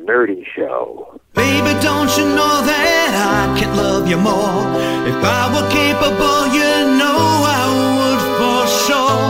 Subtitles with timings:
[0.00, 1.20] Nerdy Show.
[1.34, 4.64] Baby, don't you know that I can love you more?
[5.06, 7.20] If I were capable, you know
[7.60, 7.62] I
[7.96, 9.28] would for sure.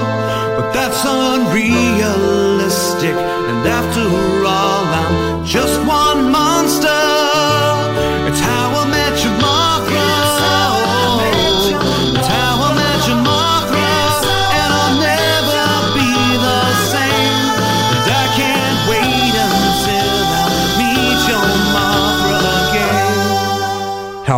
[0.56, 3.16] But that's unrealistic,
[3.50, 4.06] and after
[4.46, 5.99] all, I'm just one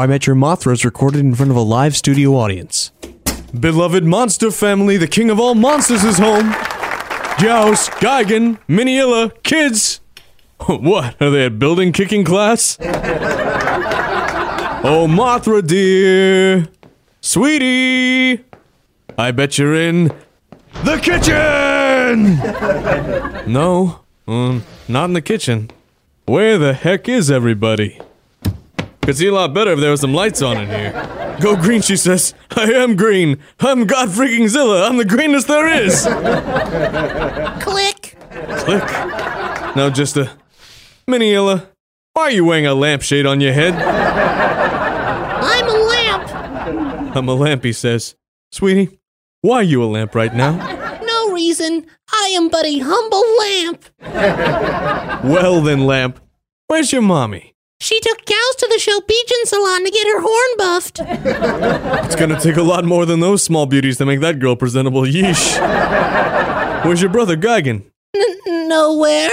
[0.02, 2.90] How I Met Your Mothra is recorded in front of a live studio audience.
[3.60, 6.50] Beloved monster family, the king of all monsters is home.
[7.38, 10.00] Joust, Gigan, Minilla, kids.
[10.66, 12.78] What, are they at building kicking class?
[14.82, 16.66] oh, Mothra dear.
[17.20, 18.44] Sweetie.
[19.16, 20.10] I bet you're in
[20.82, 22.38] the kitchen.
[23.52, 25.70] no, um, not in the kitchen.
[26.24, 28.00] Where the heck is everybody?
[29.02, 30.92] Could see a lot better if there was some lights on in here.
[31.40, 32.34] Go green, she says.
[32.52, 33.38] I am green.
[33.58, 34.88] I'm God freaking Zilla.
[34.88, 36.02] I'm the greenest there is.
[37.64, 38.16] Click.
[38.60, 39.76] Click.
[39.76, 40.30] No, just a
[41.08, 41.66] Minilla.
[42.12, 43.74] Why are you wearing a lampshade on your head?
[43.74, 47.16] I'm a lamp.
[47.16, 48.14] I'm a lamp, he says.
[48.52, 49.00] Sweetie,
[49.40, 51.00] why are you a lamp right now?
[51.02, 51.86] No reason.
[52.12, 53.84] I am but a humble lamp.
[55.24, 56.20] Well then, lamp.
[56.68, 57.51] Where's your mommy?
[57.82, 61.00] She took cows to the Showpeachin salon to get her horn buffed.
[62.06, 65.02] It's gonna take a lot more than those small beauties to make that girl presentable.
[65.02, 65.58] Yeesh.
[66.84, 67.82] Where's your brother, Gigan?
[68.14, 69.30] N- nowhere.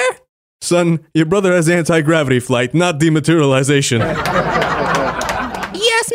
[0.62, 4.02] Son, your brother has anti gravity flight, not dematerialization.
[4.02, 4.26] Asked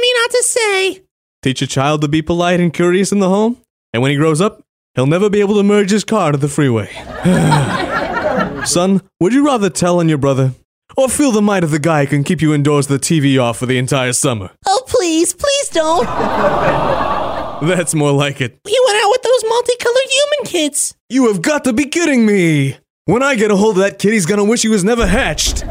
[0.01, 1.03] me not to say.
[1.43, 3.59] Teach a child to be polite and curious in the home,
[3.93, 4.61] and when he grows up,
[4.95, 6.91] he'll never be able to merge his car to the freeway.
[8.66, 10.53] Son, would you rather tell on your brother,
[10.97, 13.41] or feel the might of the guy who can keep you indoors with the TV
[13.43, 14.50] off for the entire summer?
[14.67, 16.05] Oh, please, please don't.
[17.62, 18.59] That's more like it.
[18.67, 20.95] You went out with those multicolored human kids.
[21.09, 22.77] You have got to be kidding me!
[23.06, 25.62] When I get a hold of that kid, he's gonna wish he was never hatched.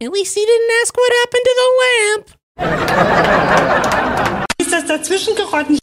[0.00, 2.30] At least he didn't ask what happened to the lamp.
[4.58, 5.78] Ist das dazwischen geraten?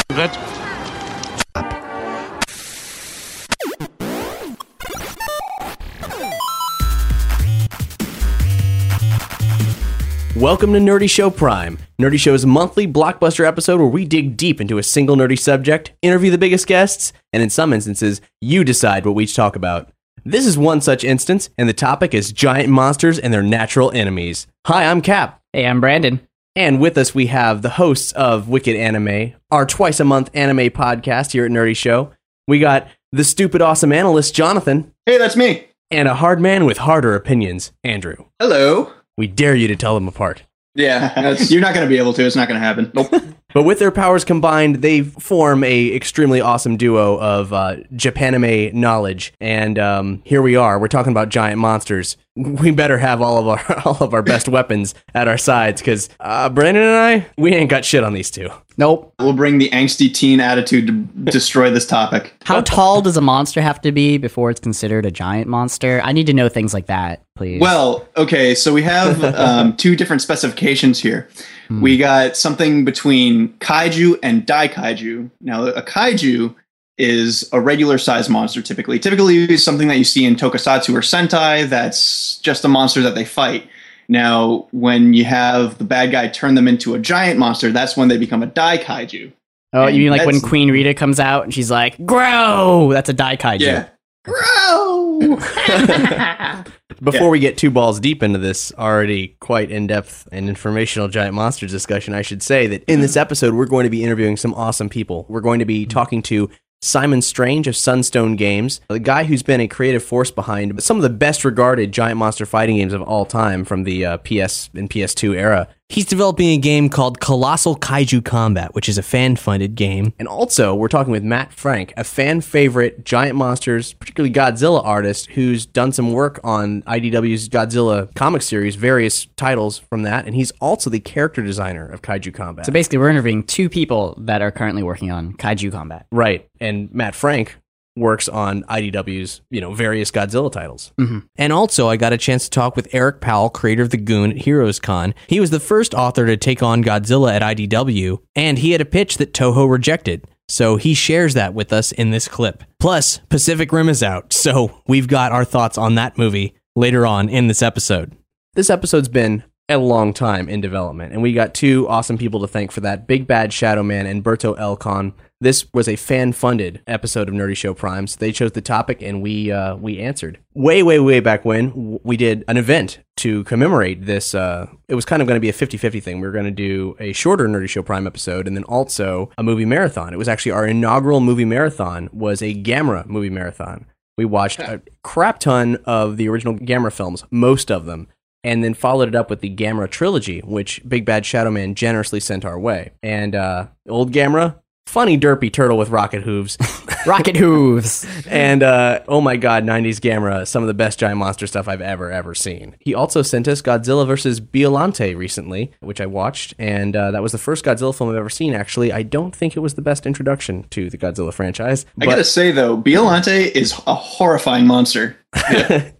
[10.40, 14.78] Welcome to Nerdy Show Prime, Nerdy Show's monthly blockbuster episode where we dig deep into
[14.78, 19.16] a single nerdy subject, interview the biggest guests, and in some instances, you decide what
[19.16, 19.92] we each talk about.
[20.24, 24.48] This is one such instance, and the topic is giant monsters and their natural enemies.
[24.68, 25.42] Hi, I'm Cap.
[25.52, 26.22] Hey, I'm Brandon.
[26.56, 30.70] And with us, we have the hosts of Wicked Anime, our twice a month anime
[30.70, 32.12] podcast here at Nerdy Show.
[32.48, 35.66] We got the stupid awesome analyst, Jonathan, Hey, that's me.
[35.92, 38.26] and a hard man with harder opinions, Andrew.
[38.40, 38.94] Hello.
[39.20, 40.44] We dare you to tell them apart.
[40.76, 42.26] Yeah, that's, you're not going to be able to.
[42.26, 42.90] It's not going to happen.
[42.94, 43.14] Nope.
[43.52, 49.34] But with their powers combined, they form a extremely awesome duo of uh, Japanime knowledge.
[49.42, 50.78] And um, here we are.
[50.78, 52.16] We're talking about giant monsters.
[52.60, 56.10] We better have all of our all of our best weapons at our sides because
[56.20, 58.50] uh, Brandon and I, we ain't got shit on these two.
[58.78, 59.14] Nope.
[59.20, 60.94] we'll bring the angsty teen attitude to
[61.32, 62.34] destroy this topic.
[62.46, 66.00] How tall does a monster have to be before it's considered a giant monster?
[66.04, 67.60] I need to know things like that, please.
[67.60, 71.30] Well, okay, so we have um, two different specifications here.
[71.70, 75.30] We got something between kaiju and daikaiju.
[75.42, 76.56] Now, a kaiju
[77.00, 79.00] is a regular sized monster typically.
[79.00, 83.16] Typically, it's something that you see in tokusatsu or sentai that's just a monster that
[83.16, 83.68] they fight.
[84.10, 88.10] Now, when you have the bad guy turn them into a giant monster, that's when
[88.10, 89.32] they become a daikaiju.
[89.72, 93.14] Oh, you mean like when Queen Rita comes out and she's like, "Grow!" That's a
[93.14, 93.60] daikaiju.
[93.60, 93.90] Yeah.
[94.26, 95.20] Grow!
[97.02, 101.36] Before we get two balls deep into this already quite in depth and informational giant
[101.36, 103.20] monsters discussion, I should say that in this mm-hmm.
[103.20, 105.26] episode, we're going to be interviewing some awesome people.
[105.30, 105.92] We're going to be mm-hmm.
[105.92, 106.50] talking to
[106.82, 111.04] Simon Strange of Sunstone Games, the guy who's been a creative force behind some of
[111.04, 114.90] the best regarded giant monster fighting games of all time from the uh, PS and
[114.90, 115.68] PS2 era.
[115.92, 120.14] He's developing a game called Colossal Kaiju Combat, which is a fan funded game.
[120.20, 125.32] And also, we're talking with Matt Frank, a fan favorite giant monsters, particularly Godzilla artist,
[125.32, 130.28] who's done some work on IDW's Godzilla comic series, various titles from that.
[130.28, 132.68] And he's also the character designer of Kaiju Combat.
[132.68, 136.06] So basically, we're interviewing two people that are currently working on kaiju combat.
[136.12, 136.48] Right.
[136.62, 137.58] And Matt Frank
[138.00, 140.94] works on IDW's, you know, various Godzilla titles.
[141.00, 141.20] Mm-hmm.
[141.36, 144.32] And also I got a chance to talk with Eric Powell, creator of the Goon
[144.32, 145.14] at Heroes Con.
[145.28, 148.86] He was the first author to take on Godzilla at IDW, and he had a
[148.86, 150.26] pitch that Toho rejected.
[150.48, 152.64] So he shares that with us in this clip.
[152.80, 157.30] Plus, Pacific Rim is out, so we've got our thoughts on that movie later on
[157.30, 158.18] in this episode.
[158.56, 162.48] This episode's been a long time in development, and we got two awesome people to
[162.48, 165.14] thank for that Big Bad Shadow Man and Berto Elcon.
[165.42, 168.18] This was a fan-funded episode of Nerdy Show Primes.
[168.18, 170.38] They chose the topic, and we uh, we answered.
[170.54, 174.36] Way, way, way back when we did an event to commemorate this.
[174.36, 176.20] Uh, it was kind of going to be a 50-50 thing.
[176.20, 179.44] We were going to do a shorter Nerdy Show Prime episode, and then also a
[179.44, 180.14] movie marathon.
[180.14, 182.10] It was actually our inaugural movie marathon.
[182.12, 183.86] Was a Gamera movie marathon.
[184.18, 188.10] We watched a crap ton of the original Gamera films, most of them,
[188.44, 192.20] and then followed it up with the Gamera trilogy, which Big Bad Shadow Man generously
[192.20, 192.92] sent our way.
[193.02, 194.60] And uh, old Gamera,
[194.90, 196.58] funny derpy turtle with rocket hooves,
[197.06, 198.06] Rocket hooves.
[198.28, 201.82] and uh, oh my god, 90s Gamera, some of the best giant monster stuff I've
[201.82, 202.76] ever, ever seen.
[202.80, 204.42] He also sent us Godzilla vs.
[204.42, 208.30] Biollante recently, which I watched, and uh, that was the first Godzilla film I've ever
[208.30, 208.92] seen, actually.
[208.92, 211.86] I don't think it was the best introduction to the Godzilla franchise.
[212.02, 215.16] I gotta say though, Biollante is a horrifying monster.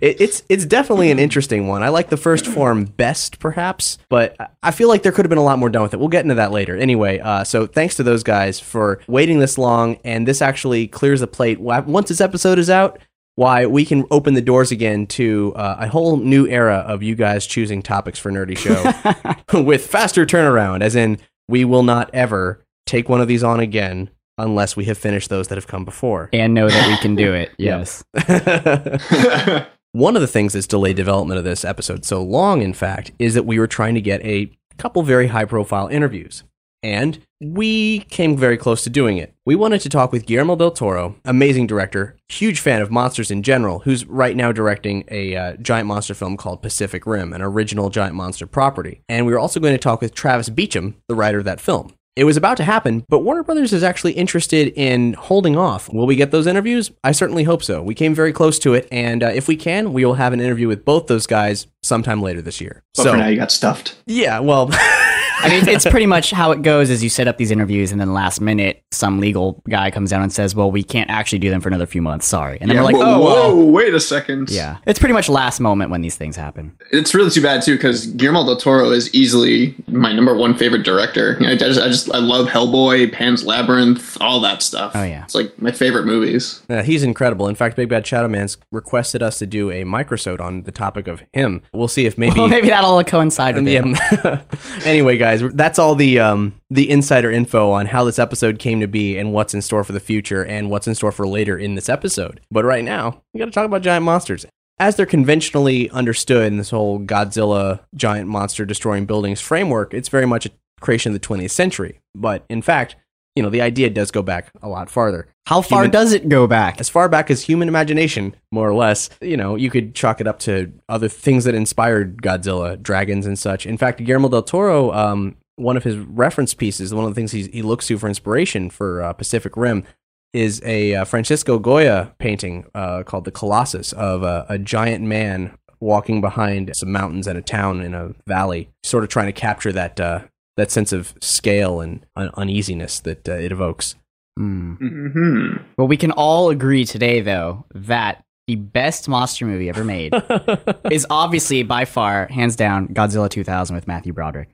[0.00, 1.82] it, it's it's definitely an interesting one.
[1.82, 5.38] I like the first form best, perhaps, but I- feel like there could have been
[5.38, 5.98] a lot more done with it.
[6.00, 6.76] We'll get into that later.
[6.76, 11.20] Anyway, uh, so thanks to those guys for waiting this long, and this actually clears
[11.20, 11.60] the plate.
[11.60, 12.98] Once this episode is out,
[13.34, 17.14] why we can open the doors again to uh, a whole new era of you
[17.14, 21.18] guys choosing topics for Nerdy Show with faster turnaround, as in
[21.48, 25.48] we will not ever take one of these on again unless we have finished those
[25.48, 26.28] that have come before.
[26.32, 27.50] and know that we can do it.
[27.58, 28.02] Yes.
[29.94, 33.34] One of the things that's delayed development of this episode so long, in fact, is
[33.34, 36.44] that we were trying to get a couple very high profile interviews.
[36.82, 39.34] And we came very close to doing it.
[39.46, 43.42] We wanted to talk with Guillermo del Toro, amazing director, huge fan of monsters in
[43.42, 47.88] general, who's right now directing a uh, giant monster film called Pacific Rim, an original
[47.90, 49.02] giant monster property.
[49.08, 51.92] And we were also going to talk with Travis Beacham, the writer of that film.
[52.14, 55.90] It was about to happen, but Warner Brothers is actually interested in holding off.
[55.90, 56.90] Will we get those interviews?
[57.02, 57.82] I certainly hope so.
[57.82, 60.40] We came very close to it, and uh, if we can, we will have an
[60.40, 62.82] interview with both those guys sometime later this year.
[62.96, 63.96] But so, now, you got stuffed.
[64.04, 64.66] yeah, well,
[65.42, 68.00] I mean, it's pretty much how it goes is you set up these interviews and
[68.00, 71.50] then last minute some legal guy comes down and says, well, we can't actually do
[71.50, 72.26] them for another few months.
[72.26, 72.58] Sorry.
[72.60, 73.56] And then we're like, whoa, oh, well.
[73.56, 74.50] whoa, wait a second.
[74.50, 74.78] Yeah.
[74.86, 76.76] It's pretty much last moment when these things happen.
[76.90, 80.84] It's really too bad too because Guillermo del Toro is easily my number one favorite
[80.84, 81.38] director.
[81.40, 84.92] I just, I just, I love Hellboy, Pan's Labyrinth, all that stuff.
[84.94, 85.24] Oh, yeah.
[85.24, 86.62] it's like my favorite movies.
[86.68, 87.48] Yeah, he's incredible.
[87.48, 91.08] In fact, Big Bad Shadow Man's requested us to do a microsode on the topic
[91.08, 91.62] of him.
[91.72, 92.32] We'll see if maybe.
[92.42, 93.94] Well, maybe that'll coincide with him.
[94.10, 94.42] Yeah.
[94.84, 98.86] anyway, guys, that's all the um, the insider info on how this episode came to
[98.86, 101.74] be and what's in store for the future and what's in store for later in
[101.74, 102.40] this episode.
[102.50, 104.46] But right now, we got to talk about giant monsters.
[104.78, 110.26] As they're conventionally understood in this whole Godzilla giant monster destroying buildings framework, it's very
[110.26, 112.00] much a creation of the 20th century.
[112.14, 112.96] But in fact,
[113.34, 115.26] you know, the idea does go back a lot farther.
[115.46, 116.80] How far Human- does it go back?
[116.80, 120.26] as far back as human imagination, more or less, you know, you could chalk it
[120.26, 123.66] up to other things that inspired Godzilla, dragons and such.
[123.66, 127.32] In fact, Guillermo del Toro, um, one of his reference pieces, one of the things
[127.32, 129.84] he's, he looks to for inspiration for uh, Pacific Rim,
[130.32, 136.20] is a uh, Francisco Goya painting uh, called The Colossus of a giant man walking
[136.20, 140.00] behind some mountains and a town in a valley, sort of trying to capture that
[140.00, 140.20] uh,
[140.56, 143.94] that sense of scale and un- uneasiness that uh, it evokes.
[144.38, 144.74] Hmm.
[144.74, 150.12] hmm Well, we can all agree today, though, that the best monster movie ever made
[150.90, 154.48] is obviously by far, hands down, Godzilla 2000 with Matthew Broderick.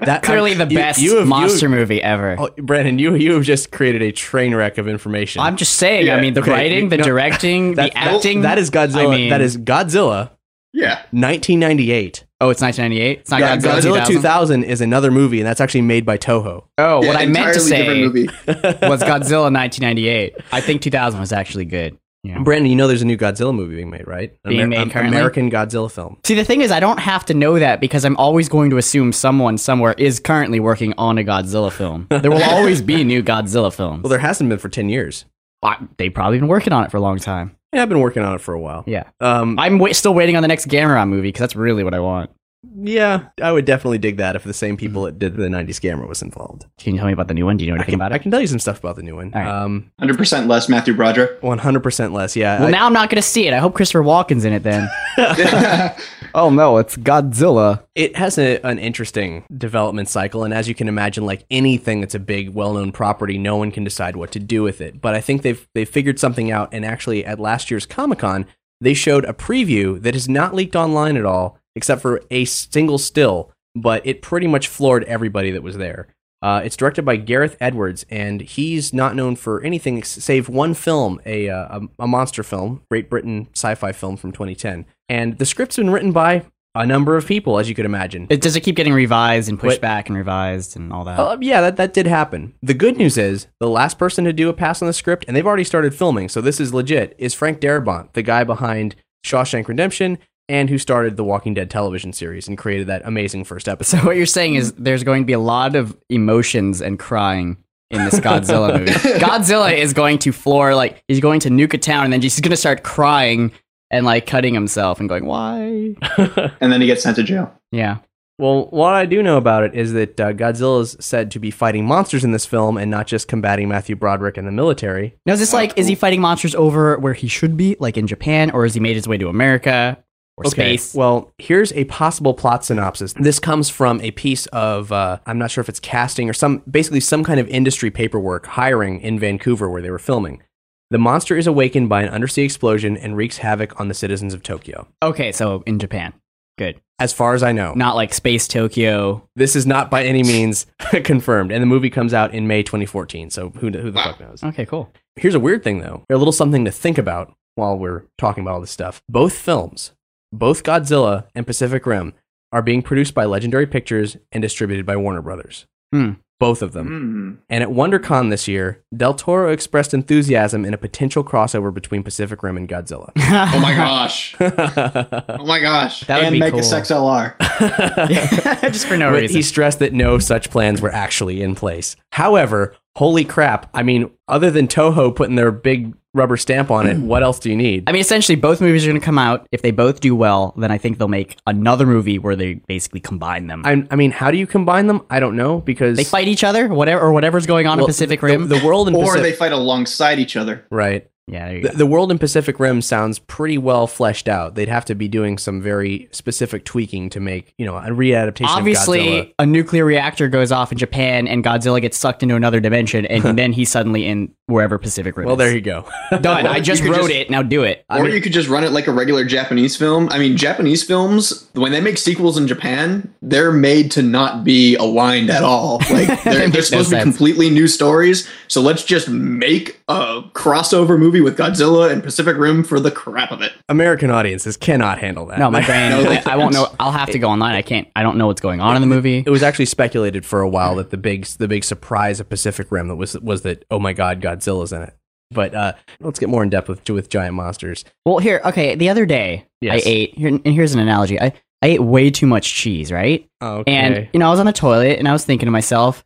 [0.00, 2.36] That Clearly the you- best you have- you- monster movie ever.
[2.38, 5.40] Oh, Brandon, you you have just created a train wreck of information.
[5.40, 6.10] I'm just saying.
[6.10, 8.40] I mean, the okay, writing, the no, directing, That- the acting.
[8.42, 9.06] That is Godzilla.
[9.12, 10.30] I mean- that is Godzilla,
[10.72, 10.96] Yeah.
[11.12, 12.23] 1998.
[12.44, 13.18] Oh, it's 1998.
[13.20, 14.14] It's not Yeah, Godzilla, Godzilla 2000.
[14.16, 16.64] 2000 is another movie, and that's actually made by Toho.
[16.78, 18.26] Oh, Yeah, what I meant to say movie.
[18.46, 20.34] was Godzilla 1998.
[20.52, 21.96] I think 2000 was actually good.
[22.22, 22.38] Yeah.
[22.38, 24.32] Brandon, you know there's a new Godzilla movie being made, right?
[24.44, 25.14] An Being made currently?
[25.16, 26.16] American Godzilla film.
[26.24, 28.78] See, the thing is, I don't have to know that because I'm always going to
[28.78, 32.06] assume someone somewhere is currently working on a Godzilla film.
[32.08, 34.02] There will always be new Godzilla films.
[34.04, 35.26] Well, there hasn't been for 10 years.
[35.62, 37.56] I- they've probably been working on it for a long time.
[37.74, 38.84] Yeah, I've been working on it for a while.
[38.86, 39.10] Yeah.
[39.20, 42.30] Um, I'm still waiting on the next Gamera movie because that's really what I want.
[42.76, 46.08] Yeah, I would definitely dig that if the same people that did the 90s Gamera
[46.08, 46.66] was involved.
[46.78, 47.56] Can you tell me about the new one?
[47.56, 48.16] Do you know I anything can, about it?
[48.16, 49.32] I can tell you some stuff about the new one.
[49.34, 49.48] All right.
[49.48, 51.40] Um, 100% less Matthew Broderick.
[51.40, 52.58] 100% less, yeah.
[52.58, 53.52] well, I- now I'm not going to see it.
[53.54, 54.88] I hope Christopher Walken's in it then.
[56.34, 57.84] oh no, it's Godzilla.
[57.94, 62.14] it has a, an interesting development cycle and as you can imagine like anything that's
[62.14, 65.20] a big well-known property no one can decide what to do with it but i
[65.20, 68.46] think they've they figured something out and actually at last year's comic-con
[68.80, 72.98] they showed a preview that is not leaked online at all except for a single
[72.98, 76.08] still but it pretty much floored everybody that was there
[76.44, 81.18] uh, it's directed by Gareth Edwards, and he's not known for anything save one film,
[81.24, 84.84] a, uh, a, monster film, Great Britain sci-fi film from 2010.
[85.08, 88.26] And the script's been written by a number of people, as you could imagine.
[88.28, 91.18] It, does it keep getting revised and pushed What- back and revised and all that?
[91.18, 92.52] Uh, yeah, that, that did happen.
[92.60, 95.34] The good news is the last person to do a pass on the script, and
[95.34, 99.66] they've already started filming, so this is legit, is Frank Darabont, the guy behind Shawshank
[99.66, 103.98] Redemption and who started the Walking Dead television series and created that amazing first episode.
[103.98, 107.56] So what you're saying is there's going to be a lot of emotions and crying
[107.90, 108.92] in this Godzilla movie.
[109.20, 112.40] Godzilla is going to floor like he's going to nuke a town and then he's
[112.40, 113.52] going to start crying
[113.90, 115.94] and like cutting himself and going why?
[116.60, 117.52] and then he gets sent to jail.
[117.70, 117.98] Yeah.
[118.36, 121.52] Well, what I do know about it is that uh, Godzilla is said to be
[121.52, 125.14] fighting monsters in this film and not just combating Matthew Broderick and the military.
[125.24, 128.08] Now is this like is he fighting monsters over where he should be like in
[128.08, 130.02] Japan or has he made his way to America
[130.36, 130.94] or space?
[130.94, 133.12] Well, here's a possible plot synopsis.
[133.14, 136.62] This comes from a piece of uh, I'm not sure if it's casting or some
[136.70, 140.42] basically some kind of industry paperwork hiring in Vancouver where they were filming.
[140.90, 144.42] The monster is awakened by an undersea explosion and wreaks havoc on the citizens of
[144.42, 144.86] Tokyo.
[145.02, 146.12] Okay, so in Japan.
[146.56, 146.80] Good.
[147.00, 149.28] As far as I know, Not like space Tokyo.
[149.34, 150.66] this is not by any means
[151.02, 151.50] confirmed.
[151.50, 153.30] And the movie comes out in May 2014.
[153.30, 154.44] So who, who the fuck knows?
[154.44, 154.92] Okay, cool.
[155.16, 156.04] Here's a weird thing, though.
[156.08, 159.02] A little something to think about while we're talking about all this stuff.
[159.08, 159.92] Both films,
[160.38, 162.14] both Godzilla and Pacific Rim,
[162.52, 165.66] are being produced by Legendary Pictures and distributed by Warner Brothers.
[165.92, 166.12] Hmm.
[166.40, 166.88] Both of them.
[166.88, 167.44] Mm.
[167.48, 172.42] And at WonderCon this year, Del Toro expressed enthusiasm in a potential crossover between Pacific
[172.42, 173.10] Rim and Godzilla.
[173.16, 174.34] Oh my gosh.
[174.40, 176.00] Oh my gosh.
[176.06, 176.60] That would and be make cool.
[176.60, 177.34] a sex LR.
[178.72, 179.36] Just for no But reason.
[179.36, 181.96] he stressed that no such plans were actually in place.
[182.12, 186.96] However, holy crap, I mean, other than Toho putting their big rubber stamp on it,
[186.98, 187.84] what else do you need?
[187.86, 189.46] I mean, essentially, both movies are going to come out.
[189.52, 193.00] If they both do well, then I think they'll make another movie where they basically
[193.00, 193.62] combine them.
[193.64, 195.02] I, I mean, how do you combine them?
[195.10, 197.88] I don't know because they fight each other, whatever or whatever's going on well, in
[197.90, 198.48] Pacific the- Rim.
[198.48, 200.64] The, world in Or Pacific, they fight alongside each other.
[200.70, 201.08] right.
[201.26, 201.76] Yeah, there you The, go.
[201.78, 204.54] the world in Pacific Rim sounds pretty well fleshed out.
[204.54, 208.44] They'd have to be doing some very specific tweaking to make, you know, a readaptation
[208.44, 208.56] of Godzilla.
[208.56, 213.06] Obviously, a nuclear reactor goes off in Japan, and Godzilla gets sucked into another dimension,
[213.06, 215.24] and then he's suddenly in wherever Pacific Rim.
[215.26, 215.38] Well, is.
[215.38, 215.88] there you go.
[216.20, 216.46] Done.
[216.46, 217.30] I just wrote just- it.
[217.30, 217.84] Now do it.
[217.88, 220.08] Or you could just run it like a regular Japanese film.
[220.10, 224.76] I mean, Japanese films, when they make sequels in Japan, they're made to not be
[224.76, 225.80] aligned at all.
[225.94, 227.16] Like, they're, they're Makes no supposed to be sense.
[227.16, 228.28] completely new stories.
[228.48, 233.30] So let's just make a crossover movie with Godzilla and Pacific Rim for the crap
[233.32, 233.52] of it.
[233.68, 235.38] American audiences cannot handle that.
[235.38, 235.90] no, my brain.
[236.04, 236.70] No, I, I won't can't.
[236.70, 236.76] know.
[236.80, 237.54] I'll have to go online.
[237.54, 237.88] I can't.
[237.96, 239.22] I don't know what's going on in the movie.
[239.26, 242.70] It was actually speculated for a while that the big the big surprise of Pacific
[242.70, 244.94] Rim that was was that oh my god Godzilla's in it.
[245.30, 247.84] But uh, let's get more in depth with with giant monsters.
[248.04, 248.74] Well, here, okay.
[248.74, 249.82] The other day, Yes.
[249.84, 250.14] I ate.
[250.18, 251.20] Here, and here's an analogy.
[251.20, 253.28] I I ate way too much cheese, right?
[253.42, 253.72] Okay.
[253.72, 256.04] And you know, I was on the toilet and I was thinking to myself,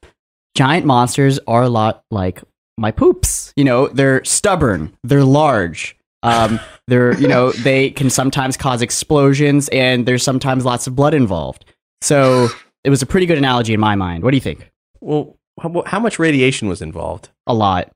[0.56, 2.42] giant monsters are a lot like
[2.78, 3.52] my poops.
[3.56, 5.96] You know, they're stubborn, they're large.
[6.22, 6.58] Um,
[6.88, 11.64] they're you know they can sometimes cause explosions, and there's sometimes lots of blood involved.
[12.02, 12.48] So
[12.84, 14.22] it was a pretty good analogy in my mind.
[14.24, 14.70] What do you think?
[15.00, 17.28] well, how, how much radiation was involved?
[17.46, 17.90] A lot,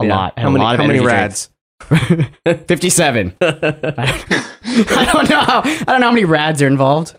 [0.00, 0.16] a Yeah.
[0.16, 0.38] lot.
[0.38, 1.50] How a many lot of how many rads?
[2.44, 3.34] Fifty-seven.
[3.40, 5.40] I don't know.
[5.40, 7.14] How, I don't know how many rads are involved.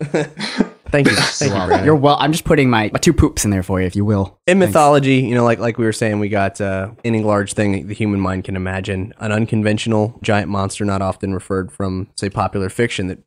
[0.92, 1.16] Thank you.
[1.16, 1.58] Thank you.
[1.58, 1.84] Brandon.
[1.84, 2.16] You're well.
[2.20, 4.38] I'm just putting my, my two poops in there for you, if you will.
[4.46, 4.68] in Thanks.
[4.70, 7.94] mythology, you know, like like we were saying, we got uh, any large thing the
[7.94, 9.12] human mind can imagine.
[9.18, 13.18] An unconventional giant monster, not often referred from say popular fiction, that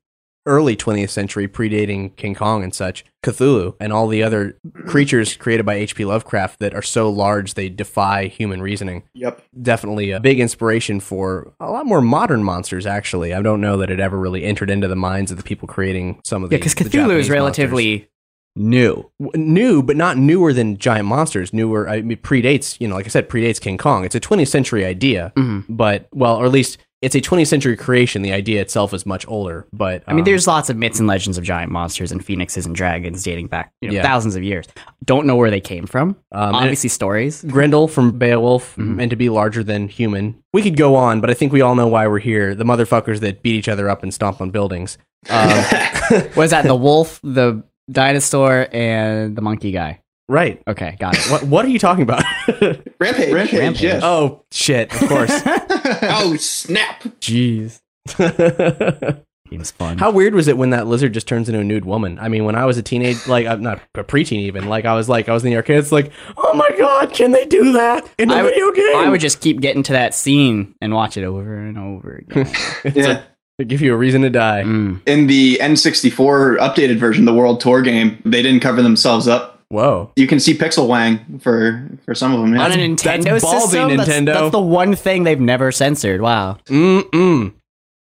[0.46, 5.66] early 20th century, predating King Kong and such, Cthulhu and all the other creatures created
[5.66, 6.06] by H.P.
[6.06, 9.04] Lovecraft that are so large they defy human reasoning.
[9.16, 9.42] Yep.
[9.62, 13.34] Definitely a big inspiration for a lot more modern monsters, actually.
[13.34, 16.20] I don't know that it ever really entered into the minds of the people creating
[16.24, 18.08] some of the Yeah, because Cthulhu Japanese is relatively
[18.56, 18.94] new.
[18.96, 19.12] monsters.
[19.20, 21.52] W- new, but not newer than giant monsters.
[21.54, 24.06] Newer, I mean, predates, you know, like I said, predates King Kong.
[24.06, 25.74] It's a 20th century idea, Mm-hmm.
[25.76, 28.22] but, well, or at least it's a 20th century creation.
[28.24, 31.08] The idea itself is much older, but I mean, um, there's lots of myths and
[31.08, 34.02] legends of giant monsters and phoenixes and dragons dating back you know, Yeah.
[34.04, 34.66] thousands of years.
[35.04, 36.16] Don't know where they came from.
[36.32, 37.44] Um, and- Obviously, stories.
[37.48, 38.96] Grendel from Beowulf, Mm-hmm.
[38.96, 40.36] meant to be larger than human.
[40.52, 42.56] We could go on, but I think we all know why we're here.
[42.56, 44.98] The motherfuckers that beat each other up and stomp on buildings.
[45.30, 45.50] Um,
[46.36, 50.00] Was that the wolf, the dinosaur, and the monkey guy?
[50.28, 50.60] right.
[50.68, 51.30] Okay, got it.
[51.32, 52.24] What, what are you talking about?
[52.48, 52.90] Rampage.
[53.00, 53.34] Rampage.
[53.34, 53.82] Rampage.
[53.84, 54.02] Yes.
[54.04, 55.30] oh, shit, of course.
[56.04, 57.04] oh snap!
[57.22, 57.80] Jeez,
[59.50, 59.98] he was fun.
[59.98, 62.18] How weird was it when that lizard just turns into a nude woman?
[62.20, 64.96] I mean, when I was a teenage, like, I'm not a preteen even, like, I
[64.96, 67.74] was like, I was in the arcade, it's like, oh my god, can they do
[67.74, 68.98] that in a I would- video game?
[68.98, 72.52] I would just keep getting to that scene and watch it over and over again.
[72.96, 73.22] Yeah.
[73.58, 74.64] It'd give you a reason to die.
[74.66, 75.00] Mm.
[75.08, 79.55] In the N64 updated version, the World Tour game, they didn't cover themselves up.
[79.70, 80.12] Whoa.
[80.16, 82.58] You can see Pixel Wang for for some of them.
[82.58, 84.26] On a Nintendo that's ballsy, system, that's- Nintendo.
[84.34, 86.22] That's, the one thing they've never censored.
[86.22, 86.58] Wow.
[86.68, 87.54] Mm-mm.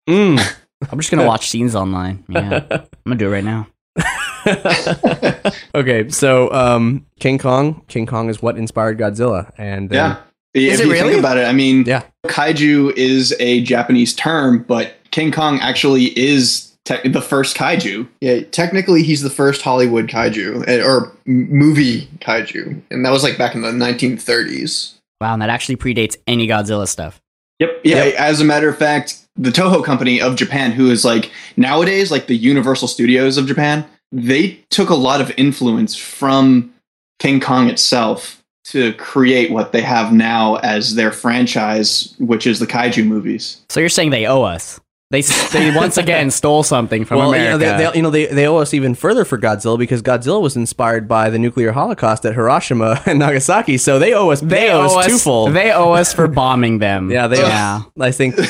[0.09, 0.55] Mm.
[0.91, 2.23] I'm just gonna watch scenes online.
[2.29, 3.67] Yeah, I'm gonna do it right now.
[5.75, 7.81] okay, so um, King Kong.
[7.87, 10.17] King Kong is what inspired Godzilla, and then, Yeah.
[10.55, 11.09] If Is it you really?
[11.09, 12.01] think about it, I mean, Yeah.
[12.25, 18.07] kaiju is a Japanese term, but King Kong actually is te- the first kaiju.
[18.21, 23.37] Yeah, technically he's the first Hollywood kaiju eh, or movie kaiju, and that was like
[23.37, 24.95] back in the 1930s.
[25.21, 27.21] Wow, and that actually predates any Godzilla stuff.
[27.59, 27.81] Yep.
[27.83, 28.11] Yeah.
[28.17, 32.27] As a matter of fact, the Toho Company of Japan, who is like nowadays like
[32.27, 36.73] the Universal Studios of Japan, they took a lot of influence from
[37.19, 42.67] King Kong itself to create what they have now as their franchise, which is the
[42.67, 43.61] kaiju movies.
[43.67, 44.79] So you're saying they owe us?
[45.11, 47.53] They they once again stole something from well, America.
[47.53, 50.03] you know, they, they, you know, they, they owe us even further for Godzilla because
[50.03, 54.41] Godzilla was inspired by the nuclear holocaust at Hiroshima and Nagasaki, so they owe us.
[54.41, 55.53] They, owe us twofold.
[55.55, 57.09] They owe us for bombing them.
[57.09, 57.37] yeah, they.
[57.39, 57.81] yeah.
[57.99, 58.35] I think.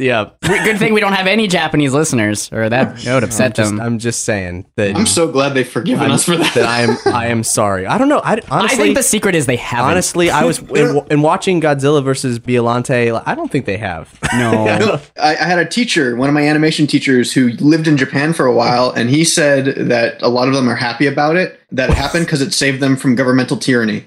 [0.00, 3.50] Yeah, We- Good thing we don't have any Japanese listeners, or that, that would upset
[3.50, 3.80] I'm just, them.
[3.82, 4.96] I'm just saying that.
[4.96, 6.54] I'm so glad they've forgiven I'm- us for that.
[6.54, 6.96] that I am.
[7.14, 7.84] I am sorry.
[7.86, 8.22] I don't know.
[8.24, 8.78] I honestly.
[8.78, 9.90] I think the secret is they haven't.
[9.90, 13.22] honestly, I was in, in watching Godzilla versus Biollante.
[13.26, 14.18] I don't think they have.
[14.32, 14.98] no.
[15.20, 18.46] I, I had a teacher, one of my animation teachers, who lived in Japan for
[18.46, 21.60] a while, and he said that a lot of them are happy about it.
[21.70, 24.06] That it happened because it saved them from governmental tyranny.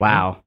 [0.00, 0.42] Wow.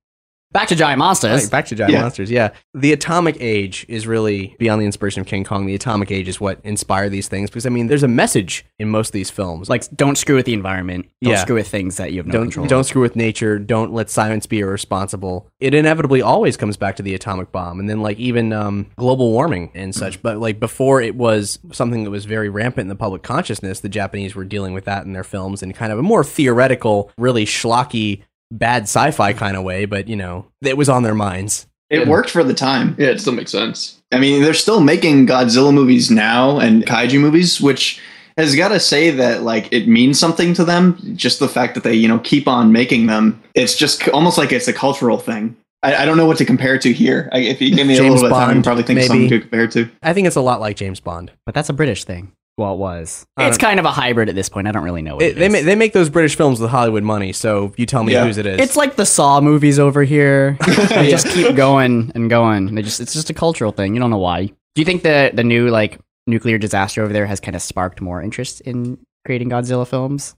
[0.55, 1.43] Back to giant monsters.
[1.43, 2.01] Right, back to giant Yeah.
[2.01, 2.31] monsters.
[2.31, 5.65] Yeah, the atomic age is really beyond the inspiration of King Kong.
[5.65, 8.89] The atomic age is what inspired these things because I mean, there's a message in
[8.89, 9.69] most of these films.
[9.69, 11.07] Like, don't screw with the environment.
[11.21, 11.41] Don't Yeah.
[11.41, 12.67] screw with things that you have no don't control.
[12.67, 13.59] don't screw with nature.
[13.59, 15.47] Don't let science be irresponsible.
[15.59, 19.31] It inevitably always comes back to the atomic bomb, and then like even um, global
[19.31, 20.21] warming and such.
[20.21, 23.81] But like before, it was something that was very rampant in the public consciousness.
[23.81, 27.11] The Japanese were dealing with that in their films and kind of a more theoretical,
[27.17, 29.85] really schlocky, bad sci-fi kind of way.
[29.85, 31.67] But you know, it was on their minds.
[31.89, 32.95] It worked for the time.
[32.97, 34.01] Yeah, it still makes sense.
[34.11, 38.01] I mean, they're still making Godzilla movies now and kaiju movies, which
[38.37, 40.97] has got to say that like it means something to them.
[41.15, 44.51] Just the fact that they you know keep on making them, it's just almost like
[44.51, 45.55] it's a cultural thing.
[45.83, 47.29] I, I don't know what to compare to here.
[47.31, 49.07] I, if you give me a James little bit of time, I probably think maybe.
[49.07, 49.89] something to compare to.
[50.01, 51.31] I think it's a lot like James Bond.
[51.45, 52.31] But that's a British thing.
[52.57, 53.25] Well, it was.
[53.35, 54.67] I It's don't- kind of a hybrid at this point.
[54.67, 55.51] I don't really know what It, it they is.
[55.51, 57.33] ma- they make those British films with Hollywood money.
[57.33, 58.25] So you tell me Yeah.
[58.25, 58.59] whose it is.
[58.61, 60.57] It's like the Saw movies over here.
[60.89, 62.73] they just keep going and going.
[62.75, 63.93] They just it's just a cultural thing.
[63.93, 64.45] You don't know why.
[64.45, 67.99] Do you think the the new like nuclear disaster over there has kind of sparked
[68.01, 70.35] more interest in creating Godzilla films?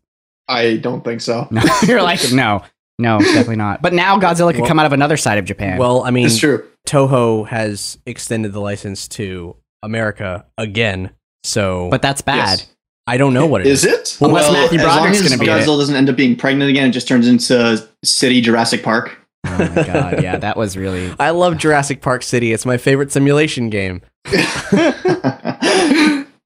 [0.47, 1.47] I don't think so.
[1.51, 2.63] No, you're like no,
[2.97, 3.82] no, definitely not.
[3.84, 5.77] But now Godzilla could Well- come out of another side of Japan.
[5.77, 6.63] well, I mean, It's true.
[6.88, 11.12] Toho has extended the license to America again.
[11.47, 12.60] So, but that's bad.
[12.60, 12.67] Yes.
[13.07, 13.86] I don't know what it is.
[13.86, 14.17] Is it?
[14.25, 15.62] Unless Matthew as long Broderick's as gonna be in it.
[15.62, 19.17] Godzilla doesn't end up being pregnant again, it just turns into City Jurassic Park.
[19.45, 21.13] Oh my god, yeah, that was really.
[21.17, 22.51] I love Jurassic Park City.
[22.51, 24.01] It's my favorite simulation game.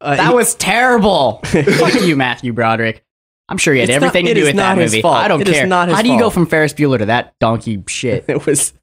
[0.04, 1.42] Uh, That he- was terrible.
[1.46, 3.04] Fuck you, Matthew Broderick.
[3.50, 5.02] I'm sure he had It's everything it to do with not that his movie.
[5.04, 5.18] fault.
[5.18, 5.68] I don't It is care.
[5.68, 8.26] not his How do you go from Ferris Bueller to that donkey shit?
[8.28, 8.74] it was.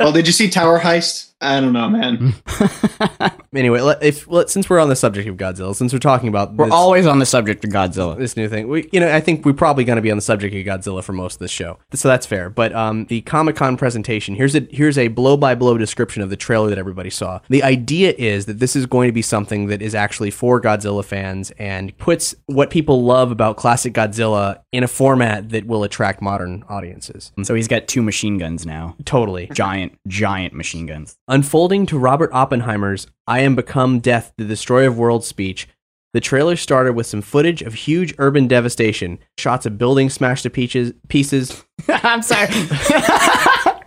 [0.00, 1.27] well, did you see Tower Heist?
[1.40, 2.34] I don't know, man.
[3.54, 6.54] Anyway, let, if let, since we're on the subject of Godzilla, since we're talking about
[6.54, 8.16] We're this, always on the subject of Godzilla.
[8.18, 10.22] this new thing, we you know I think we're probably going to be on the
[10.22, 12.50] subject of Godzilla for most of this show, so that's fair.
[12.50, 16.28] But um, the Comic Con presentation here's a here's a blow by blow description of
[16.28, 17.40] the trailer that everybody saw.
[17.48, 21.04] The idea is that this is going to be something that is actually for Godzilla
[21.04, 26.20] fans and puts what people love about classic Godzilla in a format that will attract
[26.20, 27.32] modern audiences.
[27.42, 28.94] So he's got two machine guns now.
[29.06, 29.48] Totally.
[29.54, 31.16] Giant, giant machine guns.
[31.30, 35.68] Unfolding to Robert Oppenheimer's I Am Become Death, the Destroyer of Worlds speech,
[36.14, 40.50] the trailer started with some footage of huge urban devastation, shots of buildings smashed to
[40.50, 41.66] peaches, pieces.
[41.88, 42.48] I'm sorry.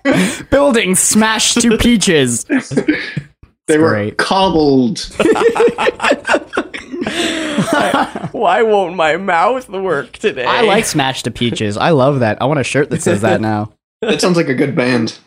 [0.51, 2.43] Buildings smashed to peaches.
[3.67, 4.17] They were great.
[4.17, 4.99] cobbled.
[8.32, 10.45] Why won't my mouth work today?
[10.45, 11.75] I like smashed to peaches.
[11.75, 12.39] I love that.
[12.39, 13.73] I want a shirt that says that now.
[14.01, 15.17] That sounds like a good band.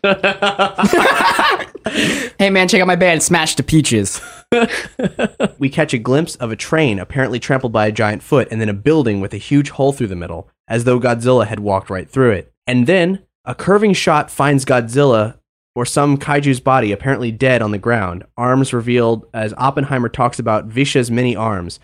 [1.86, 4.20] Hey man, check out my band, Smash to Peaches.
[5.58, 8.68] We catch a glimpse of a train apparently trampled by a giant foot, and then
[8.68, 12.08] a building with a huge hole through the middle, as though Godzilla had walked right
[12.08, 12.52] through it.
[12.66, 15.38] And then a curving shot finds Godzilla
[15.74, 20.68] or some kaiju's body apparently dead on the ground, arms revealed as Oppenheimer talks about
[20.68, 21.80] Vishnu's many arms.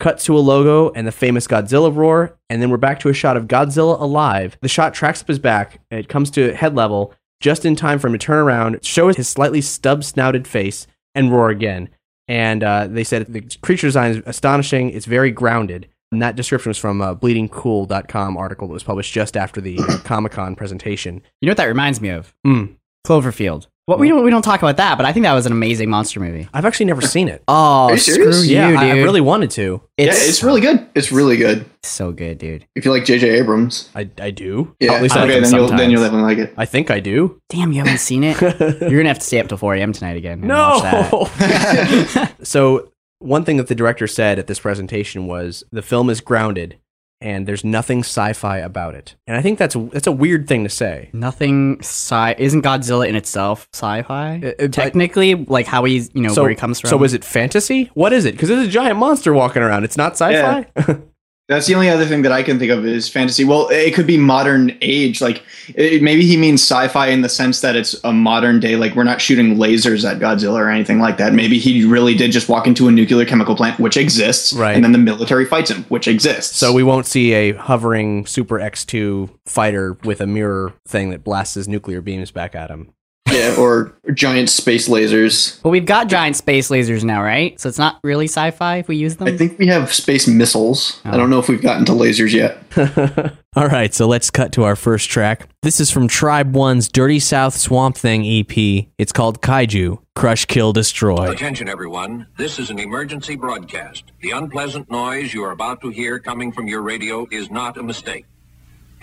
[0.00, 3.14] Cuts to a logo and the famous Godzilla roar, and then we're back to a
[3.14, 4.56] shot of Godzilla alive.
[4.60, 8.06] The shot tracks up his back, it comes to head level just in time for
[8.06, 11.90] him to turn around, show his slightly stub snouted face, and roar again.
[12.26, 14.88] And uh, they said the creature design is astonishing.
[14.88, 15.86] It's very grounded.
[16.10, 20.32] And that description was from a bleedingcool.com article that was published just after the Comic
[20.32, 21.20] Con presentation.
[21.42, 22.34] You know what that reminds me of?
[22.46, 22.76] Mm.
[23.06, 23.66] Cloverfield.
[23.86, 25.90] Well, we don't we don't talk about that, but I think that was an amazing
[25.90, 26.48] monster movie.
[26.54, 27.44] I've actually never seen it.
[27.48, 28.46] Oh, you screw serious?
[28.46, 28.78] you, yeah, dude!
[28.78, 29.82] I, I really wanted to.
[29.98, 30.88] it's, yeah, it's really good.
[30.94, 31.66] It's really good.
[31.82, 32.66] so good, dude.
[32.74, 33.28] If you like J.J.
[33.28, 33.90] Abrams.
[33.94, 34.74] I, I do.
[34.80, 34.94] Yeah.
[34.94, 36.54] At least Okay, can then you'll then you'll definitely like it.
[36.56, 37.38] I think I do.
[37.50, 38.40] Damn, you haven't seen it?
[38.60, 39.92] You're gonna have to stay up till 4 a.m.
[39.92, 40.40] tonight again.
[40.40, 41.28] No.
[42.42, 46.78] so one thing that the director said at this presentation was the film is grounded
[47.24, 49.16] and there's nothing sci-fi about it.
[49.26, 51.08] And I think that's that's a weird thing to say.
[51.12, 54.40] Nothing sci isn't Godzilla in itself sci-fi?
[54.44, 56.90] Uh, uh, Technically, like how he's you know so where he comes from.
[56.90, 57.90] So is it fantasy?
[57.94, 58.32] What is it?
[58.32, 59.84] Because there's a giant monster walking around.
[59.84, 60.66] It's not sci-fi.
[61.46, 63.44] That's the only other thing that I can think of is fantasy.
[63.44, 65.20] Well, it could be modern age.
[65.20, 65.42] Like
[65.74, 68.76] it, maybe he means sci-fi in the sense that it's a modern day.
[68.76, 71.34] Like we're not shooting lasers at Godzilla or anything like that.
[71.34, 74.74] Maybe he really did just walk into a nuclear chemical plant, which exists, Right.
[74.74, 76.56] And then the military fights him, which exists.
[76.56, 81.54] so we won't see a hovering Super X2 fighter with a mirror thing that blasts
[81.54, 82.94] his nuclear beams back at him.
[83.32, 85.60] Yeah, or giant space lasers.
[85.62, 87.58] But we've got giant space lasers now, right?
[87.58, 89.28] So it's not really sci-fi if we use them.
[89.28, 91.00] I think we have space missiles.
[91.04, 91.16] I oh.
[91.16, 92.58] don't know if we've gotten to lasers yet.
[93.56, 95.48] All right, so let's cut to our first track.
[95.62, 98.86] This is from Tribe One's Dirty South Swamp Thing EP.
[98.98, 101.30] It's called Kaiju Crush, Kill, Destroy.
[101.30, 102.26] Attention, everyone.
[102.36, 104.04] This is an emergency broadcast.
[104.20, 107.82] The unpleasant noise you are about to hear coming from your radio is not a
[107.82, 108.26] mistake.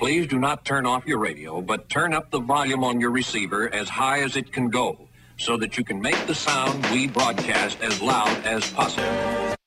[0.02, 3.72] Please do not turn off your radio, but turn up the volume on your receiver
[3.72, 4.98] as high as it can go
[5.38, 9.61] so that you can make the sound we broadcast as loud as possible.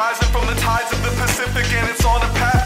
[0.00, 2.59] Rising from the tides of the Pacific and it's on a path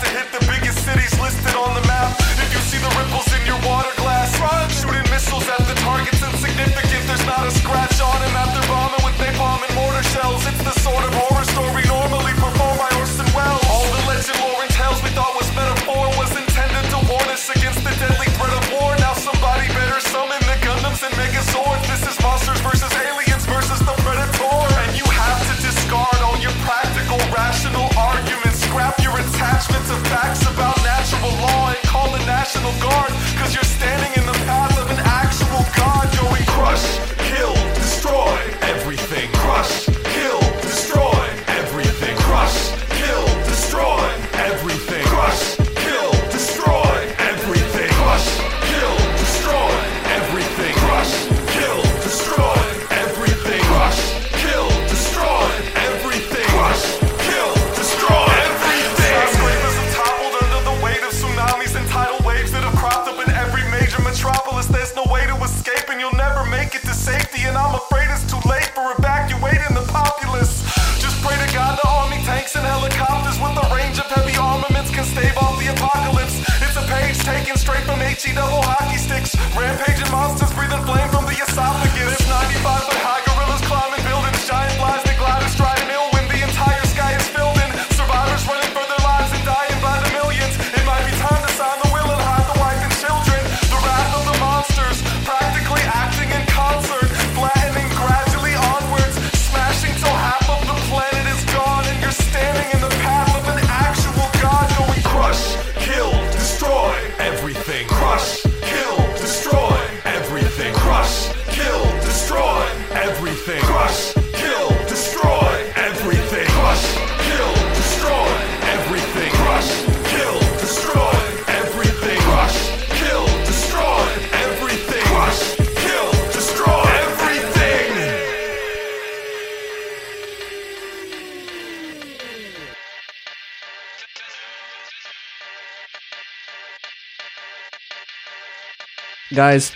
[139.34, 139.72] Guys,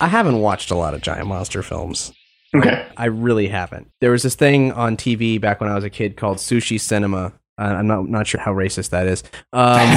[0.00, 2.12] I haven't watched a lot of giant monster films.
[2.54, 2.86] Okay.
[2.96, 3.90] I really haven't.
[4.00, 7.32] There was this thing on TV back when I was a kid called Sushi Cinema.
[7.56, 9.22] Uh, I'm not not sure how racist that is.
[9.52, 9.96] Um,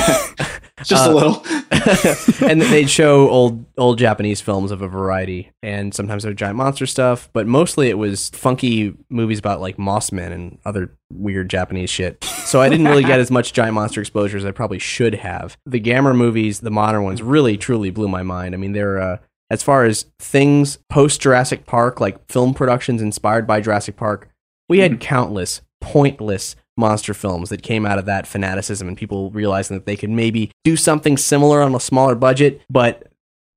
[0.83, 1.43] Just a uh, little.
[2.41, 6.57] and they'd show old old Japanese films of a variety, and sometimes there were giant
[6.57, 11.49] monster stuff, but mostly it was funky movies about like moss men and other weird
[11.49, 12.23] Japanese shit.
[12.23, 15.57] So I didn't really get as much giant monster exposure as I probably should have.
[15.65, 18.53] The Gamera movies, the modern ones, really truly blew my mind.
[18.53, 19.17] I mean, they're uh,
[19.49, 24.29] as far as things post Jurassic Park, like film productions inspired by Jurassic Park,
[24.67, 29.77] we had countless pointless monster films that came out of that fanaticism and people realizing
[29.77, 33.07] that they could maybe do something similar on a smaller budget, but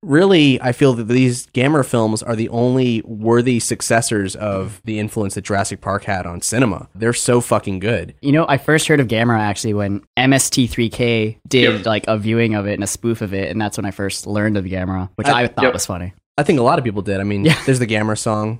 [0.03, 5.33] really I feel that these Gamera films are the only worthy successors of the influence
[5.33, 6.87] that Jurassic Park had on cinema.
[6.93, 8.13] They're so fucking good.
[8.21, 12.67] You know, I first heard of Gamera actually when MST3K did like a viewing of
[12.67, 15.27] it and a spoof of it, and that's when I first learned of Gamera, which
[15.27, 15.73] I, I- thought yep.
[15.73, 16.13] was funny.
[16.39, 17.19] I think a lot of people did.
[17.19, 17.59] I mean, Yeah.
[17.65, 18.59] there's the Gamera song.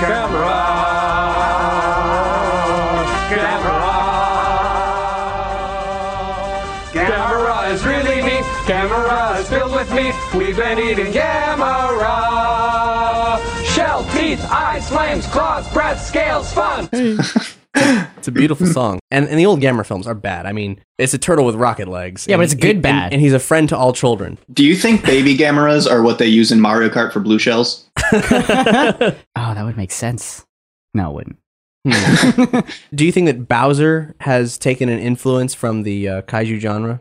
[0.00, 0.97] Gamera
[10.74, 10.98] meat.
[10.98, 12.08] Eating Gamera.
[13.64, 16.88] Shell, teeth, eyes, flames, claws, breath, scales, fun.
[18.16, 18.98] It's a beautiful song.
[19.12, 20.46] And and the old Gamera films are bad.
[20.46, 22.26] I mean, it's a turtle with rocket legs.
[22.26, 23.04] Yeah, but And it's good he- bad.
[23.04, 24.36] And, and he's a friend to all children.
[24.52, 27.88] Do you think baby Gameras are what they use in Mario Kart for blue shells?
[28.12, 30.44] Oh, that would make sense.
[30.94, 31.14] No, it
[31.84, 32.66] wouldn't.
[32.94, 37.00] Do you think that Bowser has taken an influence from the uh, kaiju genre?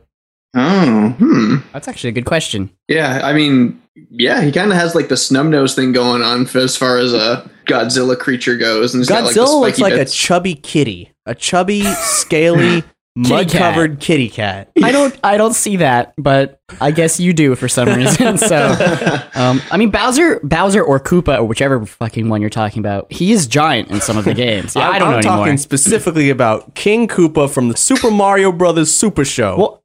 [0.56, 1.56] Oh, hmm.
[1.74, 2.70] That's actually a good question.
[2.88, 6.44] Yeah, I mean, yeah, he kind of has like the snub nose thing going on
[6.48, 8.94] f- as far as a Godzilla creature goes.
[8.94, 10.14] And he's got, like, Godzilla looks like bits.
[10.14, 12.84] a chubby kitty, a chubby, scaly,
[13.16, 14.72] mud-covered kitty cat.
[14.84, 18.38] I don't I don't see that, but I guess you do for some reason.
[18.48, 23.12] So um, I mean Bowser Bowser or Koopa or whichever fucking one you're talking about,
[23.12, 24.76] he is giant in some of the games.
[24.76, 25.58] Yeah, I'm, I don't I'm know talking anymore.
[25.58, 29.58] specifically about King Koopa from the Super Mario Brothers Super Show.
[29.58, 29.84] Well,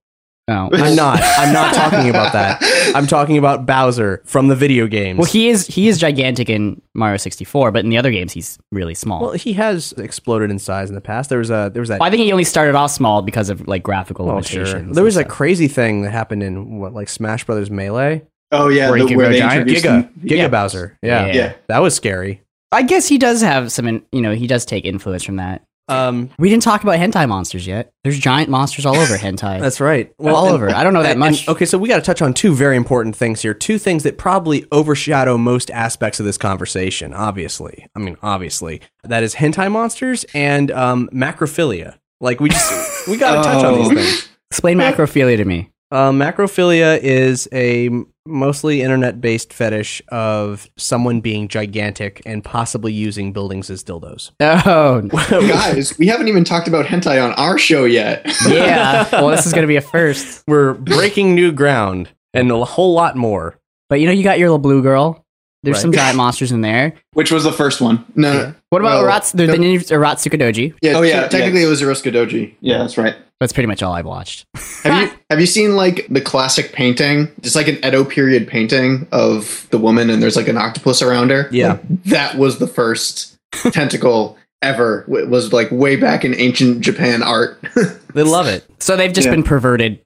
[0.49, 0.69] no.
[0.73, 1.21] I'm not.
[1.39, 2.63] I'm not talking about that.
[2.95, 5.19] I'm talking about Bowser from the video games.
[5.19, 8.59] Well, he is he is gigantic in Mario 64, but in the other games he's
[8.71, 9.21] really small.
[9.23, 11.31] Well, he has exploded in size in the past.
[11.31, 12.01] There was a there was that.
[12.01, 14.69] Well, I think he only started off small because of like graphical oh, limitations.
[14.71, 14.95] sure.
[14.95, 18.23] There was a crazy thing that happened in what like Smash Brothers Melee.
[18.51, 19.61] Oh yeah, Where he the- can where go they giant?
[19.71, 20.49] introduced Giga, him- Giga Yeah.
[20.49, 20.99] Bowser.
[21.03, 21.27] Yeah.
[21.27, 21.35] Yeah.
[21.35, 21.53] Yeah.
[21.69, 22.43] that was scary.
[22.71, 25.63] I guess he does have some, in- you know, he does take influence from that.
[25.89, 27.93] Um, We didn't talk about hentai monsters yet.
[28.05, 29.61] There's giant monsters all over hentai.
[29.61, 30.13] that's right.
[30.19, 30.71] Well, all and- over.
[30.71, 31.41] I don't know that and- much.
[31.47, 33.53] and- okay, so we got to touch on two very important things here.
[33.55, 37.13] Two things that probably overshadow most aspects of this conversation.
[37.13, 41.97] Obviously, I mean, obviously, that is hentai monsters and um, macrophilia.
[42.21, 43.95] Like we just we got to touch on these Oh.
[43.95, 44.29] things.
[44.51, 45.71] Explain macrophilia to me.
[45.91, 47.91] Uh, macrophilia is a
[48.27, 54.31] m- mostly internet-based fetish of someone being gigantic and possibly using buildings as dildos.
[54.41, 55.01] Oh,
[55.49, 58.23] Guys, we haven't even talked about hentai on our show yet.
[58.49, 59.09] yeah.
[59.13, 60.45] Well, this is going to be a first.
[60.49, 63.59] We're breaking new ground and a whole lot more.
[63.89, 65.25] But you know, you got your little blue girl.
[65.65, 65.83] There's Right.
[65.83, 66.95] some giant monsters in there.
[67.13, 68.05] Which was the first one?
[68.17, 68.55] No, no.
[68.71, 69.31] What about Well, Arats?
[69.33, 70.75] There's the ninja Aratsuka Doji.
[70.83, 72.55] Yeah, Oh, yeah, te- technically it was Eruska Doji.
[72.61, 73.15] Yeah, that's right.
[73.43, 74.47] That's pretty much all I've watched.
[74.85, 77.29] Have you have you seen like the classic painting?
[77.41, 81.31] Just like an Edo period painting of the woman, and there's like an octopus around
[81.31, 81.49] her.
[81.51, 81.73] Yeah.
[81.73, 83.37] Like, that was the first
[83.73, 85.05] tentacle ever.
[85.09, 87.59] It was like way back in ancient Japan art.
[88.15, 88.65] They love it.
[88.79, 89.31] So they've just Yeah.
[89.33, 89.99] been perverted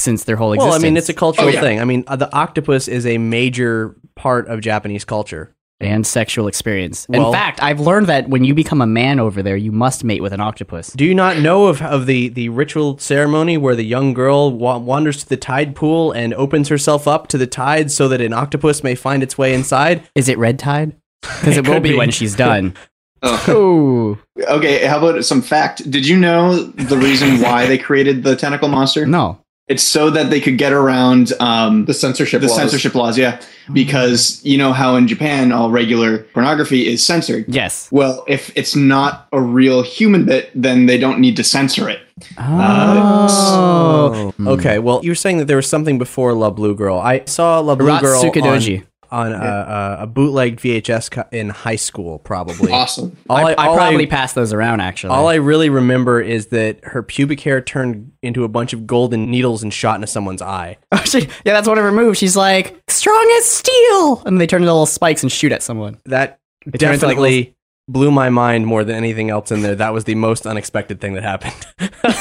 [0.00, 0.70] since their whole existence.
[0.72, 0.80] Well.
[0.80, 1.60] I mean, it's a cultural Oh, yeah.
[1.60, 1.80] thing.
[1.80, 5.53] I mean, uh, the octopus is a major part of Japanese culture.
[5.80, 7.06] And sexual experience.
[7.08, 10.04] Well- In fact, I've learned that when you become a man over there, you must
[10.04, 10.92] mate with an octopus.
[10.92, 14.78] Do you not know of, of the, the ritual ceremony where the young girl wa-
[14.78, 18.32] wanders to the tide pool and opens herself up to the tide so that an
[18.32, 20.08] octopus may find its way inside?
[20.14, 20.96] Is it red tide?
[21.22, 21.96] Because it, It will be, be.
[21.96, 22.74] when she's done.
[23.26, 24.18] Oh.
[24.48, 25.90] Okay, how about some fact?
[25.90, 29.06] Did you know the reason why they created the tentacle monster?
[29.06, 29.38] No.
[29.66, 32.56] It's so that they could get around um, The censorship the laws.
[32.56, 33.16] censorship laws.
[33.16, 33.40] Yeah,
[33.72, 37.46] because you know how in Japan all regular pornography is censored.
[37.48, 37.88] Yes.
[37.90, 42.00] Well, if it's not a real human bit, then they don't need to censor it.
[42.38, 44.34] Oh.
[44.46, 46.98] Okay, well, you were saying that there was something before La Blue Girl.
[46.98, 48.84] I saw La Blue Girl on, Ratsukadoji.
[49.14, 52.72] On a, a, a bootlegged VHS co- in high school, probably.
[52.84, 53.16] Awesome.
[53.30, 55.10] All I, I all probably passed those around actually.
[55.14, 59.30] All I really remember is that her pubic hair turned into a bunch of golden
[59.30, 60.76] needles and shot into someone's eye.
[60.92, 62.18] Oh, she- yeah, that's one of her moves.
[62.18, 65.98] She's like strong as steel, and they turn into little spikes and shoot at someone.
[66.06, 67.54] That It turned into, like, definitely
[67.88, 69.74] blew my mind more than anything else in there.
[69.74, 71.54] That was the most unexpected thing that happened.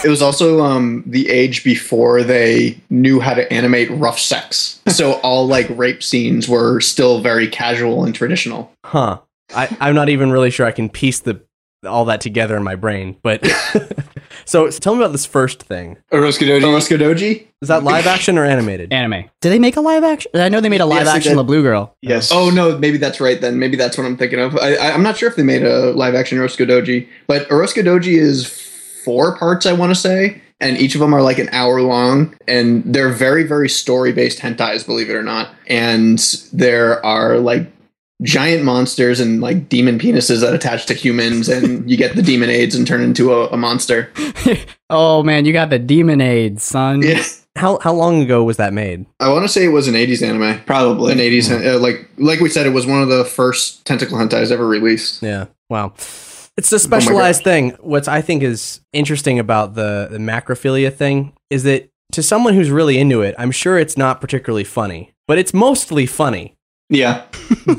[0.03, 4.81] It was also um, the age before they knew how to animate rough sex.
[4.87, 8.71] So all like rape scenes were still very casual and traditional.
[8.85, 9.19] huh.
[9.55, 11.41] I, I'm not even really sure I can piece the
[11.85, 13.17] all that together in my brain.
[13.21, 13.43] But
[14.45, 15.97] so tell me about this first thing.
[16.11, 16.61] Oroskidoji.
[16.61, 17.47] Oroskidoji?
[17.61, 18.91] Is that live action or animated?
[18.91, 19.29] Anime.
[19.41, 20.31] Did they make a live action?
[20.33, 21.37] I know they made a live Yes, they action did.
[21.37, 21.95] La Blue Girl.
[22.01, 22.31] Yes.
[22.31, 23.59] Oh no, maybe that's right then.
[23.59, 24.57] Maybe that's what I'm thinking of.
[24.57, 27.81] I, I, I'm not sure if they made a live action Orozco Oroskidoji, but Orozco
[27.81, 28.47] Oroskidoji is
[29.03, 32.35] four parts, I want to say, and each of them are like an hour long,
[32.47, 35.53] and they're very, very story based hentais, believe it or not.
[35.67, 36.19] And
[36.53, 37.71] there are like
[38.21, 42.49] giant monsters and like demon penises that attach to humans, and you get the demon
[42.49, 44.11] aids and turn into a, a monster.
[44.95, 47.01] Oh man, you got the demon aids, son.
[47.01, 47.23] Yeah.
[47.55, 49.07] How how long ago was that made?
[49.19, 50.63] I want to say it was an 80s anime.
[50.65, 51.11] Probably.
[51.11, 54.51] An 80s, uh, like like we said, it was one of the first tentacle hentais
[54.51, 55.23] ever released.
[55.23, 55.47] Yeah.
[55.67, 55.93] Wow.
[56.57, 57.71] It's a specialized thing.
[57.79, 62.69] What I think is interesting about the, the macrophilia thing is that to someone who's
[62.69, 66.55] really into it, I'm sure it's not particularly funny, but it's mostly funny.
[66.93, 67.23] Yeah.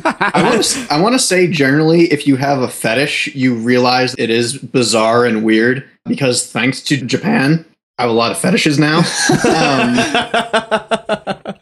[0.05, 4.15] I want to I want to say generally, if you have a fetish, you realize
[4.19, 7.65] it is bizarre and weird because thanks to Japan,
[7.97, 8.99] I have a lot of fetishes now.
[8.99, 9.05] Um,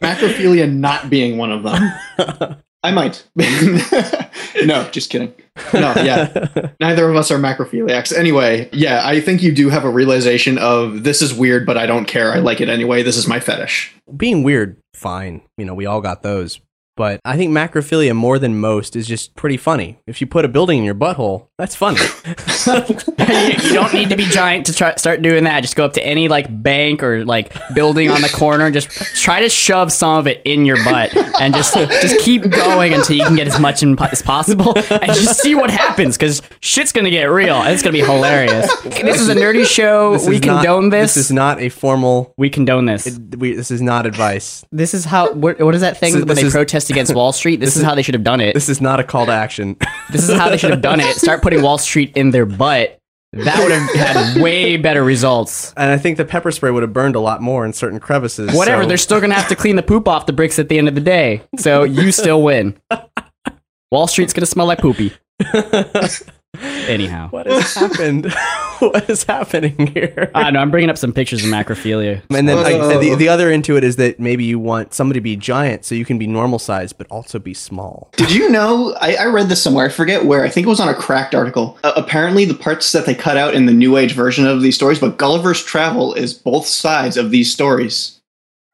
[0.01, 2.57] macrophilia not being one of them.
[2.81, 3.23] I might.
[4.65, 5.33] no, just kidding.
[5.73, 6.71] No, yeah.
[6.79, 8.11] Neither of us are macrophiliacs.
[8.17, 11.85] Anyway, yeah, I think you do have a realization of this is weird, but I
[11.85, 12.33] don't care.
[12.33, 13.03] I like it anyway.
[13.03, 13.95] This is my fetish.
[14.17, 15.43] Being weird, fine.
[15.57, 16.59] You know, we all got those.
[16.95, 19.97] But I think macrophilia more than most is just pretty funny.
[20.05, 21.97] If you put a building in your butthole, that's funny.
[22.67, 25.61] you, you don't need to be giant to try, start doing that.
[25.61, 28.89] Just go up to any like bank or like building on the corner and just
[29.19, 33.15] try to shove some of it in your butt and just just keep going until
[33.15, 36.91] you can get as much in, as possible and just see what happens because shit's
[36.91, 38.71] gonna get real and it's gonna be hilarious.
[38.83, 40.13] This is a nerdy show.
[40.13, 41.15] This we is not- condone this.
[41.15, 42.33] This is not a formal.
[42.37, 43.07] we condone this.
[43.07, 44.63] It, we, this is not advice.
[44.71, 45.33] this is how.
[45.33, 47.59] What, what is that thing This is- when they is- protest against Wall Street?
[47.59, 48.53] This, this is, is- how they should have done it.
[48.53, 49.77] This is not a call to action.
[50.11, 51.15] This is how they should have done it.
[51.15, 52.99] Start putting Wall Street in their butt.
[53.31, 55.73] That would have had way better results.
[55.75, 58.53] and I think the pepper spray would have burned a lot more in certain crevices.
[58.53, 60.77] Whatever, so- they're still gonna have to clean the poop off the bricks at the
[60.77, 61.41] end of the day.
[61.57, 62.77] So you still win.
[63.91, 65.13] Wall Street's gonna smell like poopy.
[66.61, 68.31] Anyhow, What has happened?
[68.79, 70.29] what is happening here?
[70.35, 72.21] I know I'm bringing up some pictures of macrophilia.
[72.29, 72.99] and then like, Whoa.
[72.99, 75.95] the, the other into it is that maybe you want somebody to be giant so
[75.95, 78.09] you can be normal size but also be small.
[78.17, 78.95] Did you know?
[79.01, 79.85] I, I read this somewhere.
[79.85, 80.43] I forget where.
[80.43, 81.79] I think it was on a cracked article.
[81.83, 84.75] Uh, apparently, the parts that they cut out in the New Age version of these
[84.75, 88.19] stories, but Gulliver's Travel is both sides of these stories.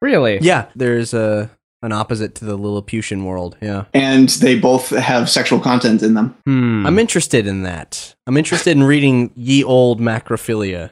[0.02, 0.38] Really?
[0.40, 1.50] Yeah, there's a
[1.82, 3.56] an opposite to the Lilliputian world.
[3.62, 3.84] Yeah.
[3.94, 6.36] And they both have sexual content in them.
[6.44, 6.86] Hmm.
[6.86, 8.14] I'm interested in that.
[8.26, 10.90] I'm interested in reading ye old macrophilia.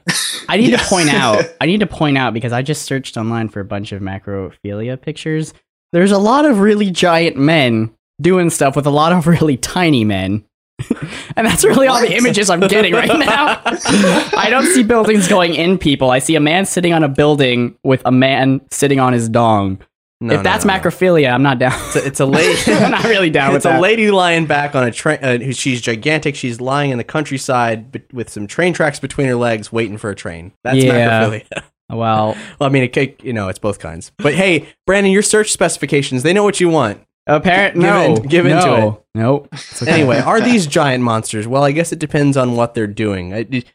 [0.48, 0.83] I need Yes.
[0.85, 1.44] to point out.
[1.61, 5.01] I need to point out because I just searched online for a bunch of macrophilia
[5.01, 5.53] pictures.
[5.92, 10.05] There's a lot of really giant men doing stuff with a lot of really tiny
[10.05, 10.44] men.
[11.37, 13.61] and that's really all the images I'm getting right now.
[13.64, 16.11] I don't see buildings going in people.
[16.11, 19.81] I see a man sitting on a building with a man sitting on his dong.
[20.20, 21.72] No, if no, that's no, macrophilia, I'm not down.
[21.87, 22.61] It's a, it's a lady.
[22.72, 25.18] I'm not really down with it's a lady lying back on a train.
[25.22, 26.35] Uh, she's gigantic.
[26.35, 30.16] She's lying in the countryside with some train tracks between her legs, waiting for a
[30.16, 30.52] train.
[30.64, 31.28] That's Yeah.
[31.28, 31.62] macrophilia.
[31.90, 34.12] Well, well, I mean, it, you know, it's both kinds.
[34.18, 37.00] But hey, Brandon, your search specifications, they know what you want.
[37.26, 38.88] apparent Give no, in- give into no.
[39.14, 39.18] it.
[39.18, 39.48] Nope.
[39.83, 39.90] Okay.
[39.90, 41.48] Anyway, are these giant monsters?
[41.48, 43.33] Well, I guess it depends on what they're doing.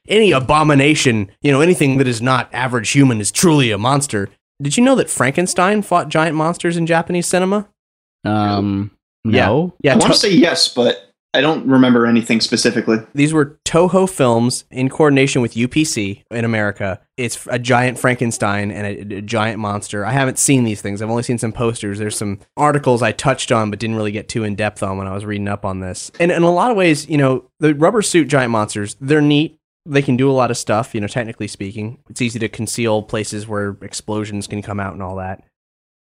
[0.07, 4.29] Any abomination, you know, anything that is not average human is truly a monster.
[4.63, 7.67] Did you know that Frankenstein fought giant monsters in Japanese cinema?
[8.25, 8.91] um,
[9.25, 9.73] No.
[9.83, 12.97] Yeah, I want to- to say yes, but I don't remember anything specifically.
[13.15, 16.99] These were Toho films in coordination with UPC in America.
[17.17, 20.05] It's a giant Frankenstein and a, a giant monster.
[20.05, 21.01] I haven't seen these things.
[21.01, 21.97] I've only seen some posters.
[21.97, 25.07] There's some articles I touched on but didn't really get too in depth on when
[25.07, 26.11] I was reading up on this.
[26.19, 29.57] And in a lot of ways, you know, the rubber suit giant monsters, they're neat.
[29.85, 31.99] They can do a lot of stuff, you know, technically speaking.
[32.09, 35.43] It's easy to conceal places where explosions can come out and all that.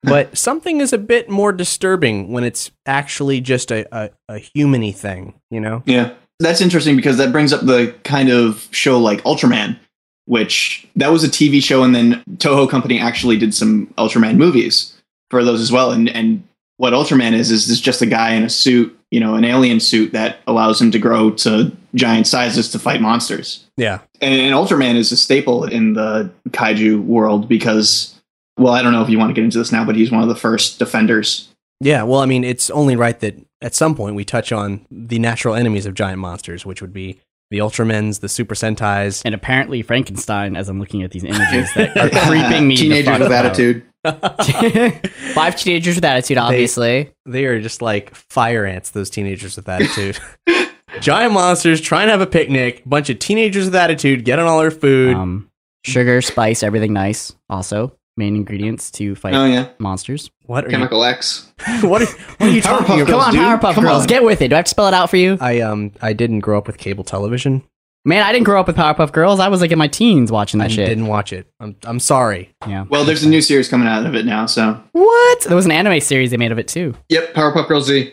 [0.05, 0.11] Hmm.
[0.11, 4.93] But something is a bit more disturbing when it's actually just a, a, a human-y
[4.93, 5.83] thing, you know?
[5.87, 6.15] Yeah.
[6.39, 9.79] That's interesting because that brings up the kind of show like Ultraman,
[10.25, 14.93] which that was a TV show, and then Toho Company actually did some Ultraman movies
[15.31, 15.93] for those as well.
[15.93, 16.43] And and
[16.79, 19.79] what Ultraman is is is just a guy in a suit, you know, an alien
[19.79, 23.67] suit that allows him to grow to giant sizes to fight monsters.
[23.77, 24.01] Yeah.
[24.21, 28.21] And, and Ultraman is a staple in the kaiju world because,
[28.59, 30.23] well, I don't know if you want to get into this now, but he's one
[30.23, 31.49] of the first defenders.
[31.81, 35.19] Yeah, well, I mean, it's only right that at some point we touch on the
[35.19, 37.19] natural enemies of giant monsters, which would be
[37.51, 40.57] the Ultramens, the Super Sentais, and apparently Frankenstein.
[40.57, 43.47] As I'm looking at these images that are creeping me, Teenagers with out.
[43.47, 43.85] attitude.
[45.35, 47.13] Five teenagers with attitude, obviously.
[47.27, 50.19] They are just like fire ants, those teenagers with attitude.
[51.01, 54.71] giant monsters trying to have a picnic, bunch of teenagers with attitude getting all their
[54.71, 55.15] food.
[55.17, 55.51] Um,
[55.85, 57.35] sugar, spice, everything nice.
[57.49, 59.69] Also, main ingredients to fight Oh, yeah.
[59.79, 60.31] monsters.
[60.47, 61.53] what are Chemical X.
[61.83, 63.09] what are, what are you talking about?
[63.11, 63.43] Come on, dude.
[63.43, 64.07] Powerpuff Come Girls, on.
[64.07, 64.49] get with it.
[64.49, 65.39] Do I have to spell it out for you?
[65.41, 67.63] I um I didn't grow up with cable television.
[68.05, 69.39] Man, I didn't grow up with Powerpuff Girls.
[69.39, 70.89] I was like in my teens watching I that shit.
[70.89, 71.47] didn't watch it.
[71.61, 72.53] I'm I'm sorry.
[72.67, 72.85] Yeah.
[72.91, 74.83] Well, there's a new series coming out of it now, so.
[74.91, 75.41] What?
[75.43, 76.95] There was an anime series they made of it too.
[77.11, 78.13] Yep, Powerpuff Girls Z.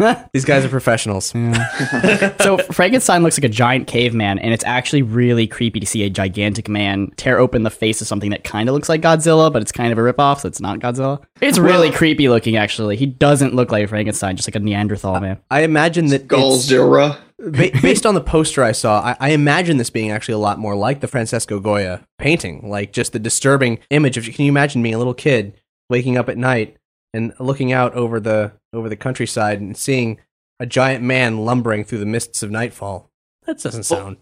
[0.32, 1.26] These guys are professionals.
[2.40, 6.10] so Frankenstein looks like a giant caveman, and it's actually really creepy to see a
[6.10, 9.62] gigantic man tear open the face of something that kind of looks like Godzilla, but
[9.62, 11.22] it's kind of a ripoff, so it's not Godzilla.
[11.40, 12.96] It's really creepy looking, actually.
[12.96, 15.38] He doesn't look like Frankenstein, just like a Neanderthal man.
[15.50, 17.18] I imagine that it's- Golzilla.
[17.38, 20.58] ba- based on the poster I saw, I, I imagine this being actually a lot
[20.58, 24.24] more like the Francisco Goya painting, like just the disturbing image of.
[24.24, 25.54] Can you imagine being a little kid
[25.88, 26.76] waking up at night
[27.12, 30.18] and looking out over the over the countryside and seeing
[30.58, 33.10] a giant man lumbering through the mists of nightfall?
[33.46, 34.18] That doesn't sound.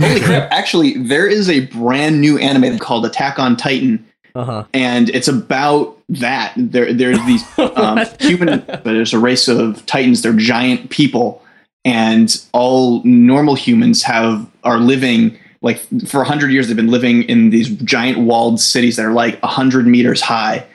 [0.00, 0.50] Holy crap.
[0.50, 4.04] Actually, there is a brand new anime called Attack on Titan,
[4.34, 4.64] Uh huh.
[4.74, 6.52] and it's about that.
[6.56, 10.22] There, there's these um, human, but there's a race of titans.
[10.22, 11.44] They're giant people,
[11.84, 15.78] and all normal humans have are living like
[16.08, 16.66] for a hundred years.
[16.66, 20.66] They've been living in these giant walled cities that are like a hundred meters high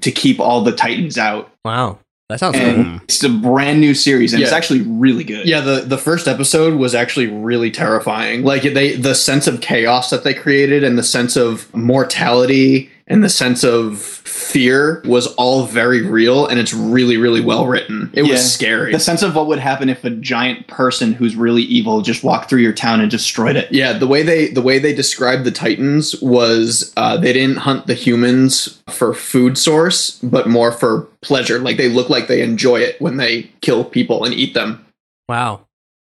[0.00, 1.50] to keep all the titans out.
[1.64, 2.56] Wow, that sounds.
[2.56, 3.00] And cool.
[3.04, 5.46] it's a brand new series, and it's actually really good.
[5.46, 8.44] Yeah, the the first episode was actually really terrifying.
[8.44, 13.22] Like they the sense of chaos that they created and the sense of mortality and
[13.22, 18.10] the sense of fear was all very real and it's really really well written.
[18.14, 18.32] It Yeah.
[18.32, 18.92] was scary.
[18.92, 22.48] The sense of what would happen if a giant person who's really evil just walked
[22.48, 23.68] through your town and destroyed it.
[23.70, 27.86] Yeah, the way they the way they described the Titans was uh, they didn't hunt
[27.86, 31.58] the humans for food source, but more for pleasure.
[31.58, 34.84] Like they look like they enjoy it when they kill people and eat them.
[35.28, 35.66] Wow,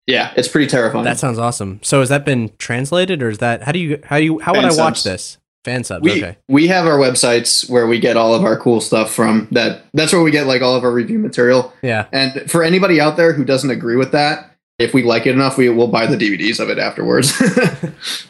[0.05, 1.05] Yeah, it's pretty terrifying.
[1.05, 1.79] that sounds awesome.
[1.81, 4.53] So has that been translated, or is that how do you how do you how
[4.53, 5.03] would I watch subs.
[5.03, 5.37] this?
[5.67, 6.03] Fan subs.
[6.03, 6.37] we okay.
[6.47, 9.49] we have our websites where we get all of our cool stuff from.
[9.51, 11.73] That that's where we get like all of our review material.
[11.81, 12.07] Yeah.
[12.13, 15.57] And for anybody out there who doesn't agree with that, if we like it enough,
[15.57, 17.33] we will buy the DVDs of it afterwards.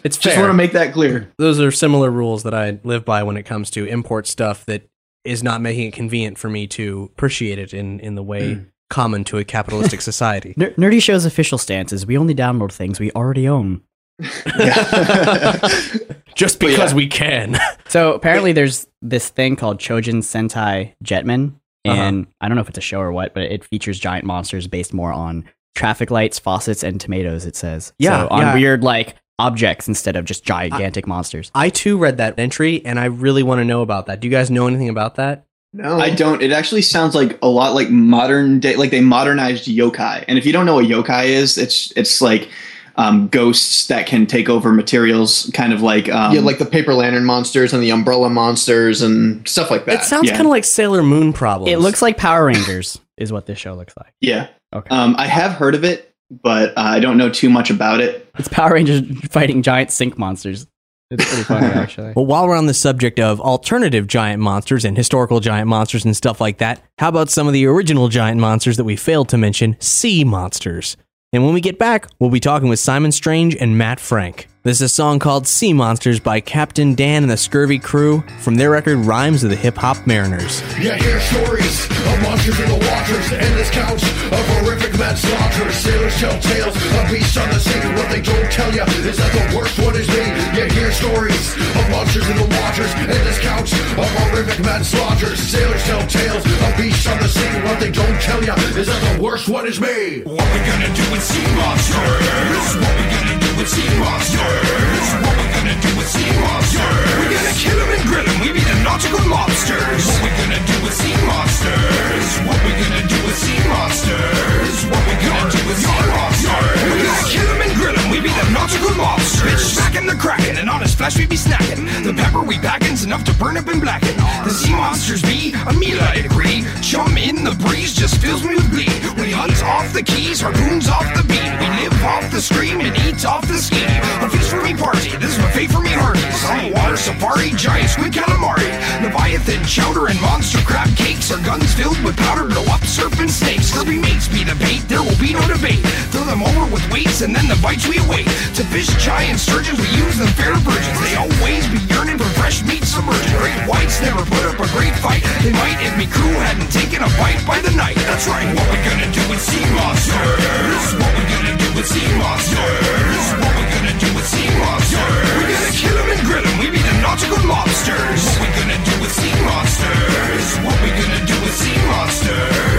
[0.04, 1.32] It's Just want to make that clear.
[1.38, 4.88] those are similar rules that I live by when it comes to import stuff that
[5.26, 8.64] is not making it convenient for me to appreciate it in, in the way hmm.
[8.90, 10.54] common to a capitalistic society.
[10.56, 13.82] Nerdy Show's official stance is we only download things we already own.
[16.36, 16.96] Just because yeah.
[16.96, 17.58] we can.
[17.90, 21.54] So apparently, there's this thing called Chojin Sentai Jetman,
[21.86, 22.02] uh-huh.
[22.02, 24.68] and I don't know if it's a show or what, but it features giant monsters
[24.68, 27.46] based more on traffic lights, faucets, and tomatoes.
[27.46, 28.54] It says, Yeah, so on yeah.
[28.56, 31.50] weird like objects instead of just gigantic monsters.
[31.56, 34.20] I too read that entry and I really want to know about that.
[34.20, 35.48] Do you guys know anything about that?
[35.74, 36.42] no, I don't.
[36.42, 40.24] It actually sounds like a lot like modern day, like they modernized yokai.
[40.28, 42.50] And if you don't know what yokai is, it's it's like
[42.98, 46.94] um, ghosts that can take over materials, kind of like um, yeah, like the paper
[46.94, 50.02] lantern monsters and the umbrella monsters and stuff like that.
[50.02, 50.36] It sounds yeah.
[50.36, 51.72] kind of like Sailor Moon problems.
[51.72, 54.14] It looks like Power Rangers, is what this show looks like.
[54.20, 54.48] yeah.
[54.76, 54.90] Okay.
[54.94, 58.30] Um, I have heard of it, but uh, I don't know too much about it.
[58.38, 60.68] It's Power Rangers fighting giant sink monsters.
[61.10, 62.14] It's pretty funny, actually.
[62.16, 66.18] Well, while we're on the subject of alternative giant monsters and historical giant monsters and
[66.18, 69.38] stuff like that, how about some of the original giant monsters that we failed to
[69.38, 69.78] mention?
[69.80, 70.98] Sea monsters.
[71.38, 74.48] And when we get back, we'll be talking with Simon Strange and Matt Frank.
[74.64, 78.56] This is a song called Sea Monsters by Captain Dan and the Scurvy Crew from
[78.56, 80.62] their record Rhymes of the Hip Hop Mariners.
[80.78, 81.87] Hear stories
[82.22, 85.72] monsters in the waters, endless counts of horrific manslaughter.
[85.72, 87.80] Sailors tell tales of beasts on the sea.
[87.98, 90.24] What they don't tell you is that the worst one is me.
[90.58, 95.36] You hear stories of monsters in the waters, endless counts of horrific manslaughter.
[95.36, 97.54] Sailors tell tales of beasts on the sea.
[97.66, 100.22] What they don't tell you is that the worst one is me.
[100.24, 102.66] What we gonna do with sea monsters?
[102.78, 105.08] What we gonna do with sea monsters?
[105.24, 107.20] What we gonna do with sea monsters?
[107.20, 108.40] We gonna kill 'em and grill 'em.
[108.42, 110.06] We be the nautical lobsters.
[110.08, 112.28] What we gonna do with sea monsters?
[112.48, 114.86] What we gonna do with sea monsters?
[114.90, 116.82] What we gonna do with sea monsters?
[116.90, 118.10] We gonna kill 'em and grill 'em.
[118.10, 119.44] We be the nautical lobsters.
[119.44, 121.86] Bitch, smacking the kraken, and on his flesh we be snacking.
[122.04, 124.16] The pepper we packin's enough to burn up and blacken.
[124.46, 126.66] The sea monsters be a meal I agree.
[126.82, 128.90] Chum in the breeze just fills me with glee.
[129.18, 131.52] We hunt off the keys, harpoons off the beat.
[131.60, 133.84] We live off the scream and eat off the ski.
[134.22, 136.44] A feast for me party, this is buffet for me hearties.
[136.48, 138.70] On a water safari, giant squid calamari.
[139.04, 141.32] Leviathan chowder and monster crab cakes.
[141.32, 143.72] Our guns filled with powder blow up serpent snakes.
[143.72, 145.84] Kirby mates be the bait, there will be no debate.
[146.12, 148.28] Throw them over with weights and then the bites we await.
[148.58, 151.00] To fish giant sturgeons, we use them fair virgins.
[151.04, 153.32] They always be yearning for fresh meat submerged.
[153.38, 155.24] Great whites never put up a great fight.
[155.44, 158.00] They might if me crew hadn't taken a bite by the night.
[158.10, 158.48] That's right.
[158.56, 160.96] What we gonna do with sea monsters?
[161.00, 161.47] What we gonna
[161.78, 163.24] with sea monsters?
[163.38, 165.30] What we gonna do with sea monsters?
[165.38, 166.58] We gonna kill 'em and grill 'em.
[166.58, 168.22] We be the nautical lobsters.
[168.26, 170.48] What we gonna do with sea monsters?
[170.66, 172.77] What we gonna do with sea monsters?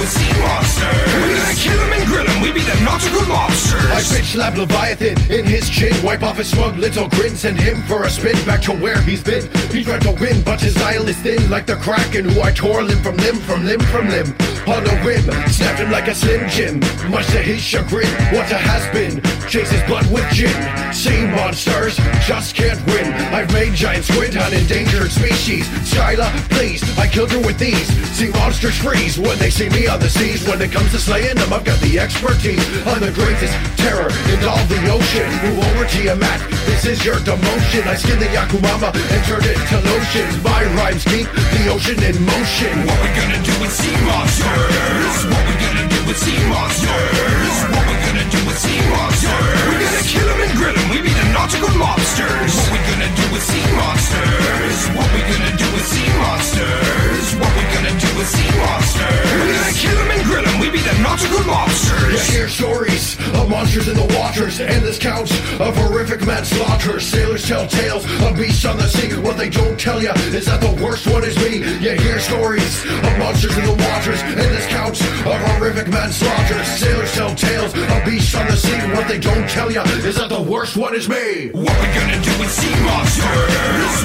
[0.00, 0.88] With sea monsters?
[1.20, 2.40] We gonna kill 'em and grill 'em.
[2.40, 3.84] We be the nautical lobsters.
[3.92, 7.82] I bitch slap Leviathan in his chin, wipe off his smug little grin, send him
[7.86, 9.46] for a spin back to where he's been.
[9.70, 12.82] He tried to win, but his eye is thin like the kraken who I tore
[12.82, 14.34] limb from limb from limb from limb.
[14.66, 16.80] On a whim, snapped him like a slim Jim.
[17.10, 19.20] Much to his chagrin, what a has been.
[19.48, 20.56] Chases blood with gin.
[20.94, 23.12] Sea monsters just can't win.
[23.34, 25.66] I've made giant squid on endangered species.
[25.84, 27.88] Scylla, please, I killed her with these.
[28.16, 30.46] Sea monsters freeze when they see me on the seas.
[30.46, 32.62] When it comes to slaying them, I've got the expertise.
[32.86, 35.26] I'm the greatest terror in all the ocean.
[35.42, 37.82] Move over Tiamat, this is your demotion.
[37.90, 40.34] I skin the Yakumama and turn it to lotions.
[40.46, 42.86] My rhymes keep the ocean in motion.
[42.86, 45.16] What we gonna do with sea monsters?
[45.26, 47.54] What we gonna do with sea monsters?
[47.74, 49.58] What we gonna do with sea monsters?
[49.66, 50.86] We gonna kill 'em and grill 'em.
[50.94, 51.09] We
[51.58, 52.54] the nautical.
[52.54, 54.78] What we gonna do with sea monsters?
[54.94, 57.34] What we gonna do with sea monsters?
[57.40, 59.26] What we gonna do with sea monsters?
[59.32, 60.58] We're gonna kill 'em and grill 'em.
[60.60, 62.12] We be the nautical lobsters.
[62.12, 67.00] You hear stories of monsters in the waters, endless counts of horrific manslaughter.
[67.00, 69.08] Sailors tell tales of beasts on the sea.
[69.14, 71.62] What they don't tell you is that the worst one is me.
[71.80, 76.64] You hear stories of monsters in the waters, endless counts of horrific manslaughter.
[76.76, 78.78] Sailors tell tales of beasts on the sea.
[78.94, 81.39] What they don't tell you is that the worst one is me.
[81.48, 83.24] What we gonna do with sea monsters?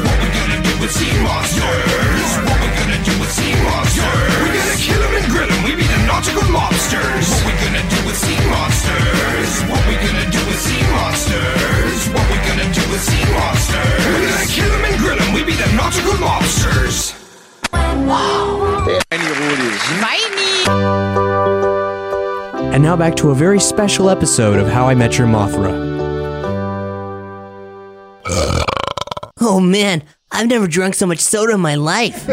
[0.07, 2.27] What we gonna do with sea monsters?
[2.47, 4.39] What we gonna do with sea monsters?
[4.39, 5.63] We gonna kill 'em and grill 'em.
[5.67, 7.27] We be the nautical lobsters.
[7.27, 9.51] What we gonna do with sea monsters?
[9.67, 12.07] What we gonna do with sea monsters?
[12.15, 13.99] What we gonna do with sea monsters?
[14.15, 15.33] We gonna kill 'em and grill 'em.
[15.33, 17.15] We be the nautical lobsters.
[22.71, 25.94] And now back to a very special episode of How I Met Your Mothra.
[28.28, 32.28] Oh man, I've never drunk so much soda in my life.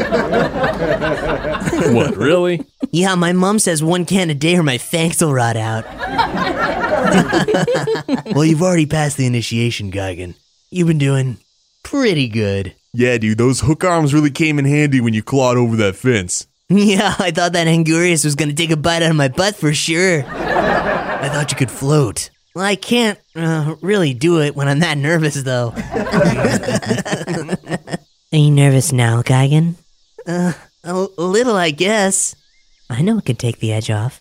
[1.93, 2.65] what, really?
[2.91, 5.85] Yeah, my mom says one can a day or my fangs will rot out.
[8.35, 10.35] well, you've already passed the initiation, Gigan.
[10.71, 11.39] You've been doing
[11.83, 12.75] pretty good.
[12.95, 16.47] Yeah, dude, those hook arms really came in handy when you clawed over that fence.
[16.69, 19.75] Yeah, I thought that Anguirus was gonna take a bite out of my butt for
[19.75, 20.25] sure.
[20.27, 22.31] I thought you could float.
[22.55, 25.73] Well, I can't uh, really do it when I'm that nervous, though.
[28.33, 29.77] Are you nervous now, Gigan?
[30.27, 30.53] Uh,
[30.85, 32.35] a, a little, I guess.
[32.91, 34.21] I know it can take the edge off.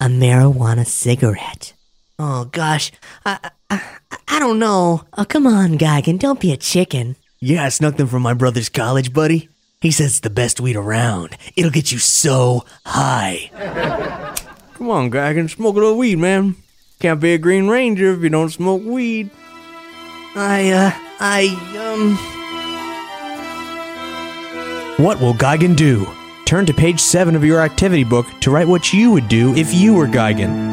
[0.00, 1.72] A marijuana cigarette.
[2.18, 2.92] Oh gosh,
[3.24, 3.82] I I,
[4.28, 5.04] I don't know.
[5.16, 7.16] Oh come on, Gigan, don't be a chicken.
[7.40, 9.48] Yeah, I snuck them from my brother's college buddy.
[9.80, 11.36] He says it's the best weed around.
[11.56, 13.50] It'll get you so high.
[14.74, 16.56] Come on, Gigan, smoke a little weed, man.
[17.00, 19.30] Can't be a Green Ranger if you don't smoke weed.
[20.36, 21.48] I uh, I
[21.78, 22.16] um.
[25.02, 26.06] What will Gigan do?
[26.44, 29.72] Turn to page 7 of your activity book to write what you would do if
[29.72, 30.68] you were Gigan.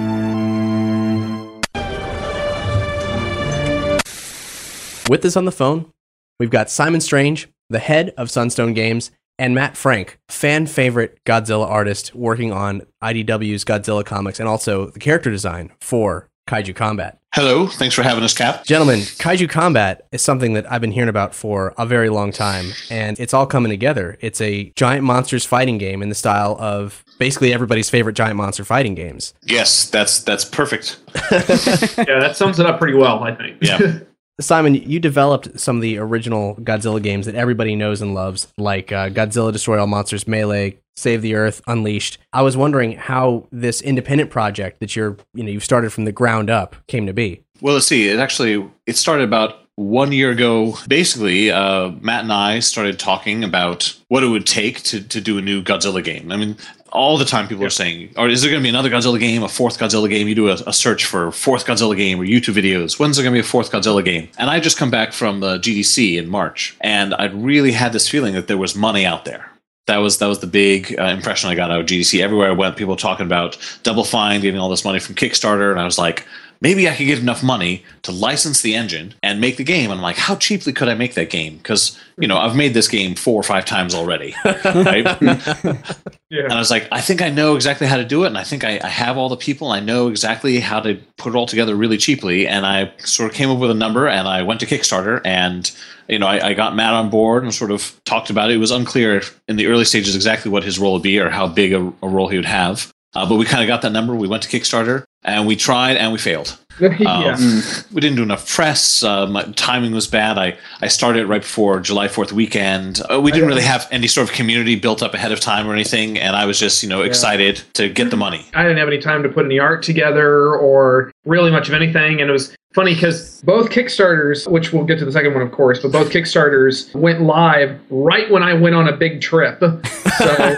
[5.09, 5.93] With us on the phone,
[6.41, 11.67] we've got Simon Strange, the head of Sunstone Games, and Matt Frank, fan favorite Godzilla
[11.67, 17.19] artist working on IDW's Godzilla comics and also the character design for Kaiju Combat.
[17.33, 18.63] Hello, thanks for having us, Cap.
[18.65, 22.71] Gentlemen, Kaiju Combat is something that I've been hearing about for a very long time,
[22.89, 24.17] and it's all coming together.
[24.21, 28.63] It's a giant monsters fighting game in the style of basically everybody's favorite giant monster
[28.63, 29.35] fighting games.
[29.43, 30.97] Yes, that's that's perfect.
[31.31, 33.57] yeah, that sums it up pretty well, I think.
[33.61, 33.99] Yeah.
[34.39, 38.91] Simon, you developed some of the original Godzilla games that everybody knows and loves, like
[38.91, 42.19] uh, Godzilla Destroy All Monsters, Melee, Save the Earth, Unleashed.
[42.33, 46.11] I was wondering how this independent project that you're, you know, you've started from the
[46.11, 47.43] ground up came to be.
[47.61, 48.09] Well, let's see.
[48.09, 50.75] It actually it started about one year ago.
[50.87, 55.37] Basically, uh, Matt and I started talking about what it would take to to do
[55.37, 56.31] a new Godzilla game.
[56.31, 56.57] I mean,
[56.91, 59.43] all the time people are saying, "Or is there going to be another Godzilla game,
[59.43, 62.55] a fourth Godzilla game?" You do a, a search for fourth Godzilla game or YouTube
[62.55, 62.99] videos.
[62.99, 64.29] When's there going to be a fourth Godzilla game?
[64.37, 68.07] And I just come back from the GDC in March, and I really had this
[68.09, 69.49] feeling that there was money out there.
[69.87, 72.21] That was that was the big uh, impression I got out of GDC.
[72.21, 75.71] Everywhere I went, people were talking about Double Fine getting all this money from Kickstarter,
[75.71, 76.25] and I was like,
[76.61, 79.91] maybe I could get enough money to license the engine and make the game.
[79.91, 81.57] And I'm like, how cheaply could I make that game?
[81.57, 85.21] Because you know I've made this game four or five times already, right?
[85.21, 88.43] And I was like, I think I know exactly how to do it, and I
[88.43, 89.69] think I, I have all the people.
[89.69, 92.47] I know exactly how to put it all together really cheaply.
[92.47, 95.71] And I sort of came up with a number, and I went to Kickstarter, and
[96.07, 98.55] you know, I, I got Matt on board and sort of talked about it.
[98.55, 101.47] It was unclear in the early stages exactly what his role would be or how
[101.47, 102.91] big a, a role he would have.
[103.13, 104.15] Uh, but we kind of got that number.
[104.15, 106.57] We went to Kickstarter and we tried and we failed.
[106.79, 107.33] Yeah.
[107.33, 109.01] Um, we didn't do enough press.
[109.01, 110.37] Uh, my timing was bad.
[110.37, 113.01] I, I started right before July 4th weekend.
[113.11, 115.73] Uh, we didn't really have any sort of community built up ahead of time or
[115.73, 116.19] anything.
[116.19, 118.45] And I was just, you know, excited to get the money.
[118.53, 122.21] I didn't have any time to put any art together or really much of anything.
[122.21, 125.51] And it was funny because both Kickstarters, which we'll get to the second one, of
[125.51, 129.59] course, but both Kickstarters went live right when I went on a big trip.
[129.59, 130.55] So,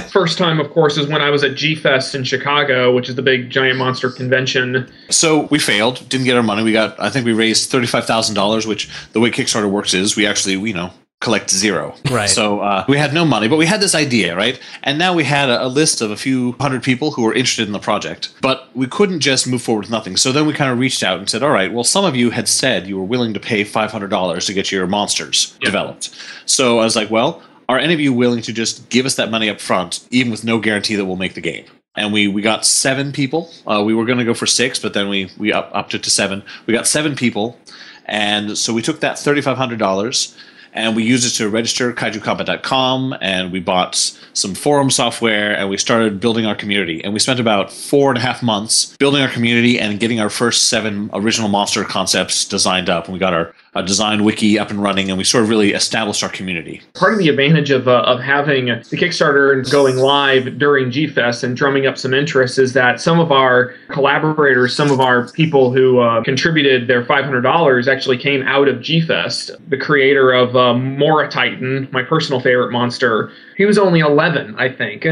[0.12, 3.14] first time, of course, is when I was at G Fest in Chicago, which is
[3.14, 4.92] the big giant monster convention.
[5.08, 6.64] So we failed, didn't get our money.
[6.64, 10.58] We got, I think we raised $35,000, which the way Kickstarter works is we actually,
[10.58, 11.94] you know, collect zero.
[12.10, 12.28] Right.
[12.28, 14.60] So uh, we had no money, but we had this idea, right?
[14.82, 17.66] And now we had a, a list of a few hundred people who were interested
[17.66, 20.16] in the project, but we couldn't just move forward with nothing.
[20.16, 22.30] So then we kind of reached out and said, all right, well, some of you
[22.30, 26.10] had said you were willing to pay $500 to get your monsters developed.
[26.44, 29.30] So I was like, well, are any of you willing to just give us that
[29.30, 31.64] money up front, even with no guarantee that we'll make the game?
[31.94, 33.50] And we, we got seven people.
[33.66, 36.02] Uh, we were going to go for six, but then we, we up, upped it
[36.02, 36.42] to seven.
[36.66, 37.58] We got seven people.
[38.06, 40.36] And so we took that $3,500
[40.72, 43.94] and we used it to register kaijucombat.com and we bought
[44.32, 47.02] some forum software and we started building our community.
[47.04, 50.30] And we spent about four and a half months building our community and getting our
[50.30, 53.04] first seven original monster concepts designed up.
[53.04, 55.72] And we got our uh, design wiki up and running and we sort of really
[55.72, 59.96] established our community Part of the advantage of, uh, of having the Kickstarter and going
[59.96, 64.74] live during G Fest and drumming up some interest is that some of our collaborators,
[64.76, 69.50] some of our people who uh, contributed their $500 actually came out of G Fest.
[69.68, 74.68] The creator of uh, Mora Titan, my personal favorite monster, he was only 11, I
[74.68, 75.06] think,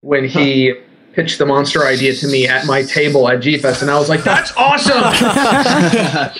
[0.00, 0.74] when he
[1.16, 4.08] pitched the monster idea to me at my table at G Fest, and I was
[4.08, 5.02] like, "That's awesome!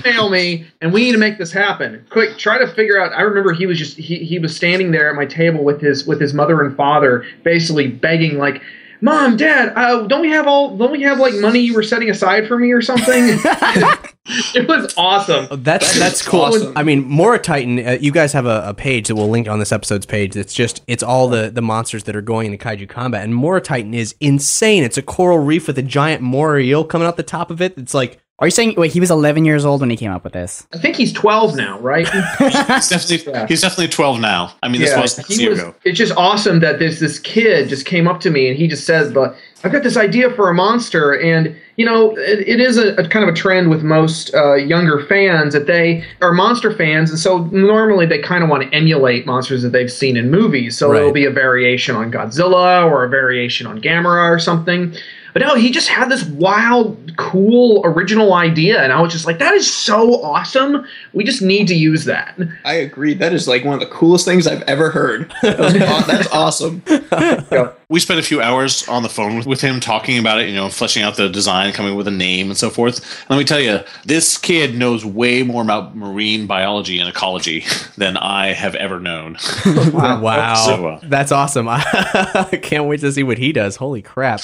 [0.07, 2.07] Email me, and we need to make this happen.
[2.11, 5.09] Quick, try to figure out." I remember he was just he, he was standing there
[5.09, 8.63] at my table with his with his mother and father, basically begging like.
[9.01, 10.77] Mom, Dad, uh, don't we have all?
[10.77, 13.39] Don't we have like money you were setting aside for me or something?
[14.55, 15.63] it was awesome.
[15.63, 16.73] That's that's cool.
[16.77, 17.87] I mean, Mora Titan.
[17.87, 20.37] Uh, you guys have a, a page that we'll link on this episode's page.
[20.37, 23.61] It's just it's all the the monsters that are going into kaiju combat, and Mora
[23.61, 24.83] Titan is insane.
[24.83, 27.77] It's a coral reef with a giant Moray eel coming out the top of it.
[27.77, 28.21] It's like.
[28.39, 28.93] Are you saying wait?
[28.93, 30.67] He was 11 years old when he came up with this.
[30.75, 32.07] I think he's 12 now, right?
[32.39, 35.75] he's, definitely, he's definitely 12 now i mean this Yeah, was a year was- ago
[35.85, 38.85] It's just awesome that this this kid just came up to me and he just
[38.85, 39.35] says, "But
[39.65, 43.09] I've got this idea for a monster." And you know, it, it is a, a
[43.09, 47.19] kind of a trend with most uh, younger fans that they are monster fans, and
[47.19, 50.77] so normally they kind of want to emulate monsters that they've seen in movies.
[50.77, 51.01] So Right.
[51.01, 54.95] it'll be a variation on Godzilla or a variation on Gamera or something.
[55.37, 59.39] But no, he just had this wild, cool, original idea, and I was just like,
[59.39, 60.87] "That is so awesome!
[61.13, 63.13] We just need to use that." I agree.
[63.13, 65.31] That is like one of the coolest things I've ever heard.
[65.43, 66.83] That was that's awesome.
[67.89, 70.55] we spent a few hours on the phone with, with him talking about it, you
[70.55, 72.99] know, fleshing out the design, coming up with a name and so forth.
[73.23, 77.65] And let me tell you, this kid knows way more about marine biology and ecology
[77.97, 79.37] than I have ever known.
[79.97, 80.55] Wow, wow.
[80.55, 81.69] So, uh, that's awesome.
[81.71, 83.77] I can't wait to see what he does.
[83.77, 84.41] Holy crap!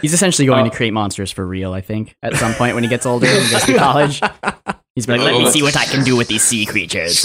[0.00, 1.72] He's essentially going to create monsters for real.
[1.72, 4.20] I think at some point when he gets older and gets to college,
[4.94, 7.24] he's been like, "Let me see what I can do with these sea creatures."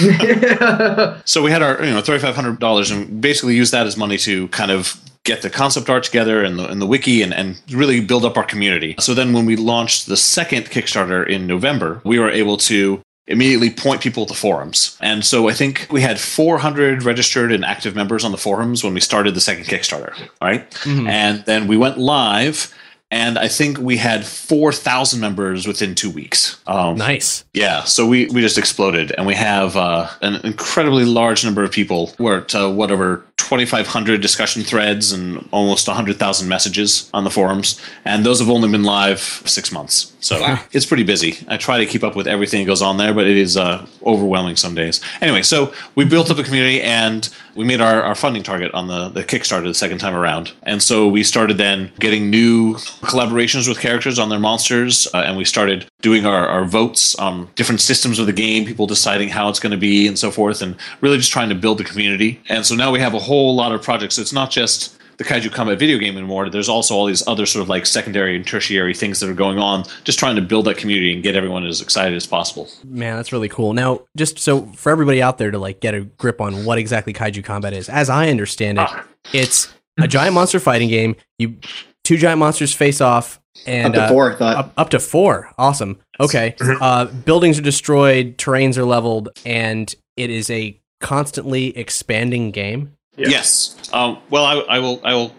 [1.24, 3.96] So we had our, you know, thirty five hundred dollars, and basically used that as
[3.96, 7.34] money to kind of get the concept art together and the, and the wiki and,
[7.34, 8.94] and really build up our community.
[8.98, 13.70] So then when we launched the second Kickstarter in November, we were able to immediately
[13.70, 14.96] point people to forums.
[15.00, 18.94] And so I think we had 400 registered and active members on the forums when
[18.94, 20.68] we started the second Kickstarter, right?
[20.80, 21.06] Mhm.
[21.08, 22.74] And then we went live
[23.10, 26.60] and I think we had 4,000 members within 2 weeks.
[26.66, 27.44] Um, nice.
[27.52, 31.72] yeah, so we, we just exploded, and we have uh, an incredibly large number of
[31.72, 32.12] people.
[32.18, 38.24] We're at uh, whatever 2,500 discussion threads and almost 100,000 messages on the forums, and
[38.24, 40.12] those have only been live six months.
[40.20, 41.38] So it's pretty busy.
[41.48, 43.86] I try to keep up with everything that goes on there, but it is uh,
[44.04, 45.00] overwhelming some days.
[45.20, 48.86] Anyway, so we built up a community, and we made our, our funding target on
[48.86, 53.68] the, the Kickstarter the second time around, and so we started then getting new collaborations
[53.68, 57.80] with characters on their monsters, uh, and we started doing our, our votes on different
[57.80, 60.76] systems of the game, people deciding how it's going to be, and so forth, and
[61.00, 62.40] really just trying to build the community.
[62.48, 64.18] And so now we have a whole lot of projects.
[64.18, 66.48] It's not just the Kaiju Combat video game anymore.
[66.48, 69.58] There's also all these other sort of like secondary and tertiary things that are going
[69.58, 72.70] on, just trying to build that community and get everyone as excited as possible.
[72.86, 73.74] Man, that's really cool.
[73.74, 77.12] Now, just so for everybody out there to like get a grip on what exactly
[77.12, 78.88] Kaiju Combat is, as I understand it,
[79.34, 81.16] it's a giant monster fighting game.
[81.38, 81.56] You
[82.02, 84.56] two giant monsters face off, and Up to uh, four, I thought.
[84.56, 85.52] Up, up to four.
[85.58, 85.98] Awesome.
[86.18, 86.54] Okay.
[86.80, 92.96] Uh, buildings are destroyed, terrains are leveled, and it is a constantly expanding game.
[93.16, 93.76] Yes.
[93.92, 95.00] Um, well, I, I will.
[95.04, 95.32] I will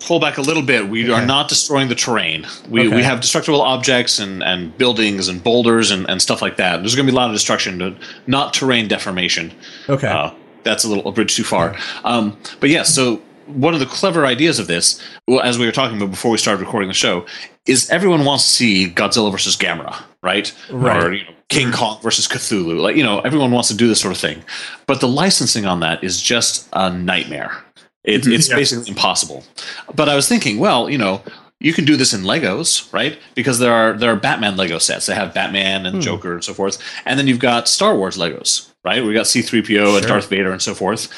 [0.00, 0.88] pull back a little bit.
[0.88, 2.46] We are not destroying the terrain.
[2.68, 2.94] We, Okay.
[2.94, 6.76] we have destructible objects and, and buildings and boulders and, and stuff like that.
[6.76, 7.96] There's going to be a lot of destruction, but
[8.28, 9.52] not terrain deformation.
[9.88, 10.06] Okay.
[10.06, 10.30] Uh,
[10.62, 11.74] that's a little a bridge too far.
[12.04, 15.72] Um, but yes, so one of the clever ideas of this, well, as we were
[15.72, 17.26] talking about before we started recording the show,
[17.66, 20.52] is everyone wants to see Godzilla versus Gamera, right?
[20.70, 21.02] Right.
[21.02, 22.80] Or you know, King Kong versus Cthulhu.
[22.80, 24.42] Like you know, everyone wants to do this sort of thing,
[24.86, 27.52] but the licensing on that is just a nightmare.
[28.04, 28.32] It, Mhm.
[28.34, 28.56] It's Yeah.
[28.56, 29.44] basically impossible.
[29.94, 31.22] But I was thinking, well, you know.
[31.60, 33.18] You can do this in Legos, right?
[33.34, 35.06] Because there are there are Batman Lego sets.
[35.06, 36.00] They have Batman and Hmm.
[36.02, 36.78] Joker and so forth.
[37.04, 39.04] And then you've got Star Wars Legos, right?
[39.04, 41.08] We got C3PO and Darth Vader and so forth.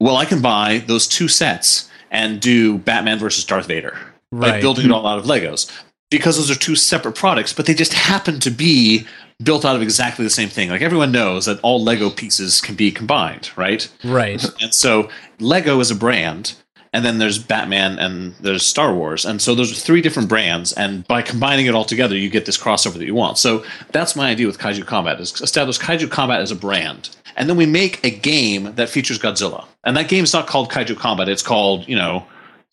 [0.00, 3.94] Well, I can buy those two sets and do Batman versus Darth Vader
[4.32, 5.70] by building it all out of Legos.
[6.14, 9.04] Because those are two separate products, but they just happen to be
[9.42, 10.70] built out of exactly the same thing.
[10.70, 13.90] Like everyone knows that all Lego pieces can be combined, right?
[14.04, 14.44] Right.
[14.62, 15.10] And so
[15.40, 16.54] Lego is a brand,
[16.92, 19.24] and then there's Batman and there's Star Wars.
[19.24, 22.46] And so those are three different brands, and by combining it all together, you get
[22.46, 23.36] this crossover that you want.
[23.38, 27.10] So that's my idea with Kaiju Combat is establish Kaiju Combat as a brand.
[27.36, 29.66] And then we make a game that features Godzilla.
[29.82, 32.24] And that game is not called Kaiju Combat, it's called, you know,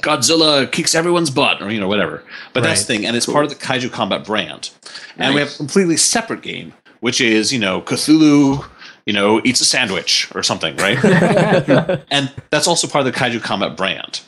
[0.01, 2.23] Godzilla kicks everyone's butt, or you know, whatever.
[2.53, 4.71] But that's the thing, and it's part of the Kaiju Combat brand.
[5.17, 8.65] And we have a completely separate game, which is, you know, Cthulhu,
[9.05, 11.03] you know, eats a sandwich or something, right?
[12.11, 14.21] and that's also part of the Kaiju Combat brand.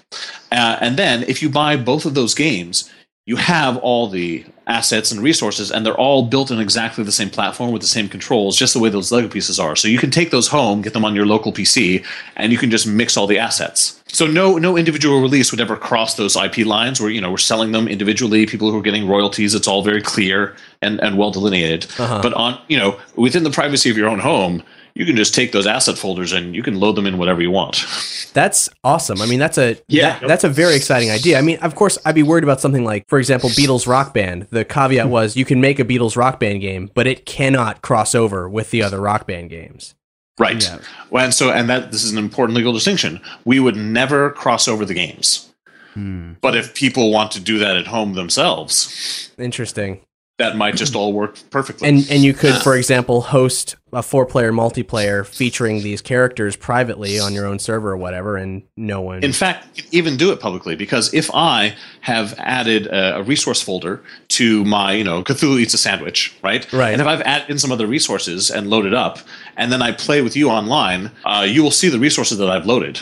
[0.51, 2.89] Uh, and then if you buy both of those games,
[3.26, 7.30] you have all the assets and resources, and they're all built on exactly the same
[7.30, 9.76] platform with the same controls, just the way those Lego pieces are.
[9.76, 12.05] So you can take those home, get them on your local PC,
[12.36, 14.03] and you can just mix all the assets.
[14.14, 17.38] So no no individual release would ever cross those IP lines where you know we're
[17.38, 18.45] selling them individually.
[18.45, 21.86] People who are getting royalties, it's all very clear and, and well delineated.
[21.99, 22.22] Uh-huh.
[22.22, 25.51] But on you know within the privacy of your own home, you can just take
[25.51, 27.86] those asset folders and you can load them in whatever you want.
[28.34, 29.20] That's awesome.
[29.22, 30.20] I mean, that's a Yeah.
[30.20, 31.39] that- that's a very exciting idea.
[31.39, 34.47] I mean, of course, I'd be worried about something like, for example, Beatles Rock Band.
[34.51, 38.14] The caveat was you can make a Beatles Rock Band game, but it cannot cross
[38.14, 39.95] over with the other Rock Band games.
[40.39, 40.67] Right.
[41.09, 43.21] Well, and so, and that this is an important legal distinction.
[43.45, 45.53] We would never cross over the games.
[45.93, 46.34] Hmm.
[46.41, 50.01] But if people want to do that at home themselves, Interesting.
[50.44, 51.88] That might just all work perfectly.
[51.88, 57.20] And and you could, for example, host a four player multiplayer featuring these characters privately
[57.20, 59.24] on your own server or whatever, and no one.
[59.24, 64.04] In fact, even do it publicly because if I have added a, a resource folder
[64.30, 66.72] to my, you know, Cthulhu eats a sandwich, right?
[66.74, 66.91] Right.
[66.91, 69.20] And if I've added in some other resources and loaded up,
[69.56, 72.66] and then I play with you online, uh, you will see the resources that I've
[72.66, 73.00] loaded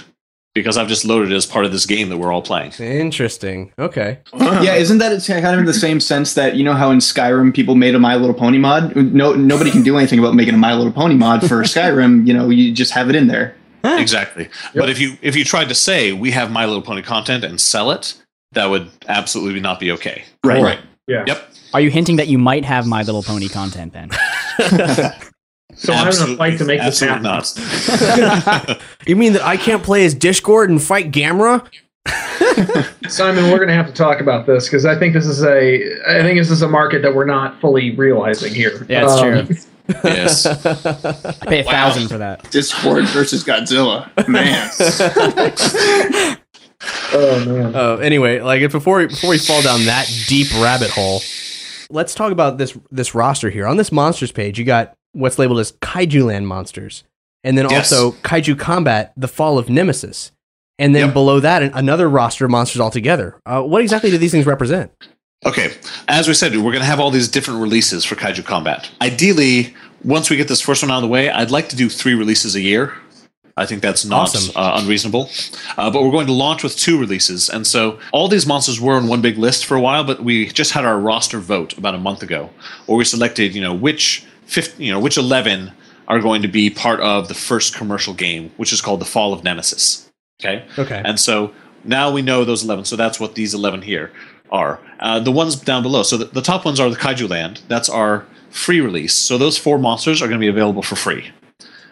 [0.54, 2.74] because I've just loaded it as part of this game that we're all playing.
[2.74, 3.72] Interesting.
[3.80, 4.20] Okay.
[4.34, 7.00] yeah, isn't that it's kind of in the same sense that you know how in
[7.00, 8.96] Skyrim people made a My Little Pony mod?
[8.96, 12.28] No, nobody can do anything about making a My Little Pony mod for Skyrim.
[12.28, 13.56] You know, you just have it in there.
[13.84, 14.48] Exactly.
[14.76, 17.60] But if you if you tried to say we have My Little Pony content and
[17.60, 18.16] sell it,
[18.52, 20.24] that would absolutely not be okay.
[20.44, 20.62] Right.
[20.62, 20.80] Right.
[21.08, 21.24] Yeah.
[21.26, 21.50] Yep.
[21.74, 24.10] Are you hinting that you might have My Little Pony content then?
[25.82, 28.68] So I'm going to fight to make this Absolutely happen.
[28.68, 28.82] not.
[29.08, 31.68] you mean that I can't play as Discord and fight Gamera?
[33.10, 35.82] Simon, we're going to have to talk about this because I think this is a
[36.08, 38.86] I think this is a market that we're not fully realizing here.
[38.90, 39.56] Yeah, it's Um, true.
[40.04, 40.46] Yes.
[40.46, 42.50] I pay a thousand for that.
[42.52, 44.70] Discord versus Godzilla, man.
[47.14, 47.76] Oh man.
[47.76, 51.22] Uh, anyway, like if before before we fall down that deep rabbit hole,
[51.92, 53.68] let's talk about this this roster here.
[53.68, 57.04] On this monsters page, you got what's labeled as Kaiju Land monsters,
[57.44, 57.92] and then Yes.
[57.92, 60.32] also Kaiju Combat: The Fall of Nemesis,
[60.80, 63.36] and then below that another roster of monsters altogether.
[63.46, 64.92] Uh, what exactly do these things represent?
[65.46, 65.74] Okay,
[66.08, 68.90] as we said, we're going to have all these different releases for Kaiju Combat.
[69.02, 71.90] Ideally, once we get this first one out of the way, I'd like to do
[71.90, 72.94] three releases a year.
[73.58, 74.52] I think that's not Awesome.
[74.56, 75.30] uh, unreasonable.
[75.78, 77.50] Uh, but we're going to launch with two releases.
[77.50, 80.46] And so all these monsters were in one big list for a while, but we
[80.48, 82.50] just had our roster vote about a month ago,
[82.86, 85.72] where we selected, you know, which 50, you know, which 11
[86.10, 89.34] are going to be part of the first commercial game, which is called The Fall
[89.34, 90.12] of Nemesis.
[90.42, 90.66] Okay?
[90.78, 91.02] Okay.
[91.06, 91.54] And so
[91.86, 92.84] now we know those 11.
[92.84, 94.12] So that's what these 11 here
[94.52, 94.82] are.
[95.00, 96.04] Uh, the ones down below.
[96.04, 97.62] So the, the top ones are the Kaiju Land.
[97.70, 99.16] That's our free release.
[99.16, 101.32] So those four monsters are going to be available for free.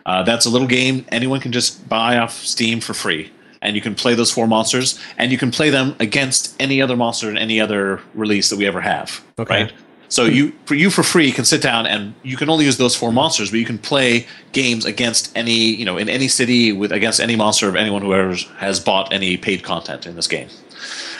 [0.05, 3.31] Uh, that's a little game anyone can just buy off Steam for free.
[3.61, 6.95] And you can play those four monsters, and you can play them against any other
[6.95, 9.21] monster in any other release that we ever have.
[9.37, 9.63] Okay.
[9.63, 9.73] Right?
[10.09, 12.95] So you for you for free can sit down and you can only use those
[12.95, 16.91] four monsters, but you can play games against any you know in any city with
[16.91, 18.11] against any monster of anyone who
[18.57, 20.47] has bought any paid content in this game.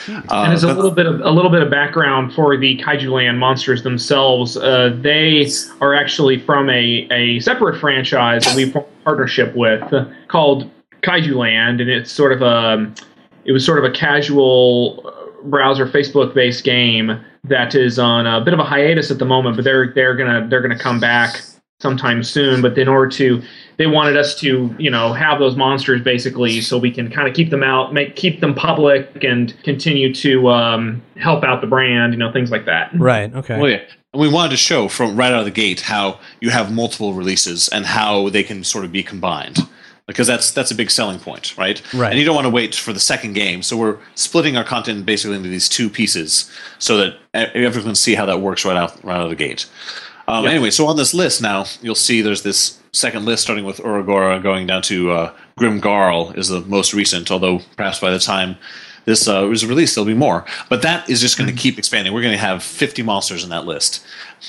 [0.08, 2.76] and Uh, as a but- little bit of a little bit of background for the
[2.78, 5.46] Kaiju Land monsters themselves, uh, they
[5.80, 10.68] are actually from a, a separate franchise that we formed a partnership with uh, called
[11.02, 12.90] Kaiju Land, and it's sort of a
[13.44, 18.40] it was sort of a casual uh, browser Facebook based game that is on a
[18.40, 21.42] bit of a hiatus at the moment, but they're they're gonna they're gonna come back
[21.80, 22.60] sometime soon.
[22.62, 23.42] But in order to
[23.78, 27.34] they wanted us to you know have those monsters basically so we can kind of
[27.34, 32.12] keep them out, make keep them public, and continue to um, help out the brand,
[32.12, 32.90] you know things like that.
[32.98, 33.34] Right.
[33.34, 33.58] Okay.
[33.58, 33.82] Well, yeah.
[34.12, 37.14] And we wanted to show from right out of the gate how you have multiple
[37.14, 39.58] releases and how they can sort of be combined.
[40.12, 41.80] Because that's that's a big selling point, right?
[41.94, 42.10] Right.
[42.10, 45.06] And you don't want to wait for the second game, so we're splitting our content
[45.06, 49.02] basically into these two pieces, so that everyone can see how that works right out
[49.04, 49.66] right out of the gate.
[50.28, 50.50] Um, Yeah.
[50.50, 54.42] Anyway, so on this list now, you'll see there's this second list starting with Uragora
[54.42, 58.56] going down to uh, Grim Garl is the most recent, although perhaps by the time
[59.04, 60.44] this uh, was released, there'll be more.
[60.68, 62.12] But that is just going to keep expanding.
[62.12, 64.04] We're going to have 50 monsters in that list.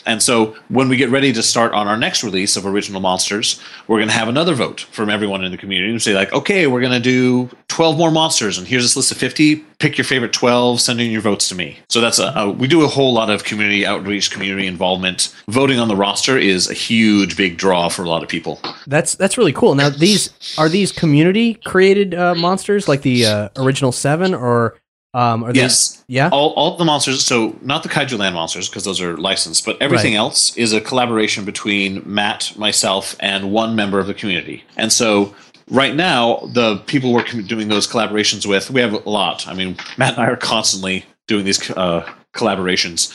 [0.06, 3.60] And so when we get ready to start on our next release of original monsters,
[3.88, 6.68] we're going to have another vote from everyone in the community and say like, okay,
[6.68, 9.56] we're going to do 12 more monsters, and here's this list of 50.
[9.80, 10.82] Pick your favorite 12.
[10.82, 11.80] Send in your votes to me.
[11.90, 15.34] So that's a, a we do a whole lot of community outreach, community involvement.
[15.48, 18.60] Voting on the roster is a huge, big draw for a lot of people.
[18.88, 19.74] That's that's really cool.
[19.74, 24.78] Now these are these community created uh, monsters like the uh, original seven, or
[25.14, 25.60] um, are they?
[25.60, 26.04] Yes.
[26.08, 26.30] Yeah.
[26.32, 29.82] All, all the monsters, so not the Kaiju Land monsters because those are licensed, but
[29.82, 30.20] everything Right.
[30.20, 34.64] else is a collaboration between Matt, myself, and one member of the community.
[34.78, 35.36] And so
[35.70, 39.48] right now, the people we're doing those collaborations with, we have a lot.
[39.48, 43.14] I mean, Matt and I are constantly doing these uh, collaborations.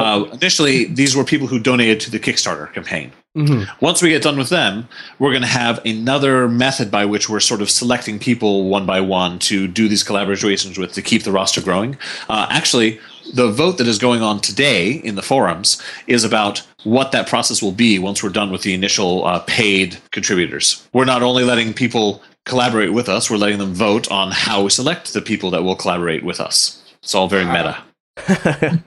[0.00, 3.12] Uh, initially, these were people who donated to the Kickstarter campaign.
[3.36, 3.84] Mm-hmm.
[3.84, 4.86] Once we get done with them,
[5.18, 9.00] we're going to have another method by which we're sort of selecting people one by
[9.00, 11.96] one to do these collaborations with to keep the roster growing.
[12.28, 13.00] Uh, actually,
[13.32, 17.62] the vote that is going on today in the forums is about what that process
[17.62, 20.86] will be once we're done with the initial uh, paid contributors.
[20.92, 24.70] We're not only letting people collaborate with us, we're letting them vote on how we
[24.70, 26.82] select the people that will collaborate with us.
[27.02, 27.82] It's all very meta.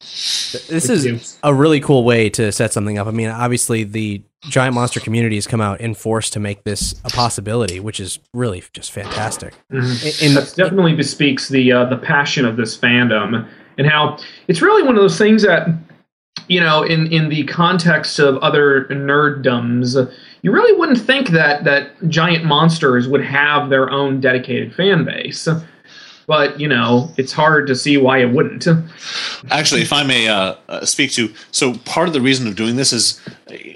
[0.00, 3.06] This is a really cool way to set something up.
[3.06, 6.94] I mean, obviously the giant monster community has come out in force to make this
[7.04, 9.54] a possibility, which is really just fantastic.
[9.72, 10.26] Mhm.
[10.26, 13.46] And- that definitely bespeaks the uh, the passion of this fandom
[13.78, 14.18] and how
[14.48, 15.68] it's really one of those things that
[16.48, 20.10] you know in in the context of other nerddoms
[20.42, 25.46] you really wouldn't think that that giant monsters would have their own dedicated fan base
[26.30, 28.64] but you know it's hard to see why it wouldn't
[29.50, 32.76] Actually, if I may uh, uh, speak to, so part of the reason of doing
[32.76, 33.20] this is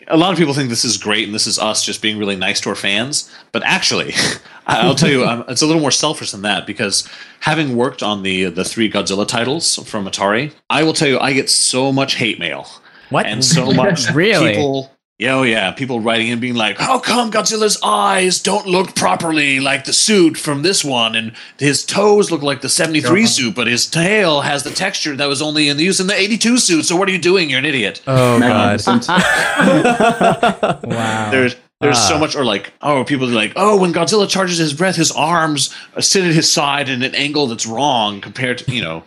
[0.06, 2.36] a lot of people think this is great and this is us just being really
[2.36, 3.28] nice to our fans.
[3.50, 4.14] But actually,
[4.68, 7.08] I'll tell you, um, it's a little more selfish than that because
[7.40, 11.32] having worked on the the three Godzilla titles from Atari, I will tell you, I
[11.32, 12.68] get so much hate mail.
[13.10, 13.26] What?
[13.26, 14.52] And so much Really?
[14.52, 14.93] people.
[15.16, 19.60] Yeah, oh yeah, people writing in being like, "How come Godzilla's eyes don't look properly
[19.60, 23.26] like the suit from this one, and his toes look like the '73 Uh-huh.
[23.28, 26.58] suit, but his tail has the texture that was only in use in the '82
[26.58, 26.84] suit?
[26.84, 27.48] So what are you doing?
[27.48, 28.82] You're an idiot." Oh god.
[30.84, 31.30] wow.
[31.30, 32.18] There's there's so Ah.
[32.18, 35.72] much, or like, oh, people are like, oh, when Godzilla charges his breath, his arms
[36.00, 39.04] sit at his side in an angle that's wrong compared to, you know.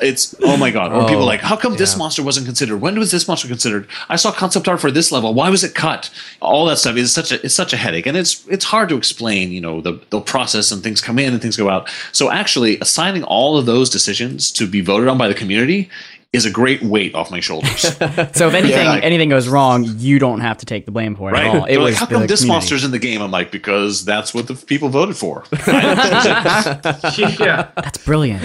[0.00, 0.92] It's oh my god!
[0.92, 2.78] Or Oh, people like, how come this monster wasn't considered?
[2.78, 3.88] When was this monster considered?
[4.08, 5.34] I saw concept art for this level.
[5.34, 6.10] Why was it cut?
[6.40, 8.96] All that stuff is such a it's such a headache, and it's it's hard to
[8.96, 9.50] explain.
[9.50, 11.88] You know the the process and things come in and things go out.
[12.12, 15.90] So actually, assigning all of those decisions to be voted on by the community
[16.32, 17.82] is a great weight off my shoulders.
[18.34, 19.00] So if anything Yeah.
[19.02, 21.44] anything goes wrong, you don't have to take the blame for it Right?
[21.46, 21.64] at all.
[21.66, 22.48] It They're like, how come this community.
[22.48, 23.20] monster's in the game?
[23.20, 25.44] I'm like, because that's what the people voted for.
[25.66, 27.68] yeah.
[27.76, 28.42] That's brilliant.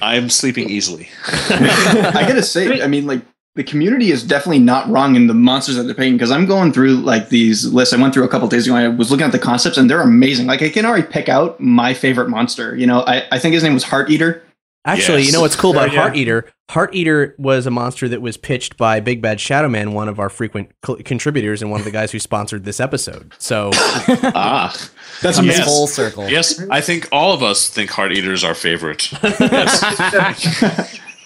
[0.00, 1.08] I'm sleeping easily.
[1.26, 3.22] I gotta say, I mean, like
[3.54, 6.72] the community is definitely not wrong in the monsters that they're picking because I'm going
[6.72, 7.94] through like these lists.
[7.94, 8.76] I went through a couple days ago.
[8.76, 10.46] and I was looking at the concepts and they're amazing.
[10.46, 12.74] Like I can already pick out my favorite monster.
[12.76, 14.42] You know, I, I think his name was Heart Eater.
[14.86, 16.00] Actually, you know what's cool about Yeah.
[16.02, 16.52] Heart Eater?
[16.70, 20.18] Heart Eater was a monster that was pitched by Big Bad Shadow Man, one of
[20.20, 23.32] our frequent cl- contributors and one of the guys who sponsored this episode.
[23.38, 24.74] So, ah,
[25.22, 25.64] That's Comes yes.
[25.64, 26.28] full circle.
[26.28, 29.10] Yes, I think all of us think Heart Eater is our favorite.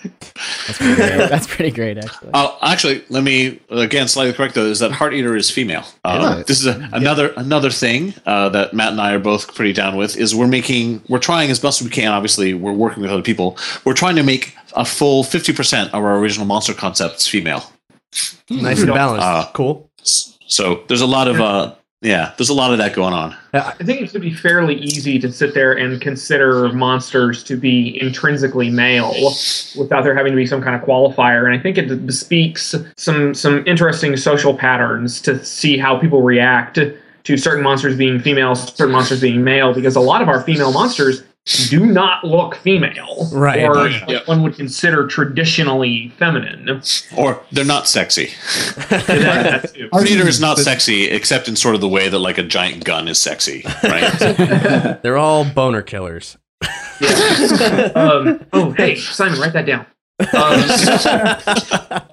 [0.02, 1.08] That's pretty great.
[1.30, 2.30] That's pretty great, actually.
[2.32, 4.66] Uh, actually, let me again slightly correct though.
[4.66, 5.84] Is that Heart Eater is female?
[6.04, 6.42] Uh, Yeah.
[6.44, 9.96] This is a, another another thing uh, that Matt and I are both pretty down
[9.96, 10.16] with.
[10.16, 12.12] Is we're making we're trying as best we can.
[12.12, 13.56] Obviously, we're working with other people.
[13.84, 17.64] We're trying to make a full fifty percent of our original monster concepts female.
[18.50, 19.26] nice and balanced.
[19.26, 19.90] Uh, cool.
[20.02, 23.36] So there's a lot of uh, yeah, there's a lot of that going on.
[23.52, 28.00] I think it should be fairly easy to sit there and consider monsters to be
[28.00, 29.12] intrinsically male
[29.76, 31.44] without there having to be some kind of qualifier.
[31.44, 36.78] And I think it bespeaks some some interesting social patterns to see how people react
[37.24, 40.72] to certain monsters being female, certain monsters being male, because a lot of our female
[40.72, 41.22] monsters
[41.70, 43.62] do not look female, Right.
[43.64, 44.04] Or Oh, yeah.
[44.06, 46.80] what one would consider traditionally feminine.
[47.16, 48.26] Or they're not sexy.
[48.88, 49.88] That- that too.
[49.92, 52.84] Heart Eater is not sexy, except in sort of the way that like a giant
[52.84, 54.98] gun is sexy, right?
[55.02, 56.36] They're all boner killers.
[57.94, 59.86] um, oh, hey, Simon, write that down.
[60.34, 60.60] Um,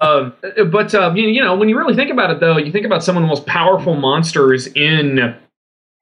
[0.00, 2.86] um, but um, you, you know, when you really think about it, though, you think
[2.86, 5.18] about some of the most powerful monsters in,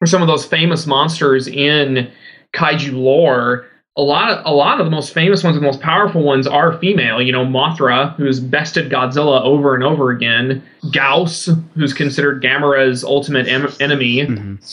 [0.00, 2.10] or some of those famous monsters in
[2.54, 3.66] kaiju lore.
[3.96, 6.48] A lot of a lot of the most famous ones and the most powerful ones
[6.48, 7.22] are female.
[7.22, 10.64] You know, Mothra, who's bested Godzilla over and over again.
[10.86, 14.26] Gyaos, who's considered Gamera's ultimate em- enemy,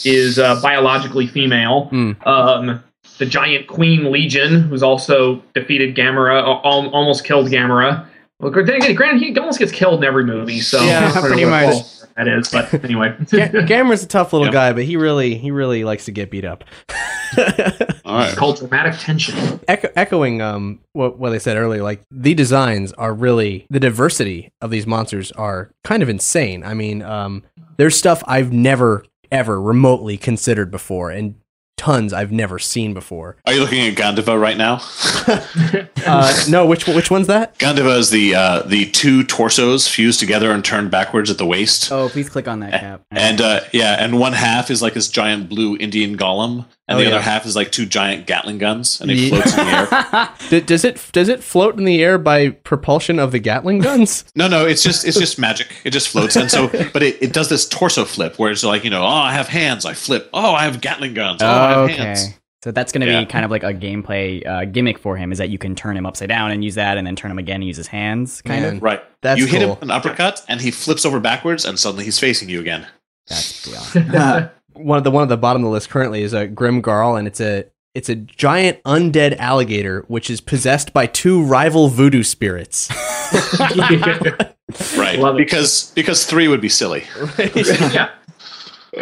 [0.06, 1.88] is uh, biologically female.
[2.26, 2.84] Um,
[3.20, 8.08] the giant Queen Legion, who's also defeated Gamera, al- almost killed Gamera.
[8.40, 11.46] Well, then again, granted, he almost gets killed in every movie, so Yeah, I pretty
[11.46, 11.74] much.
[11.74, 13.16] fault That is, but anyway.
[13.30, 16.45] Ga- Gamera's a tough little guy, but he really he really likes to get beat
[16.45, 16.64] up.
[17.38, 18.30] All right.
[18.30, 19.59] It's called dramatic tension.
[19.68, 24.51] Echo- echoing um what what they said earlier, like the designs are really the diversity
[24.62, 26.64] of these monsters are kind of insane.
[26.64, 27.43] I mean, um,
[27.78, 31.36] there's stuff I've never ever remotely considered before, and
[31.82, 33.38] tons I've never seen before.
[33.48, 34.82] Are you looking at Gandiva right now?
[36.04, 37.56] Uh, no, which which one's that?
[37.60, 41.92] Gandiva is the uh, the two torsos fused together and turned backwards at the waist.
[41.92, 43.04] Oh, please click on that cap.
[43.12, 47.04] And uh, yeah, and one half is like this giant blue Indian golem, and Oh,
[47.04, 47.16] the yeah.
[47.16, 50.62] other half is like two giant Gatling guns, and it Ye- floats in the air.
[50.62, 54.26] Does it does it float in the air by propulsion of the Gatling guns?
[54.36, 55.68] No, no, it's just it's just magic.
[55.84, 58.84] It just floats, and so but it, it does this torso flip where it's like
[58.84, 60.30] you know, oh, I have hands, I flip.
[60.34, 61.42] Oh, I have Gatling guns.
[61.42, 61.94] Oh, I have okay.
[61.96, 62.30] hands.
[62.64, 63.22] So that's going to Yeah.
[63.22, 65.98] be kind of like a gameplay uh, gimmick for him is that you can turn
[65.98, 68.42] him upside down and use that, and then turn him again and use his hands,
[68.44, 68.76] kind Man.
[68.78, 68.84] of.
[68.84, 69.02] Right.
[69.22, 72.20] That's you hit him with an uppercut, and he flips over backwards, and suddenly he's
[72.20, 72.86] facing you again.
[73.28, 74.50] That's pretty awesome.
[74.74, 77.17] One of the one of the bottom of the list currently is a Grim Garl,
[77.17, 82.24] and it's a it's a giant undead alligator which is possessed by two rival voodoo
[82.24, 82.89] spirits.
[84.97, 85.19] Right.
[85.19, 85.39] Love it.
[85.39, 87.03] Because because three would be silly.
[87.38, 88.09] yeah.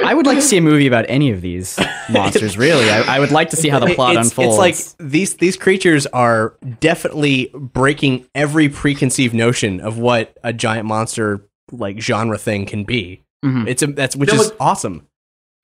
[0.03, 2.57] I would like to see a movie about any of these monsters.
[2.57, 4.55] Really, I, I would like to see how the plot it's, unfolds.
[4.55, 10.87] It's like these these creatures are definitely breaking every preconceived notion of what a giant
[10.87, 11.41] monster
[11.71, 13.23] like genre thing can be.
[13.45, 13.67] Mhm.
[13.67, 15.07] It's a that's which You know is what- awesome.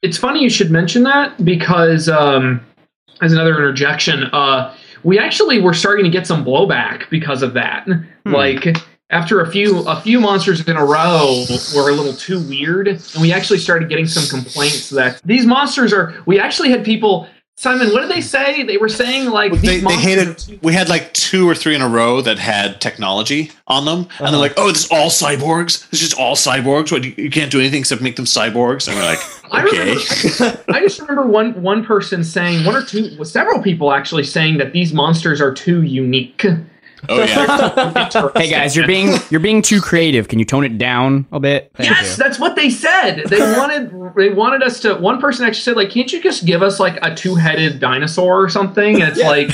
[0.06, 2.62] It's funny you should mention that because, um,
[3.22, 4.72] as another interjection, uh,
[5.04, 7.88] we actually were starting to get some blowback because of that.
[8.26, 8.78] Like
[9.10, 11.46] after a few a few monsters in a row
[11.76, 15.92] were a little too weird, and we actually started getting some complaints that these monsters
[15.94, 16.14] are.
[16.26, 17.28] We actually had people.
[17.58, 18.64] Simon, what did they say?
[18.64, 20.60] They were saying like these They, they hated.
[20.62, 24.08] We had like two or three in a row that had technology on them, and
[24.12, 24.32] Uh-huh.
[24.32, 25.88] they're like, "Oh, this is all cyborgs.
[25.90, 26.92] It's just all cyborgs.
[26.92, 29.20] What you, you can't do anything except make them cyborgs." And we're like,
[29.52, 30.64] I "Okay." remember.
[30.74, 34.58] I just remember one one person saying, one or two, well, several people actually saying
[34.58, 36.46] that these monsters are too unique.
[37.10, 38.32] Oh yeah.
[38.36, 40.28] hey guys, you're being you're being too creative.
[40.28, 41.72] Can you tone it down a bit?
[41.76, 42.24] Thank yes, you.
[42.24, 43.24] that's what they said.
[43.28, 44.96] They wanted they wanted us to.
[44.96, 48.42] One person actually said, like, can't you just give us like a two headed dinosaur
[48.42, 49.02] or something?
[49.02, 49.50] And it's like,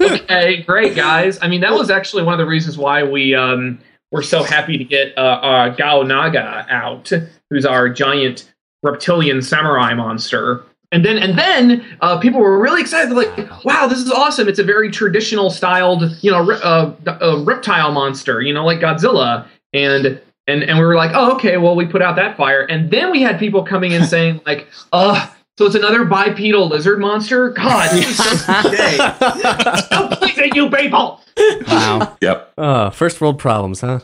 [0.22, 1.38] okay, great guys.
[1.40, 3.78] I mean, that was actually one of the reasons why we um
[4.12, 7.10] were so happy to get uh, uh Gao Naga out,
[7.50, 8.52] who's our giant
[8.82, 10.62] reptilian samurai monster.
[10.96, 13.10] And then, and then, uh, people were really excited.
[13.10, 14.48] They're like, "Wow, this is awesome!
[14.48, 18.80] It's a very traditional styled, you know, re- uh, uh, reptile monster, you know, like
[18.80, 21.58] Godzilla." And and and we were like, "Oh, okay.
[21.58, 24.68] Well, we put out that fire." And then we had people coming in saying, like,
[24.90, 25.28] "Uh,
[25.58, 27.50] so it's another bipedal lizard monster?
[27.50, 28.96] God, this is so gay.
[28.96, 30.15] so
[30.50, 31.20] pleasing, you people."
[31.68, 32.16] Wow.
[32.22, 32.52] Yep.
[32.56, 34.00] Uh, first world problems, huh?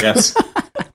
[0.00, 0.36] Yes.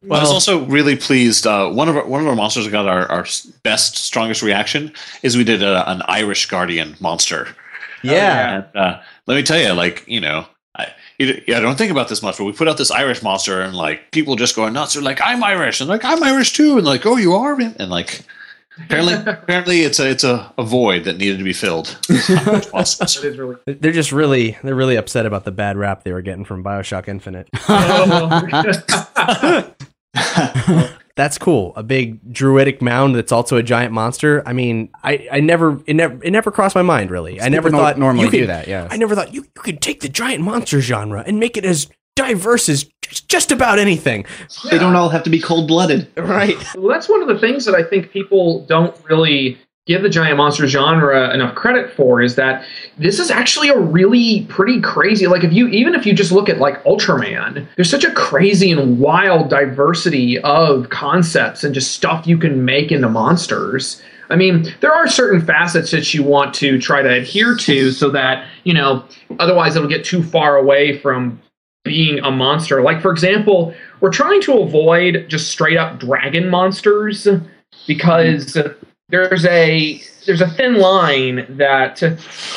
[0.04, 1.46] Well, I was also really pleased.
[1.46, 3.26] Uh, one of our, one of our monsters that got our, our
[3.64, 7.50] best, strongest reaction is we did a, an Irish Guardian monster.
[8.04, 8.56] Yeah.
[8.56, 10.46] And, uh, let me tell you, like you know,
[10.78, 13.22] I you, yeah, I don't think about this much, but we put out this Irish
[13.22, 14.94] monster, and like people just going nuts.
[14.94, 17.90] They're like, "I'm Irish," and like, "I'm Irish too," and like, "Oh, you are," and
[17.90, 18.22] like.
[18.86, 21.98] Apparently, apparently, it's a it's a, a void that needed to be filled.
[22.08, 23.56] That is really.
[23.66, 27.08] They're just really they're really upset about the bad rap they were getting from Bioshock
[27.08, 27.50] Infinite.
[27.68, 29.74] Oh.
[31.16, 31.74] That's cool.
[31.76, 34.44] A big druidic mound that's also a giant monster.
[34.46, 37.42] I mean, I, I never it never it never crossed my mind really.
[37.42, 38.88] I never thought normally you could- do that, yeah.
[38.92, 41.90] I never thought you, you could take the giant monster genre and make it as
[42.18, 44.26] diverse as just- just about anything.
[44.70, 46.08] They don't all have to be cold blooded.
[46.18, 46.58] Right.
[46.76, 49.58] Well, that's one of the things that I think people don't really
[49.88, 52.64] give the giant monster genre enough credit for is that
[52.98, 56.50] this is actually a really pretty crazy like if you even if you just look
[56.50, 62.28] at like Ultraman there's such a crazy and wild diversity of concepts and just stuff
[62.28, 66.80] you can make into monsters I mean, there are certain facets that you want to
[66.82, 69.06] try to adhere to so that, you know,
[69.40, 71.40] otherwise it'll get too far away from
[71.88, 72.82] being a monster.
[72.82, 77.28] Like, for example, we're trying to avoid just straight up dragon monsters
[77.88, 78.58] because
[79.10, 82.04] there's a there's a thin line that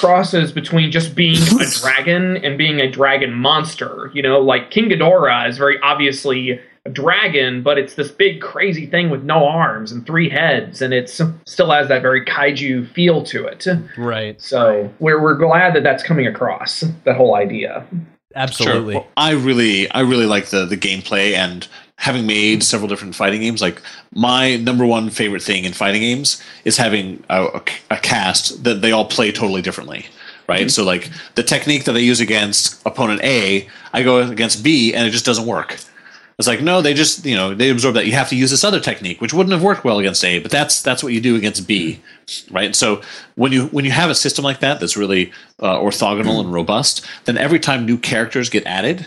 [0.00, 4.10] crosses between just being a dragon and being a dragon monster.
[4.12, 8.86] You know, like King Ghidorah is very obviously a dragon, but it's this big crazy
[8.86, 13.22] thing with no arms and three heads, and it still has that very kaiju feel
[13.24, 13.66] to it.
[13.96, 14.40] Right.
[14.40, 17.86] So we're we're glad that that's coming across that whole idea.
[18.94, 19.00] Sure.
[19.00, 21.66] Well, I really, I really like the the gameplay and
[21.96, 23.60] having made several different fighting games.
[23.60, 23.82] Like
[24.14, 28.80] my number one favorite thing in fighting games is having a, a, a cast that
[28.80, 30.06] they all play totally differently.
[30.48, 30.62] Right.
[30.62, 30.68] Mm-hmm.
[30.68, 35.06] So like the technique that I use against opponent A, I go against B, and
[35.06, 35.78] it just doesn't work.
[36.40, 38.64] It's like no, they just you know they absorb that you have to use this
[38.64, 41.36] other technique, which wouldn't have worked well against A, but that's that's what you do
[41.36, 42.00] against B,
[42.50, 42.74] right?
[42.74, 43.02] So
[43.34, 47.06] when you when you have a system like that that's really uh, orthogonal and robust,
[47.26, 49.06] then every time new characters get added,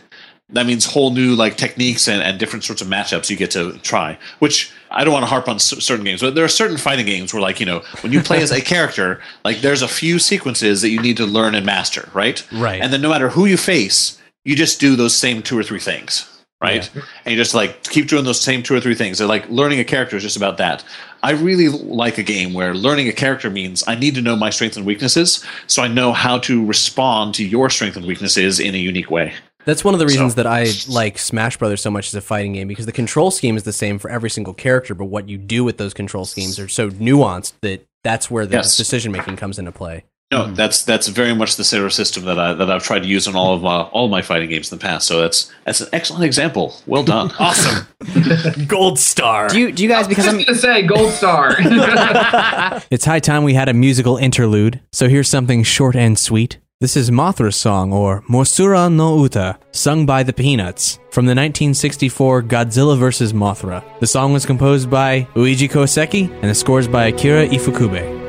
[0.50, 3.80] that means whole new like techniques and, and different sorts of matchups you get to
[3.80, 4.20] try.
[4.38, 7.08] Which I don't want to harp on c- certain games, but there are certain fighting
[7.08, 10.20] games where like you know when you play as a character, like there's a few
[10.20, 12.46] sequences that you need to learn and master, right?
[12.52, 12.80] Right.
[12.80, 15.80] And then no matter who you face, you just do those same two or three
[15.80, 16.30] things
[16.64, 16.90] right?
[17.26, 19.18] And you just like keep doing those same two or three things.
[19.20, 20.84] They're like learning a character is just about that.
[21.22, 24.50] I really like a game where learning a character means I need to know my
[24.50, 28.74] strengths and weaknesses, so I know how to respond to your strengths and weaknesses in
[28.76, 29.34] a unique way.
[29.66, 32.52] That's one of the reasons that I like Smash Brothers so much as a fighting
[32.52, 35.38] game because the control scheme is the same for every single character, but what you
[35.38, 38.76] do with those control schemes are so nuanced that that's where the Yes.
[38.76, 40.04] decision making comes into play.
[40.34, 40.56] No, mm-hmm.
[40.56, 43.36] that's that's very much the Sarah system that I that I've tried to use in
[43.36, 45.08] all of my, all of my fighting games in the past.
[45.08, 46.76] So that's that's an excellent example.
[46.88, 47.32] Well done.
[47.40, 47.88] awesome.
[48.68, 49.50] Gold star.
[49.50, 51.56] Do you do you guys because I'm gonna say gold star.
[52.90, 56.58] It's high time we had a musical interlude, so here's something short and sweet.
[56.80, 62.44] This is Mothra's song, or Mosura no Uta, sung by the Peanuts, from the 1964
[62.44, 63.32] Godzilla vs.
[63.34, 63.84] Mothra.
[64.00, 68.23] The song was composed by Yuji Koseki, and the scores by Akira Ifukube.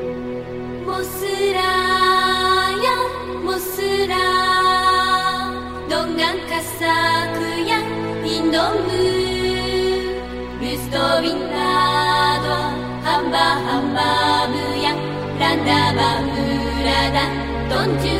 [13.95, 14.93] バムや
[15.39, 16.27] ランダバム
[16.83, 17.17] ラダ
[17.69, 18.14] ドンジュ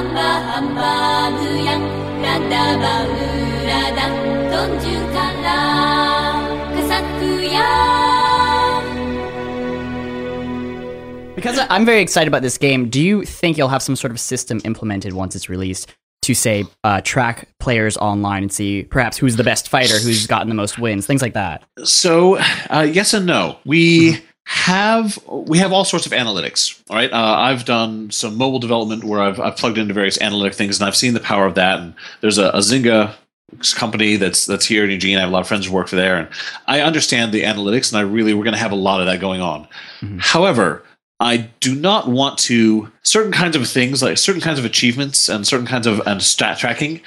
[0.00, 0.92] hamba hamba
[1.36, 1.84] buyang
[2.82, 4.12] baura dan
[4.52, 5.58] tonju kala
[11.36, 14.20] Because I'm very excited about this game, do you think you'll have some sort of
[14.20, 15.88] system implemented once it's released
[16.22, 20.50] to say uh, track players online and see perhaps who's the best fighter, who's gotten
[20.50, 21.64] the most wins, things like that?
[21.82, 22.36] So,
[22.68, 23.58] uh, yes and no.
[23.64, 24.12] We.
[24.12, 26.82] Mm-hmm have we have all sorts of analytics.
[26.90, 30.54] All right, uh, I've done some mobile development where I've, I've plugged into various analytic
[30.54, 31.78] things, and I've seen the power of that.
[31.78, 33.14] And there's a, a Zynga
[33.76, 35.18] company that's that's here in Eugene.
[35.18, 36.28] I have a lot of friends who work for there, and
[36.66, 39.20] I understand the analytics, and I really we're going to have a lot of that
[39.20, 39.68] going on.
[40.18, 40.82] However,
[41.20, 45.46] I do not want to certain kinds of things like certain kinds of achievements and
[45.46, 47.02] certain kinds of and stat tracking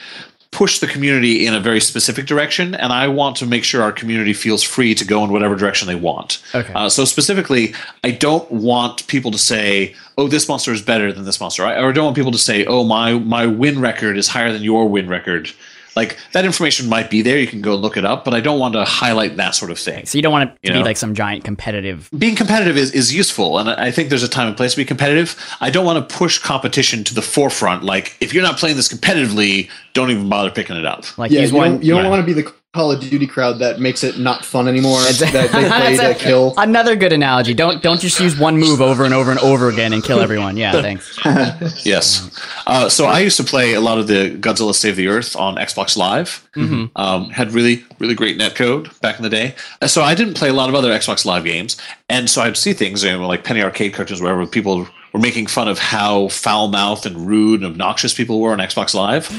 [0.54, 3.92] push the community in a very specific direction, and I want to make sure our
[3.92, 6.42] community feels free to go in whatever direction they want.
[6.54, 6.72] Okay.
[6.74, 7.74] Uh, so specifically,
[8.04, 11.82] I don't want people to say, "Oh, this monster is better than this monster," I,
[11.82, 14.64] or I don't want people to say, "Oh, my my win record is higher than
[14.64, 15.52] your win record."
[15.96, 18.60] Like that information might be there; you can go look it up, but I don't
[18.60, 20.06] want to highlight that sort of thing.
[20.06, 20.86] So you don't want it to You be know?
[20.86, 22.10] like some giant competitive.
[22.18, 24.86] being competitive is, is useful and i think there's a time and place to be
[24.86, 28.76] competitive i don't want to push competition to the forefront like if you're not playing
[28.76, 31.72] this competitively don't even bother picking it up Like yeah, you one.
[31.74, 32.10] don't, you don't Yeah.
[32.10, 34.98] want to be the Call of Duty crowd that makes it not fun anymore.
[34.98, 36.56] that they play to a- kill.
[36.58, 37.54] Another good analogy.
[37.54, 40.58] Don't don't just use one move over and over and over again and kill everyone.
[40.58, 41.20] Yeah, thanks.
[41.86, 42.32] yes
[42.66, 45.56] uh, so i used to play a lot of the godzilla save the earth on
[45.58, 46.90] xbox live Mhm.
[46.96, 50.50] um, had really really great netcode back in the day Uh, so i didn't play
[50.50, 51.78] a lot of other xbox live games
[52.10, 55.46] and so i'd see things you know, like penny arcade cartoons wherever people were making
[55.48, 59.30] fun of how foul-mouthed and rude and obnoxious people were on xbox live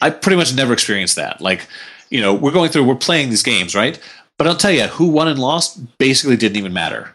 [0.00, 1.66] i pretty much never experienced that like
[2.10, 3.98] you know we're going through we're playing these games right
[4.38, 7.12] but i'll tell you who won and lost basically didn't even matter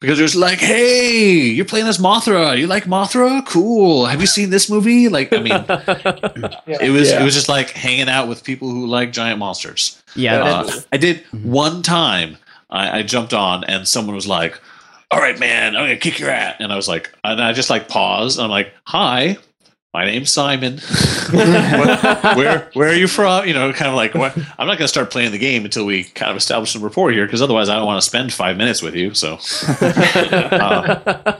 [0.00, 2.58] because it was like, hey, you're playing as Mothra.
[2.58, 3.46] You like Mothra?
[3.46, 4.06] Cool.
[4.06, 5.08] Have you seen this movie?
[5.08, 5.52] Like, I mean,
[6.66, 7.20] it was Yeah.
[7.20, 10.02] it was just like hanging out with people who like giant monsters.
[10.16, 12.36] Yeah, Uh, I did one time.
[12.68, 14.58] I, I jumped on and someone was like,
[15.12, 17.70] "All right, man, I'm gonna kick your ass," and I was like, and I just
[17.70, 18.38] like paused.
[18.38, 19.36] And I'm like, "Hi."
[19.94, 20.80] My name's Simon.
[21.32, 23.46] What- where where are you from?
[23.46, 24.36] You know, kind of like what?
[24.36, 27.10] I'm not going to start playing the game until we kind of establish some rapport
[27.10, 29.14] here, because otherwise I don't want to spend five minutes with you.
[29.14, 29.32] So,
[29.80, 30.84] um,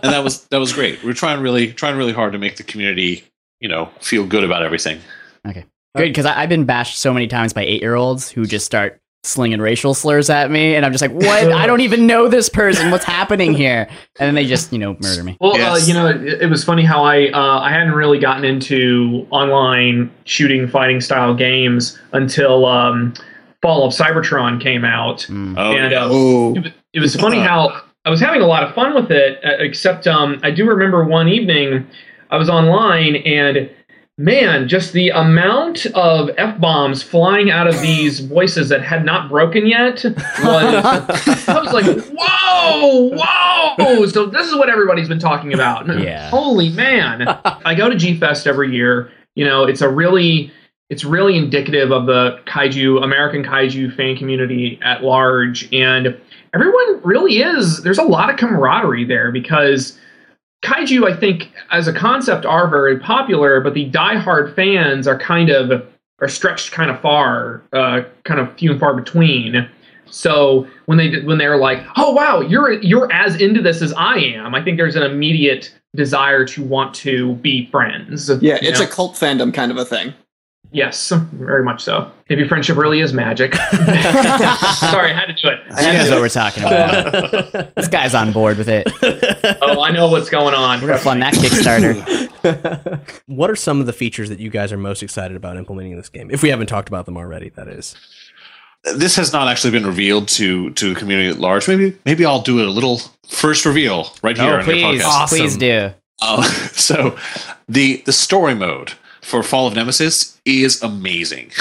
[0.03, 1.03] and that was that was great.
[1.05, 3.25] We're trying really trying really hard to make the community,
[3.61, 5.01] you know, feel good about everything.
[5.47, 5.65] Okay.
[5.95, 8.99] Good, because I've been bashed so many times by eight year olds who just start
[9.25, 11.53] slinging racial slurs at me, and I'm just like, what?
[11.53, 12.91] I don't even know this person.
[12.91, 13.89] What's happening here?
[14.19, 15.37] And then they just, you know, murder me.
[15.41, 18.45] Well, uh, you know, it, it was funny how I uh, I hadn't really gotten
[18.45, 23.15] into online shooting fighting style games until um,
[23.63, 25.57] Fall of Cybertron came out, Hmm.
[25.57, 26.05] Oh, and yeah.
[26.05, 29.11] uh, it, was- it was funny how I was having a lot of fun with
[29.13, 29.39] it.
[29.45, 31.87] uh, Except um, I do remember one evening
[32.31, 33.71] I was online and.
[34.19, 39.31] Man, just the amount of f bombs flying out of these voices that had not
[39.31, 40.15] broken yet was.
[40.45, 45.87] I was like, "Whoa, whoa!" So this is what everybody's been talking about.
[45.99, 46.29] Yeah.
[46.29, 47.27] Holy man!
[47.65, 49.11] I go to G Fest every year.
[49.35, 50.53] You know, it's a really,
[50.91, 56.15] it's really indicative of the kaiju American kaiju fan community at large, and
[56.55, 57.83] everyone really is.
[57.83, 59.99] There's a lot of camaraderie there because
[60.63, 65.51] kaiju, I think, as a concept, are very popular, but the diehard fans are kind
[65.51, 65.87] of
[66.21, 69.69] are stretched kind of far, uh, kind of few and far between.
[70.07, 74.17] So when they when they're like, "Oh wow, you're you're as into this as I
[74.19, 78.31] am," I think there's an immediate desire to want to be friends.
[78.41, 78.87] Yeah, it's know?
[78.87, 80.15] a cult fandom kind of a thing.
[80.73, 82.11] Yes, very much so.
[82.29, 83.55] Maybe friendship really is magic.
[83.55, 85.61] Sorry, I had to do it.
[85.71, 87.75] I He knows what we're talking about.
[87.77, 88.89] this guy's on board with it.
[89.63, 90.81] Oh, I know what's going on.
[90.81, 92.29] We're gonna fund that Kickstarter.
[93.27, 95.99] What are some of the features that you guys are most excited about implementing in
[95.99, 96.29] this game?
[96.31, 97.95] If we haven't talked about them already, that is.
[98.97, 101.69] This has not actually been revealed to to the community at large.
[101.69, 105.29] Maybe maybe I'll do a little first reveal right here Oh, on your please, podcast.
[105.29, 105.91] please do.
[106.21, 106.43] Uh,
[106.73, 107.17] so
[107.69, 111.51] the the story mode for Fall of Nemesis is amazing.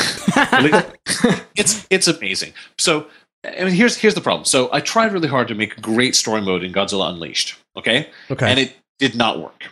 [1.56, 2.54] it's it's amazing.
[2.78, 3.08] So
[3.46, 4.46] I mean here's here's the problem.
[4.46, 7.58] So I tried really hard to make great story mode in Godzilla Unleashed.
[7.78, 8.10] Okay.
[8.30, 8.50] Okay.
[8.50, 9.66] And it did not work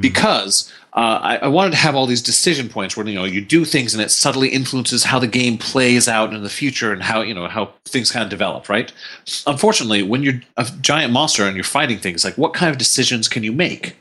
[0.00, 3.40] because uh, I, I wanted to have all these decision points where you know you
[3.40, 7.02] do things and it subtly influences how the game plays out in the future and
[7.02, 8.68] how you know how things kind of develop.
[8.68, 8.92] Right.
[9.46, 13.28] Unfortunately, when you're a giant monster and you're fighting things, like what kind of decisions
[13.28, 13.96] can you make?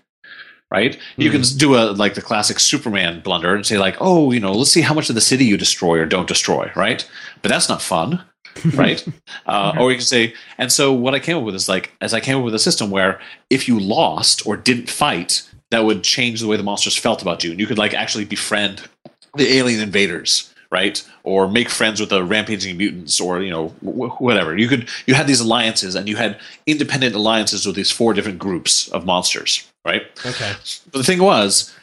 [0.72, 1.00] Right.
[1.18, 4.52] You can do a like the classic Superman blunder and say like, oh, you know,
[4.52, 6.72] let's see how much of the city you destroy or don't destroy.
[6.76, 7.10] Right.
[7.42, 8.24] But that's not fun
[8.74, 9.06] right?
[9.46, 12.14] Uh, or you can say, and so what I came up with is like, as
[12.14, 13.20] I came up with a system where
[13.50, 17.44] if you lost or didn't fight, that would change the way the monsters felt about
[17.44, 18.88] you, and you could like actually befriend
[19.36, 21.08] the alien invaders, right?
[21.24, 24.58] Or make friends with the rampaging mutants, or you know, wh- whatever.
[24.58, 28.40] You could you had these alliances, and you had independent alliances with these four different
[28.40, 30.04] groups of monsters, right?
[30.26, 30.54] Okay.
[30.92, 31.74] But the thing was,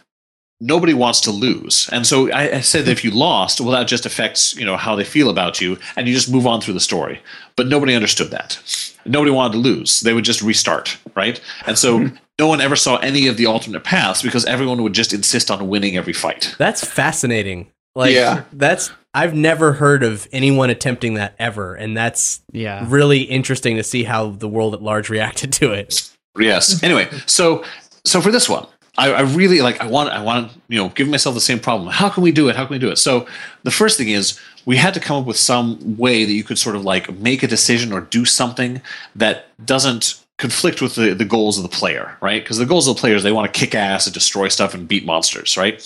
[0.61, 3.87] nobody wants to lose, and so I, I said that if you lost, well, that
[3.89, 6.75] just affects you know how they feel about you, and you just move on through
[6.75, 7.21] the story.
[7.57, 8.59] But nobody understood that.
[9.05, 11.41] Nobody wanted to lose; they would just restart, right?
[11.67, 11.99] And so.
[11.99, 12.17] Mm-hmm.
[12.39, 15.69] No one ever saw any of the alternate paths because everyone would just insist on
[15.69, 16.55] winning every fight.
[16.59, 17.73] That's fascinating.
[17.95, 18.43] Like Yeah.
[18.53, 23.83] that's I've never heard of anyone attempting that ever, and that's yeah really interesting to
[23.83, 26.11] see how the world at large reacted to it.
[26.39, 26.83] Yes.
[26.83, 27.65] Anyway, so
[28.07, 28.67] so for this one,
[28.99, 29.81] I, I really like.
[29.81, 30.11] I want.
[30.11, 31.89] I want to you know give myself the same problem.
[31.89, 32.57] How can we do it?
[32.57, 32.97] How can we do it?
[32.97, 33.27] So
[33.63, 36.59] the first thing is we had to come up with some way that you could
[36.59, 38.81] sort of like make a decision or do something
[39.15, 42.43] that doesn't conflict with the, the goals of the player, right?
[42.43, 44.87] Because the goals of the players they want to kick ass and destroy stuff and
[44.87, 45.81] beat monsters, right?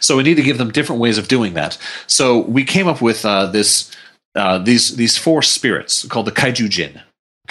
[0.00, 1.76] So we need to give them different ways of doing that.
[2.06, 3.90] So we came up with uh, this
[4.34, 7.00] uh, these these four spirits called the kaiju jin.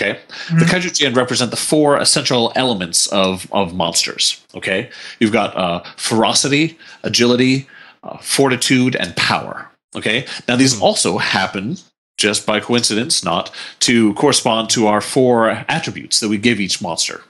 [0.02, 0.18] Okay,
[0.58, 4.42] the kaiju jin represent the four essential elements of of monsters.
[4.56, 4.90] Okay,
[5.20, 7.68] you've got uh, ferocity, agility,
[8.04, 9.70] uh, fortitude, and power.
[9.96, 11.78] Okay, now these also happen
[12.18, 17.22] just by coincidence, not to correspond to our four attributes that we give each monster.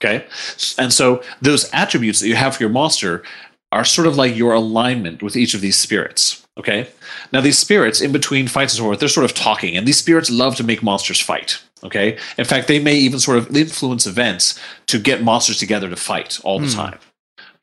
[0.00, 0.24] Okay,
[0.78, 3.24] and so those attributes that you have for your monster
[3.72, 6.43] are sort of like your alignment with each of these spirits.
[6.56, 6.86] Okay,
[7.32, 9.98] now these spirits in between fights and so forth, they're sort of talking, and these
[9.98, 11.60] spirits love to make monsters fight.
[11.82, 15.96] Okay, in fact, they may even sort of influence events to get monsters together to
[15.96, 16.72] fight all the Hmm.
[16.76, 16.98] time.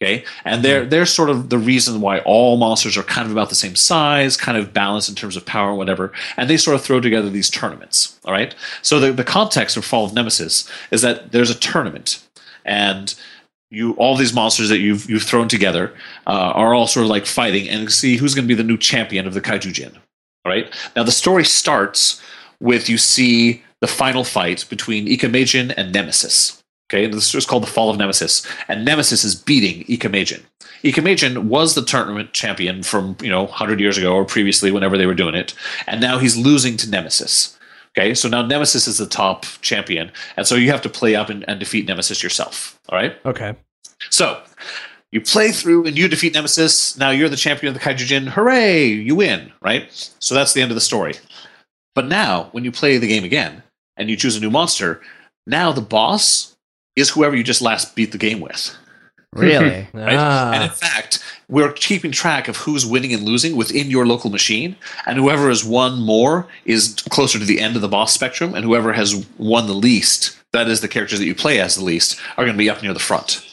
[0.03, 3.49] Okay, and they're they're sort of the reason why all monsters are kind of about
[3.49, 6.11] the same size, kind of balanced in terms of power and whatever.
[6.37, 8.19] And they sort of throw together these tournaments.
[8.25, 8.53] All right.
[8.81, 12.19] So the the context of Fall of Nemesis is that there's a tournament,
[12.65, 13.13] and
[13.71, 15.93] you all these monsters that you've you've thrown together
[16.27, 18.77] uh, are all sort of like fighting and see who's going to be the new
[18.77, 19.95] champion of the Kaiju Jin.
[20.45, 20.71] All right.
[20.95, 22.21] Now the story starts
[22.59, 26.61] with you see the final fight between Ikamejin and Nemesis.
[26.89, 30.41] Okay, and this is called the Fall of Nemesis, and Nemesis is beating Ikamejin.
[30.83, 35.05] Ikamejin was the tournament champion from you know 100 years ago or previously, whenever they
[35.05, 35.53] were doing it,
[35.87, 37.57] and now he's losing to Nemesis.
[37.97, 41.29] Okay, so now Nemesis is the top champion, and so you have to play up
[41.29, 42.79] and, and defeat Nemesis yourself.
[42.89, 43.15] All right.
[43.25, 43.55] Okay.
[44.09, 44.41] So
[45.11, 46.97] you play through and you defeat Nemesis.
[46.97, 48.29] Now you're the champion of the Kaijujin.
[48.29, 48.85] Hooray!
[48.85, 49.91] You win, right?
[50.19, 51.15] So that's the end of the story.
[51.93, 53.63] But now, when you play the game again
[53.97, 55.01] and you choose a new monster,
[55.45, 56.55] now the boss
[56.95, 58.75] is whoever you just last beat the game with.
[59.33, 59.87] Really?
[59.93, 60.15] right?
[60.17, 60.53] Ah.
[60.53, 64.75] And in fact, we're keeping track of who's winning and losing within your local machine,
[65.05, 68.65] and whoever has won more is closer to the end of the boss spectrum, and
[68.65, 72.19] whoever has won the least, that is the characters that you play as the least,
[72.37, 73.45] are going to be up near the front.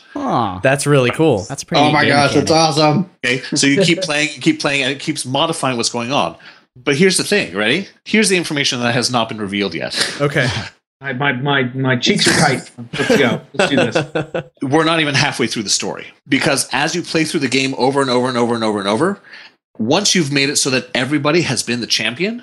[0.63, 1.43] That's really cool.
[1.43, 1.83] That's pretty.
[1.83, 3.11] Oh my gosh, that's awesome.
[3.25, 6.37] Okay, so you keep playing, you keep playing, and it keeps modifying what's going on.
[6.77, 7.89] But here's the thing, ready?
[8.05, 10.17] Here's the information that has not been revealed yet.
[10.21, 10.49] Okay.
[11.01, 12.71] My, my, my, my cheeks are tight.
[12.99, 13.41] Let's go.
[13.55, 14.45] Let's do this.
[14.63, 18.01] We're not even halfway through the story because as you play through the game over
[18.01, 19.21] and over and over and over and over,
[19.79, 22.43] once you've made it so that everybody has been the champion,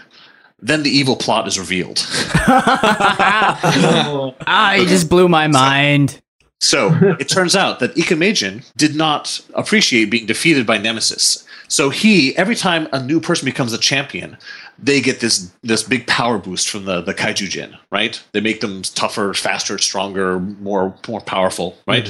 [0.58, 1.98] then the evil plot is revealed.
[4.80, 6.22] you just blew my mind.
[6.62, 11.45] So it turns out that Ikamejin did not appreciate being defeated by Nemesis.
[11.68, 14.38] So he, every time a new person becomes a champion,
[14.78, 18.22] they get this this big power boost from the the kaiju jin, right?
[18.34, 22.08] They make them tougher, faster, stronger, more more powerful, right?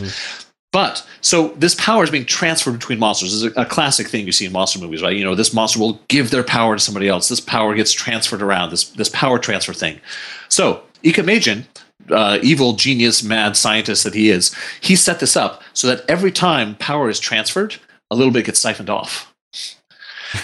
[0.71, 3.31] But so this power is being transferred between monsters.
[3.31, 5.15] This is a, a classic thing you see in monster movies, right?
[5.15, 7.29] You know, this monster will give their power to somebody else.
[7.29, 8.71] This power gets transferred around.
[8.71, 10.01] This this power transfer thing.
[10.49, 11.63] So Ikamejin,
[12.09, 16.31] uh, evil genius, mad scientist that he is, he set this up so that every
[16.31, 17.75] time power is transferred,
[18.11, 19.33] a little bit gets siphoned off.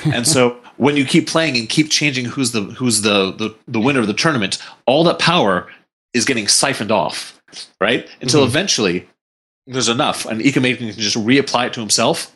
[0.06, 3.80] And so when you keep playing and keep changing who's the who's the the, the
[3.80, 5.68] winner of the tournament, all that power
[6.14, 7.40] is getting siphoned off,
[7.80, 8.10] right?
[8.22, 8.48] Until Mhm.
[8.48, 9.08] eventually
[9.68, 12.36] there's enough, and Ikamejin can just reapply it to himself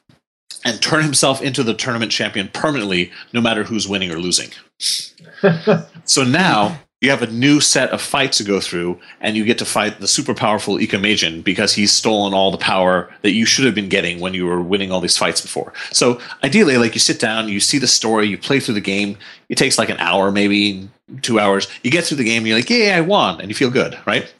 [0.64, 4.50] and turn himself into the tournament champion permanently, no matter who's winning or losing.
[6.06, 9.58] so now you have a new set of fights to go through, and you get
[9.60, 13.66] to fight the super powerful Ikamejin because he's stolen all the power that you should
[13.66, 15.74] have been getting when you were winning all these fights before.
[15.92, 19.18] So ideally, like you sit down, you see the story, you play through the game.
[19.50, 20.90] It takes like an hour, maybe
[21.22, 21.68] two hours.
[21.84, 23.98] You get through the game, and you're like, "Yeah, I won," and you feel good,
[24.06, 24.34] right?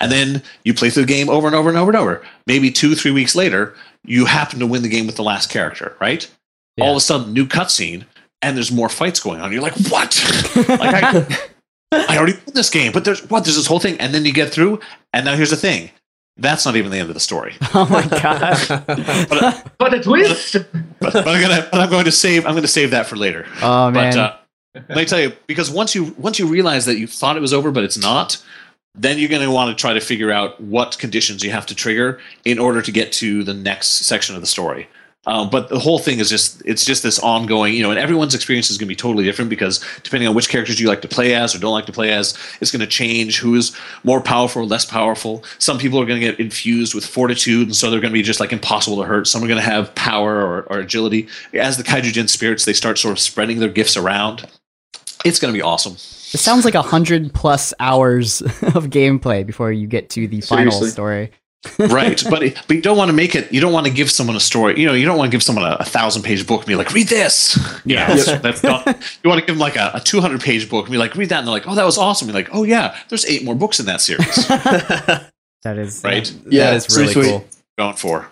[0.00, 2.22] And then you play through the game over and over and over and over.
[2.46, 3.74] Maybe two, three weeks later,
[4.04, 6.28] you happen to win the game with the last character, right?
[6.80, 8.04] All of a sudden, new cutscene,
[8.40, 9.52] and there's more fights going on.
[9.52, 10.20] You're like, "What?"
[10.68, 11.26] like I,
[11.92, 13.44] I already won this game, but there's what?
[13.44, 14.80] There's this whole thing, and then you get through,
[15.12, 15.90] and now here's the thing.
[16.36, 17.56] That's not even the end of the story.
[17.74, 18.58] Oh my god!
[19.28, 20.52] but, but a twist.
[21.00, 23.16] but, but I'm gonna but I'm going to save I'm going to save that for
[23.16, 23.46] later.
[23.62, 24.12] Oh man.
[24.12, 24.36] But uh,
[24.74, 27.52] let me tell you, because once you once you realize that you thought it was
[27.52, 28.42] over, but it's not,
[28.94, 31.74] then you're going to want to try to figure out what conditions you have to
[31.74, 34.88] trigger in order to get to the next section of the story.
[35.28, 38.34] Um, but the whole thing is just it's just this ongoing, you know, and everyone's
[38.34, 41.08] experience is going to be totally different because depending on which characters you like to
[41.08, 44.22] play as or don't like to play as, it's going to change who is more
[44.22, 45.44] powerful or less powerful.
[45.58, 48.22] Some people are going to get infused with fortitude, and so they're going to be
[48.22, 49.26] just like impossible to hurt.
[49.26, 51.28] Some are going to have power or, or agility.
[51.52, 54.48] As the Kaijujin spirits, they start sort of spreading their gifts around.
[55.26, 55.92] It's going to be awesome.
[55.92, 60.72] It sounds like a hundred plus hours of gameplay before you get to the final
[60.72, 61.32] story.
[61.78, 62.22] Right.
[62.30, 64.40] But but you don't want to make it you don't want to give someone a
[64.40, 66.68] story you know you don't want to give someone a, a thousand page book and
[66.68, 67.58] be like read this.
[67.84, 68.14] Yeah.
[68.14, 70.92] that's, that's not you want to give them like a, a 200 page book and
[70.92, 72.28] be like read that and they're like oh that was awesome.
[72.28, 74.48] You're like oh yeah there's eight more books in that series.
[75.62, 76.30] That is right?
[76.48, 77.48] Yeah, that is really Seriously, cool.
[77.76, 78.30] going for.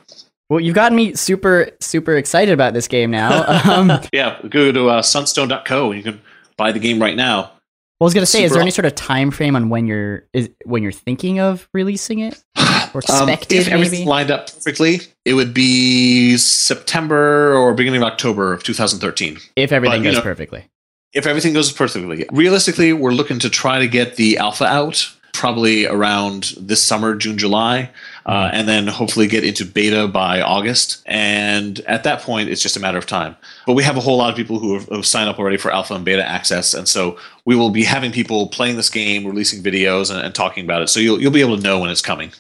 [0.49, 3.45] Well, you've gotten me super super excited about this game now.
[3.67, 6.21] Um, well, yeah go to uh, sunstone.co and you can
[6.57, 7.51] buy the game right now.
[7.99, 10.25] Well, I was gonna say, is there any sort of time frame on when you're
[10.33, 12.43] is when you're thinking of releasing it
[12.97, 14.05] or Um, if everything maybe?
[14.09, 20.01] lined up perfectly it would be september or beginning of october of 2013 if everything
[20.01, 20.65] But, you goes know, perfectly.
[21.13, 22.27] if everything goes perfectly.
[22.31, 27.37] Realistically, we're looking to try to get the alpha out probably around this summer, June,
[27.37, 27.91] July,
[28.25, 31.03] uh, and then hopefully get into beta by August.
[31.05, 33.37] And at that point, it's just a matter of time.
[33.67, 35.71] But we have a whole lot of people who have, have signed up already for
[35.71, 39.63] alpha and beta access, and so we will be having people playing this game, releasing
[39.63, 40.89] videos, and, and talking about it.
[40.89, 42.33] So you'll you'll be able to know when it's coming.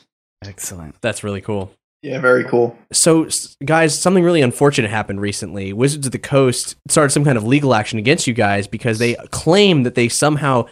[0.44, 1.00] Excellent.
[1.00, 1.72] That's really cool.
[2.02, 2.76] Yeah, very cool.
[2.92, 3.28] So,
[3.64, 5.72] guys, something really unfortunate happened recently.
[5.72, 9.14] Wizards of the Coast started some kind of legal action against you guys because they
[9.30, 10.66] claim that they somehow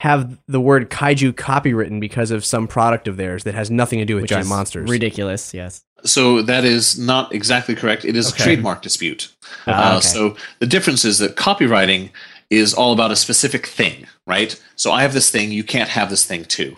[0.00, 4.04] have the word kaiju copywritten because of some product of theirs that has nothing to
[4.06, 4.90] do with Which giant is monsters.
[4.90, 5.52] Ridiculous.
[5.52, 5.84] Yes.
[6.04, 8.06] So that is not exactly correct.
[8.06, 8.42] It is Okay.
[8.42, 9.30] a trademark dispute.
[9.66, 10.06] Ah, Uh, okay.
[10.06, 12.08] So the difference is that copywriting
[12.48, 14.58] is all about a specific thing, right?
[14.74, 16.76] So I have this thing, you can't have this thing too.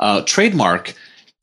[0.00, 0.94] Uh, trademark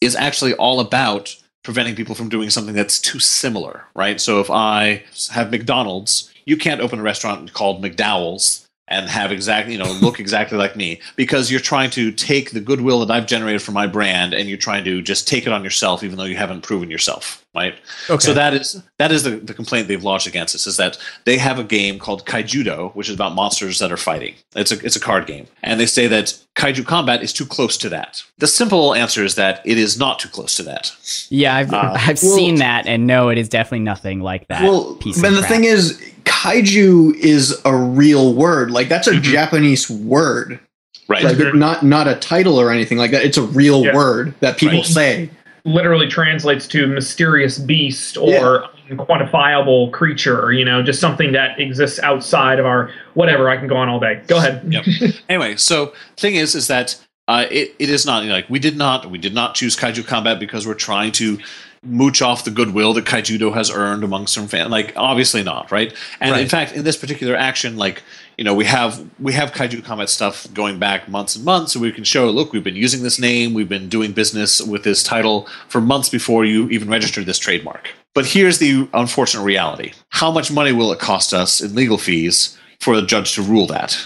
[0.01, 4.19] is actually all about preventing people from doing something that's too similar, right?
[4.21, 9.73] So if I have McDonald's, you can't open a restaurant called McDowell's and have exactly,
[9.73, 13.27] you know, look exactly like me because you're trying to take the goodwill that I've
[13.27, 16.23] generated for my brand and you're trying to just take it on yourself even though
[16.25, 17.75] you haven't proven yourself, right?
[18.09, 18.19] Okay.
[18.19, 21.37] So that is that is the, the complaint they've lodged against us is that they
[21.37, 24.33] have a game called Kaijudo, which is about monsters that are fighting.
[24.55, 27.77] It's a it's a card game, and they say that Kaiju combat is too close
[27.77, 28.23] to that.
[28.39, 30.91] The simple answer is that it is not too close to that.
[31.29, 34.63] Yeah, I've Uh, I've well- seen that, and no, it is definitely nothing like that.
[34.63, 35.49] Well, piece of but the crap.
[35.51, 38.71] thing is, kaiju is a real word.
[38.71, 40.59] Like that's a Japanese word.
[41.07, 41.23] Right.
[41.23, 43.25] Like it's not not a title or anything like that.
[43.25, 43.95] It's a real Yeah.
[43.95, 44.85] word that people Right.
[44.85, 45.29] say.
[45.65, 52.59] literally translates to mysterious beast or unquantifiable creature, you know, just something that exists outside
[52.59, 53.49] of our whatever.
[53.49, 54.21] I can go on all day.
[54.27, 54.61] Go ahead.
[54.67, 54.85] Yep.
[55.29, 56.95] anyway, so thing is, is that
[57.27, 59.75] uh, it, it is not you know, like we did not we did not choose
[59.75, 61.37] kaiju combat because we're trying to
[61.83, 64.69] mooch off the goodwill that kaijudo has earned among some fans.
[64.69, 65.93] Like obviously not, right?
[66.19, 68.03] And in fact, in this particular action, like
[68.37, 71.79] you know, we have we have kaiju combat stuff going back months and months, so
[71.79, 72.29] we can show.
[72.29, 76.09] Look, we've been using this name, we've been doing business with this title for months
[76.09, 77.89] before you even registered this trademark.
[78.15, 82.57] But here's the unfortunate reality: how much money will it cost us in legal fees
[82.79, 83.97] for the judge to rule that?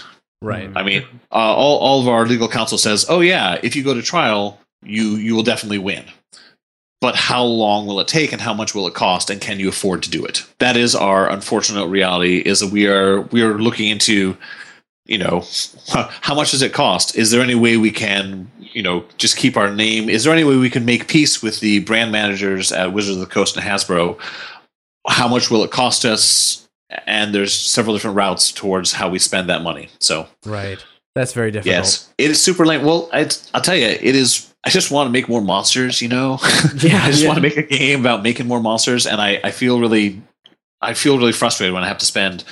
[0.44, 0.70] Right.
[0.76, 3.94] I mean, uh, all, all of our legal counsel says, oh, yeah, if you go
[3.94, 6.04] to trial, you, you will definitely win.
[7.04, 9.68] But how long will it take and how much will it cost and can you
[9.68, 10.46] afford to do it?
[10.58, 14.38] That is our unfortunate reality is that we are we are looking into
[15.04, 15.44] you know
[15.92, 17.14] how much does it cost?
[17.14, 20.08] Is there any way we can you know just keep our name?
[20.08, 23.20] Is there any way we can make peace with the brand managers at Wizards of
[23.20, 24.18] the Coast and Hasbro?
[25.06, 26.66] How much will it cost us?
[27.06, 29.90] And there's several different routes towards how we spend that money.
[30.00, 30.82] So Right.
[31.14, 31.76] That's very difficult.
[31.76, 32.82] Yes, it is super lame.
[32.82, 34.53] Well, I'll tell you, it is.
[34.64, 36.00] I just want to make more monsters.
[36.00, 36.38] You know,
[36.76, 37.28] Yeah, I just yeah.
[37.28, 40.22] want to make a game about making more monsters, and I, I feel really,
[40.80, 42.44] I feel really frustrated when I have to spend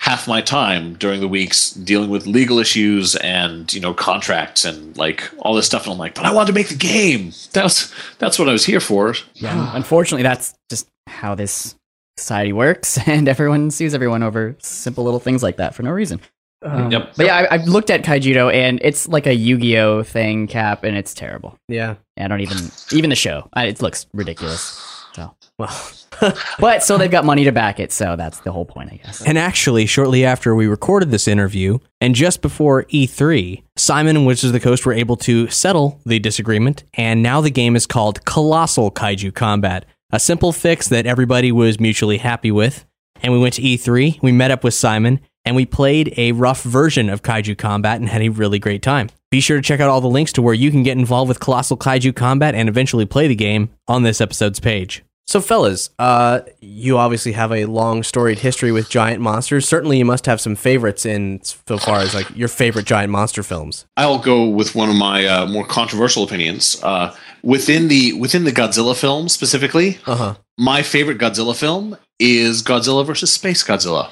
[0.00, 4.96] half my time during the weeks dealing with legal issues and you know contracts and
[4.96, 5.84] like all this stuff.
[5.84, 7.32] And I'm like, but I wanted to make the game.
[7.52, 9.14] That's that's what I was here for.
[9.34, 11.74] Yeah, unfortunately, that's just how this
[12.16, 16.20] society works, and everyone sues everyone over simple little things like that for no reason.
[16.62, 17.12] Um, Yep.
[17.16, 20.96] But yeah, I, I've looked at Kaijudo, and it's like a Yu-Gi-Oh thing, Cap, and
[20.96, 21.56] it's terrible.
[21.68, 21.94] Yeah.
[22.18, 22.58] I don't even
[22.92, 23.48] even the show.
[23.52, 24.82] I, it looks ridiculous.
[25.14, 25.90] So well,
[26.58, 29.22] but so they've got money to back it, so that's the whole point, I guess.
[29.24, 34.46] And actually, shortly after we recorded this interview, and just before E3, Simon and Wizards
[34.48, 38.24] of the Coast were able to settle the disagreement, and now the game is called
[38.24, 42.84] Colossal Kaiju Combat, a simple fix that everybody was mutually happy with.
[43.22, 44.22] and we went to E3.
[44.22, 48.08] We met up with Simon and we played a rough version of Kaiju Combat and
[48.08, 49.08] had a really great time.
[49.30, 51.40] Be sure to check out all the links to where you can get involved with
[51.40, 55.02] Colossal Kaiju Combat and eventually play the game on this episode's page.
[55.26, 59.66] So, fellas, uh, you obviously have a long storied history with giant monsters.
[59.66, 63.42] Certainly, you must have some favorites in so far as like your favorite giant monster
[63.42, 63.86] films.
[63.96, 66.78] I'll go with one of my uh, more controversial opinions.
[66.82, 70.34] Uh, within the within the Godzilla film specifically, uh-huh.
[70.58, 74.10] my favorite Godzilla film is Godzilla versus Space Godzilla.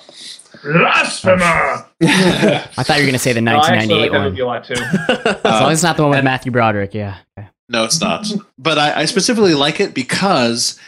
[0.62, 1.86] Blasphemer!
[2.02, 4.18] I thought you were going to say the 1998 No, I actually 1998 like that
[4.18, 4.30] one.
[4.30, 5.44] movie a lot too.
[5.48, 7.18] as long as it's not the one with Matthew Broderick, yeah.
[7.38, 7.48] Okay.
[7.68, 8.26] No, it's not.
[8.58, 10.78] but I, I specifically like it because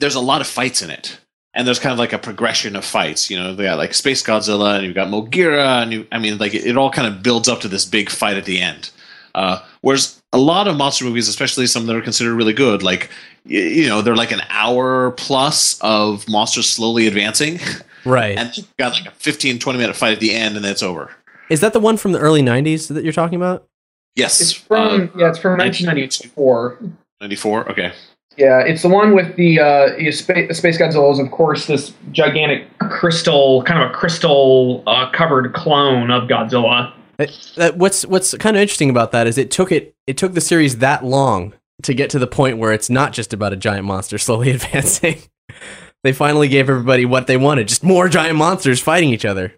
[0.00, 1.18] there's a lot of fights in it.
[1.54, 3.30] And there's kind of like a progression of fights.
[3.30, 6.38] You know, they got like Space Godzilla, and you've got Moguera, and you, I mean,
[6.38, 8.90] like it, it all kind of builds up to this big fight at the end.
[9.34, 13.10] Uh, whereas a lot of monster movies, especially some that are considered really good, like
[13.44, 17.58] y- you know, they're like an hour plus of monsters slowly advancing,
[18.04, 18.36] Right.
[18.38, 20.82] and you've got like a 15, 20 minute fight at the end, and then it's
[20.82, 21.10] over.
[21.50, 23.66] Is that the one from the early 90s that you're talking about?
[24.16, 26.78] Yes, It's from yeah, it's from 1994.
[27.20, 27.70] 94.
[27.70, 27.92] Okay.
[28.36, 32.66] Yeah, it's the one with the uh, space, Space Godzilla is of course this gigantic
[32.78, 36.92] crystal, kind of a crystal uh, covered clone of Godzilla.
[37.18, 40.34] It- that- what's what's kind of interesting about that is it took it it took
[40.34, 41.52] the series that long
[41.82, 45.18] to get to the point where it's not just about a giant monster slowly advancing.
[46.04, 49.52] They finally gave everybody what they wanted, just more giant monsters fighting each other.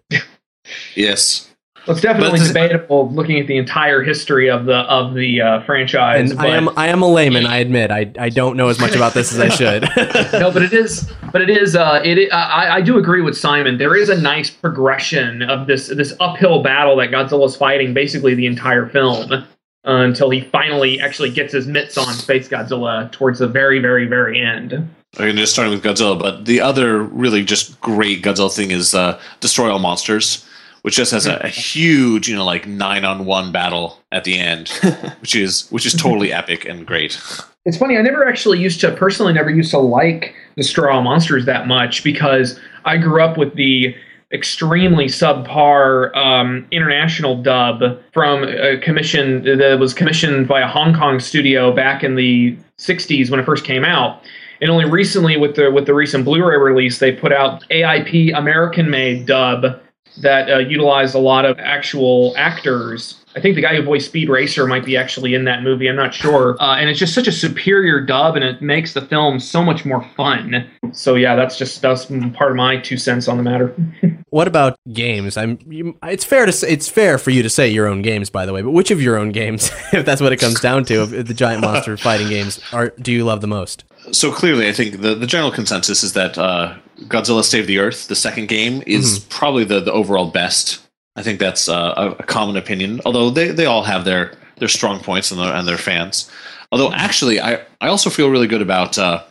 [0.95, 1.47] Yes.
[1.87, 5.61] Well, it's definitely But- debatable looking at the entire history of the of the uh,
[5.61, 6.29] franchise.
[6.29, 7.89] And I am I am a layman, I admit.
[7.89, 9.83] I I don't know as much about this as I should.
[10.33, 12.31] no, but it is, but it is, uh, it.
[12.31, 13.79] I, I do agree with Simon.
[13.79, 18.45] There is a nice progression of this this uphill battle that Godzilla's fighting basically the
[18.45, 19.43] entire film uh,
[19.83, 24.39] until he finally actually gets his mitts on Space Godzilla towards the very, very, very
[24.39, 24.87] end.
[25.17, 29.19] Okay, just starting with Godzilla, but the other really just great Godzilla thing is uh,
[29.41, 30.45] Destroy All Monsters,
[30.83, 34.39] which just has a, a huge, you know, like nine on one battle at the
[34.39, 34.69] end,
[35.19, 37.19] which is which is totally epic and great.
[37.65, 37.97] It's funny.
[37.97, 42.05] I never actually used to personally never used to like Destroy All Monsters that much
[42.05, 43.93] because I grew up with the
[44.31, 51.19] extremely subpar um, international dub from a commission that was commissioned by a Hong Kong
[51.19, 54.23] studio back in the '60s when it first came out.
[54.61, 59.25] And only recently, with the with the recent Blu-ray release, they put out AIP American-made
[59.25, 59.81] dub
[60.17, 63.17] that uh, utilized a lot of actual actors.
[63.35, 65.87] I think the guy who voiced Speed Racer might be actually in that movie.
[65.87, 66.61] I'm not sure.
[66.61, 69.85] Uh, and it's just such a superior dub, and it makes the film so much
[69.85, 70.69] more fun.
[70.91, 73.73] So yeah, that's just that's part of my two cents on the matter.
[74.29, 75.37] what about games?
[75.37, 78.29] I'm you, it's fair to say it's fair for you to say your own games
[78.29, 80.83] by the way, but which of your own games, if that's what it comes down
[80.85, 83.85] to, the giant monster fighting games are do you love the most?
[84.11, 88.07] So clearly, I think the, the general consensus is that uh, Godzilla Save the Earth,
[88.07, 90.79] the second game, is probably the, the overall best.
[91.15, 94.67] I think that's uh, a, a common opinion, although they, they all have their, their
[94.67, 96.29] strong points and their, and their fans.
[96.71, 99.23] Although, actually, I, I also feel really good about uh,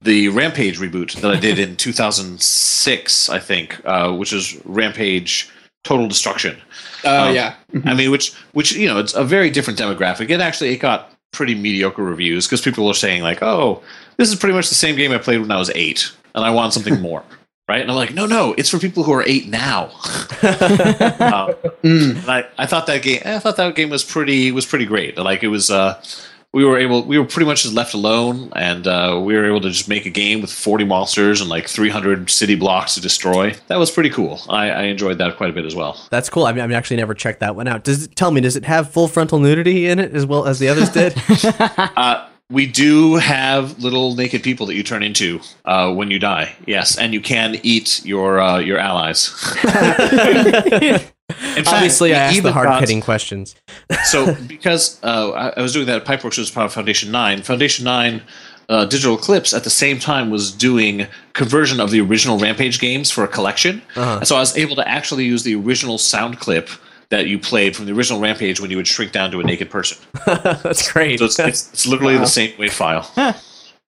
[0.00, 1.76] the Rampage reboot that I did in
[2.40, 5.48] 2006, I think, uh, which is Rampage
[5.84, 6.56] Total Destruction.
[7.04, 7.54] Oh, Um, yeah.
[7.84, 10.28] I mean, which which you know, it's a very different demographic.
[10.30, 13.82] It actually it got pretty mediocre reviews because people are saying like, "Oh,
[14.16, 16.50] this is pretty much the same game I played when I was eight, and I
[16.50, 17.22] want something more."
[17.68, 17.82] Right?
[17.82, 19.84] And I'm like, no, no, it's for people who are eight now.
[20.42, 21.54] um,
[21.84, 25.16] and I, I thought that game, I thought that game was pretty was pretty great.
[25.16, 26.02] Like it was, uh,
[26.52, 29.60] we were able, we were pretty much just left alone, and uh, we were able
[29.60, 33.54] to just make a game with 40 monsters and like 300 city blocks to destroy.
[33.68, 34.40] That was pretty cool.
[34.48, 35.96] I, I enjoyed that quite a bit as well.
[36.10, 36.46] That's cool.
[36.46, 37.84] I mean, I've actually never checked that one out.
[37.84, 40.58] Does it, tell me, does it have full frontal nudity in it as well as
[40.58, 41.14] the others did?
[41.96, 46.54] Uh, we do have little naked people that you turn into uh, when you die.
[46.66, 49.32] Yes, and you can eat your uh, your allies.
[51.56, 53.54] In fact, Obviously, I asked the even got- hard hitting questions.
[54.04, 57.10] so because uh, I, I was doing that at Pipeworks, which was part of Foundation
[57.12, 57.42] Nine.
[57.42, 58.22] Foundation Nine.
[58.68, 63.10] Uh, Digital Eclipse at the same time was doing conversion of the original Rampage games
[63.10, 64.18] for a collection, Uh-huh.
[64.18, 66.68] and so I was able to actually use the original sound clip
[67.10, 69.68] that you played from the original Rampage when you would shrink down to a naked
[69.70, 69.98] person.
[70.26, 71.18] That's great.
[71.18, 72.20] So it's, it's, it's literally Wow.
[72.20, 73.10] the same wave file.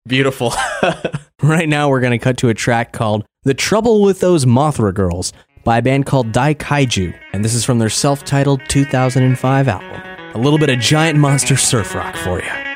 [0.06, 0.52] Beautiful.
[1.42, 4.92] right now, we're going to cut to a track called The Trouble with Those Mothra
[4.92, 5.32] Girls
[5.64, 10.02] by a band called Daikaiju, and this is from their self titled 2005 album.
[10.34, 12.71] A little bit of giant monster surf rock for you.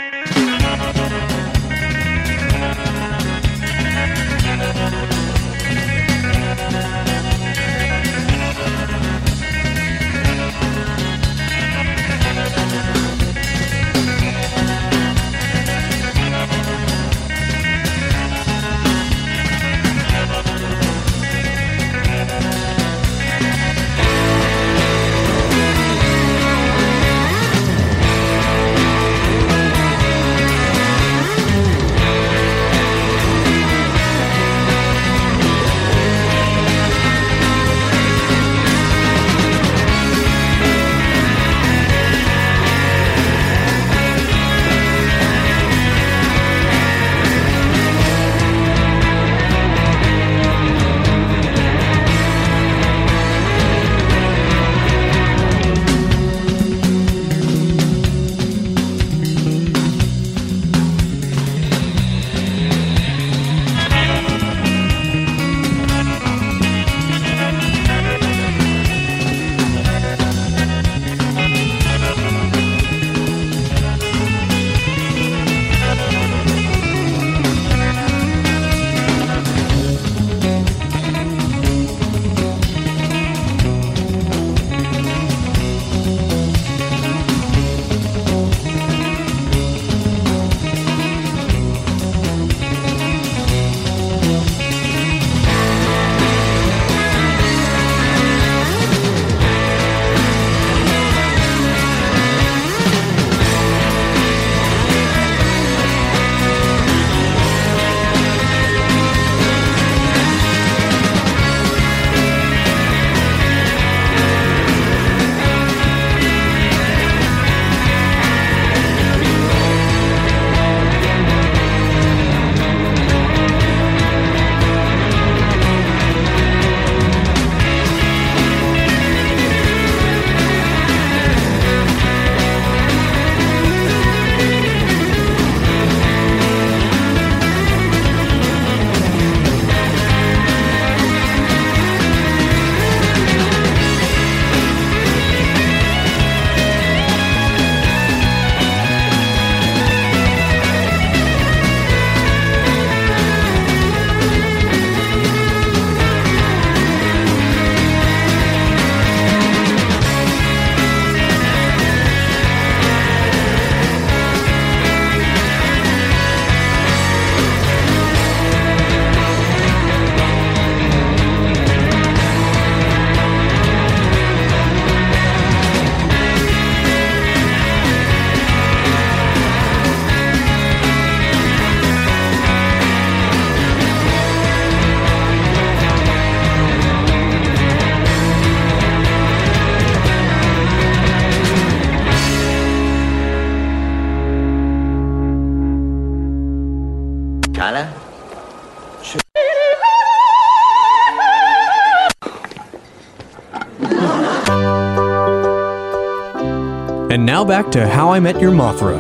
[207.47, 208.99] Back to How I Met Your Mothra.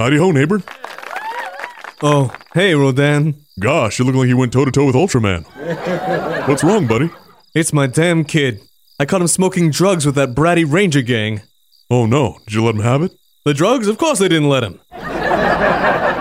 [0.00, 0.60] Howdy ho, neighbor.
[2.02, 3.34] Oh, hey, Rodan.
[3.60, 5.44] Gosh, you look like you went toe to toe with Ultraman.
[6.48, 7.10] What's wrong, buddy?
[7.54, 8.60] It's my damn kid.
[8.98, 11.42] I caught him smoking drugs with that bratty ranger gang.
[11.90, 13.12] Oh no, did you let him have it?
[13.44, 13.86] The drugs?
[13.86, 14.80] Of course they didn't let him.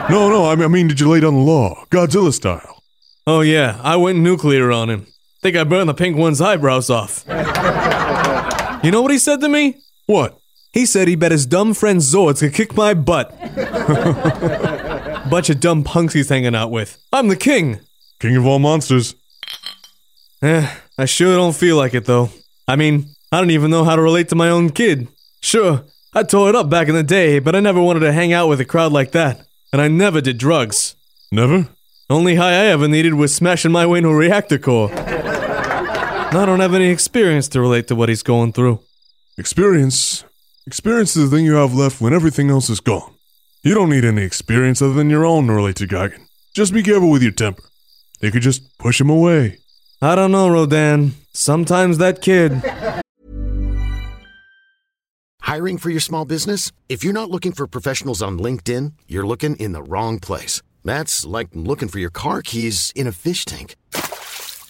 [0.10, 2.84] No, no, I mean, I mean, did you lay down the law, Godzilla style?
[3.26, 5.08] Oh yeah, I went nuclear on him.
[5.42, 7.24] Think I burned the pink one's eyebrows off.
[8.84, 9.78] you know what he said to me?
[10.06, 10.38] What?
[10.74, 13.30] He said he bet his dumb friend Zords could kick my butt.
[15.30, 17.02] Bunch of dumb punks he's hanging out with.
[17.12, 17.80] I'm the king.
[18.20, 19.16] King of all monsters.
[20.42, 22.30] Eh, I sure don't feel like it though.
[22.68, 25.08] I mean, I don't even know how to relate to my own kid.
[25.42, 25.84] Sure,
[26.14, 28.48] I tore it up back in the day, but I never wanted to hang out
[28.48, 29.46] with a crowd like that.
[29.72, 30.96] And I never did drugs.
[31.32, 31.70] Never?
[32.10, 34.90] Only high I ever needed was smashing my way into a reactor core.
[36.34, 38.80] And I don't have any experience to relate to what he's going through.
[39.38, 40.26] Experience.
[40.66, 43.14] Experience is the thing you have left when everything else is gone.
[43.62, 46.26] You don't need any experience other than your own to relate to Gigan.
[46.56, 47.62] Just be careful with your temper.
[48.20, 49.60] They could just push him away.
[50.02, 51.14] I don't know, Rodan.
[51.34, 52.64] Sometimes that kid.
[55.42, 56.72] Hiring for your small business?
[56.90, 60.64] If you're not looking for professionals on LinkedIn, you're looking in the wrong place.
[60.84, 63.76] That's like looking for your car keys in a fish tank.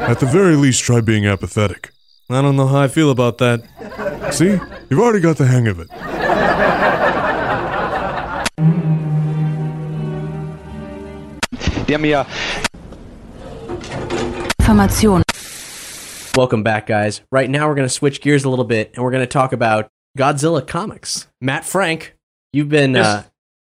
[0.00, 1.90] At the very least, try being apathetic.
[2.28, 3.62] I don't know how I feel about that.
[4.32, 4.58] See?
[4.88, 5.88] You've already got the hang of it.
[11.86, 12.26] Der mir
[14.60, 15.22] Information.
[16.36, 17.22] Welcome back, guys.
[17.32, 19.52] Right now, we're going to switch gears a little bit and we're going to talk
[19.52, 21.26] about Godzilla comics.
[21.40, 22.16] Matt Frank,
[22.52, 22.94] you've been.
[22.94, 23.06] Yes.
[23.06, 23.22] Uh,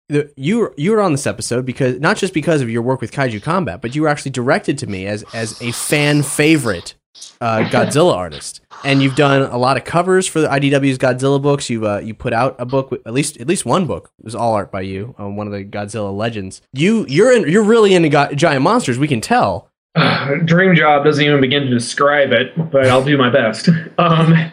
[0.10, 3.12] the, you you were on this episode because not just because of your work with
[3.12, 6.94] Kaiju Combat, but you were actually directed to me as as a fan favorite
[7.42, 11.70] uh, Godzilla artist, and you've done a lot of covers for the IDW's Godzilla books.
[11.70, 14.54] You uh, you put out a book, at least at least one book was all
[14.54, 16.62] art by you, on one of the Godzilla legends.
[16.74, 19.00] You you're in, you're really into go- giant monsters.
[19.00, 19.70] We can tell.
[20.46, 23.70] Dream job doesn't even begin to describe it, but I'll do my best.
[23.98, 24.52] Um,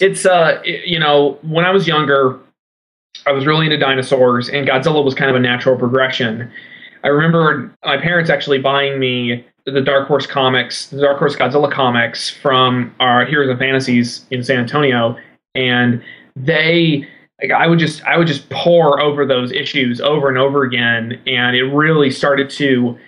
[0.00, 2.38] it's uh, it- you know, when I was younger,
[3.26, 6.50] I was really into dinosaurs, and Godzilla was kind of a natural progression.
[7.02, 11.70] I remember my parents actually buying me the Dark Horse comics, the Dark Horse Godzilla
[11.70, 15.16] comics from our Heroes and Fantasies in San Antonio,
[15.54, 16.02] and
[16.36, 17.06] they
[17.40, 21.20] like I would just I would just pour over those issues over and over again,
[21.26, 22.98] and it really started to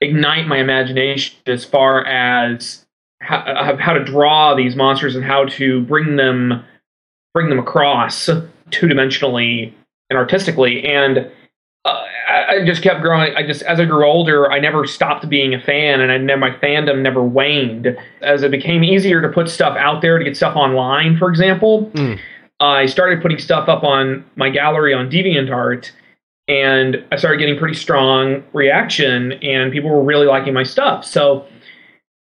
[0.00, 2.86] ignite my imagination as far as
[3.20, 6.64] how, how to draw these monsters and how to bring them
[7.34, 8.28] bring them across
[8.70, 9.72] two dimensionally
[10.08, 10.84] and artistically.
[10.84, 11.30] And
[11.84, 13.34] uh, I, just kept growing.
[13.34, 16.40] I just as I grew older, I never stopped being a fan, and I never
[16.40, 17.96] my fandom never waned.
[18.20, 21.90] As it became easier to put stuff out there to get stuff online, for example,
[22.60, 25.90] I started putting stuff up on my gallery on DeviantArt,
[26.48, 31.06] and I started getting pretty strong reaction, and people were really liking my stuff.
[31.06, 31.46] So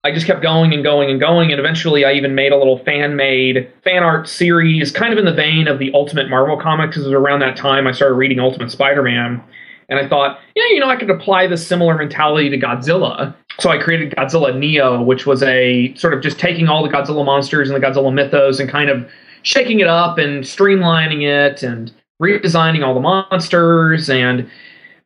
[0.03, 2.79] I just kept going and going and going, and eventually I even made a little
[2.85, 6.97] fan made fan art series, kind of in the vein of the Ultimate Marvel comics.
[6.97, 9.43] Because around that time I started reading Ultimate Spider Man,
[9.91, 13.35] and I thought, yeah, you know, I could apply this similar mentality to Godzilla.
[13.59, 17.25] So I created Godzilla Neo, which was a sort of just taking all the Godzilla
[17.25, 19.07] monsters and the Godzilla mythos and kind of
[19.43, 24.49] shaking it up and streamlining it and redesigning all the monsters and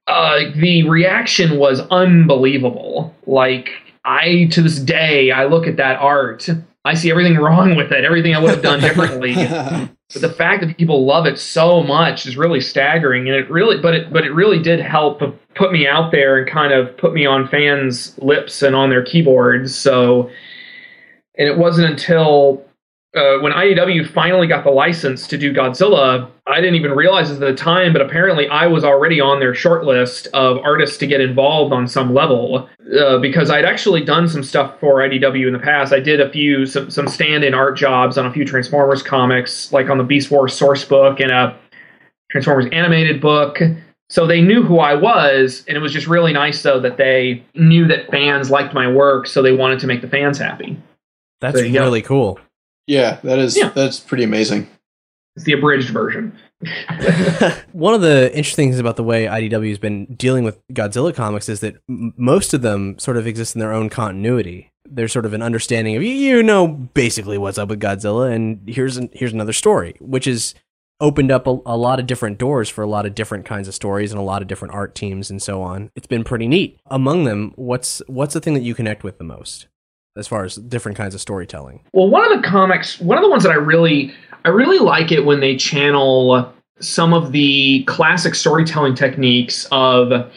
[0.06, 3.14] uh, the reaction was unbelievable.
[3.26, 3.70] Like
[4.04, 6.48] I, to this day, I look at that art,
[6.84, 9.34] I see everything wrong with it, everything I would have done differently.
[9.34, 13.80] but the fact that people love it so much is really staggering, and it really,
[13.80, 15.22] but it, but it really did help
[15.54, 19.02] put me out there and kind of put me on fans' lips and on their
[19.02, 19.74] keyboards.
[19.74, 20.30] So
[21.36, 22.64] and it wasn't until
[23.14, 27.36] uh, when IDW finally got the license to do Godzilla, I didn't even realize this
[27.36, 31.06] at the time, but apparently I was already on their short list of artists to
[31.06, 32.68] get involved on some level
[32.98, 35.92] uh, because I'd actually done some stuff for IDW in the past.
[35.92, 39.88] I did a few some, some stand-in art jobs on a few Transformers comics, like
[39.88, 41.56] on the Beast Wars source book and a
[42.32, 43.60] Transformers animated book.
[44.10, 47.44] So they knew who I was, and it was just really nice though that they
[47.54, 50.76] knew that fans liked my work, so they wanted to make the fans happy.
[51.40, 51.84] That's There you go.
[51.84, 52.40] really cool.
[52.86, 53.70] Yeah, that is yeah.
[53.70, 54.68] that's pretty amazing.
[55.36, 56.38] It's the abridged version.
[57.72, 61.48] One of the interesting things about the way IDW has been dealing with Godzilla comics
[61.48, 64.70] is that m- most of them sort of exist in their own continuity.
[64.88, 68.60] There's sort of an understanding of you, you know basically what's up with Godzilla, and
[68.68, 70.54] here's an, here's another story, which has
[71.00, 73.74] opened up a, a lot of different doors for a lot of different kinds of
[73.74, 75.90] stories and a lot of different art teams and so on.
[75.96, 76.78] It's been pretty neat.
[76.86, 79.66] Among them, what's what's the thing that you connect with the most
[80.16, 81.82] as far as different kinds of storytelling?
[81.92, 84.14] Well, one of the comics, one of the ones that I really,
[84.44, 90.30] I really like it when they channel some of the classic storytelling techniques of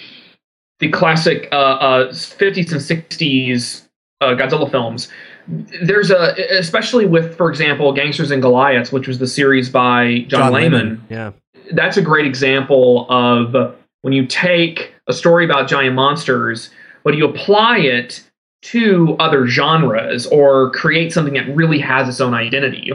[0.80, 3.88] the classic uh, uh, 50s and 60s
[4.22, 5.10] uh, Godzilla films.
[5.48, 10.52] There's a, especially with, for example, Gangsters and Goliaths, which was the series by John,
[10.52, 11.04] Layman.
[11.10, 11.32] Yeah.
[11.72, 16.70] That's a great example of when you take a story about giant monsters,
[17.04, 18.27] but you apply it
[18.64, 22.92] to other genres or create something that really has its own identity.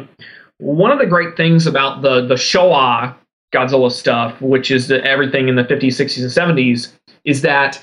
[0.58, 3.14] One of the great things about the the Showa
[3.52, 6.92] Godzilla stuff, which is the, everything in the 50s, 60s, and 70s,
[7.24, 7.80] is that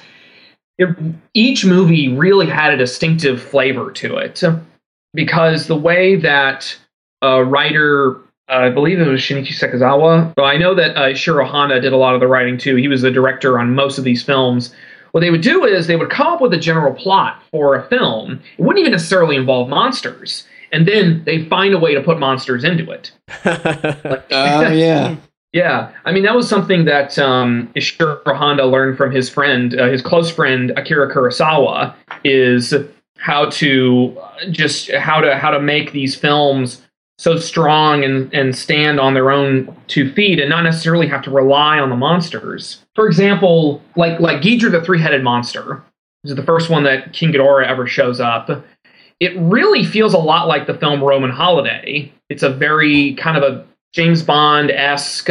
[0.78, 0.90] it,
[1.34, 4.44] each movie really had a distinctive flavor to it
[5.14, 6.78] because the way that
[7.22, 8.16] a writer,
[8.50, 11.94] uh, I believe it was Shinichi Sekizawa, but I know that uh, Shiro Honda did
[11.94, 12.76] a lot of the writing too.
[12.76, 14.74] He was the director on most of these films.
[15.12, 17.88] What they would do is they would come up with a general plot for a
[17.88, 18.42] film.
[18.58, 20.46] It wouldn't even necessarily involve monsters.
[20.72, 23.12] And then they find a way to put monsters into it.
[24.32, 25.16] Oh yeah.
[25.52, 29.88] Yeah, I mean that was something that um, Ishiro Honda learned from his friend, uh,
[29.90, 32.72] his close friend Akira Kurosawa, is
[33.18, 36.84] how to uh, just how to how to make these films
[37.20, 41.30] so strong and and stand on their own two feet and not necessarily have to
[41.30, 42.82] rely on the monsters.
[42.96, 45.84] For example, like like Ghidrah the three-headed monster,
[46.24, 48.50] this is the first one that King Ghidorah ever shows up.
[49.20, 52.10] It really feels a lot like the film Roman Holiday.
[52.30, 55.30] It's a very kind of a James Bond esque,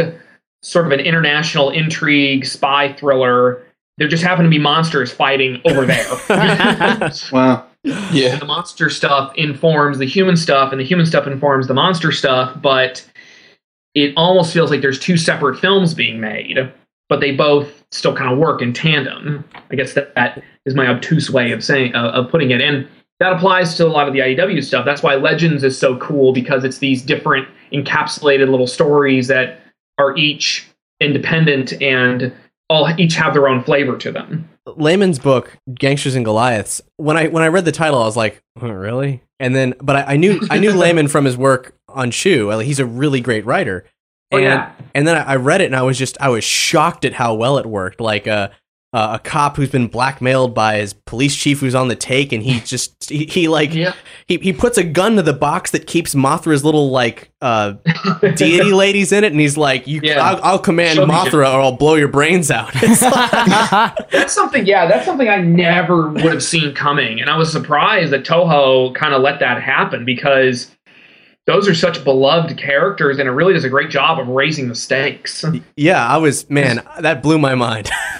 [0.61, 3.63] sort of an international intrigue spy thriller.
[3.97, 6.07] There just happen to be monsters fighting over there.
[7.31, 7.65] wow.
[7.83, 8.35] Yeah.
[8.37, 12.59] The monster stuff informs the human stuff, and the human stuff informs the monster stuff,
[12.61, 13.07] but
[13.95, 16.57] it almost feels like there's two separate films being made,
[17.07, 19.43] but they both still kind of work in tandem.
[19.71, 22.61] I guess that, that is my obtuse way of saying uh, of putting it.
[22.61, 22.87] And
[23.19, 24.85] that applies to a lot of the IDW stuff.
[24.85, 29.61] That's why Legends is so cool because it's these different encapsulated little stories that
[29.97, 30.67] are each
[30.99, 32.33] independent and
[32.69, 34.48] all each have their own flavor to them.
[34.65, 36.81] Layman's book, Gangsters and Goliaths.
[36.97, 39.23] When I when I read the title, I was like, "Oh, really?
[39.39, 42.51] And then, but I, I knew I knew Layman from his work on Chew.
[42.51, 43.85] Like, he's a really great writer.
[44.31, 44.71] Oh, and, yeah.
[44.93, 47.33] And then I I read it, and I was just I was shocked at how
[47.33, 47.99] well it worked.
[48.01, 48.51] Like a
[48.91, 52.41] uh, a cop who's been blackmailed by his police chief who's on the take, and
[52.41, 56.15] he just he, he like he he puts a gun to the box that keeps
[56.15, 57.73] Mothra's little like uh
[58.35, 61.77] deity ladies in it, and he's like, "You, I'll, I'll command Show Mothra, or I'll
[61.77, 66.73] blow your brains out." Like- that's something yeah that's something i never would have seen
[66.73, 70.75] coming and i was surprised that toho kind of let that happen because
[71.49, 74.75] those are such beloved characters and it really does a great job of raising the
[74.75, 75.43] stakes
[75.75, 77.89] Yeah, I was man, that blew my mind.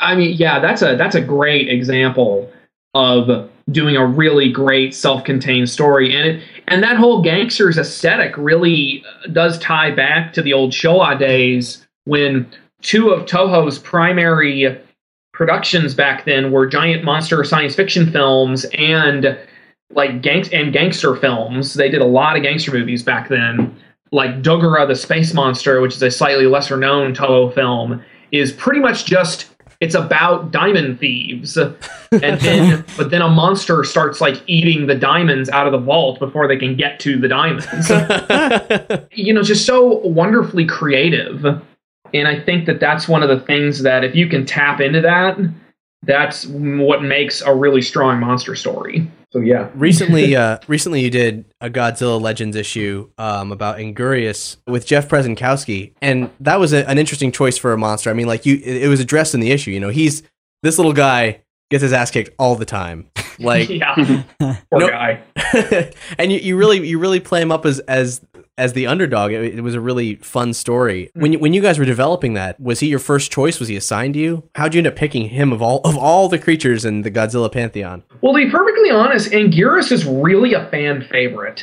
[0.00, 2.50] i mean yeah that's a that's a great example
[2.94, 9.04] of doing a really great self-contained story and it and that whole gangsters aesthetic really
[9.06, 12.50] uh, does tie back to the old Showa days when
[12.82, 14.78] two of Toho's primary
[15.32, 19.36] productions back then were giant monster science fiction films and
[19.94, 21.74] like gang and gangster films.
[21.74, 23.74] They did a lot of gangster movies back then.
[24.12, 28.80] Like Dogora the Space Monster, which is a slightly lesser known Toho film, is pretty
[28.80, 31.58] much just it's about diamond thieves.
[32.22, 36.20] And then but then a monster starts like eating the diamonds out of the vault
[36.20, 37.66] before they can get to the diamonds.
[39.12, 41.44] you know, just so wonderfully creative.
[41.44, 45.00] And I think that that's one of the things that if you can tap into
[45.00, 45.36] that,
[46.04, 49.10] that's what makes a really strong monster story.
[49.34, 49.68] So yeah.
[49.74, 55.92] recently, uh, recently you did a Godzilla Legends issue um, about Anguirus with Jeff Prezenkowski,
[56.00, 58.10] and that was a, an interesting choice for a monster.
[58.10, 59.72] I mean, like you, it, it was addressed in the issue.
[59.72, 60.22] You know, he's
[60.62, 63.10] this little guy gets his ass kicked all the time.
[63.40, 65.20] Like yeah, poor No- guy.
[66.18, 68.20] and you, you really you really play him up as as
[68.56, 69.32] as the underdog.
[69.32, 71.10] It, it was a really fun story.
[71.14, 73.58] When you, when you guys were developing that, was he your first choice?
[73.58, 74.48] Was he assigned to you?
[74.54, 77.50] How'd you end up picking him of all of all the creatures in the Godzilla
[77.50, 78.02] pantheon?
[78.20, 81.62] Well, to be perfectly honest, Anguirus is really a fan favorite.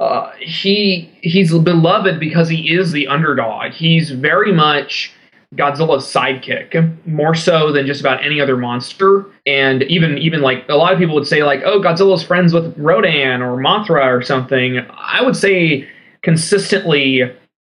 [0.00, 3.72] Uh, he he's beloved because he is the underdog.
[3.72, 5.12] He's very much
[5.56, 9.24] Godzilla's sidekick, more so than just about any other monster.
[9.46, 12.76] And even even like a lot of people would say like, oh, Godzilla's friends with
[12.76, 14.78] Rodan or Mothra or something.
[14.90, 15.88] I would say
[16.22, 17.22] consistently,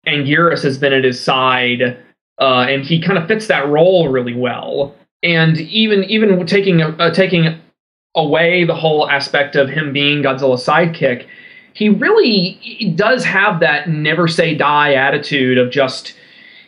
[0.07, 1.99] Anguirus has been at his side,
[2.41, 4.95] uh, and he kind of fits that role really well.
[5.23, 7.61] And even even taking uh, taking
[8.15, 11.27] away the whole aspect of him being Godzilla's sidekick,
[11.75, 16.15] he really does have that never say die attitude of just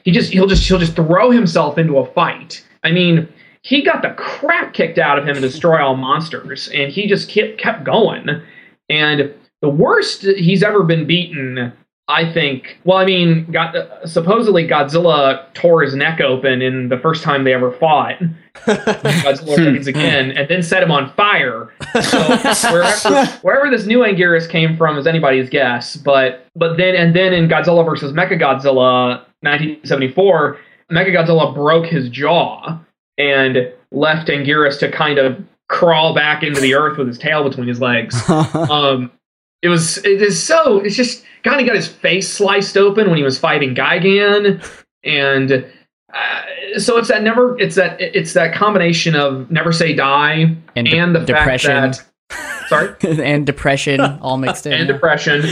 [0.05, 2.65] he just he'll just he'll just throw himself into a fight.
[2.85, 3.29] I mean,
[3.63, 7.29] he got the crap kicked out of him to destroy all monsters, and he just
[7.29, 8.27] kept kept going.
[8.89, 9.33] And
[9.63, 11.73] the worst he's ever been beaten,
[12.09, 12.79] I think.
[12.85, 13.75] Well, I mean, got
[14.05, 18.17] supposedly Godzilla tore his neck open in the first time they ever fought.
[18.67, 21.73] Godzilla again, and then set him on fire.
[22.03, 22.19] So
[22.73, 25.97] wherever, wherever this new Anguirus came from is anybody's guess.
[25.97, 30.59] But but then and then in Godzilla versus Mechagodzilla 1974,
[30.91, 32.79] Mechagodzilla broke his jaw
[33.17, 37.69] and left Anguirus to kind of crawl back into the earth with his tail between
[37.69, 38.29] his legs.
[38.29, 39.11] um,
[39.63, 43.17] it was it is so it's just kind of got his face sliced open when
[43.17, 44.65] he was fighting Gigan,
[45.05, 45.53] and
[46.13, 50.87] uh, so it's that never it's that it's that combination of never say die and,
[50.87, 51.71] de- the depression.
[51.71, 52.95] fact that sorry
[53.25, 54.73] and depression all mixed in.
[54.75, 55.45] and depression.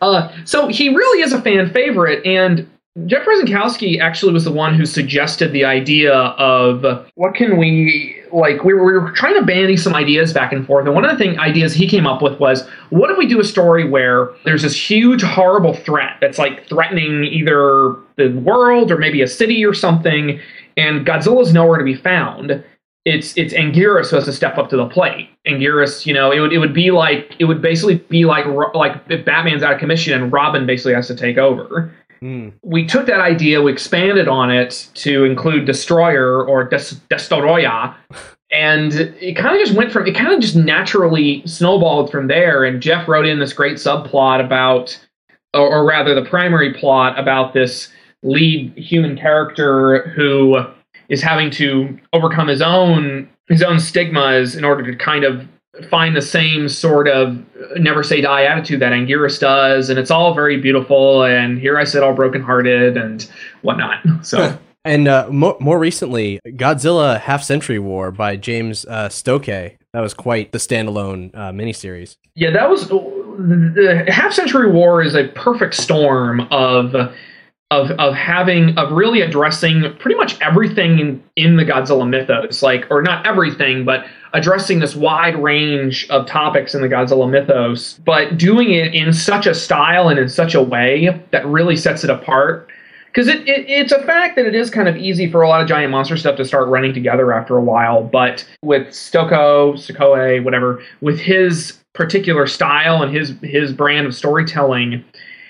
[0.00, 2.68] Uh, so he really is a fan favorite, and
[3.06, 8.64] Jeff Prezenkowski actually was the one who suggested the idea of what can we like.
[8.64, 11.10] We were, we were trying to bandy some ideas back and forth, and one of
[11.10, 14.30] the thing ideas he came up with was, what if we do a story where
[14.44, 19.64] there's this huge, horrible threat that's like threatening either the world or maybe a city
[19.64, 20.40] or something,
[20.76, 22.64] and Godzilla's nowhere to be found
[23.08, 25.30] it's it's Anguirus who has to step up to the plate.
[25.46, 28.44] Anguirus, you know, it would it would be like it would basically be like
[28.74, 31.92] like if Batman's out of commission and Robin basically has to take over.
[32.22, 32.52] Mm.
[32.62, 37.94] We took that idea, we expanded on it to include Destroyer or Des- Destoroyah,
[38.50, 42.64] and it kind of just went from it kind of just naturally snowballed from there.
[42.64, 44.98] And Jeff wrote in this great subplot about,
[45.54, 47.90] or, or rather, the primary plot about this
[48.22, 50.56] lead human character who
[51.08, 55.48] is having to overcome his own his own stigmas in order to kind of
[55.90, 57.38] find the same sort of
[57.76, 61.24] never say die attitude that Anguirus does, and it's all very beautiful.
[61.24, 63.28] And here I sit all brokenhearted and
[63.62, 63.98] whatnot.
[64.22, 69.76] So And uh, more, more recently, Godzilla Half Century War by James uh, Stokoe.
[69.92, 72.16] That was quite the standalone uh, miniseries.
[72.34, 76.94] yeah, that was the Half Century War is a perfect storm of.
[77.70, 82.86] Of, of having of really addressing pretty much everything in, in the Godzilla mythos, like
[82.90, 88.38] or not everything, but addressing this wide range of topics in the Godzilla mythos, but
[88.38, 92.10] doing it in such a style and in such a way that really sets it
[92.10, 92.70] apart.
[93.08, 95.60] Because it, it, it's a fact that it is kind of easy for a lot
[95.60, 100.42] of giant monster stuff to start running together after a while, but with Stokoe, Sokoe,
[100.42, 105.04] whatever, with his particular style and his his brand of storytelling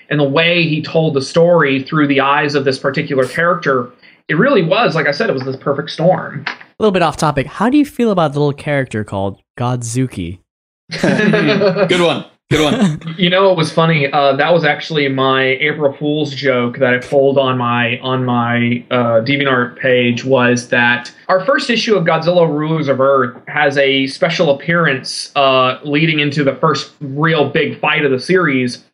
[0.09, 3.91] and the way he told the story through the eyes of this particular character,
[4.27, 6.45] it really was, like I said, it was this perfect storm.
[6.47, 7.47] A little bit off topic.
[7.47, 10.39] How do you feel about the little character called Godzuki?
[10.91, 12.25] Good one.
[12.49, 12.99] Good one.
[13.19, 14.09] You know, it was funny.
[14.11, 18.83] Uh, that was actually my April Fool's joke that I pulled on my on my
[18.89, 20.23] uh, DeviantArt page.
[20.23, 25.79] Was that our first issue of Godzilla Rulers of Earth has a special appearance uh,
[25.83, 28.85] leading into the first real big fight of the series.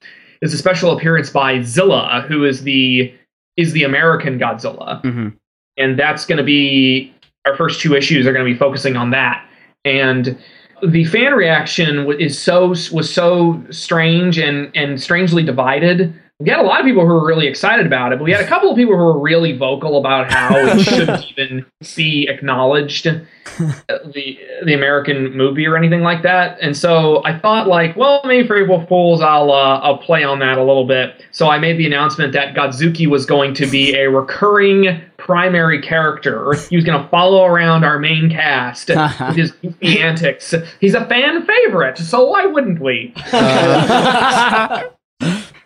[0.45, 3.13] Is a special appearance by Zilla, who is the
[3.57, 5.01] is the American Godzilla.
[5.03, 5.29] Mm-hmm.
[5.77, 7.13] and that's going to be
[7.45, 9.47] our first two issues are going to be focusing on that
[9.85, 10.37] and
[10.83, 16.63] the fan reaction is so was so strange and and strangely divided we had a
[16.63, 18.75] lot of people who were really excited about it but we had a couple of
[18.75, 24.73] people who were really vocal about how it shouldn't even be acknowledged uh, the the
[24.73, 26.57] American movie or anything like that.
[26.61, 30.39] And so I thought like, well, maybe for April Fools, I'll uh, I'll play on
[30.39, 31.23] that a little bit.
[31.31, 36.53] So I made the announcement that Godzuki was going to be a recurring primary character.
[36.69, 40.53] He was going to follow around our main cast with his goofy antics.
[40.79, 43.13] He's a fan favorite, so why wouldn't we?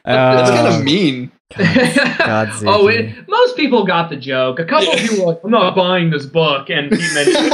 [0.10, 1.32] That's kind of mean.
[1.52, 2.64] Godzuki.
[2.68, 4.60] oh, it, most people got the joke.
[4.60, 7.52] A couple of people were like, "I'm not buying this book," and Pete mentioned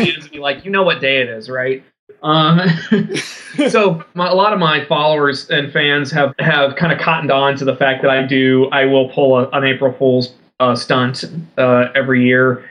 [0.00, 0.32] it.
[0.32, 1.84] be like, "You know what day it is, right?"
[2.22, 2.60] Um,
[3.68, 7.56] so my, a lot of my followers and fans have have kind of cottoned on
[7.56, 11.24] to the fact that I do I will pull a, an April Fool's uh, stunt
[11.56, 12.68] uh, every year.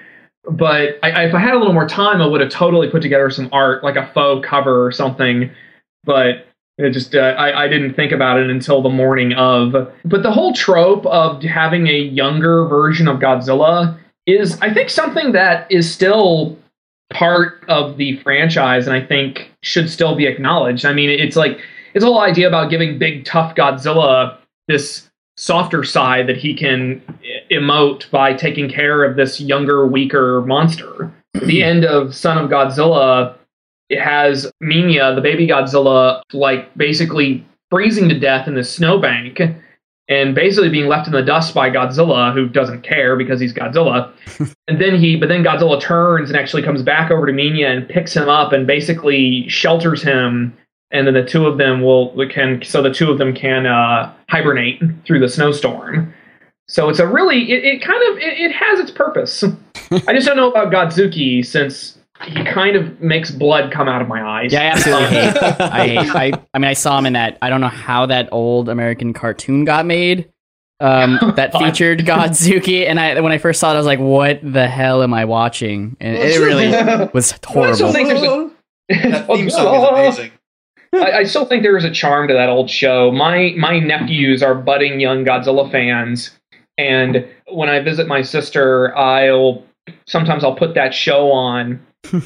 [0.49, 3.01] But I, I, if I had a little more time, I would have totally put
[3.01, 5.51] together some art, like a faux cover or something.
[6.05, 6.47] But
[6.77, 9.73] it just uh, I, I didn't think about it until the morning of.
[10.05, 13.97] But the whole trope of having a younger version of Godzilla
[14.27, 16.57] is, I think, something that is still
[17.09, 20.85] part of the franchise, and I think should still be acknowledged.
[20.85, 21.59] I mean, it's like
[21.93, 24.37] it's a whole idea about giving big tough Godzilla
[24.67, 27.01] this softer side that he can
[27.51, 31.11] emote by taking care of this younger, weaker monster.
[31.45, 33.36] the end of Son of Godzilla
[33.89, 39.41] it has Minya, the baby Godzilla, like basically freezing to death in the snowbank
[40.09, 44.11] and basically being left in the dust by Godzilla, who doesn't care because he's Godzilla.
[44.67, 47.89] and then he, but then Godzilla turns and actually comes back over to Minya and
[47.89, 50.55] picks him up and basically shelters him.
[50.91, 54.13] And then the two of them will can so the two of them can uh,
[54.29, 56.13] hibernate through the snowstorm.
[56.69, 59.43] So it's a really it, it kind of it, it has its purpose.
[60.07, 64.07] I just don't know about Godzuki since he kind of makes blood come out of
[64.07, 64.51] my eyes.
[64.51, 65.37] Yeah, I absolutely hate.
[65.61, 66.15] I hate.
[66.15, 67.37] I, I mean, I saw him in that.
[67.41, 70.29] I don't know how that old American cartoon got made.
[70.79, 74.39] Um, that featured Godzuki, and I when I first saw it, I was like, "What
[74.43, 77.71] the hell am I watching?" And it really was horrible.
[77.71, 78.51] I still think there's a,
[79.09, 80.31] that theme song is amazing.
[80.93, 83.11] I, I still think there is a charm to that old show.
[83.11, 86.37] My my nephews are budding young Godzilla fans,
[86.77, 89.63] and when I visit my sister, I'll
[90.05, 91.79] sometimes I'll put that show on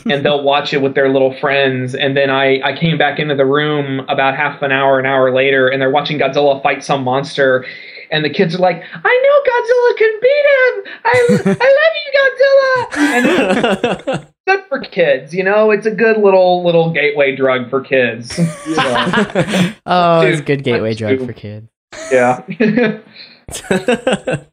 [0.06, 1.96] and they'll watch it with their little friends.
[1.96, 5.34] And then I, I came back into the room about half an hour, an hour
[5.34, 7.66] later, and they're watching Godzilla fight some monster.
[8.12, 10.84] And the kids are like, I know Godzilla can beat him.
[11.06, 11.28] I,
[11.62, 14.18] I love you, Godzilla.
[14.18, 15.72] And good for kids, you know.
[15.72, 18.38] It's a good little little gateway drug for kids.
[18.72, 21.70] So, oh, it's a good gateway drug for kids.
[22.12, 22.42] yeah.
[23.52, 24.48] So,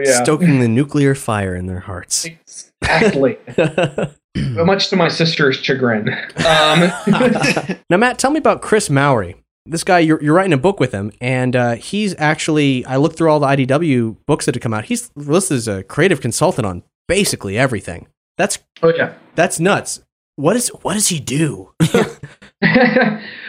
[0.00, 0.22] yeah.
[0.22, 2.24] Stoking the nuclear fire in their hearts.
[2.24, 3.38] Exactly.
[4.36, 6.08] Much to my sister's chagrin.
[6.08, 6.90] Um,
[7.90, 9.36] Now, Matt, tell me about Chris Mowry.
[9.66, 13.16] This guy, you're, you're writing a book with him, and uh, he's actually, I looked
[13.16, 14.86] through all the IDW books that have come out.
[14.86, 18.08] He's listed as a creative consultant on basically everything.
[18.36, 20.00] That's oh yeah, that's nuts.
[20.36, 21.72] What is what does he do?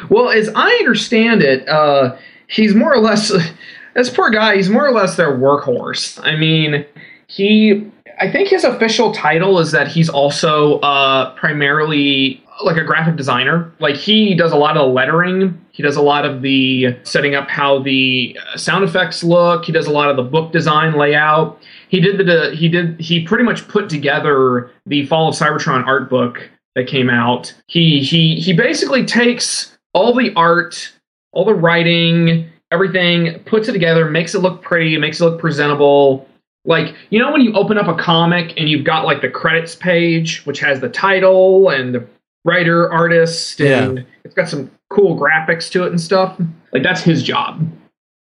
[0.09, 2.15] well, as I understand it, uh,
[2.47, 3.33] he's more or less
[3.95, 4.55] this poor guy.
[4.55, 6.19] He's more or less their workhorse.
[6.23, 6.85] I mean,
[7.27, 7.91] he.
[8.19, 13.73] I think his official title is that he's also uh, primarily like a graphic designer.
[13.79, 15.59] Like he does a lot of the lettering.
[15.71, 19.65] He does a lot of the setting up how the uh, sound effects look.
[19.65, 21.61] He does a lot of the book design layout.
[21.89, 26.09] He did the he did he pretty much put together the Fall of Cybertron art
[26.09, 27.53] book that came out.
[27.67, 30.93] He he he basically takes all the art,
[31.33, 36.27] all the writing, everything, puts it together, makes it look pretty, makes it look presentable.
[36.65, 39.75] Like, you know when you open up a comic and you've got like the credits
[39.75, 42.05] page which has the title and the
[42.43, 44.03] writer, artist and Yeah.
[44.23, 46.39] it's got some cool graphics to it and stuff.
[46.71, 47.67] Like that's his job.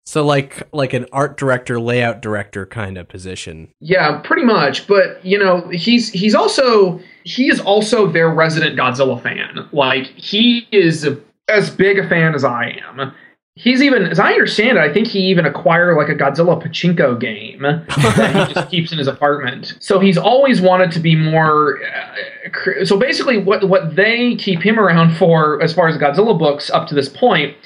[0.06, 3.68] So like like an art director, layout director kind of position.
[3.80, 4.86] Yeah, pretty much.
[4.86, 9.66] But you know, he's he's also he is also their resident Godzilla fan.
[9.72, 11.08] Like he is
[11.48, 13.12] as big a fan as I am.
[13.56, 17.20] He's even, as I understand it, I think he even acquired like a Godzilla pachinko
[17.20, 19.76] game that he just keeps in his apartment.
[19.78, 21.78] So he's always wanted to be more.
[21.84, 26.36] Uh, cr- so basically, what what they keep him around for, as far as Godzilla
[26.36, 27.56] books up to this point,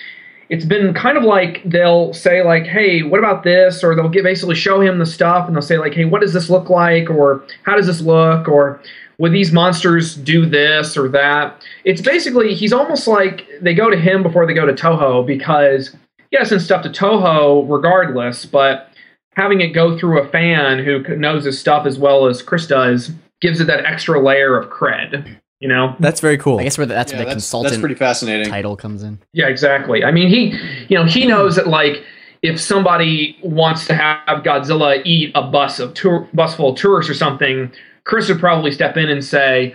[0.50, 4.24] it's been kind of like they'll say like hey what about this or they'll get
[4.24, 7.10] basically show him the stuff and they'll say like hey what does this look like
[7.10, 8.80] or how does this look or
[9.18, 13.96] would these monsters do this or that it's basically he's almost like they go to
[13.98, 15.94] him before they go to toho because
[16.30, 18.90] yeah send stuff to toho regardless but
[19.36, 23.10] having it go through a fan who knows his stuff as well as chris does
[23.40, 26.60] gives it that extra layer of cred you know That's very cool.
[26.60, 28.46] I guess where the, that's Yeah, where the that's- consultant that's pretty fascinating.
[28.48, 29.18] title comes in.
[29.32, 30.04] Yeah, exactly.
[30.04, 30.56] I mean, he,
[30.88, 32.04] you know, he knows that like
[32.42, 37.10] if somebody wants to have Godzilla eat a bus of tour, bus full of tourists
[37.10, 37.72] or something,
[38.08, 39.74] Chris would probably step in and say,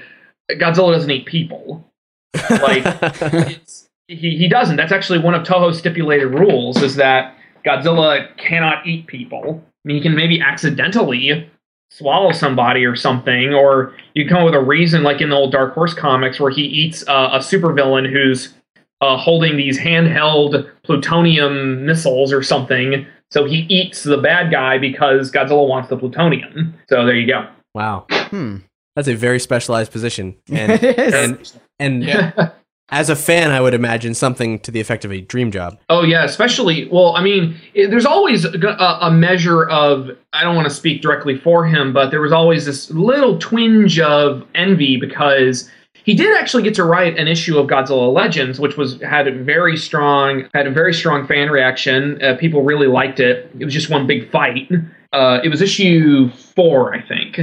[0.51, 1.87] Godzilla doesn't eat people.
[2.49, 2.83] Like
[3.21, 4.75] it's, he he doesn't.
[4.75, 9.63] That's actually one of Toho's stipulated rules is that Godzilla cannot eat people.
[9.63, 11.49] I mean, he can maybe accidentally
[11.91, 15.51] swallow somebody or something, or you come up with a reason, like in the old
[15.51, 18.53] Dark Horse comics, where he eats uh, a supervillain who's
[19.01, 23.05] uh, holding these handheld plutonium missiles or something.
[23.29, 26.73] So he eats the bad guy because Godzilla wants the plutonium.
[26.89, 27.47] So there you go.
[27.73, 28.05] Wow.
[28.09, 28.57] Hmm.
[28.95, 30.35] That's a very specialized position.
[30.51, 31.13] And It is.
[31.79, 32.51] and, and
[32.91, 35.79] as a fan, I would imagine something to the effect of a dream job.
[35.89, 37.15] Oh yeah, especially well.
[37.15, 40.11] I mean, it, there's always a, a measure of.
[40.33, 43.99] I don't want to speak directly for him, but there was always this little twinge
[43.99, 45.69] of envy because
[46.03, 49.31] he did actually get to write an issue of Godzilla Legends, which was had a
[49.31, 52.21] very strong had a very strong fan reaction.
[52.21, 53.49] Uh, people really liked it.
[53.57, 54.69] It was just one big fight.
[55.13, 57.39] Uh, it was issue four, I think.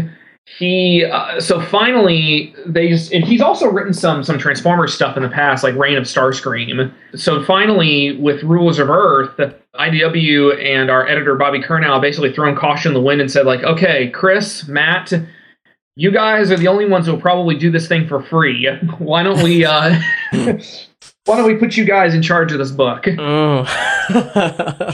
[0.58, 5.22] He uh, so finally they just and he's also written some some Transformers stuff in
[5.22, 6.92] the past, like Reign of Starscream.
[7.14, 9.36] So finally, with Rulers of Earth,
[9.74, 13.62] IDW and our editor Bobby Curnow basically thrown caution in the wind and said like,
[13.62, 15.12] okay, Chris, Matt,
[15.96, 18.68] you guys are the only ones who will probably do this thing for free.
[18.98, 20.00] Why don't we uh
[20.32, 23.06] why don't we put you guys in charge of this book?
[23.06, 23.62] Oh.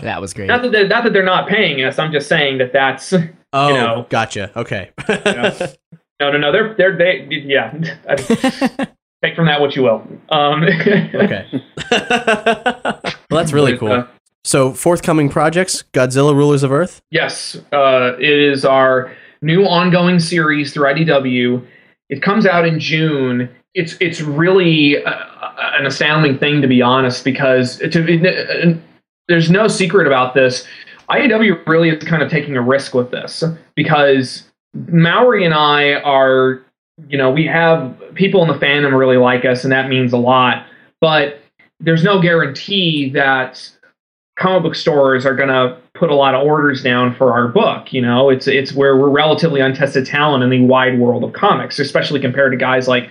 [0.03, 0.49] that was great.
[0.49, 1.99] Not that they're, not that they're not paying us.
[1.99, 3.15] I'm just saying that that's
[3.53, 4.51] Oh, you know gotcha.
[4.59, 4.91] Okay.
[5.09, 7.73] no no no they're they're they yeah.
[9.23, 10.07] Take from that what you will.
[10.29, 11.47] Um, okay.
[13.31, 13.91] Well, that's really cool.
[13.91, 14.07] uh,
[14.45, 17.01] so, forthcoming projects Godzilla Rulers of Earth?
[17.11, 19.13] Yes, uh, it is our
[19.43, 21.67] new ongoing series through IDW.
[22.09, 23.49] It comes out in June.
[23.75, 25.13] It's it's really uh,
[25.79, 28.77] an astounding thing to be honest, because to, uh,
[29.29, 30.65] there's no secret about this.
[31.11, 36.63] IDW really is kind of taking a risk with this because Mowry and I are,
[37.09, 40.19] you know, we have people in the fandom really like us, and that means a
[40.19, 40.67] lot.
[41.01, 41.41] But
[41.81, 43.71] there's no guarantee that
[44.39, 47.93] comic book stores are going to put a lot of orders down for our book.
[47.93, 51.79] You know, it's it's where we're relatively untested talent in the wide world of comics,
[51.79, 53.11] especially compared to guys like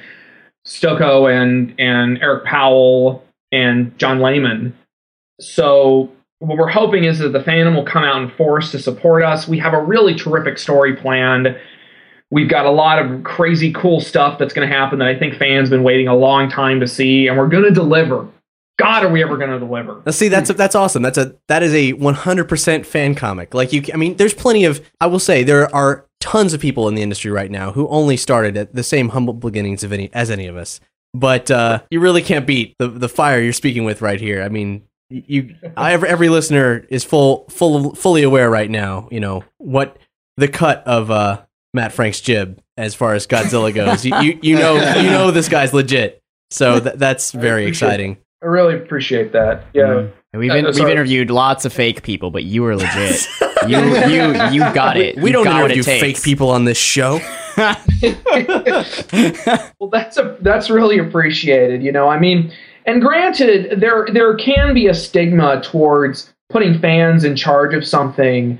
[0.66, 4.76] Stokoe and and Eric Powell and John Layman.
[5.40, 9.24] So what we're hoping is that the fandom will come out in force to support
[9.24, 9.48] us.
[9.48, 11.58] We have a really terrific story planned.
[12.32, 15.36] We've got a lot of crazy cool stuff that's going to happen that I think
[15.36, 18.28] fans have been waiting a long time to see, and we're going to deliver.
[18.78, 20.02] God, are we ever going to deliver?
[20.06, 21.02] Now, see, that's that's awesome.
[21.02, 23.54] That's a that is a 100% fan comic.
[23.54, 24.86] Like you, I mean, there's plenty of.
[25.00, 28.18] I will say there are tons of people in the industry right now who only
[28.18, 30.82] started at the same humble beginnings of any as any of us.
[31.14, 34.42] But uh, you really can't beat the the fire you're speaking with right here.
[34.42, 39.08] I mean, you every, every listener is full full fully aware right now.
[39.12, 39.98] You know what
[40.38, 44.06] the cut of uh, Matt Frank's jib as far as Godzilla goes.
[44.06, 46.22] you, you you know you know this guy's legit.
[46.52, 48.18] So th- that's very appreciate exciting.
[48.44, 49.66] I really appreciate that.
[49.74, 50.08] Yeah.
[50.34, 53.26] We've, Uh, we've interviewed lots of fake people, but you were legit.
[53.68, 55.16] you you you got it.
[55.18, 57.22] We You don't got what interview fake people on this show.
[59.80, 61.82] well, that's a that's really appreciated.
[61.82, 62.52] You know, I mean,
[62.86, 68.60] and granted, there there can be a stigma towards putting fans in charge of something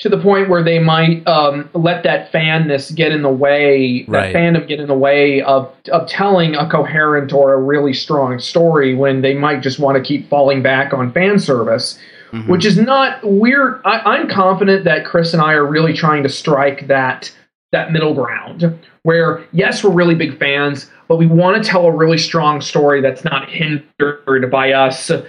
[0.00, 4.32] to the point where they might um, let that fanness get in the way, Right.
[4.32, 8.40] that fandom get in the way of of telling a coherent or a really strong
[8.40, 11.98] story when they might just want to keep falling back on fan service.
[12.46, 13.82] Which is not weird.
[13.84, 17.30] I, I'm confident that Chris and I are really trying to strike that
[17.72, 21.92] that middle ground where yes we're really big fans but we want to tell a
[21.94, 25.22] really strong story that's not hindered by us uh,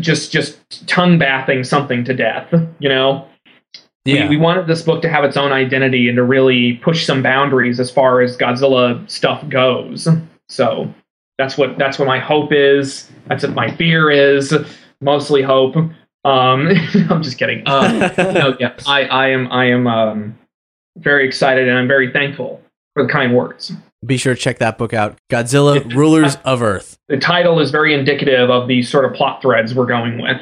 [0.00, 3.26] just just tongue bathing something to death you know?
[4.06, 4.28] Yeah.
[4.28, 7.22] we, we wanted this book to have its own identity and to really push some
[7.22, 10.08] boundaries as far as godzilla stuff goes.
[10.48, 10.92] So
[11.38, 13.10] that's what that's what my hope is.
[13.26, 14.54] That's what my fear is.
[15.00, 15.74] Mostly hope.
[15.76, 15.92] Um
[17.10, 17.66] i'm just kidding.
[17.66, 20.38] Uh, no, yeah i i am i am um
[20.96, 22.60] very excited and I'm very thankful
[22.94, 23.72] for the kind words.
[24.04, 25.16] Be sure to check that book out.
[25.30, 26.96] Godzilla Rulers of Earth.
[27.08, 30.40] The title is very indicative of the sort of plot threads we're going with.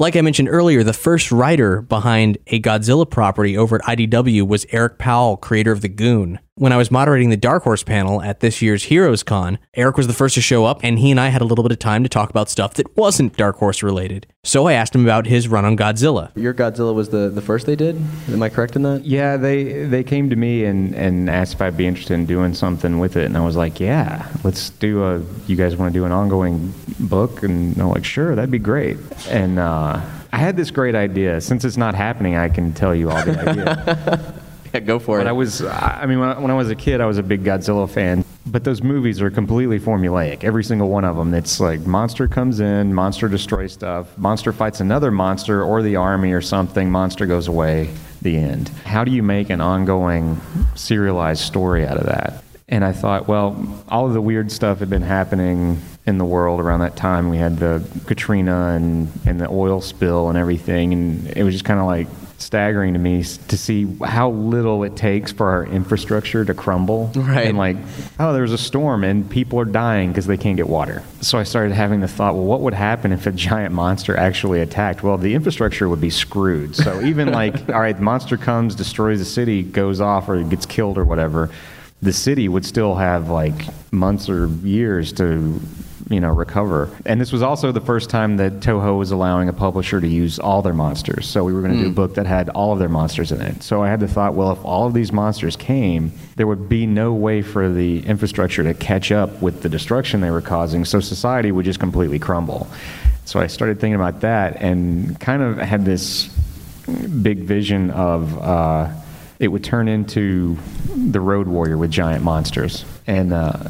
[0.00, 4.64] Like I mentioned earlier, the first writer behind a Godzilla property over at IDW was
[4.70, 6.38] Eric Powell, creator of The Goon.
[6.58, 10.08] When I was moderating the Dark Horse panel at this year's Heroes Con, Eric was
[10.08, 12.02] the first to show up, and he and I had a little bit of time
[12.02, 14.26] to talk about stuff that wasn't Dark Horse related.
[14.42, 16.36] So I asked him about his run on Godzilla.
[16.36, 17.94] Your Godzilla was the, the first they did?
[18.28, 19.04] Am I correct in that?
[19.04, 22.54] Yeah, they they came to me and, and asked if I'd be interested in doing
[22.54, 25.22] something with it, and I was like, yeah, let's do a.
[25.46, 27.44] You guys want to do an ongoing book?
[27.44, 28.96] And they're like, sure, that'd be great.
[29.28, 30.00] And uh,
[30.32, 31.40] I had this great idea.
[31.40, 34.42] Since it's not happening, I can tell you all the idea.
[34.74, 35.30] yeah, go for But it.
[35.30, 37.44] I was, I mean, when I, when I was a kid, I was a big
[37.44, 38.24] Godzilla fan.
[38.46, 40.42] But those movies are completely formulaic.
[40.42, 41.34] Every single one of them.
[41.34, 46.32] It's like monster comes in, monster destroys stuff, monster fights another monster or the army
[46.32, 47.90] or something, monster goes away,
[48.22, 48.68] the end.
[48.84, 50.40] How do you make an ongoing
[50.76, 52.42] serialized story out of that?
[52.70, 56.60] And I thought, well, all of the weird stuff had been happening in the world
[56.60, 57.28] around that time.
[57.28, 61.64] We had the Katrina and, and the oil spill and everything, and it was just
[61.66, 62.06] kind of like
[62.38, 67.10] staggering to me to see how little it takes for our infrastructure to crumble.
[67.14, 67.48] Right.
[67.48, 67.76] And like,
[68.18, 71.02] oh, there was a storm and people are dying because they can't get water.
[71.20, 74.60] So I started having the thought, well, what would happen if a giant monster actually
[74.60, 75.02] attacked?
[75.02, 76.76] Well, the infrastructure would be screwed.
[76.76, 80.64] So even like, all right, the monster comes, destroys the city, goes off or gets
[80.64, 81.50] killed or whatever,
[82.02, 85.60] the city would still have like months or years to
[86.08, 86.88] you know recover.
[87.04, 90.38] And this was also the first time that toho was allowing a publisher to use
[90.38, 91.28] all their monsters.
[91.28, 91.94] So we were going to do a Mm.
[91.96, 93.62] book that had all of their monsters in it.
[93.62, 96.86] So i had the thought well if all of these monsters came there would be
[96.86, 100.84] no way for the infrastructure to catch up with the destruction they were causing.
[100.86, 102.68] So society would just completely crumble.
[103.26, 106.30] So i started thinking about that and kind of had this
[107.22, 108.88] big vision of uh,
[109.38, 110.56] it would turn into
[110.94, 113.68] the Road Warrior with giant monsters, and uh,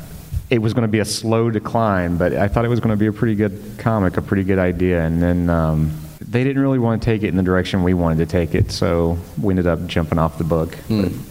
[0.51, 2.17] it was going to be a slow decline.
[2.17, 4.59] But I thought it was going to be a pretty good comic, a pretty good
[4.59, 5.51] idea, and then.
[5.51, 5.93] Um,
[6.31, 8.71] they didn't really want to take it in the direction we wanted to take it,
[8.71, 10.77] so we ended up jumping off the book.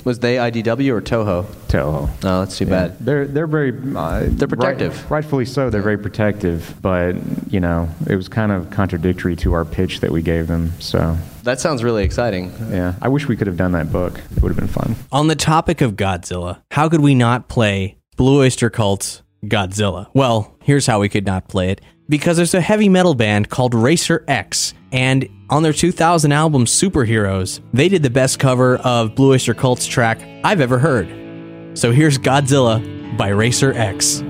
[0.03, 1.43] Was they IDW or Toho?
[1.67, 2.09] Toho.
[2.23, 2.69] Oh, that's too Yeah.
[2.87, 2.99] bad.
[2.99, 5.01] They're they're very uh, They're protective.
[5.03, 5.69] right- rightfully so.
[5.69, 7.15] They're very protective, but
[7.51, 10.71] you know it was kind of contradictory to our pitch that we gave them.
[10.79, 12.51] So that sounds really exciting.
[12.71, 14.19] Yeah, I wish we could have done that book.
[14.35, 14.95] It would have been fun.
[15.11, 20.07] On the topic of Godzilla, how could we not play Blue Oyster Cult's Godzilla?
[20.13, 21.81] Well, here's how we could not play it.
[22.09, 27.61] Because there's a heavy metal band called Racer X, and on their 2000 album Superheroes,
[27.73, 31.07] they did the best cover of Blue Oyster Cult's track I've ever heard.
[31.77, 34.23] So here's Godzilla by Racer X.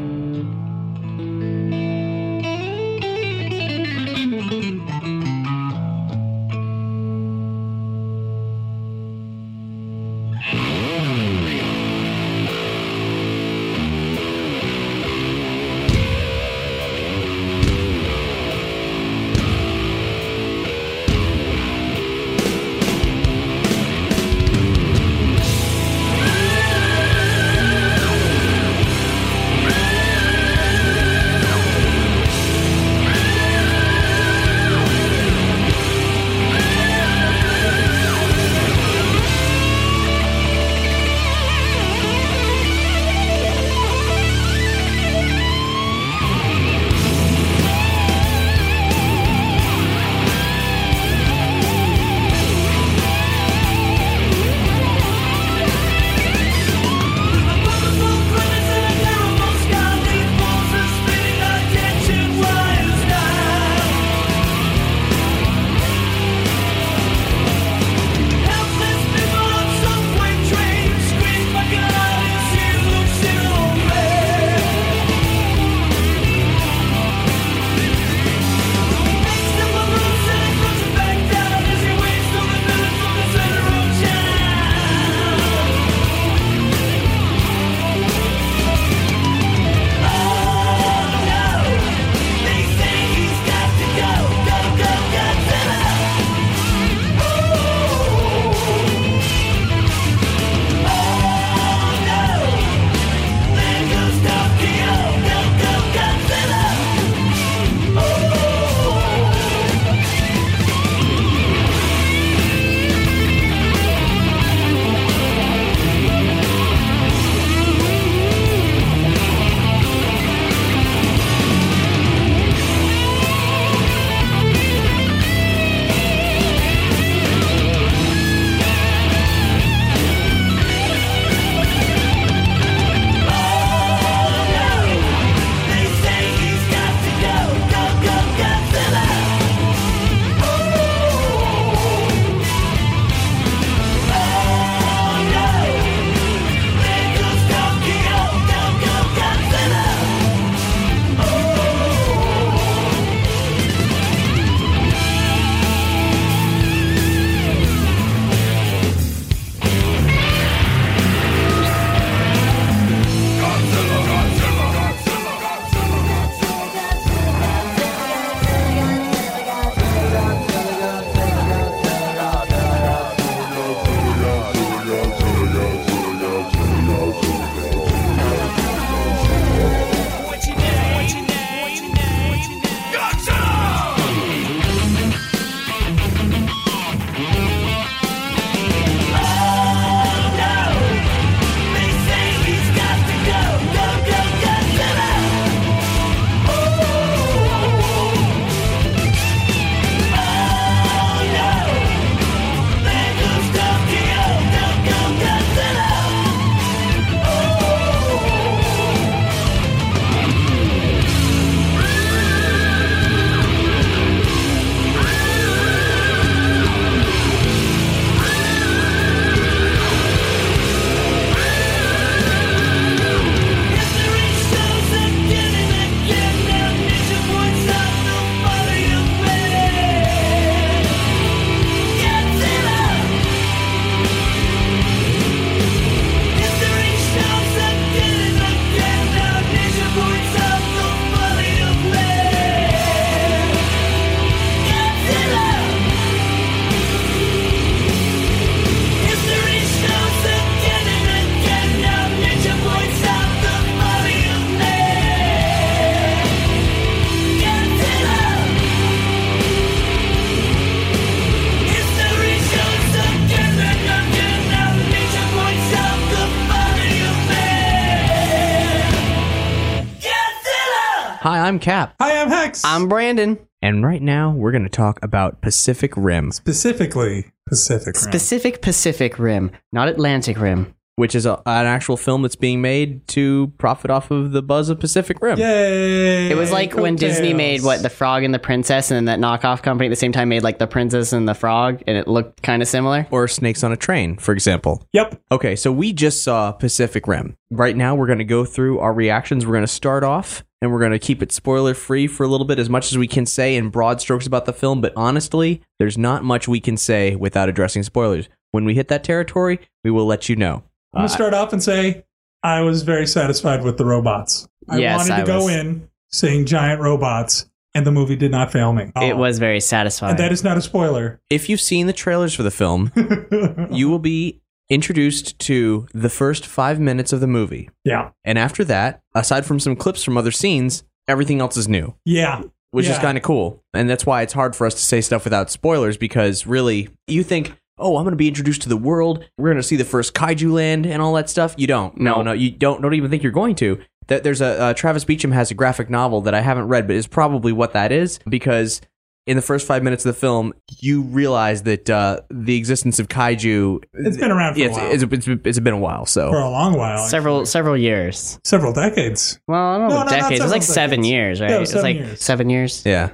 [271.48, 271.96] I'm Cap.
[272.02, 272.66] Hi, I'm Hex.
[272.66, 273.40] I'm Brandon.
[273.62, 276.34] And right now, we're going to talk about Pacific Rim.
[276.34, 278.04] Specifically, Pacific Rim.
[278.04, 280.76] Specific Pacific Rim, not Atlantic Rim.
[280.98, 284.70] Which is a, an actual film that's being made to profit off of the buzz
[284.70, 285.38] of Pacific Rim.
[285.38, 286.30] Yay!
[286.30, 287.38] It was like when Disney coattails.
[287.38, 290.12] made what the Frog and the Princess, and then that knockoff company at the same
[290.12, 293.06] time made like the Princess and the Frog, and it looked kind of similar.
[293.12, 294.84] Or Snakes on a Train, for example.
[294.94, 295.22] Yep.
[295.32, 297.38] Okay, so we just saw Pacific Rim.
[297.52, 299.46] Right now, we're going to go through our reactions.
[299.46, 302.28] We're going to start off and we're going to keep it spoiler free for a
[302.28, 304.82] little bit, as much as we can say in broad strokes about the film.
[304.82, 308.28] But honestly, there's not much we can say without addressing spoilers.
[308.52, 310.64] When we hit that territory, we will let you know.
[310.94, 312.04] I'm gonna uh, start off and say
[312.44, 314.48] I was very satisfied with the robots.
[314.70, 315.54] I Yes, wanted to I go was.
[315.56, 318.92] in saying giant robots, and the movie did not fail me.
[318.96, 320.12] It was very satisfying.
[320.12, 321.20] and that is not a spoiler.
[321.30, 322.92] If you've seen the trailers for the film,
[323.72, 327.70] you will be introduced to the first five minutes of the movie.
[327.84, 328.10] Yeah.
[328.26, 331.96] And after that, aside from some clips from other scenes, everything else is new.
[332.06, 332.44] Yeah.
[332.72, 333.64] which is kind of cool.
[333.74, 337.24] And that's why it's hard for us to say stuff without spoilers because really, you
[337.24, 339.24] think, oh, I'm going to be introduced to the world.
[339.38, 341.56] We're going to see the first kaiju land and all that stuff.
[341.58, 341.98] You don't.
[342.00, 342.22] No, No.
[342.24, 342.82] no, you don't.
[342.82, 343.80] Don't even think you're going to.
[344.08, 346.96] That there's a uh, Travis Beacham has a graphic novel that I haven't read, but
[346.96, 348.80] is probably what that is because
[349.26, 353.10] in the first five minutes of the film, you realize that uh, the existence of
[353.10, 353.84] kaiju.
[353.96, 354.92] It's been around for a Yeah, it's, while.
[355.14, 356.06] It's, it's, it's been a while.
[356.06, 357.06] So For a long while.
[357.10, 358.40] several several years.
[358.46, 359.38] Several decades.
[359.46, 360.40] Well, I don't know No, no, decades.
[360.40, 361.10] It was like several seven decades.
[361.12, 361.50] years, right?
[361.50, 362.22] Yeah, it it was was seven like years.
[362.22, 362.84] seven years.
[362.86, 363.10] Yeah.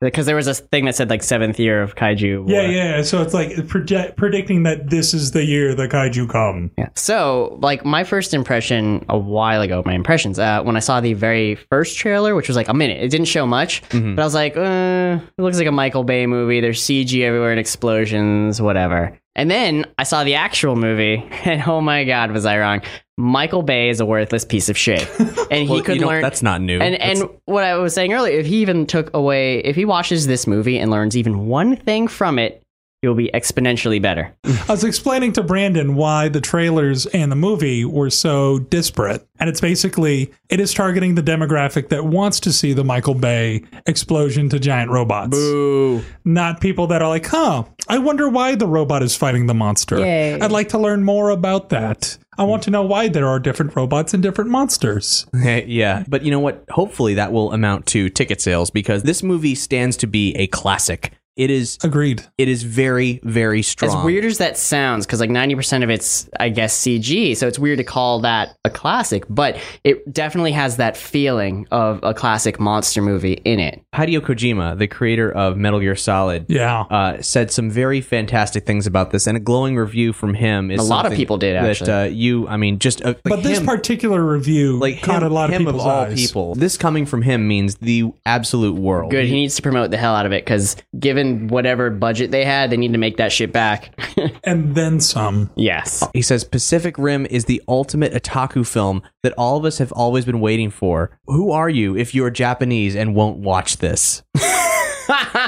[0.00, 2.44] Because there was a thing that said like seventh year of kaiju.
[2.44, 2.50] war.
[2.50, 3.02] Yeah, yeah.
[3.02, 6.70] So it's like project, predicting that this is the year the kaiju come.
[6.76, 6.90] Yeah.
[6.94, 11.14] So, like, my first impression a while ago, my impressions, uh, when I saw the
[11.14, 14.16] very first trailer, which was like a minute, it didn't show much, Mm-hmm.
[14.16, 16.60] but I was like, uh, it looks like a Michael Bay movie.
[16.60, 19.18] There's CG everywhere and explosions, whatever.
[19.34, 22.82] And then I saw the actual movie, and oh my God, was I wrong?
[23.18, 25.08] Michael Bay is a worthless piece of shit,
[25.50, 26.20] and he could learn.
[26.20, 26.78] that's not new.
[26.80, 29.86] And That's- and what I was saying earlier, if he even took away, if he
[29.86, 32.62] watches this movie and learns even one thing from it,
[33.06, 34.34] he'll be exponentially better.
[34.44, 39.26] I was explaining to Brandon why the trailers and the movie were so disparate.
[39.38, 43.62] And it's basically, it is targeting the demographic that wants to see the Michael Bay
[43.86, 45.30] explosion to giant robots.
[45.30, 46.02] Boo.
[46.24, 49.98] Not people that are like, huh, I wonder why the robot is fighting the monster.
[49.98, 50.40] Yay.
[50.40, 52.18] I'd like to learn more about that.
[52.38, 55.26] I want to know why there are different robots and different monsters.
[55.34, 56.64] yeah, but you know what?
[56.70, 61.12] Hopefully that will amount to ticket sales because this movie stands to be a classic.
[61.36, 62.22] It is agreed.
[62.38, 63.94] It is very, very strong.
[63.94, 67.58] As weird as that sounds, because like 90% of it's, I guess, CG, so it's
[67.58, 72.58] weird to call that a classic, but it definitely has that feeling of a classic
[72.58, 73.82] monster movie in it.
[73.94, 76.80] Hideo Kojima, the creator of Metal Gear Solid, Yeah.
[76.88, 80.80] uh, said some very fantastic things about this, and a glowing review from him is
[80.80, 81.92] A lot of people did, That actually.
[81.92, 85.30] uh, you, I mean, just uh, like but this him- particular review like caught him,
[85.30, 86.14] a lot of him of all eyes.
[86.14, 86.54] people.
[86.54, 89.10] This coming from him means the absolute world.
[89.10, 92.44] Good, he needs to promote the hell out of it, because given whatever budget they
[92.44, 93.94] had, they need to make that shit back.
[94.44, 95.50] And then some.
[95.56, 96.06] yes.
[96.14, 100.24] He says Pacific Rim is the ultimate otaku film that all of us have always
[100.24, 101.10] been waiting for.
[101.26, 104.22] Who are you if you're Japanese and won't watch this?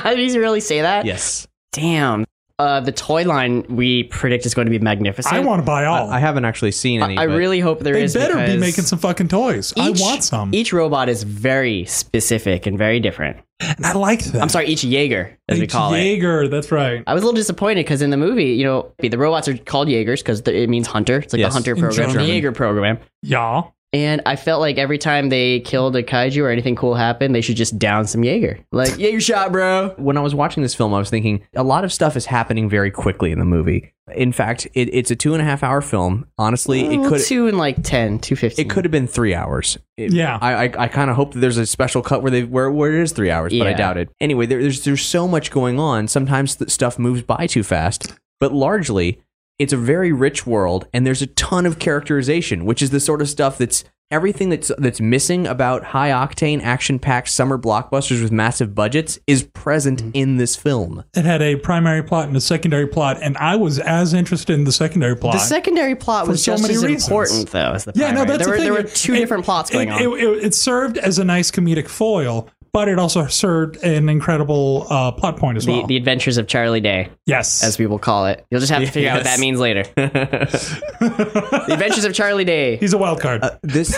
[0.05, 1.05] Did he really say that?
[1.07, 1.47] Yes.
[1.73, 2.25] Damn.
[2.59, 5.33] Uh, the toy line we predict is going to be magnificent.
[5.33, 6.11] I want to buy all.
[6.11, 7.17] I, I haven't actually seen any.
[7.17, 8.15] I but- really hope there they is.
[8.15, 9.73] better be making some fucking toys.
[9.77, 10.53] I want some.
[10.53, 13.37] Each robot is very specific and very different.
[13.61, 14.41] And I like that.
[14.41, 15.99] I'm sorry, each Jaeger, as we Each call it.
[16.03, 17.03] Jaeger, that's right.
[17.07, 19.89] I was a little disappointed because in the movie, you know, the robots are called
[19.89, 21.19] Jaegers because it means hunter.
[21.19, 21.51] It's like Yes.
[21.51, 22.99] the hunter program, the Jaeger program.
[23.23, 23.63] Yeah.
[23.93, 27.41] And I felt like every time they killed a kaiju or anything cool happened, they
[27.41, 28.59] should just down some Jaeger.
[28.71, 29.95] Like, Jaeger shot, bro.
[29.97, 32.69] when I was watching this film, I was thinking a lot of stuff is happening
[32.69, 33.93] very quickly in the movie.
[34.15, 36.27] In fact, it, it's a two and a half hour film.
[36.39, 38.65] Honestly, it could two and like 10, 215.
[38.65, 39.79] it could have been three hours.
[39.97, 40.39] It- Yeah.
[40.41, 42.93] I I, I kind of hope that there's a special cut where they where, where
[42.93, 43.77] it is three hours, but I Yeah.
[43.77, 44.09] doubt it.
[44.21, 46.09] Anyway, there, there's there's so much going on.
[46.09, 49.21] Sometimes the stuff moves by too fast, but largely
[49.59, 53.21] it's a very rich world, and there's a ton of characterization, which is the sort
[53.21, 58.33] of stuff that's everything that's that's missing about high octane action packed summer blockbusters with
[58.33, 60.11] massive budgets is present Mm-hmm.
[60.15, 61.03] in this film.
[61.15, 64.65] It had a primary plot and a secondary plot, and I was as interested in
[64.65, 65.33] the secondary plot.
[65.35, 67.05] The secondary plot was so just many as reasons.
[67.09, 68.65] important, though, as the yeah, no, that's there the were, thing.
[68.65, 70.03] There were two It- different plots going it, on.
[70.03, 74.87] It, it, it served as a nice comedic foil, but it also served an incredible
[74.91, 75.87] uh, plot point as the, well.
[75.87, 78.47] the Adventures of Charlie Day, yes, as people call it.
[78.51, 79.85] You'll just have to figure out what that means later.
[79.97, 82.77] the Adventures of Charlie Day.
[82.77, 83.43] he's a wild card.
[83.63, 83.97] this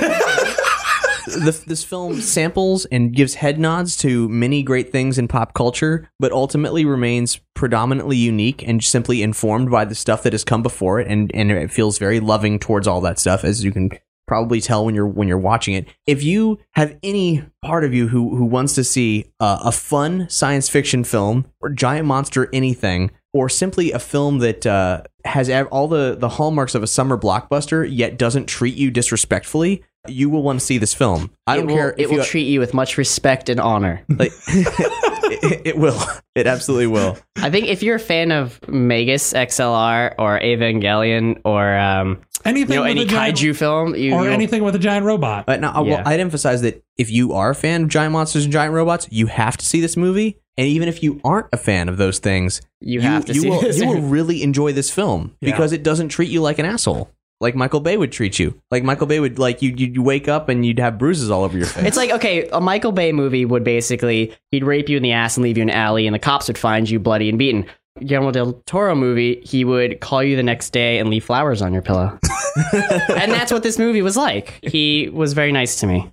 [1.31, 6.09] the, this film samples and gives head nods to many great things in pop culture,
[6.19, 11.01] but ultimately remains predominantly unique and simply informed by the stuff that has come before
[11.01, 13.91] it, and and it feels very loving towards all that stuff, as you can
[14.31, 15.89] probably tell when you're when you're watching it.
[16.07, 20.31] If you have any part of you who who wants to see uh, a fun
[20.31, 25.89] science fiction film or giant monster anything, or simply a film that uh, has all
[25.89, 30.61] the the hallmarks of a summer blockbuster yet doesn't treat you disrespectfully, you will want
[30.61, 31.33] to see this film.
[31.49, 31.95] I don't will, care.
[31.99, 34.05] It will you, treat you with much respect and honor.
[34.09, 36.01] like, it, it will.
[36.37, 37.19] It absolutely will.
[37.37, 42.77] I think if you're a fan of Magus XLR or Evangelion or um, anything you
[42.77, 45.47] know, with any a giant- kaiju film, you, or you'll- anything with a giant robot.
[45.47, 45.95] But now, uh, Yeah.
[45.97, 49.07] well, I'd emphasize that if you are a fan of giant monsters and giant robots,
[49.11, 50.37] you have to see this movie.
[50.59, 53.49] And even if you aren't a fan of those things, You have to you see
[53.51, 55.53] will, this You will really enjoy this film Yeah.
[55.53, 57.11] because it doesn't treat you like an asshole,
[57.41, 58.61] like Michael Bay would treat you.
[58.71, 59.73] Like Michael Bay would like you.
[59.75, 61.85] You'd wake up and you'd have bruises all over your face.
[61.87, 65.37] It's like okay, a Michael Bay movie would basically he'd rape you in the ass
[65.39, 67.65] and leave you in an alley, and the cops would find you bloody and beaten.
[67.99, 71.73] Guillermo del Toro movie, he would call you the next day and leave flowers on
[71.73, 72.19] your pillow,
[72.73, 74.59] and that's what this movie was like.
[74.63, 76.11] He was very nice to me.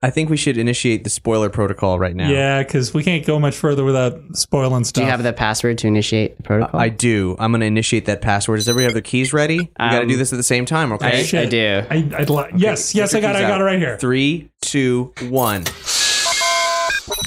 [0.00, 2.30] I think we should initiate the spoiler protocol right now.
[2.30, 5.00] Yeah, because we can't go much further without spoiling stuff.
[5.02, 6.78] Do you have the password to initiate the protocol?
[6.80, 7.34] I do.
[7.40, 8.58] I'm going to initiate that password.
[8.60, 9.58] Does everybody have their keys ready?
[9.58, 11.26] We got to Um, do this at the same time, okay?
[11.36, 11.82] I- I do.
[11.90, 13.98] I, I'd li- yes, yes, I got, it, I got it right here.
[13.98, 15.64] Three, two, one.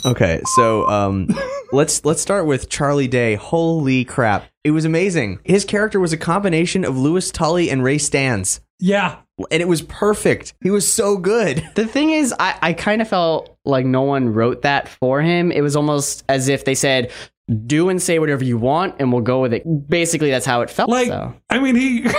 [0.05, 1.27] Okay, so um,
[1.71, 3.35] let's let's start with Charlie Day.
[3.35, 4.45] Holy crap!
[4.63, 5.39] It was amazing.
[5.43, 8.59] His character was a combination of Louis Tully and Ray Stantz.
[8.79, 9.17] Yeah,
[9.49, 10.53] and it was perfect.
[10.61, 11.67] He was so good.
[11.75, 15.51] The thing is, I, I kind of felt like no one wrote that for him.
[15.51, 17.11] It was almost as if they said,
[17.65, 19.63] do and say whatever you want, and we'll go with it.
[19.89, 20.89] Basically, that's how it felt.
[20.89, 21.33] Like, so.
[21.49, 22.05] I mean, he.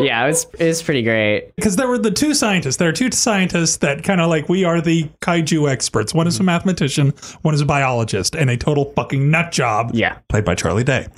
[0.00, 1.54] Yeah, it was, it was pretty great.
[1.56, 2.76] Because there were the two scientists.
[2.76, 6.14] There are two scientists that kind of like we are the kaiju experts.
[6.14, 6.46] One is a mm-hmm.
[6.46, 7.12] mathematician,
[7.42, 9.90] one is a biologist, and a total fucking nut job.
[9.94, 10.18] Yeah.
[10.28, 11.08] Played by Charlie Day.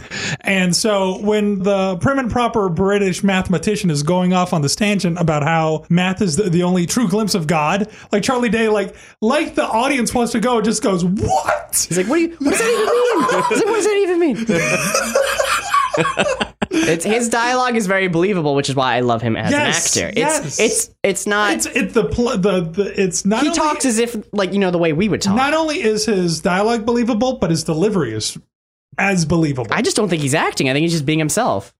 [0.40, 5.18] And so when the prim and proper British mathematician is going off on this tangent
[5.18, 8.94] about how math is the, the only true glimpse of God, like Charlie Day, like
[9.20, 11.86] like the audience wants to go, just goes, What?
[11.88, 13.46] He's like, What do you what does that even mean?
[13.48, 15.56] He's like, what does that even mean?
[16.70, 20.04] it's his dialogue is very believable, which is why I love him as Yes, an
[20.04, 20.18] actor.
[20.20, 20.44] yes.
[20.46, 23.84] It's it's it's not It's it the pl- the, the it's not he only, talks
[23.84, 25.36] as if like you know the way we would talk.
[25.36, 28.38] not only is his dialogue believable, but his delivery is
[28.98, 29.70] as believable.
[29.72, 30.68] I just don't think he's acting.
[30.68, 31.74] I think he's just being himself.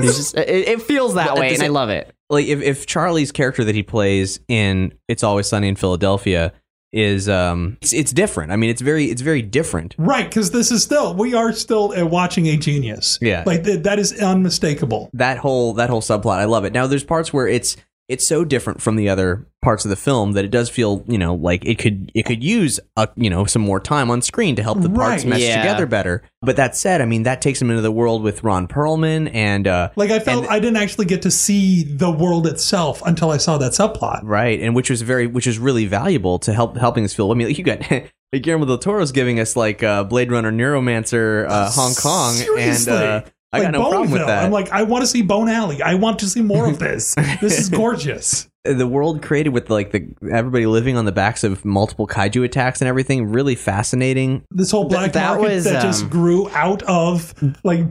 [0.00, 2.10] He's just, it, it feels that But way, the and I love it.
[2.30, 6.52] Like if if Charlie's character that he plays in It's Always Sunny in Philadelphia
[6.94, 8.52] is um it's, it's different.
[8.52, 9.94] I mean, it's very it's very different.
[9.98, 13.18] Right, because this is still we are still uh, watching a genius.
[13.20, 13.42] Yeah.
[13.44, 15.10] like th- that is unmistakable.
[15.14, 17.76] that whole that whole subplot i love it now there's parts where it's
[18.08, 21.16] it's so different from the other parts of the film that it does feel you
[21.16, 24.54] know like it could it could use a you know some more time on screen
[24.56, 25.30] to help the parts Right.
[25.30, 25.62] mesh Yeah.
[25.62, 28.68] together better but that said i mean that takes him into the world with ron
[28.68, 32.46] perlman and uh Like I felt and- I didn't actually get to see the world
[32.46, 34.20] itself until I saw that subplot.
[34.22, 37.34] right and which was very which is really valuable to help helping us feel i
[37.34, 37.80] mean like you got
[38.34, 42.92] Guillermo del Toro's giving us like uh, Blade Runner Neuromancer uh, Hong Kong, Seriously.
[42.92, 43.22] and uh,
[43.54, 44.26] I got Like no problem with Boneville.
[44.26, 44.44] that.
[44.44, 45.80] I'm like, I want to see Bone Alley.
[45.82, 47.14] I want to see more of this.
[47.40, 48.48] this is gorgeous.
[48.64, 52.80] the world created with like the everybody living on the backs of multiple kaiju attacks
[52.80, 56.82] and everything really fascinating This whole black that market was, that just um, grew out
[56.84, 57.84] of like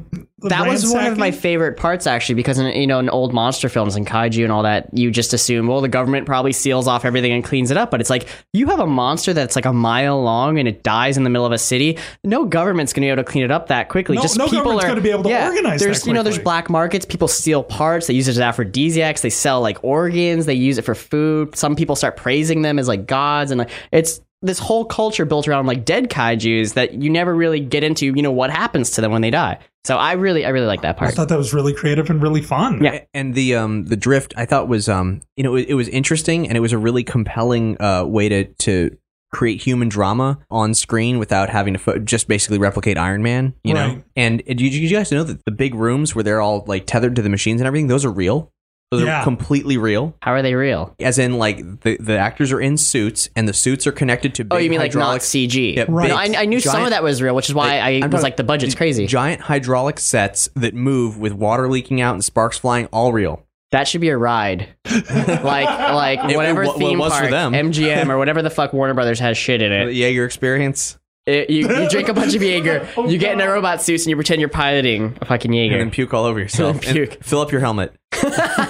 [0.50, 3.70] that was one of my favorite parts actually because in you know in old monster
[3.70, 7.06] films and kaiju and all that you just assume well the government probably seals off
[7.06, 9.74] everything and cleans it up but it's like you have a monster that's like a
[9.74, 11.98] mile long and it dies in the middle of a city.
[12.24, 14.16] No government's going to be able to clean it up that quickly.
[14.16, 16.14] No- just no people government's are gonna be able to yeah, organize that there's you
[16.14, 17.06] know there's black markets.
[17.06, 18.08] People steal parts.
[18.08, 19.22] They use it as aphrodisiacs.
[19.22, 20.46] They sell like organs.
[20.46, 21.56] They use it for food.
[21.56, 25.48] Some people start praising them as like gods and like it's this whole culture built
[25.48, 29.02] around like dead kaijus that you never really get into you know what happens to
[29.02, 31.12] them when they die so i really i really like that part.
[31.12, 32.84] I thought that was really creative and really fun.
[32.84, 33.04] Yeah.
[33.14, 36.48] and the um the drift I thought was um you know it, it was interesting
[36.48, 38.98] and it was a really compelling uh way to to
[39.34, 43.74] create human drama on screen without having to fo- just basically replicate Iron Man, you
[43.74, 44.02] know.
[44.16, 46.86] And did you, did you guys know that the big rooms where they're all like
[46.86, 48.53] tethered to the machines and everything, those are real.
[48.98, 49.22] Those Yeah.
[49.22, 50.16] are completely real.
[50.22, 50.94] How are they real?
[51.00, 54.44] As in, like the, the actors are in suits, and the suits are connected to.
[54.46, 55.76] Big Oh, you mean like not CG?
[55.76, 57.90] Yeah, No, big I, I knew some of that was real, which is why I
[57.90, 59.08] I'm was talking- like, the budget's crazy.
[59.08, 63.44] Giant hydraulic sets that move with water leaking out and sparks flying, all real.
[63.72, 67.20] That should be a ride, like like It- it whatever wa- it theme was for
[67.22, 67.54] park, them.
[67.54, 69.86] MGM or whatever the fuck Warner Brothers has shit in it.
[69.86, 69.96] The it.
[69.96, 73.82] Jaeger experience, It- you, you drink a bunch of Jaeger, you get in a robot
[73.82, 75.76] suit, and you pretend you're piloting a fucking Jaeger.
[75.76, 76.76] and then puke all over yourself.
[76.86, 77.24] and Puke.
[77.24, 77.94] fill up your helmet.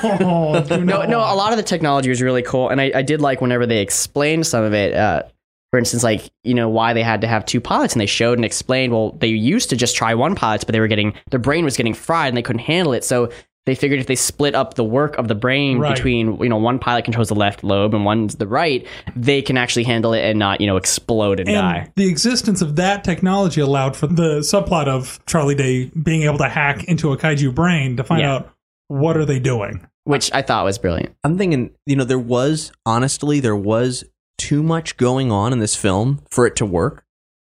[0.03, 3.01] Oh, do no, no, a lot of the technology was really cool, and I, I
[3.01, 4.93] did like whenever they explained some of it.
[4.93, 5.23] Uh,
[5.71, 8.37] for instance, like you know why they had to have two pilots, and they showed
[8.37, 8.93] and explained.
[8.93, 11.75] Well, they used to just try one pilot, but they were getting their brain was
[11.77, 13.03] getting fried, and they couldn't handle it.
[13.03, 13.31] So
[13.65, 15.95] they figured if they split up the work of the brain Right.
[15.95, 18.85] between you know one pilot controls the left lobe and one's the right,
[19.15, 21.91] they can actually handle it and not you know explode and, and die.
[21.95, 26.49] the existence of that technology allowed for the subplot of Charlie Day being able to
[26.49, 28.33] hack into a kaiju brain to find Yeah.
[28.35, 28.49] out
[28.87, 29.85] what are they doing.
[30.05, 31.15] Which I thought was brilliant.
[31.23, 34.03] I'm thinking, you know, there was honestly there was
[34.37, 37.02] too much going on in this film for it to work.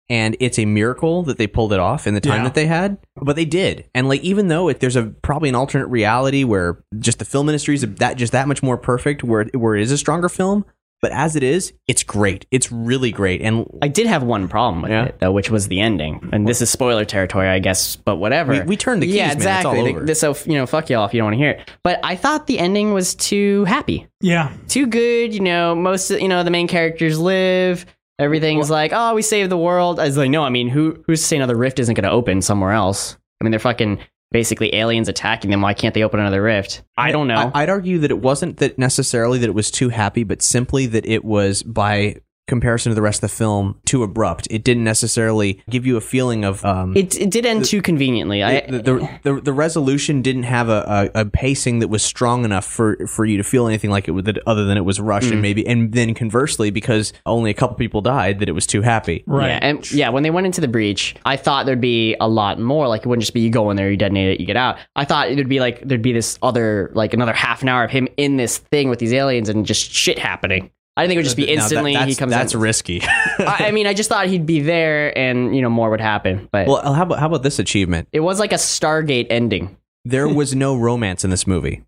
[0.07, 2.43] And it's a miracle that they pulled it off in the time Yeah.
[2.43, 3.85] that they had, but they did.
[3.95, 7.49] And like, even though it, there's a probably an alternate reality where just the film
[7.49, 10.63] industry is that just that much more perfect, where where it is a stronger film.
[11.01, 12.47] But as it is, it's great.
[12.51, 13.41] It's really great.
[13.41, 16.29] And I did have one problem with it though, which was the ending.
[16.31, 18.53] And this is spoiler territory, I guess, but whatever.
[18.53, 19.37] We- we turned the keys, yeah, man.
[19.37, 19.89] It's all exactly.
[19.95, 20.05] over.
[20.05, 21.71] The- So you know, fuck y'all if you don't want to hear it.
[21.83, 24.07] But I thought the ending was too happy.
[24.21, 24.51] Yeah.
[24.67, 25.33] too good.
[25.33, 27.85] You know, most you know the main characters live.
[28.17, 29.99] Everything's like, oh, we saved the world.
[29.99, 32.11] I was like, no, I mean, who who's to say another rift isn't going to
[32.11, 33.17] open somewhere else?
[33.39, 33.99] I mean, they're fucking
[34.31, 35.61] basically aliens attacking them.
[35.61, 36.83] Why can't they open another rift?
[36.97, 37.51] I don't know.
[37.53, 40.85] I, would argue that it wasn't that necessarily that it was too happy, but simply
[40.87, 42.17] that it was by
[42.47, 44.47] comparison to the rest of the film too abrupt.
[44.51, 48.43] It didn't necessarily give you a feeling of um, it, it did end too conveniently.
[48.43, 52.45] I the, the, the the resolution didn't have a, a, a pacing that was strong
[52.45, 54.99] enough for, for you to feel anything like it was that other than it was
[54.99, 55.41] rushed and Mm.
[55.41, 59.23] maybe and then conversely because only a couple people died that it was too happy.
[59.27, 62.59] Yeah, and yeah, when they went into the breach, I thought there'd be a lot
[62.59, 62.87] more.
[62.87, 64.77] Like it wouldn't just be you go in there, you detonate it, you get out.
[64.95, 67.91] I thought it'd be like there'd be this other like another half an hour of
[67.91, 70.69] him in this thing with these aliens and just shit happening.
[70.97, 72.31] I didn't think it would just be Now, that- instantly he comes.
[72.31, 72.59] That's in.
[72.59, 73.01] risky.
[73.39, 76.47] I, I mean, I just thought he'd be there and you know more would happen.
[76.51, 78.07] But well, how about how about this achievement?
[78.13, 79.75] it was like a Stargate ending.
[80.05, 81.83] There was no romance in this movie.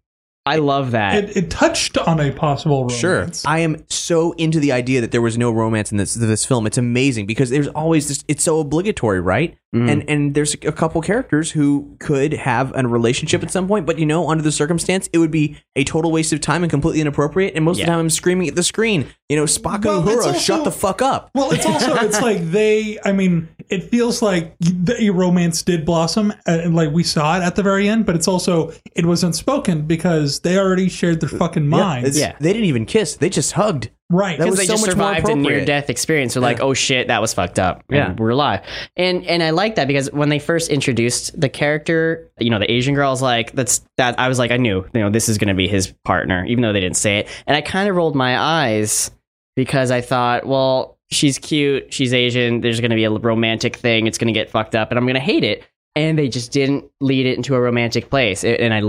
[0.46, 1.26] I love that.
[1.26, 2.98] It, it touched on a possible romance.
[3.00, 3.28] Sure.
[3.46, 6.66] I am so into the idea that there was no romance in this this film.
[6.66, 9.58] It's amazing because there's always this it's so obligatory, right?
[9.76, 9.90] Mm-hmm.
[9.90, 14.00] And and there's a couple characters who could have a relationship at some point, but
[14.00, 17.02] you know, under the circumstance, it would be a total waste of time and completely
[17.02, 17.54] inappropriate.
[17.54, 19.08] And most of the time I'm screaming at the screen.
[19.28, 21.30] You know, Spock Well, and it's Uhura, also- shut the fuck up.
[21.36, 22.98] Well, it's also it's like they.
[23.04, 26.34] I mean, it feels like the romance did blossom, uh,
[26.64, 28.06] and like we saw it at the very end.
[28.06, 32.18] But it's also it was unspoken because they already shared their fucking minds.
[32.18, 33.18] Yeah, They didn't even kiss.
[33.18, 33.90] They just hugged.
[34.10, 34.38] Right.
[34.38, 36.34] Because they so just much survived a near death experience.
[36.34, 37.84] They're like, oh shit, that was fucked up.
[37.90, 38.14] And Yeah.
[38.14, 38.62] we're alive.
[38.96, 42.72] And and I like that because when they first introduced the character, you know, the
[42.72, 44.18] Asian girl's like, that's that.
[44.18, 46.62] I was like, I knew, you know, this is going to be his partner, even
[46.62, 47.28] though they didn't say it.
[47.48, 49.12] And I kind of rolled my eyes
[49.58, 52.62] because I thought, well, she's cute, she's Asian.
[52.62, 54.08] There's going to be a romantic thing.
[54.08, 55.64] It's going to get fucked up, and I'm going to hate it.
[55.98, 58.44] And they just didn't lead it into a romantic place.
[58.44, 58.82] And I,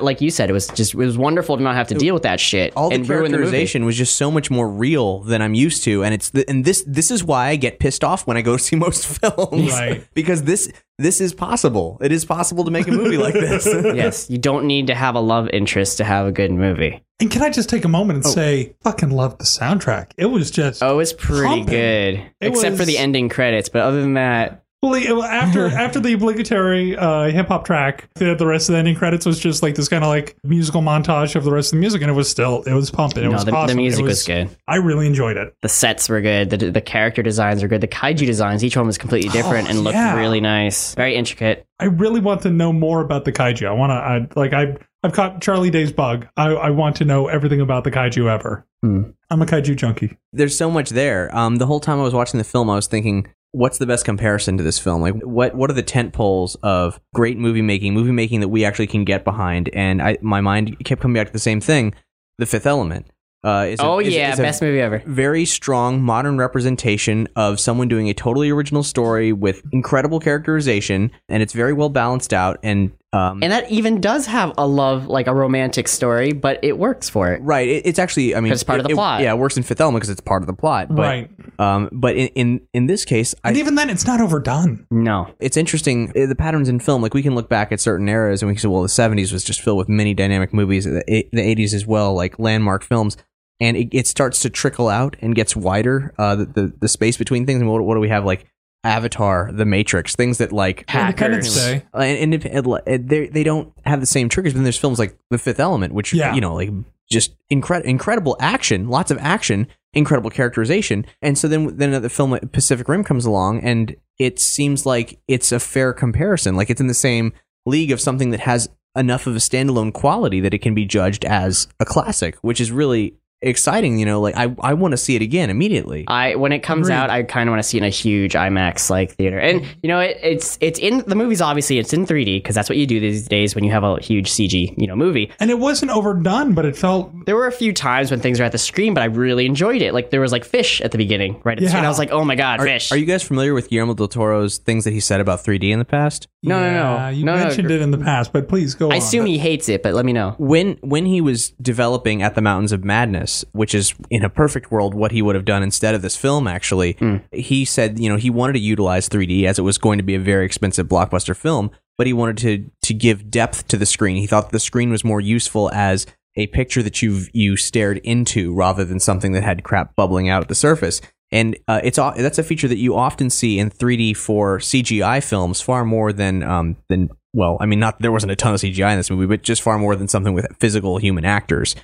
[0.00, 2.24] like you said, it was just it was wonderful to not have to deal with
[2.24, 5.40] that shit all the and ruin the characterization was just so much more real than
[5.40, 8.26] I'm used to, and it's the, and this this is why I get pissed off
[8.26, 10.06] when I go see most films, Right.
[10.14, 11.98] because this this is possible.
[12.00, 13.66] It is possible to make a movie like this.
[13.96, 17.02] yes, you don't need to have a love interest to have a good movie.
[17.18, 18.30] And can I just take a moment and oh.
[18.30, 20.12] say, fucking love the soundtrack.
[20.18, 21.66] It was just Oh, it's pretty Pumping.
[21.66, 23.70] good, It except for the ending credits.
[23.70, 28.46] But other than that, Well, after after the obligatory uh, hip hop track, the, the
[28.46, 31.44] rest of the ending credits was just like this kind of like musical montage of
[31.44, 33.24] the rest of the music, and it was still it was pumping.
[33.24, 34.50] It no, was the, the music It was, good.
[34.68, 35.54] I really enjoyed it.
[35.62, 36.50] The sets were good.
[36.50, 37.80] The, the character designs were good.
[37.80, 40.16] The kaiju designs, each one was completely different Oh, and looked yeah.
[40.16, 41.66] really nice, very intricate.
[41.80, 43.66] I really want to know more about the kaiju.
[43.66, 44.76] I want to I like I
[45.06, 46.26] I've caught Charlie Day's bug.
[46.36, 48.66] I I want to know everything about the kaiju ever.
[48.82, 49.02] Hmm.
[49.30, 50.16] I'm a kaiju junkie.
[50.32, 51.34] There's so much there.
[51.36, 54.04] Um, the whole time I was watching the film, I was thinking, what's the best
[54.04, 55.00] comparison to this film?
[55.02, 58.64] Like, what what are the tent poles of great movie making, movie making that we
[58.64, 59.70] actually can get behind?
[59.72, 61.94] And I, my mind kept coming back to the same thing:
[62.38, 63.06] The Fifth Element.
[63.44, 65.00] Uh, is a- oh is- yeah, is a best movie ever.
[65.06, 71.44] very strong modern representation of someone doing a totally original story with incredible characterization, and
[71.44, 72.58] it's very well balanced out.
[72.64, 76.78] And um, And that even does have a love, like a romantic story, but it
[76.78, 77.40] works for it.
[77.42, 79.20] right, it, it's actually, I mean, it's part of it- the it- plot.
[79.22, 80.88] yeah, it works in Fifth Element because it's part of the plot.
[80.88, 81.30] But, Right.
[81.58, 84.86] Um, but in, in in this case, I, And even then, it's not overdone.
[84.90, 85.28] No.
[85.40, 87.00] it's interesting uh, the patterns in film.
[87.00, 89.32] Like we can look back at certain eras and we can say, well, the '70s
[89.32, 90.84] was just filled with many dynamic movies.
[90.84, 93.16] The, the '80s as well, like landmark films.
[93.58, 96.12] And it, it starts to trickle out and gets wider.
[96.18, 97.62] Uh, the, the the space between things.
[97.62, 98.26] And what, what do we have?
[98.26, 98.44] Like
[98.86, 101.82] Avatar, The Matrix, things that like Independence Day.
[101.94, 102.44] Uh, and, and, if-
[102.86, 104.52] and they they don't have the same triggers.
[104.52, 106.34] But then there's films like The Fifth Element, which Yeah.
[106.34, 106.70] you know, like
[107.10, 111.06] just incre- incredible action, lots of action, incredible characterization.
[111.22, 115.52] And so then then the film Pacific Rim comes along, and it seems like it's
[115.52, 116.56] a fair comparison.
[116.56, 117.32] Like it's in the same
[117.66, 121.24] league of something that has enough of a standalone quality that it can be judged
[121.24, 123.98] as a classic, which is really exciting.
[123.98, 126.04] You know, like I I want to see it again immediately.
[126.08, 126.96] I when it comes Agreed.
[126.96, 129.38] out, I kind of want to see it in a huge IMAX like theater.
[129.38, 132.68] And you know, it, it's it's in the movie's obviously it's in 3D because that's
[132.68, 135.30] what you do these days when you have a huge CG you know movie.
[135.40, 137.12] And it wasn't overdone, but it felt.
[137.26, 139.82] There were a few times when things were at the screen, but I really enjoyed
[139.82, 139.92] it.
[139.94, 141.56] Like there was like fish at the beginning, right?
[141.58, 141.84] At the screen.
[141.84, 142.92] I was like, oh my god, Are, fish.
[142.92, 145.78] are you guys familiar with Guillermo del Toro's things that he said about 3D in
[145.78, 146.28] the past?
[146.42, 147.08] No, no, no.
[147.08, 148.98] You No, no, mentioned gr- it in the past, but please go I on.
[148.98, 150.34] assume he hates it, but let me know.
[150.38, 154.70] When when he was developing at the Mountains of Madness, which is in a perfect
[154.70, 157.16] world what he would have done instead of this film actually, Hmm.
[157.32, 160.14] he said, you know, he wanted to utilize 3D as it was going to be
[160.14, 164.16] a very expensive blockbuster film, but he wanted to to give depth to the screen.
[164.16, 166.06] He thought the screen was more useful as
[166.36, 170.42] a picture that you you stared into rather than something that had crap bubbling out
[170.42, 171.00] at the surface.
[171.32, 175.60] And uh, it's that's a feature that you often see in 3D for CGI films
[175.60, 178.92] far more than um, than well, I mean, not there wasn't a ton of CGI
[178.92, 181.74] in this movie, but just far more than something with physical human actors.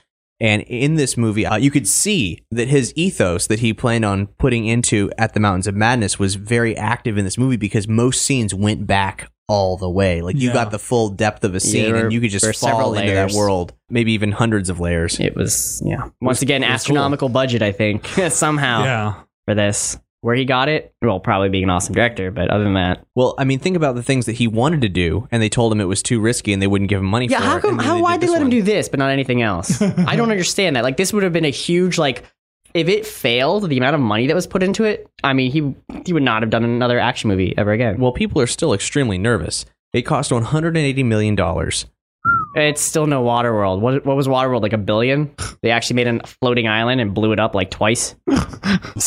[0.42, 4.26] And in this movie, uh, you could see that his ethos that he planned on
[4.26, 8.22] putting into At the Mountains of Madness was very active in this movie because most
[8.22, 10.20] scenes went back all the way.
[10.20, 10.54] Like you Yeah.
[10.54, 12.94] got the full depth of a scene there were- and you could just several fall
[12.94, 15.20] into that world, maybe even hundreds of layers.
[15.20, 16.08] It was, yeah.
[16.20, 16.74] Once again, it was cool.
[16.96, 19.14] astronomical budget, I think, somehow Yeah.
[19.46, 19.96] for this.
[20.22, 23.34] Where he got it, well, probably being an awesome director, but other than that, Well,
[23.38, 25.80] I mean, think about the things that he wanted to do, and they told him
[25.80, 27.38] it was too risky, and they wouldn't give him money yeah.
[27.40, 27.60] for How it.
[27.60, 27.70] come?
[27.70, 28.50] and then How did why they this let him one.
[28.50, 29.82] do this, but not anything else?
[29.82, 30.84] I don't understand that.
[30.84, 32.24] Like, this would have been a huge like.
[32.72, 35.74] If it failed, the amount of money that was put into it, I mean, he
[36.06, 37.98] he would not have done another action movie ever again.
[37.98, 39.66] Well, people are still extremely nervous.
[39.92, 41.84] It cost 180 million dollars.
[42.54, 43.80] It's still no Waterworld.
[43.80, 45.34] What what was Waterworld like a billion?
[45.62, 48.14] They actually made a floating island and blew it up like twice.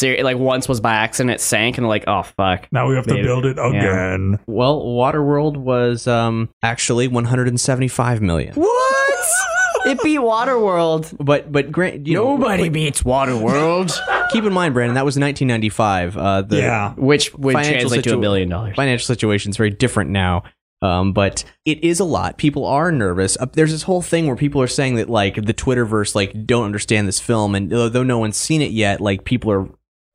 [0.02, 2.68] Like once was by accident, it sank, and like, oh fuck.
[2.72, 4.40] Now we have to build it again.
[4.46, 8.54] Well, Waterworld was um, actually 175 million.
[8.56, 9.26] What?
[9.86, 11.16] it beat Waterworld.
[11.20, 13.98] But but grant you know, Nobody beats Waterworld.
[14.32, 16.18] Keep in mind, Brandon, that was 1995.
[16.18, 16.94] Uh, the Yeah.
[16.96, 18.76] Which would financial translate to a billion dollars.
[18.76, 20.44] Financial situation is very different now.
[20.86, 22.38] Um, but it is a lot.
[22.38, 23.38] People are nervous.
[23.40, 26.66] Uh, there's this whole thing where people are saying that like the Twitterverse like don't
[26.66, 29.68] understand this film, and though no one's seen it yet, like people are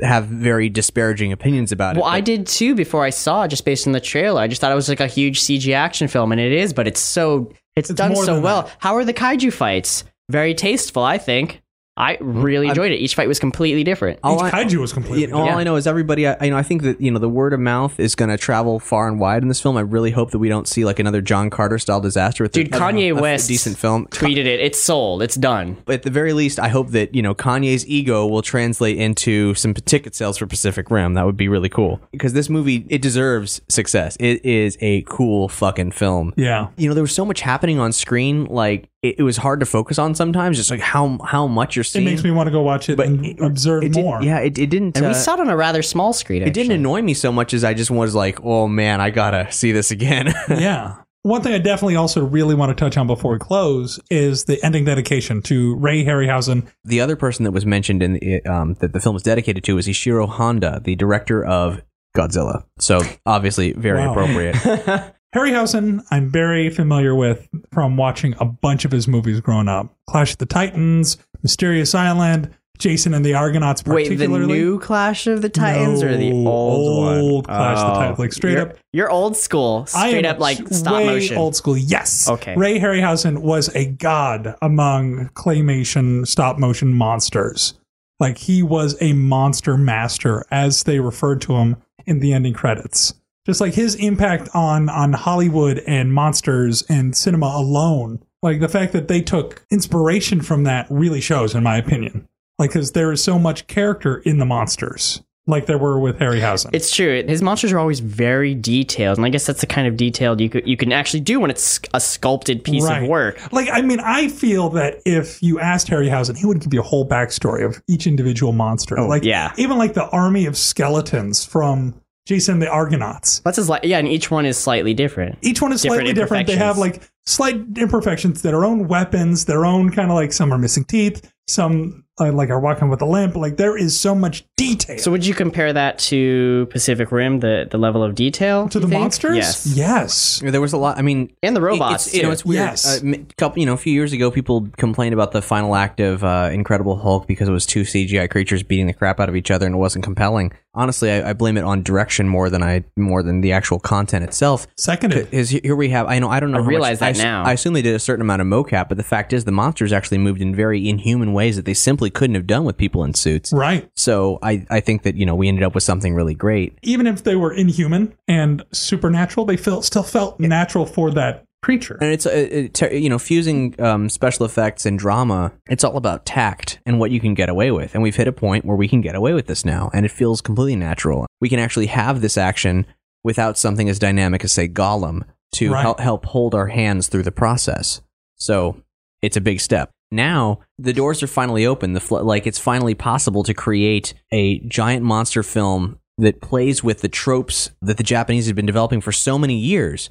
[0.02, 2.00] have very disparaging opinions about it.
[2.00, 2.14] Well, it.
[2.14, 4.40] I did too before I saw it, just based on the trailer.
[4.40, 6.86] I just thought it was like a huge CG action film, and it is, but
[6.86, 8.62] it's so it's, It's done so well.
[8.62, 8.76] that.
[8.78, 10.04] How are the kaiju fights?
[10.30, 11.62] Very tasteful, I think.
[12.00, 12.96] I really I'm- enjoyed it.
[12.96, 14.18] Each fight was completely different.
[14.24, 15.56] All Each I- kaiju was completely You know, all Yeah.
[15.56, 16.26] I know is everybody.
[16.26, 18.38] I, you know, I think that you know the word of mouth is going to
[18.38, 19.76] travel far and wide in this film.
[19.76, 22.42] I really hope that we don't see like another John Carter style disaster.
[22.44, 24.06] With Dude, a, Kanye a- a West decent film.
[24.06, 24.60] tweeted it.
[24.60, 25.22] It's sold.
[25.22, 25.76] It's done.
[25.84, 29.54] But at the very least, I hope that you know Kanye's ego will translate into
[29.54, 31.14] some ticket sales for Pacific Rim.
[31.14, 34.16] That would be really cool because this movie it deserves success.
[34.18, 36.32] It is a cool fucking film.
[36.36, 36.68] Yeah.
[36.76, 39.66] You know, there was so much happening on screen, like it, it was hard to
[39.66, 40.56] focus on sometimes.
[40.56, 42.06] Just like how how much you're seeing.
[42.06, 44.22] It makes me want to go watch it and observe it did- more.
[44.22, 44.96] yeah, it, it didn't.
[44.96, 46.42] And uh, we saw it on a rather small screen.
[46.42, 49.50] it didn't annoy me so much as I just was like, oh man, I gotta
[49.52, 50.32] see this again.
[50.48, 50.96] yeah.
[51.22, 54.58] One thing I definitely also really want to touch on before we close is the
[54.64, 56.66] ending dedication to Ray Harryhausen.
[56.86, 59.76] the other person that was mentioned in the, um, that the film is dedicated to
[59.76, 61.82] is Ishiro Honda, the director of
[62.16, 62.64] Godzilla.
[62.78, 64.12] So obviously very Wow.
[64.12, 65.14] appropriate.
[65.34, 69.94] Harryhausen, I'm very familiar with from watching a bunch of his movies growing up.
[70.08, 74.46] Clash of the Titans, Mysterious Island, Jason and the Argonauts Wait, the particularly.
[74.58, 77.18] new Clash of the Titans or the No, old, one?
[77.18, 77.94] old Clash of the Oh.
[78.00, 79.86] Titans, like straight You're- up- You're old school.
[79.94, 81.36] I Straight am up like stop motion.
[81.36, 81.76] old school.
[81.76, 82.28] Yes.
[82.28, 82.56] Okay.
[82.56, 87.74] Ray Harryhausen was a god among claymation stop motion monsters.
[88.18, 91.76] Like he was a monster master, as they referred to him
[92.06, 93.14] in the ending credits.
[93.46, 98.92] Just like his impact on on Hollywood and monsters and cinema alone, like the fact
[98.92, 102.28] that they took inspiration from that really shows, in my opinion.
[102.58, 106.68] Like, because there is so much character in the monsters, like there were with Harryhausen.
[106.74, 107.24] It's true.
[107.26, 110.50] His monsters are always very detailed, and I guess that's the kind of detailed you
[110.50, 113.02] could, you can actually do when it's a sculpted piece Right.
[113.02, 113.50] of work.
[113.52, 116.84] Like, I mean, I feel that if you asked Harryhausen, he would give you a
[116.84, 118.98] whole backstory of each individual monster.
[118.98, 119.54] Oh, like, yeah.
[119.56, 121.94] even like the army of skeletons from
[122.30, 123.40] Jason the Argonauts.
[123.40, 125.36] That's his like yeah, and each one is slightly different.
[125.42, 126.46] Each one is Different slightly different.
[126.46, 130.58] They have like slight imperfections, their own weapons, their own kind of like some are
[130.58, 133.34] missing teeth, some uh, like are walking with a limp.
[133.34, 134.98] Like there is so much detail.
[134.98, 138.86] So would you compare that to Pacific Rim, the the level of detail to the
[138.86, 139.00] think?
[139.00, 139.36] monsters?
[139.36, 139.66] Yes.
[139.66, 140.42] Yes.
[140.44, 140.98] There was a lot.
[140.98, 142.08] I mean, and the robots.
[142.08, 142.60] It's, you know, it's weird.
[142.60, 143.02] Yes.
[143.02, 146.22] Uh, couple, you know, a few years ago, people complained about the final act of
[146.22, 149.50] uh, Incredible Hulk because it was two CGI creatures beating the crap out of each
[149.50, 150.52] other and it wasn't compelling.
[150.74, 154.24] Honestly, I, I blame it on direction more than I more than the actual content
[154.24, 154.66] itself.
[154.76, 155.32] Seconded.
[155.32, 156.06] Is here we have.
[156.06, 156.28] I know.
[156.28, 156.58] I don't know.
[156.58, 157.44] I realize much, that ass- now.
[157.44, 159.92] I assume they did a certain amount of mocap, but the fact is the monsters
[159.92, 163.14] actually moved in very inhuman ways that they simply couldn't have done with people in
[163.14, 163.52] suits.
[163.52, 163.90] Right.
[163.96, 166.78] So I, I think that, you know, we ended up with something really great.
[166.82, 171.98] Even if they were inhuman and supernatural, they felt still felt natural for that creature.
[172.00, 176.24] And it's, uh, it, you know, fusing um, special effects and drama, it's all about
[176.24, 177.92] tact and what you can get away with.
[177.94, 180.10] And we've hit a point where we can get away with this now, and it
[180.10, 181.26] feels completely natural.
[181.40, 182.86] We can actually have this action
[183.22, 185.82] without something as dynamic as, say, Gollum to Right.
[185.82, 188.00] help, help hold our hands through the process.
[188.36, 188.76] So
[189.22, 189.90] it's a big step.
[190.10, 191.92] Now the doors are finally open.
[191.92, 197.00] The fl- like it's finally possible to create a giant monster film that plays with
[197.00, 200.10] the tropes that the Japanese have been developing for so many years,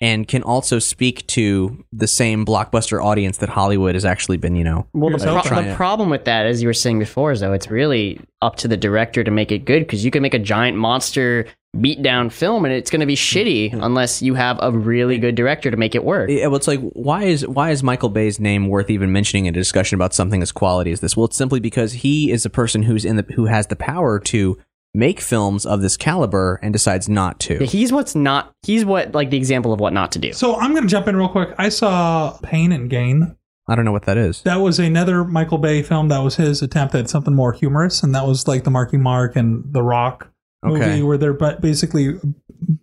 [0.00, 4.62] and can also speak to the same blockbuster audience that Hollywood has actually been, you
[4.62, 7.52] know, Well, the, pro- the problem with that, as you were saying before, is though
[7.52, 10.38] it's really up to the director to make it good because you can make a
[10.38, 13.82] giant monster beatdown film and it's going to be shitty mm-hmm.
[13.82, 16.30] unless you have a really good director to make it work.
[16.30, 19.54] Yeah, well, it's like why is why is Michael Bay's name worth even mentioning in
[19.54, 21.16] a discussion about something as quality as this?
[21.16, 24.18] Well, it's simply because he is a person who's in the who has the power
[24.20, 24.58] to
[24.94, 27.58] make films of this caliber and decides not to.
[27.60, 28.52] Yeah, he's what's not.
[28.62, 30.32] He's what like the example of what not to do.
[30.32, 31.54] So I'm going to jump in real quick.
[31.58, 33.36] I saw Pain and Gain.
[33.70, 34.40] I don't know what that is.
[34.42, 36.08] That was another Michael Bay film.
[36.08, 39.36] That was his attempt at something more humorous, and that was like the Marky Mark
[39.36, 40.27] and The Rock
[40.64, 41.02] movie, Okay.
[41.02, 42.18] where they're basically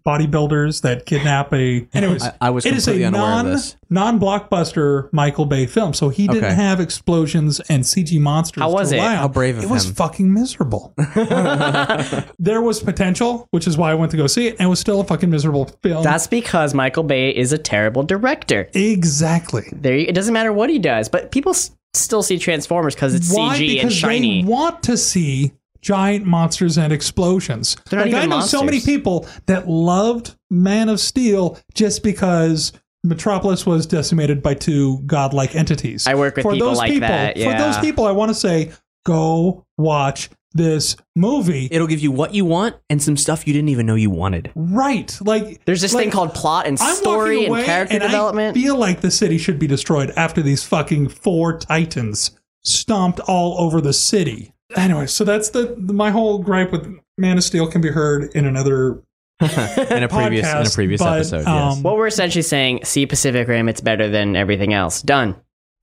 [0.05, 1.85] bodybuilders that kidnap a.
[1.93, 3.75] Anyways, I- I was it is a completely unaware of non this.
[3.89, 6.53] non blockbuster Michael Bay film, so he didn't Okay.
[6.55, 8.61] have explosions and CG monsters.
[8.61, 8.99] How was to it?
[8.99, 9.15] on.
[9.17, 10.93] How brave of It was fucking miserable.
[12.39, 14.79] there was potential, which is why I went to go see it, and it was
[14.79, 16.03] still a fucking miserable film.
[16.03, 18.69] That's because Michael Bay is a terrible director.
[18.73, 19.63] exactly.
[19.73, 23.13] There, you- it doesn't matter what he does, but people s- still see Transformers because
[23.13, 23.55] it's Why?
[23.57, 24.41] CG because and shiny.
[24.43, 25.51] they want to see
[25.85, 27.77] giant monsters and explosions.
[27.89, 32.01] They're not like I even know so many people that loved Man of Steel just
[32.01, 32.73] because
[33.03, 36.07] Metropolis was decimated by two godlike entities.
[36.07, 38.35] I work with for people those like people, that, For those people, I want to
[38.35, 38.71] say,
[39.05, 41.67] go watch this movie.
[41.69, 44.51] It'll give you what you want and some stuff you didn't even know you wanted.
[44.55, 48.07] Right, like There's this like, thing called plot and I'm story and character and I
[48.07, 48.55] development.
[48.55, 52.31] feel like the city should be destroyed after these fucking four titans
[52.63, 54.54] stomped all over the city.
[54.75, 56.87] Anyway, so that's the, the my whole gripe with
[57.17, 59.01] Man of Steel can be heard in another
[59.41, 61.37] in a previous in a previous but, episode.
[61.39, 61.47] yes.
[61.47, 65.01] um, what we're essentially saying, see Pacific Rim, it's better than everything else.
[65.01, 65.35] Done.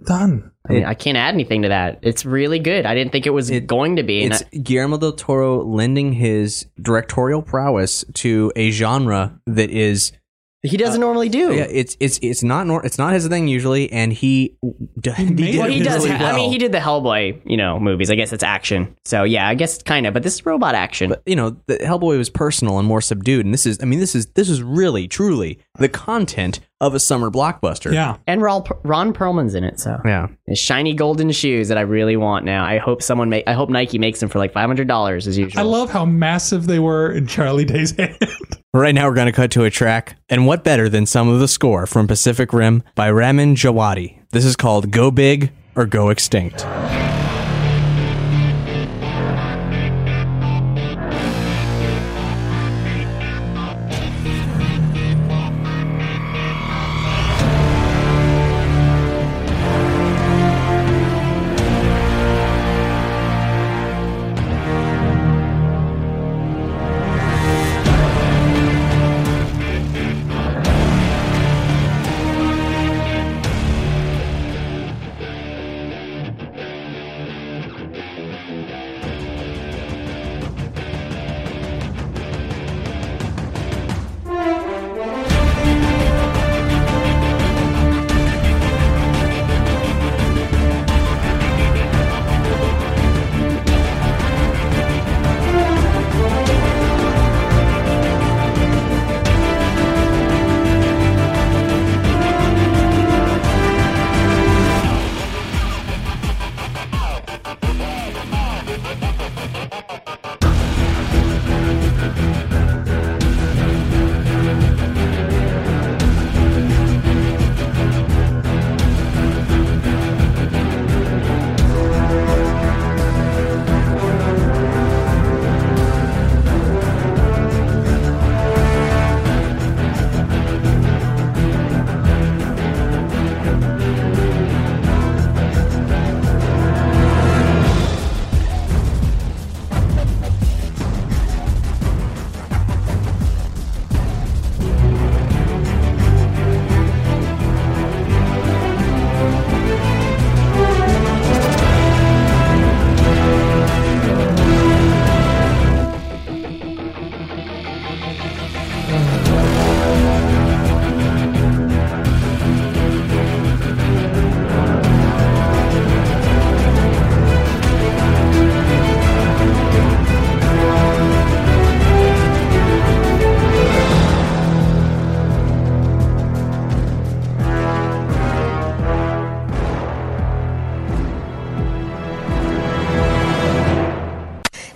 [0.05, 0.51] done.
[0.69, 1.99] I, mean, I can't add anything to that.
[2.03, 2.87] It's really good.
[2.87, 4.23] I didn't think it was going to be.
[4.25, 10.13] and It's I- Guillermo del Toro lending his directorial prowess to a genre that is
[10.63, 11.53] he doesn't uh, normally do.
[11.55, 14.57] yeah, it's it's it's not nor- it's not his thing usually, and he
[15.01, 16.05] d- he, made did well, he does.
[16.05, 18.11] really ha- I mean, he did the Hellboy, you know, movies.
[18.11, 18.97] I guess it's action.
[19.05, 20.15] So yeah, I guess kind of.
[20.15, 21.11] But this is robot action.
[21.11, 23.99] But you know, the Hellboy was personal and more subdued, and this is I mean,
[23.99, 27.93] this is this is really truly the content of a summer blockbuster.
[27.93, 28.19] Yeah.
[28.27, 29.81] and Ron, Ron Perlman's in it.
[29.81, 30.29] So yeah.
[30.47, 32.65] His shiny golden shoes that I really want now.
[32.65, 33.45] I hope someone make.
[33.47, 35.61] I hope Nike makes them for like five hundred dollars as usual.
[35.61, 38.17] I love how massive they were in Charlie Day's hand.
[38.75, 41.41] Right now, we're going to cut to a track, and what better than some of
[41.41, 44.19] the score from Pacific Rim by Ramin Djawadi?
[44.31, 46.65] This is called "Go Big or Go Extinct."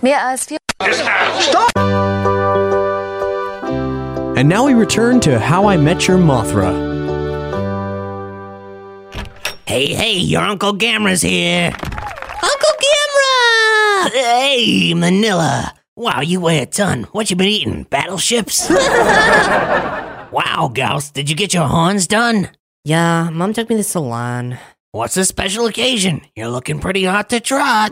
[0.07, 0.57] May I ask you?
[4.37, 6.71] And now we return to How I Met Your Mothra.
[9.65, 11.73] Hey, hey, your Uncle Gamera's here.
[11.73, 14.11] Uncle Gamera!
[14.13, 15.73] Hey, Minilla.
[15.97, 17.03] Wow, you weigh a ton.
[17.11, 17.83] What you been eating?
[17.89, 18.69] Battleships?
[18.69, 22.49] wow, Gyaos, did you get your horns done?
[22.85, 24.57] Yeah, Mom took me to the salon.
[24.93, 26.21] What's the special occasion?
[26.33, 27.91] You're looking pretty hot to trot.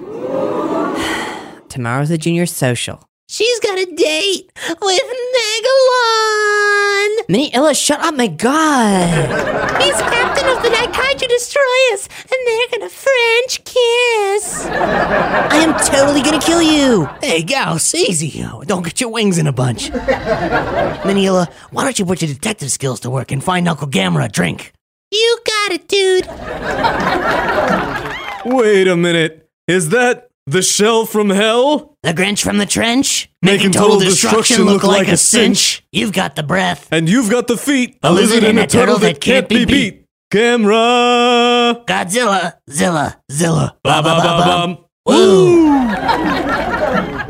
[1.75, 3.03] Tomorrow's a junior social.
[3.27, 4.49] She's got a date
[4.81, 5.01] with
[5.35, 7.09] Megalon!
[7.27, 9.81] Minilla, shut up, my god!
[9.81, 14.67] He's captain of the Daikaiju Destroyers, and they're gonna French kiss!
[14.67, 17.09] I am totally gonna kill you!
[17.21, 18.41] Hey, Gyaos, easy.
[18.67, 19.89] Don't get your wings in a bunch.
[21.03, 24.29] Minilla, why don't you put your detective skills to work and find Uncle Gamera a
[24.29, 24.71] drink?
[25.11, 26.25] You got it, dude!
[28.55, 29.49] Wait a minute.
[29.67, 31.97] Is that the shell from hell?
[32.03, 33.29] The Grinch from the trench?
[33.41, 35.83] Making total destruction look like a cinch.
[35.91, 36.87] You've got the breath.
[36.91, 37.97] And you've got the feet.
[38.03, 40.05] A lizard and a turtle that can't be beat.
[40.31, 41.85] Gamera.
[41.85, 43.77] Godzilla, Zilla, Zilla.
[43.83, 44.77] Ba ba ba bum.
[45.05, 45.67] Woo!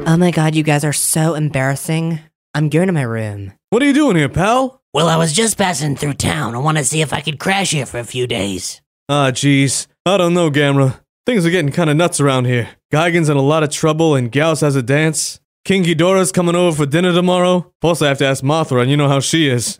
[0.07, 2.19] oh my god, you guys are so embarrassing.
[2.53, 3.51] I'm going to my room.
[3.69, 4.81] What are you doing here, pal?
[4.93, 6.55] Well, I was just passing through town.
[6.55, 8.81] I want to see if I could crash here for a few days.
[9.09, 9.87] Ah, jeez.
[10.05, 11.01] I don't know, Gamera.
[11.25, 12.69] Things are getting kind of nuts around here.
[12.91, 15.39] Gigan's in a lot of trouble, and Gyaos has a dance.
[15.63, 17.73] King Ghidorah's coming over for dinner tomorrow.
[17.81, 19.77] Plus, I have to ask Mothra, and you know how she is.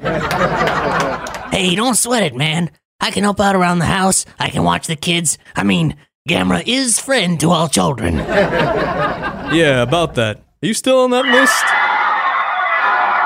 [1.52, 2.72] Hey, don't sweat it, man.
[3.00, 4.26] I can help out around the house.
[4.40, 5.38] I can watch the kids.
[5.56, 5.96] I mean,
[6.28, 8.16] Gamera is friend to all children.
[8.18, 10.38] yeah, about that.
[10.38, 11.64] Are you still on that list?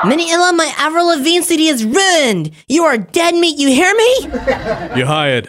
[0.02, 2.50] Minilla, my Avril Lavigne CD is ruined.
[2.68, 3.58] You are dead meat.
[3.58, 4.18] You hear me?
[4.94, 5.48] You're hired.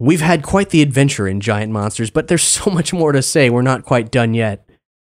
[0.00, 3.50] We've had quite the adventure in Giant Monsters, but there's so much more to say.
[3.50, 4.68] We're not quite done yet.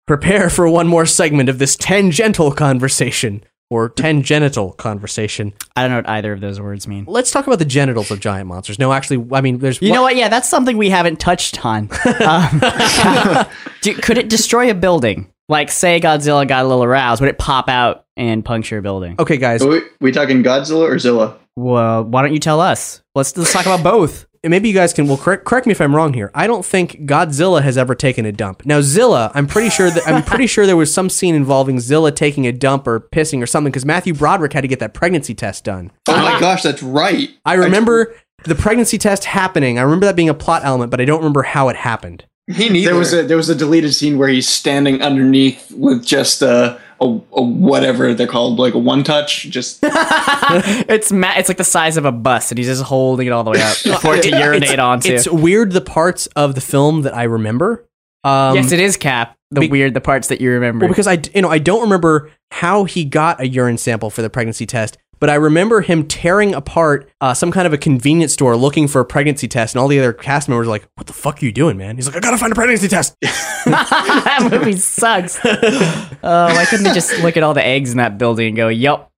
[0.07, 5.55] Prepare for one more segment of this tangential conversation, or tangential conversation.
[5.75, 7.05] I don't know what either of those words mean.
[7.09, 8.79] Let's talk about the genitals of giant monsters.
[8.79, 9.83] No, actually, I mean, there's.
[9.83, 10.15] You know what?
[10.15, 11.91] Yeah, that's something we haven't touched on.
[12.21, 12.61] Um,
[13.81, 15.33] do- could it destroy a building?
[15.49, 19.17] Like, say Godzilla got a little aroused, would it pop out and puncture a building?
[19.19, 19.63] Okay, guys.
[19.63, 21.39] Are we, we talking Godzilla or Zilla?
[21.57, 23.03] Well, why don't you tell us?
[23.15, 24.27] Let's let's talk about both.
[24.43, 26.31] And maybe you guys can well correct, correct me if I'm wrong here.
[26.35, 28.67] I don't think Godzilla has ever taken a dump.
[28.67, 32.13] Now Zilla, I'm pretty sure that I'm pretty sure there was some scene involving Zilla
[32.13, 35.35] taking a dump or pissing or something because Matthew Broderick had to get that pregnancy
[35.35, 35.93] test done.
[36.09, 37.31] Oh my gosh, that's right.
[37.47, 39.79] I remember the pregnancy test happening.
[39.79, 42.27] I remember that being a plot element, but I don't remember how it happened.
[42.47, 42.91] Me neither.
[42.91, 46.79] There was a there was a deleted scene where he's standing underneath with just a
[47.01, 49.45] a, a whatever they're called, like a one touch.
[49.51, 53.31] Just it's ma- it's like the size of a bus, and he's just holding it
[53.31, 55.13] all the way up for it to It's- urinate onto.
[55.13, 57.87] It's weird the parts of the film that I remember.
[58.23, 59.37] Um, yes, it is Cap.
[59.51, 60.87] The be- weird, the parts that you remember.
[60.87, 64.23] Well, because I, you know, I don't remember how he got a urine sample for
[64.23, 68.33] the pregnancy test, but I remember him tearing apart uh, some kind of a convenience
[68.33, 71.07] store looking for a pregnancy test, and all the other cast members were like, "What
[71.07, 73.15] the fuck are you doing, man?" He's like, "I gotta find a pregnancy test."
[73.65, 75.39] that movie sucks.
[75.45, 78.69] Oh, why couldn't they just look at all the eggs in that building and go,
[78.69, 79.11] "Yup,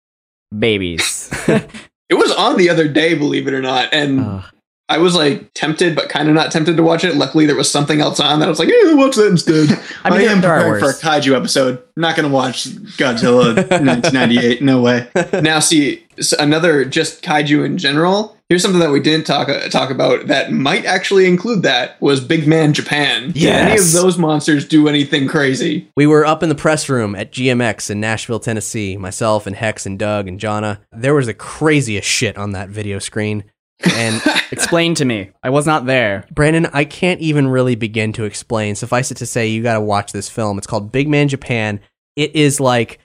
[0.57, 4.45] babies." it was on the other day, believe it or not, and.
[4.89, 7.17] I was like tempted, but kind of not tempted to watch it.
[7.17, 9.71] Luckily, there was something else on that I was like, "Yeah, watch that instead."
[10.05, 11.79] I mean, I am there are for a kaiju episode.
[11.97, 12.67] I'm not going to watch
[12.97, 14.63] Godzilla 1998.
[14.63, 15.09] No way.
[15.43, 16.07] Now, see
[16.39, 18.37] another just kaiju in general.
[18.49, 22.21] Here's something that we didn't talk uh, talk about that might actually include that was
[22.21, 23.33] Big Man Japan.
[23.33, 25.91] Did any of those monsters do anything crazy?
[25.97, 28.97] We were up in the press room at GMX in Nashville, Tennessee.
[28.97, 30.79] Myself and Hex and Doug and Jonna.
[30.93, 33.45] There was the craziest shit on that video screen.
[33.85, 35.31] And explain to me.
[35.43, 36.27] I was not there.
[36.31, 38.75] Brandon, I can't even really begin to explain.
[38.75, 40.59] Suffice it to say, you got to watch this film.
[40.59, 41.81] It's called Big Man Japan.
[42.17, 43.01] It is like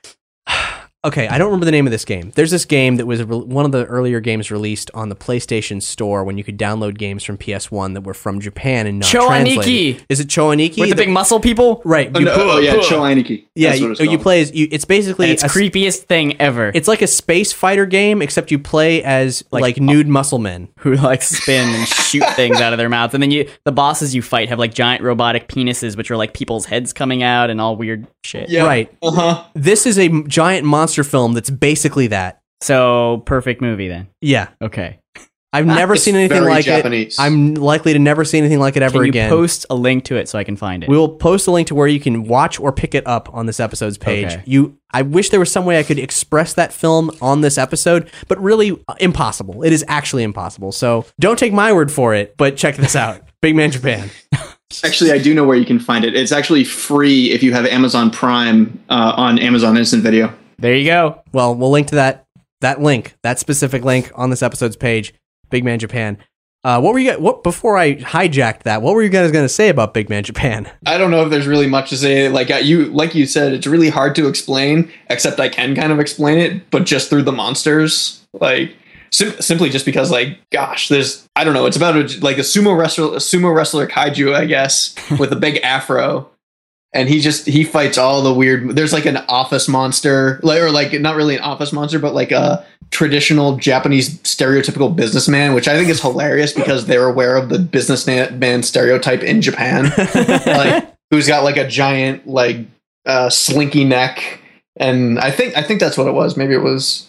[1.03, 2.31] okay, I don't remember the name of this game.
[2.35, 5.81] There's this game that was re- one of the earlier games released on the PlayStation
[5.81, 9.27] Store when you could download games from PS1 that were from Japan and not Choaniki.
[9.53, 10.05] translated.
[10.09, 10.79] Is it Choaniki?
[10.79, 11.81] With the big muscle people?
[11.85, 12.11] Right.
[12.13, 13.47] Oh, no, oh, yeah, Choaniki.
[13.55, 14.67] Yeah, That's you, what it's you play as you.
[14.71, 16.71] It's basically It's a s- creepiest thing ever.
[16.73, 20.95] It's like a space fighter game, except you play as like, nude muscle men who
[20.95, 24.21] like spin and shoot things out of their mouths, and then you the bosses you
[24.21, 27.75] fight have like giant robotic penises, which are like people's heads coming out and all
[27.75, 28.49] weird shit.
[28.49, 28.65] Yeah.
[28.65, 28.91] Right.
[29.01, 29.43] Uh-huh.
[29.55, 32.41] This is a giant monster film that's basically that.
[32.61, 34.07] So perfect movie then.
[34.21, 34.49] Yeah.
[34.61, 34.99] Okay.
[35.53, 37.19] I've never It's seen anything very like Japanese.
[37.19, 37.21] it.
[37.21, 39.29] I'm likely to never see anything like it ever Can you again.
[39.29, 40.89] post a link to it so I can find it?
[40.89, 43.47] We will post a link to where you can watch or pick it up on
[43.47, 44.27] this episode's page.
[44.31, 44.43] Okay.
[44.45, 48.09] You, I wish there was some way I could express that film on this episode,
[48.29, 49.63] but really uh, impossible.
[49.63, 50.71] It is actually impossible.
[50.71, 53.21] So don't take my word for it, but check this out.
[53.41, 54.09] Big Man Japan.
[54.85, 56.15] Actually, I do know where you can find it.
[56.15, 60.33] It's actually free if you have Amazon Prime uh, on Amazon Instant Video.
[60.59, 61.21] There you go.
[61.33, 62.25] Well, we'll link to that
[62.61, 65.13] that link, that specific link on this episode's page.
[65.49, 66.17] Big Man Japan.
[66.63, 67.09] Uh, what were you?
[67.11, 68.83] guys- What before I hijacked that?
[68.83, 70.69] What were you guys going to say about Big Man Japan?
[70.85, 72.29] I don't know if there's really much to say.
[72.29, 74.91] Like you, like you said, it's really hard to explain.
[75.09, 78.23] Except I can kind of explain it, but just through the monsters.
[78.33, 78.75] Like
[79.11, 81.65] sim- simply just because, like, gosh, there's I don't know.
[81.65, 85.35] It's about a, like a sumo wrestler, a sumo wrestler kaiju, I guess, with a
[85.37, 86.29] big afro,
[86.93, 88.75] and he just he fights all the weird.
[88.75, 92.31] There's like an office monster, like or like not really an office monster, but like
[92.31, 97.59] a traditional Japanese stereotypical businessman, which I think is hilarious because they're aware of the
[97.59, 99.91] businessman stereotype in Japan,
[100.45, 102.57] like who's got like a giant like
[103.05, 104.41] uh, slinky neck,
[104.75, 106.35] and I think I think that's what it was.
[106.35, 107.07] Maybe it was,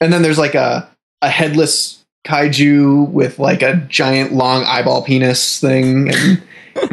[0.00, 0.88] and then there's like a
[1.22, 6.42] a headless kaiju with like a giant long eyeball penis thing, and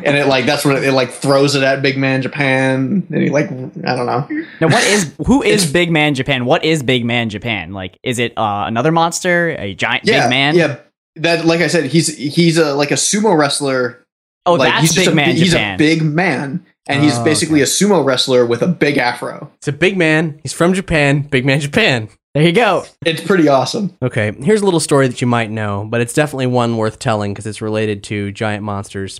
[0.03, 3.21] and it like that's when it, it like throws it at Big Man Japan, and
[3.23, 4.27] he like I don't know.
[4.61, 6.45] Now, what is who is Big Man Japan?
[6.45, 7.73] What is Big Man Japan?
[7.73, 10.55] Like, is it uh, another monster, a giant yeah, big man?
[10.55, 10.79] Yeah,
[11.17, 14.05] that like I said, he's he's a like a sumo wrestler.
[14.45, 15.75] Oh, like, that's he's just Big a, Man He's Japan.
[15.75, 19.51] a big man, and he's Oh, basically a sumo wrestler with a big afro.
[19.57, 20.39] It's a big man.
[20.41, 21.21] He's from Japan.
[21.21, 22.09] Big Man Japan.
[22.33, 22.85] There you go.
[23.05, 23.95] It's pretty awesome.
[24.01, 27.33] Okay, here's a little story that you might know, but it's definitely one worth telling
[27.33, 29.19] because it's related to giant monsters.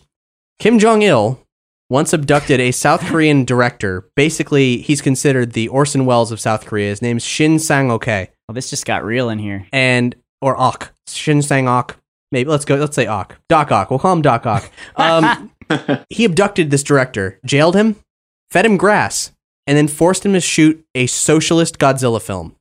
[0.59, 1.41] Kim Jong Il
[1.89, 4.09] once abducted a South Korean director.
[4.17, 6.89] Basically, he's considered the Orson Welles of South Korea.
[6.89, 8.29] His name's Shin Sang Ok.
[8.45, 9.65] Well, this just got real in here.
[9.71, 10.89] And or Ok.
[11.07, 11.95] Shin Sang Ok.
[12.33, 12.75] Maybe let's go.
[12.75, 13.35] Let's say Ok.
[13.47, 13.89] Doc Ok.
[13.89, 14.69] We'll call him Doc Ok.
[14.97, 15.51] Um,
[16.09, 17.95] he abducted this director, jailed him,
[18.51, 19.31] fed him grass,
[19.65, 22.53] and then forced him to shoot a socialist Godzilla film.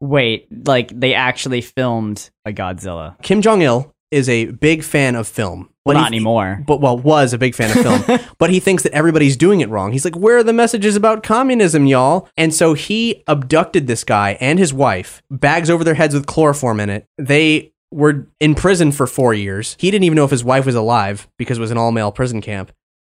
[0.00, 3.20] Wait, like they actually filmed a Godzilla?
[3.22, 5.68] Kim Jong Il is a big fan of film.
[5.84, 6.62] Well, But not he- anymore.
[6.66, 8.20] But well, was a big fan of film.
[8.38, 9.92] but he thinks that everybody's doing it wrong.
[9.92, 14.36] He's like, "Where are the messages about communism, y'all?" And so he abducted this guy
[14.40, 17.06] and his wife, bags over their heads with chloroform in it.
[17.18, 19.76] They were in prison for four years.
[19.78, 22.10] He didn't even know if his wife was alive because it was an all male
[22.10, 22.72] prison camp.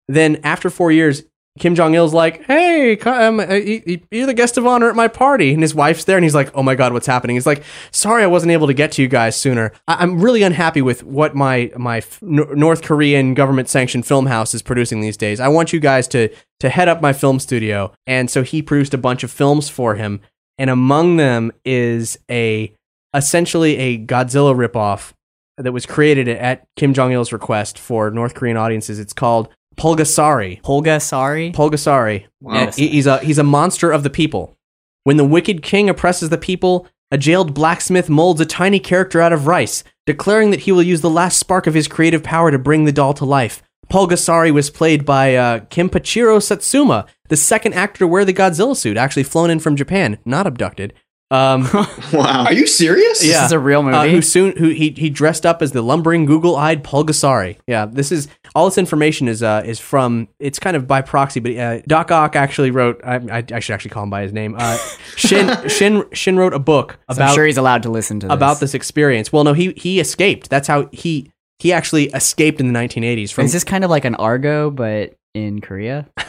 [0.09, 1.23] Then after four years,
[1.59, 5.53] Kim Jong Il's like, "Hey, um, uh, you're the guest of honor at my party,"
[5.53, 8.23] and his wife's there, and he's like, "Oh my god, what's happening?" He's like, "Sorry,
[8.23, 9.73] I wasn't able to get to you guys sooner.
[9.87, 14.55] I- I'm really unhappy with what my my f- North Korean government sanctioned film house
[14.55, 15.41] is producing these days.
[15.41, 16.29] I want you guys to
[16.61, 19.95] to head up my film studio." And so he produced a bunch of films for
[19.97, 20.21] him,
[20.59, 22.73] and among them is a
[23.15, 25.13] essentially a Godzilla ripoff
[25.57, 28.99] that was created at Kim Jong Il's request for North Korean audiences.
[29.01, 29.49] It's called
[29.79, 30.61] Pulgasari.
[30.63, 31.55] Pulgasari.
[31.55, 32.27] Pulgasari.
[32.41, 32.55] Wow.
[32.55, 34.57] And he- he's a he's a monster of the people.
[35.05, 39.33] When the wicked king oppresses the people, a jailed blacksmith molds a tiny character out
[39.33, 42.59] of rice, declaring that he will use the last spark of his creative power to
[42.59, 43.63] bring the doll to life.
[43.91, 48.99] Pulgasari was played by uh, Kenpachiro Satsuma, the second actor to wear the Godzilla suit,
[48.99, 50.93] actually flown in from Japan, not abducted.
[51.31, 51.69] Um,
[52.13, 53.21] wow, are you serious?
[53.21, 53.97] This is a real movie?
[53.97, 57.59] Uh, who soon who he he dressed up as the lumbering, google-eyed Pulgasari.
[57.67, 61.41] Yeah, this is all this information is uh is from it's kind of by proxy,
[61.41, 63.01] but uh, Doc Ock actually wrote.
[63.05, 64.57] I, I, I should actually call him by his name.
[64.59, 64.77] Uh,
[65.17, 68.29] Shin Shin Shin wrote a book So about I'm sure he's allowed to listen to
[68.29, 68.35] this.
[68.35, 69.31] about this experience.
[69.33, 70.49] Well, no, he he escaped.
[70.49, 74.05] That's how he he actually escaped in the 1980s from Is this kind of like
[74.05, 76.09] an Argo, but in Korea?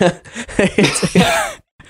[0.58, 1.16] it's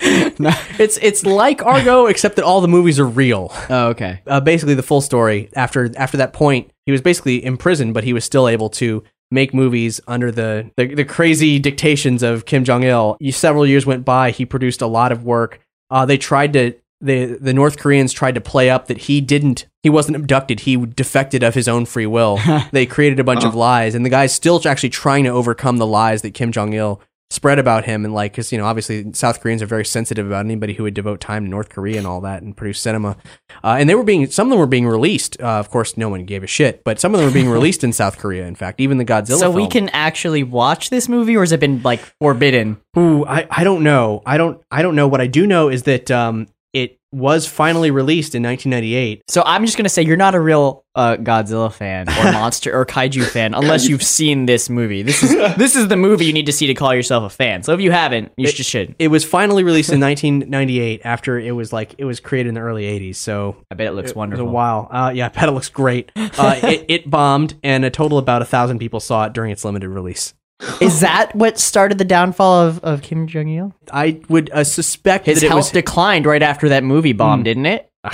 [0.78, 3.52] it's it's like Argo, except that all the movies are real.
[3.68, 4.22] Oh, okay.
[4.26, 8.12] Uh, basically, the full story after after that point, he was basically imprisoned, but he
[8.12, 12.84] was still able to make movies under the the, the crazy dictations of Kim Jong
[12.84, 13.16] Il.
[13.30, 14.30] Several years went by.
[14.30, 15.60] He produced a lot of work.
[15.90, 19.66] Uh, they tried to the the North Koreans tried to play up that he didn't
[19.82, 20.60] he wasn't abducted.
[20.60, 22.38] He defected of his own free will.
[22.72, 25.86] they created a bunch of lies, and the guy's still actually trying to overcome the
[25.86, 29.40] lies that Kim Jong Il spread about him and like because you know obviously South
[29.40, 32.20] Koreans are very sensitive about anybody who would devote time to North Korea and all
[32.22, 33.16] that and produce cinema.
[33.62, 35.40] Uh, and they were being some of them were being released.
[35.40, 37.84] Uh, of course, no one gave a shit, but some of them were being released
[37.84, 38.46] in South Korea.
[38.46, 39.38] In fact, even the Godzilla.
[39.38, 42.80] so we can actually watch this movie, or has it been like forbidden?
[42.98, 44.22] Ooh, I, I don't know.
[44.26, 45.06] I don't I don't know.
[45.06, 49.22] What I do know is that um, it was finally released in 1998.
[49.28, 52.84] So I'm just gonna say you're not a real uh, Godzilla fan or monster or
[52.86, 55.02] kaiju fan unless you've seen this movie.
[55.02, 57.62] This is this is the movie you need to see to call yourself a fan.
[57.62, 58.94] So if you haven't, you It- just should.
[58.98, 60.00] It was finally released in
[60.40, 63.16] 1998 after it was like it was created in the early 80s.
[63.16, 64.44] So I bet it looks it wonderful.
[64.46, 64.88] was a while.
[64.90, 66.12] Uh, yeah, I bet it looks great.
[66.16, 69.50] Uh, it, it bombed, and a total of about a thousand people saw it during
[69.50, 70.34] its limited release.
[70.80, 73.74] Is that what started the downfall of, of Kim Jong Il?
[73.92, 75.70] I would uh, suspect His that it health was.
[75.70, 77.44] declined right after that movie bomb, Hmm.
[77.44, 77.86] didn't it?
[78.02, 78.10] Uh,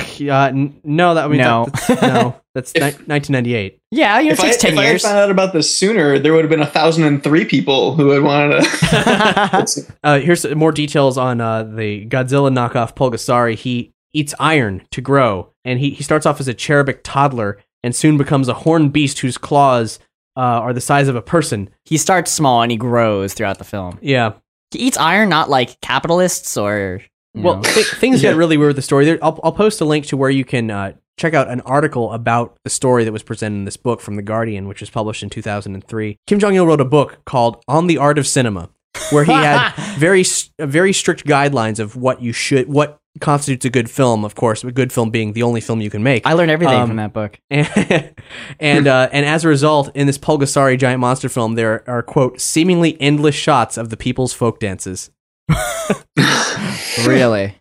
[0.48, 1.66] n- no, that I mean No.
[1.66, 3.78] that- that's, no, that's ni- 1998.
[3.92, 5.02] Yeah, you know, it If I, takes ten if I had years.
[5.02, 8.10] found out about this sooner, there would have been a thousand and three people who
[8.10, 9.86] had wanted to.
[10.04, 13.54] Uh, here's more details on uh, the Godzilla knockoff Pulgasari.
[13.56, 17.94] He eats iron to grow, and he, he starts off as a cherubic toddler and
[17.94, 19.98] soon becomes a horned beast whose claws
[20.36, 21.70] uh, are the size of a person.
[21.84, 23.98] He starts small and he grows throughout the film.
[24.02, 24.34] Yeah.
[24.70, 27.02] He eats iron, not like capitalists or.
[27.34, 29.04] Well, th- things get really weird with the story.
[29.04, 32.12] There, I'll, I'll post a link to where you can uh, check out an article
[32.12, 35.22] about the story that was presented in this book from The Guardian, which was published
[35.22, 36.18] in 2003.
[36.26, 38.70] Kim Jong il wrote a book called On the Art of Cinema,
[39.10, 40.24] where he had very
[40.58, 44.24] very strict guidelines of what you should, what constitutes a good film.
[44.24, 46.26] Of course, a good film being the only film you can make.
[46.26, 47.38] I learned everything Um, from that book.
[47.50, 48.14] And
[48.60, 52.40] and, uh, and as a result, in this Pulgasari giant monster film, there are quote
[52.40, 55.10] seemingly endless shots of the people's folk dances.
[57.06, 57.54] really?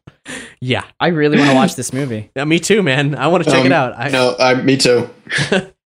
[0.61, 2.31] Yeah, I really want to watch this movie.
[2.35, 3.15] Yeah, me too, man.
[3.15, 3.93] I want to check Um, it out.
[3.97, 5.09] I, no, I, me too.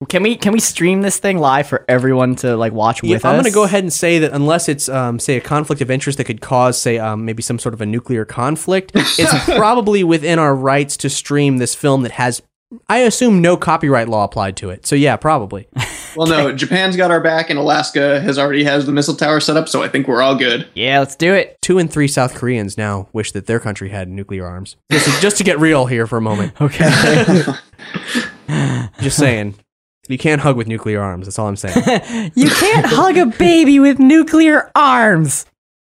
[0.08, 3.24] Can we can we stream this thing live for everyone to like watch Yeah, with
[3.24, 3.42] I'm us?
[3.42, 6.18] going to go ahead and say that unless it's, um, say, a conflict of interest
[6.18, 10.38] that could cause, say, um, maybe some sort of a nuclear conflict, it's probably within
[10.38, 12.42] our rights to stream this film that has,
[12.88, 14.86] I assume, no copyright law applied to it.
[14.86, 15.68] So yeah, probably.
[16.14, 19.56] Well, no, Japan's got our back, and Alaska has already has the missile tower set
[19.56, 20.68] up, so I think we're all good.
[20.74, 21.56] Yeah, let's do it.
[21.62, 24.76] Two and three South Koreans now wish that their country had nuclear arms.
[24.90, 26.52] Just to, just to get real here for a moment.
[26.60, 27.42] Okay.
[29.00, 29.54] Just saying.
[30.08, 31.26] You can't hug with nuclear arms.
[31.26, 31.76] That's all I'm saying.
[32.34, 35.46] you can't hug a baby with nuclear arms.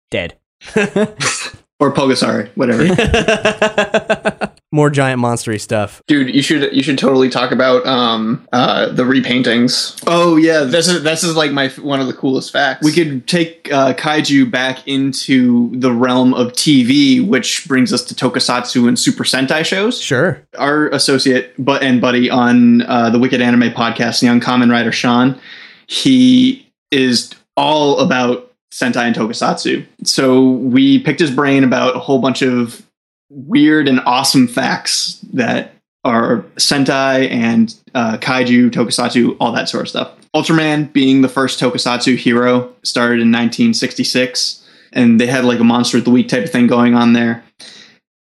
[0.10, 0.38] Dead.
[1.78, 4.52] Or Pulgasari, whatever.
[4.76, 6.04] More giant monstery stuff.
[6.06, 10.04] Dude, you should you should totally talk about um uh the repaintings.
[10.06, 12.84] Oh yeah, this is this is like my one of the coolest facts.
[12.84, 18.14] We could take uh, kaiju back into the realm of TV, which brings us to
[18.14, 20.02] Tokusatsu and Super Sentai shows.
[20.02, 20.46] Sure.
[20.58, 25.40] Our associate but and buddy on uh, the Wicked Anime podcast, the Uncommon Writer Sean,
[25.88, 29.86] he is all about Sentai and Tokusatsu.
[30.04, 32.85] So we picked his brain about a whole bunch of
[33.30, 35.74] weird and awesome facts that
[36.04, 40.12] are Sentai and uh, Kaiju, Tokusatsu, all that sort of stuff.
[40.36, 44.64] Ultraman being the first Tokusatsu hero started in 1966,
[44.94, 47.44] and they had like a Monster of the Week type of thing going on there.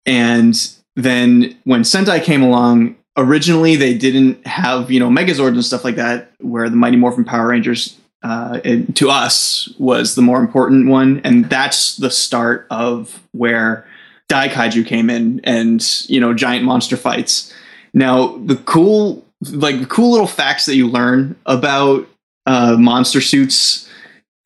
[0.06, 0.54] And
[0.96, 5.96] then when Sentai came along, originally they didn't have you know Megazords and stuff like
[5.96, 10.88] that, where the Mighty Morphin Power Rangers uh, it- to us was the more important
[10.88, 13.86] one, and that's the start of where
[14.32, 17.52] Dai Kaiju came in, and you know giant monster fights.
[17.92, 22.08] Now the cool, like the cool little facts that you learn about
[22.46, 23.90] uh, monster suits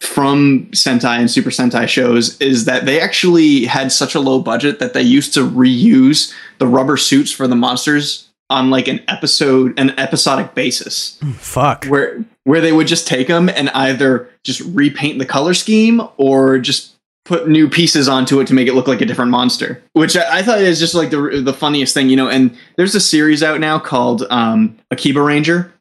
[0.01, 4.81] from Sentai and Super Sentai shows is that they actually had such a low budget
[4.81, 9.79] that they used to reuse the rubber suits for the monsters on like an episode
[9.79, 11.85] an episodic basis Fuck.
[11.85, 16.59] where where they would just take them and either just repaint the color scheme or
[16.59, 16.96] just
[17.27, 20.39] put new pieces onto it to make it look like a different monster which i,
[20.39, 23.43] I thought is just like the the funniest thing you know and there's a series
[23.43, 25.73] out now called um, akiba ranger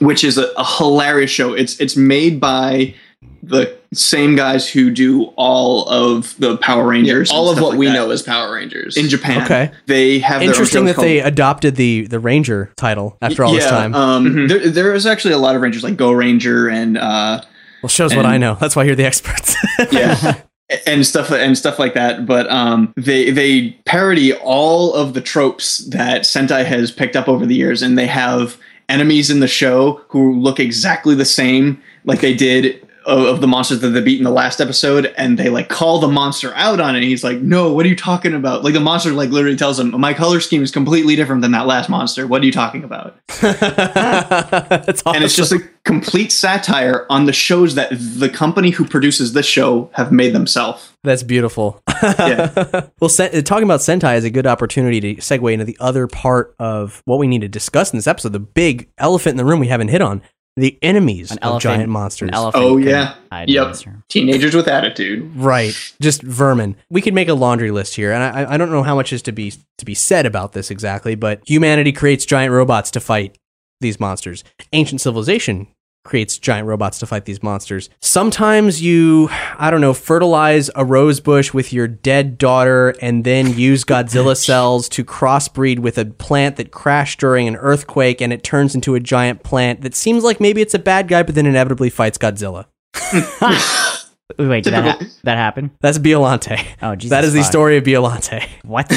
[0.00, 2.94] which is a, a hilarious show it's it's made by
[3.42, 7.78] the same guys who do all of the power rangers Yeah, all of what like
[7.78, 7.92] we that.
[7.94, 8.96] know as Power Rangers.
[8.96, 9.70] in japan Okay.
[9.86, 13.52] they have their own Interesting shows that they adopted the the Ranger title after all
[13.52, 13.94] this time.
[13.94, 17.40] Um, there, there is actually a lot of rangers like Go Ranger and uh,
[17.82, 18.54] well, shows what I know.
[18.60, 19.56] That's why you're the experts.
[19.90, 20.40] yeah,
[20.86, 22.26] and stuff and stuff like that.
[22.26, 27.46] But um, they they parody all of the tropes that Sentai has picked up over
[27.46, 28.56] the years, and they have
[28.88, 33.48] enemies in the show who look exactly the same, like they did of, of the
[33.48, 36.78] monsters that they beat in the last episode, and they like call the monster out
[36.78, 36.98] on it.
[36.98, 39.80] And he's like, "No, what are you talking about?" Like the monster like literally tells
[39.80, 42.26] him, "My color scheme is completely different than that last monster.
[42.26, 43.16] What are you talking about?"
[45.08, 49.46] And it's just a complete satire on the shows that the company who produces this
[49.46, 50.92] show have made themselves.
[51.02, 51.82] That's beautiful.
[52.02, 52.86] Yeah.
[53.00, 56.54] Well, sen- talking about Sentai is a good opportunity to segue into the other part
[56.58, 58.32] of what we need to discuss in this episode.
[58.32, 60.20] The big elephant in the room we haven't hit on
[60.60, 62.30] the enemies of elephant- giant monsters.
[62.32, 63.14] an Oh yeah,
[63.46, 63.66] yep.
[63.66, 64.02] monster.
[64.08, 65.34] Teenagers with attitude.
[65.36, 66.76] Right, just vermin.
[66.90, 69.22] We could make a laundry list here, and I, I don't know how much is
[69.22, 73.38] to be to be said about this exactly, but humanity creates giant robots to fight
[73.80, 74.44] these monsters.
[74.72, 75.68] Ancient civilization
[76.08, 77.90] creates giant robots to fight these monsters.
[78.00, 79.28] Sometimes you,
[79.58, 84.34] I don't know, fertilize a rose bush with your dead daughter and then use Godzilla
[84.34, 88.94] cells to crossbreed with a plant that crashed during an earthquake and it turns into
[88.94, 92.16] a giant plant that seems like maybe it's a bad guy but then inevitably fights
[92.16, 92.64] Godzilla.
[94.38, 95.70] Wait, did that, ha- that happen?
[95.80, 96.64] That's Biollante.
[96.80, 97.10] Oh, Jesus.
[97.10, 98.46] that is the story of Biollante.
[98.64, 98.90] What?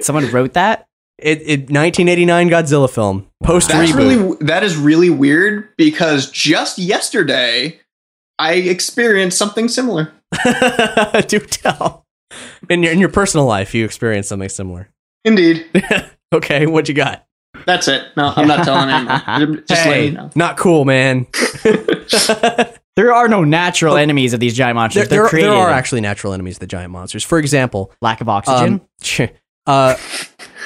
[0.00, 0.88] Someone wrote that?
[1.18, 3.96] It, it 1989 Godzilla film post That's reboot.
[3.96, 7.78] really that is really weird because just yesterday
[8.38, 10.12] I experienced something similar.
[11.28, 12.04] Do tell.
[12.68, 14.88] In your in your personal life, you experienced something similar.
[15.24, 15.64] Indeed.
[16.34, 17.24] okay, what you got?
[17.64, 18.02] That's it.
[18.16, 19.64] No, I'm not telling anyone.
[19.68, 20.30] Just letting hey, you know.
[20.34, 21.26] not cool, man.
[22.96, 25.08] There are no natural enemies of these giant monsters.
[25.08, 25.50] there, They're are- created.
[25.50, 27.24] there are actually natural enemies of the giant monsters.
[27.24, 28.74] For example, lack of oxygen.
[28.74, 29.30] um,
[29.66, 29.96] uh,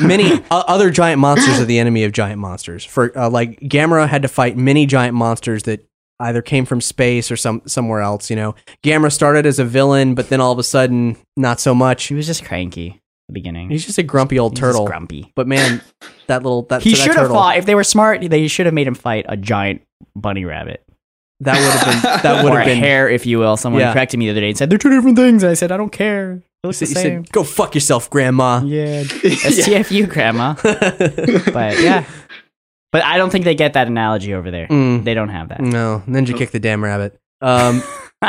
[0.01, 2.85] many o- other giant monsters are the enemy of giant monsters.
[2.85, 5.85] For uh, like Gamera had to fight many giant monsters that
[6.21, 8.31] either came from space or some somewhere else.
[8.31, 11.75] You know, Gamera started as a villain, but then all of a sudden, not so
[11.75, 12.05] much.
[12.05, 12.91] He was just cranky.
[12.91, 12.97] at
[13.29, 13.71] The beginning.
[13.71, 14.87] He's just a grumpy old He's turtle.
[14.87, 15.33] grumpy.
[15.37, 15.81] But man,
[16.27, 17.57] that little that he so should have fought.
[17.59, 19.83] If they were smart, they should have made him fight a giant
[20.17, 20.83] bunny rabbit.
[21.41, 23.57] That would have been that would have been hair, if you will.
[23.57, 23.93] Someone Yeah.
[23.93, 25.45] corrected me the other day and said they're two different things.
[25.45, 26.43] And I said I don't care.
[26.65, 27.23] It looks You the said, same.
[27.31, 30.55] "Go fuck yourself, Grandma." Yeah, STFU, Grandma.
[30.63, 32.05] but yeah,
[32.91, 34.67] but I don't think they get that analogy over there.
[34.67, 35.05] Mm.
[35.05, 35.61] They don't have that.
[35.61, 37.17] No, Ninja kick the damn rabbit.
[37.41, 37.83] Um,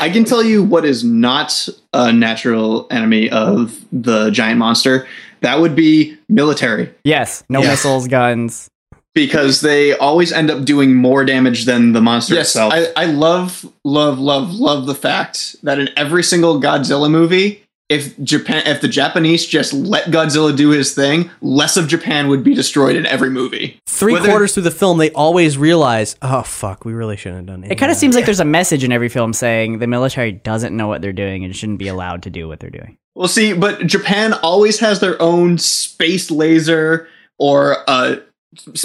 [0.00, 5.06] I can tell you what is not a natural enemy of the giant monster.
[5.40, 6.92] That would be military.
[7.04, 7.68] Yes, no Yeah.
[7.70, 8.68] missiles, guns.
[9.14, 12.72] Because they always end up doing more damage than the monster Yes, itself.
[12.72, 18.16] I, I love, love, love, love the fact that in every single Godzilla movie, if
[18.22, 22.54] Japan, if the Japanese just let Godzilla do his thing, less of Japan would be
[22.54, 23.80] destroyed in every movie.
[23.86, 27.46] three Whether- quarters through the film, they always realize, oh fuck, we really shouldn't have
[27.46, 27.72] done it.
[27.72, 30.76] It kind of seems like there's a message in every film saying the military doesn't
[30.76, 32.98] know what they're doing and shouldn't be allowed to do what they're doing.
[33.14, 38.20] Well, see, but Japan always has their own space laser or a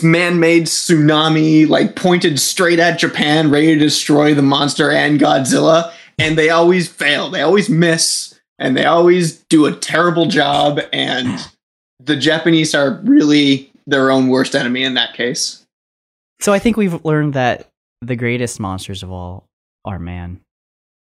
[0.01, 6.37] man-made tsunami, like pointed straight at Japan, ready to destroy the monster and Godzilla, and
[6.37, 7.29] they always fail.
[7.29, 10.79] They always miss, and they always do a terrible job.
[10.91, 11.39] And
[11.99, 15.65] the Japanese are really their own worst enemy in that case.
[16.39, 17.69] So I think we've learned that
[18.01, 19.45] the greatest monsters of all
[19.85, 20.41] are man.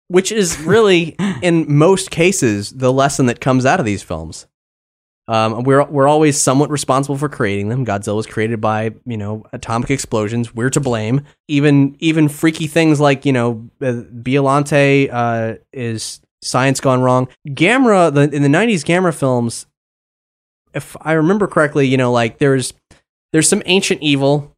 [0.08, 4.46] which is really in most cases the lesson that comes out of these films.
[5.30, 7.86] Um, we're we're always somewhat responsible for creating them.
[7.86, 10.52] Godzilla was created by you know atomic explosions.
[10.52, 11.24] We're to blame.
[11.46, 17.28] Even even freaky things like you know uh, Biollante uh, is science gone wrong.
[17.46, 19.66] Gamera the, in the '90s Gamera films,
[20.74, 22.74] if I remember correctly, you know like there's
[23.32, 24.56] there's some ancient evil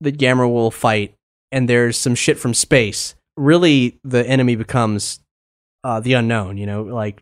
[0.00, 1.14] that Gamera will fight,
[1.52, 3.14] and there's some shit from space.
[3.36, 5.20] Really, the enemy becomes
[5.84, 6.58] uh, the unknown.
[6.58, 7.20] You know, like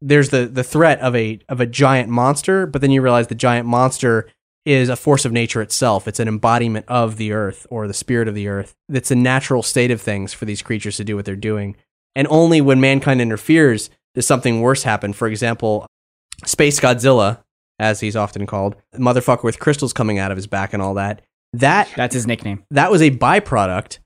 [0.00, 3.34] there's the the threat of a of a giant monster, but then you realize the
[3.34, 4.28] giant monster
[4.66, 6.06] is a force of nature itself.
[6.06, 8.74] It's an embodiment of the earth or the spirit of the earth.
[8.88, 11.76] It's a natural state of things for these creatures to do what they're doing.
[12.14, 15.12] And only when mankind interferes does something worse happen.
[15.12, 15.86] For example,
[16.44, 17.42] Space Godzilla,
[17.78, 21.22] as he's often called, motherfucker with crystals coming out of his back and all that.
[21.52, 22.64] That That's his nickname.
[22.70, 23.98] that was a byproduct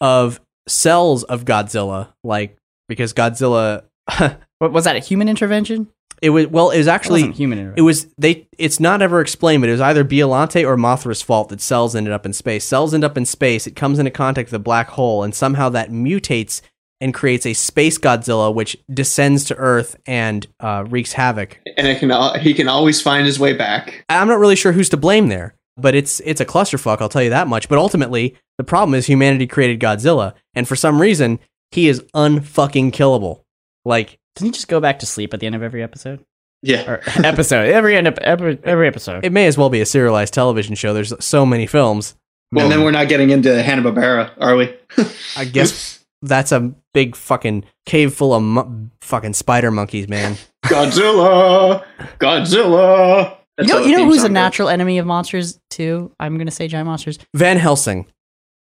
[0.00, 2.56] of cells of Godzilla, like
[2.88, 3.84] because Godzilla.
[4.62, 4.94] what was that?
[4.94, 5.88] A human intervention?
[6.22, 6.70] It was well.
[6.70, 8.46] It was actually wasn't human It was they.
[8.56, 12.12] It's not ever explained, but it was either Biollante or Mothra's fault that cells ended
[12.12, 12.64] up in space.
[12.64, 13.66] Cells end up in space.
[13.66, 16.60] It comes into contact with a black hole, and somehow that mutates
[17.00, 21.58] and creates a space Godzilla, which descends to Earth and uh, wreaks havoc.
[21.76, 24.04] And it can al- he can always find his way back.
[24.08, 27.00] I'm not really sure who's to blame there, but it's it's a clusterfuck.
[27.00, 27.68] I'll tell you that much.
[27.68, 31.40] But ultimately, the problem is humanity created Godzilla, and for some reason,
[31.72, 33.40] he is unfucking killable.
[33.84, 36.24] Like, Doesn't he just go back to sleep at the end of every episode?
[36.62, 36.88] Yeah.
[36.90, 37.68] Or episode.
[37.70, 39.24] Every end of every, every episode.
[39.24, 40.94] it may as well be a serialized television show.
[40.94, 42.14] There's so many films.
[42.52, 44.76] Well, then we're not getting into Hanna Barbera, are we?
[45.36, 50.36] I guess that's a big fucking cave full of mu- fucking spider monkeys, man.
[50.66, 51.82] Godzilla,
[52.20, 53.38] Godzilla.
[53.58, 56.12] You know, you know who's a natural enemy of monsters too?
[56.20, 57.18] I'm gonna say giant monsters.
[57.34, 58.06] Van Helsing.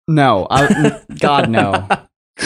[0.08, 1.88] No, I, God no.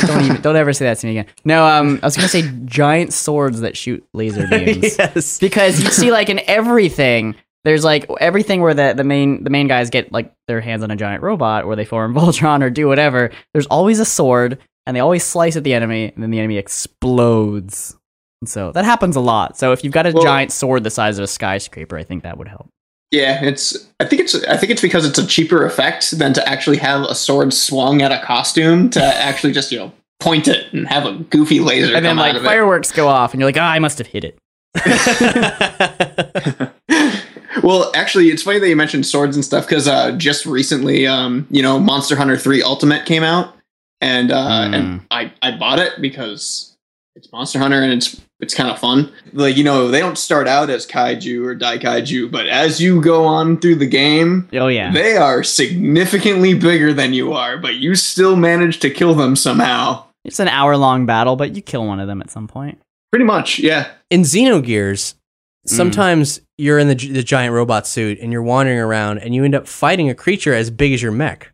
[0.08, 1.26] Don't even, don't ever say that to me again.
[1.44, 4.98] No, um, I was gonna say giant swords that shoot laser beams.
[4.98, 9.50] yes, because you see, like in everything, there's like everything where the the main the
[9.50, 12.70] main guys get like their hands on a giant robot, or they form Voltron or
[12.70, 13.32] do whatever.
[13.54, 16.58] There's always a sword, and they always slice at the enemy, and then the enemy
[16.58, 17.96] explodes.
[18.42, 19.58] And so that happens a lot.
[19.58, 22.24] So if you've got a Well- giant sword the size of a skyscraper, I think
[22.24, 22.70] that would help.
[23.12, 23.88] Yeah, it's.
[24.00, 24.36] I think it's.
[24.46, 28.02] I think it's because it's a cheaper effect than to actually have a sword swung
[28.02, 31.96] at a costume to actually just you know point it and have a goofy laser
[31.96, 32.48] and then like out of it.
[32.48, 34.38] fireworks go off, and you're like, ah, I must have hit it.
[37.64, 41.46] Well, actually, it's funny that you mentioned swords and stuff because uh, just recently, um,
[41.52, 43.54] you know, Monster Hunter Three Ultimate came out,
[44.00, 44.74] and uh, Hmm.
[44.74, 46.76] and I I bought it because
[47.16, 49.12] it's Monster Hunter and it's it's kind of fun.
[49.34, 53.26] Like you know, they don't start out as kaiju or daikaiju, but as you go
[53.26, 57.96] on through the game, oh yeah, they are significantly bigger than you are, but you
[57.96, 60.06] still manage to kill them somehow.
[60.24, 62.80] It's an hour long battle, but you kill one of them at some point.
[63.12, 63.92] Pretty much, yeah.
[64.10, 65.16] In Xenogears,
[65.68, 65.70] Mm.
[65.76, 69.54] sometimes you're in the, the giant robot suit and you're wandering around and you end
[69.54, 71.51] up fighting a creature as big as your mech.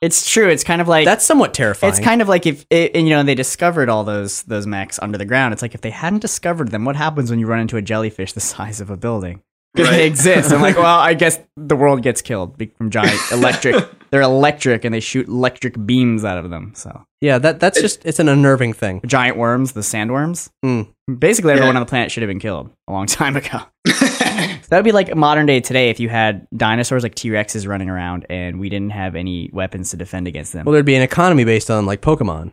[0.00, 0.48] It's true.
[0.48, 1.92] It's kind of like That's somewhat terrifying.
[1.92, 4.98] It's kind of like if it, and, you know they discovered all those those mechs
[5.00, 5.52] under the ground.
[5.52, 8.32] It's like if they hadn't discovered them, what happens when you run into a jellyfish
[8.32, 9.42] the size of a building?
[9.74, 10.52] Because they exist.
[10.52, 13.76] I'm like, well, I guess the world gets killed from giant electric.
[14.10, 16.72] They're electric and they shoot electric beams out of them.
[16.74, 19.00] So yeah, that that's just it's an unnerving thing.
[19.06, 20.50] giant worms, the sandworms.
[20.64, 20.88] Mm.
[21.18, 21.80] Basically, everyone Yeah.
[21.80, 23.60] on the planet should have been killed a long time ago.
[23.84, 27.88] that would be like modern day today if you had dinosaurs like T Rexes running
[27.88, 30.64] around and we didn't have any weapons to defend against them.
[30.66, 32.50] Well, there'd be an economy based on like Pokemon.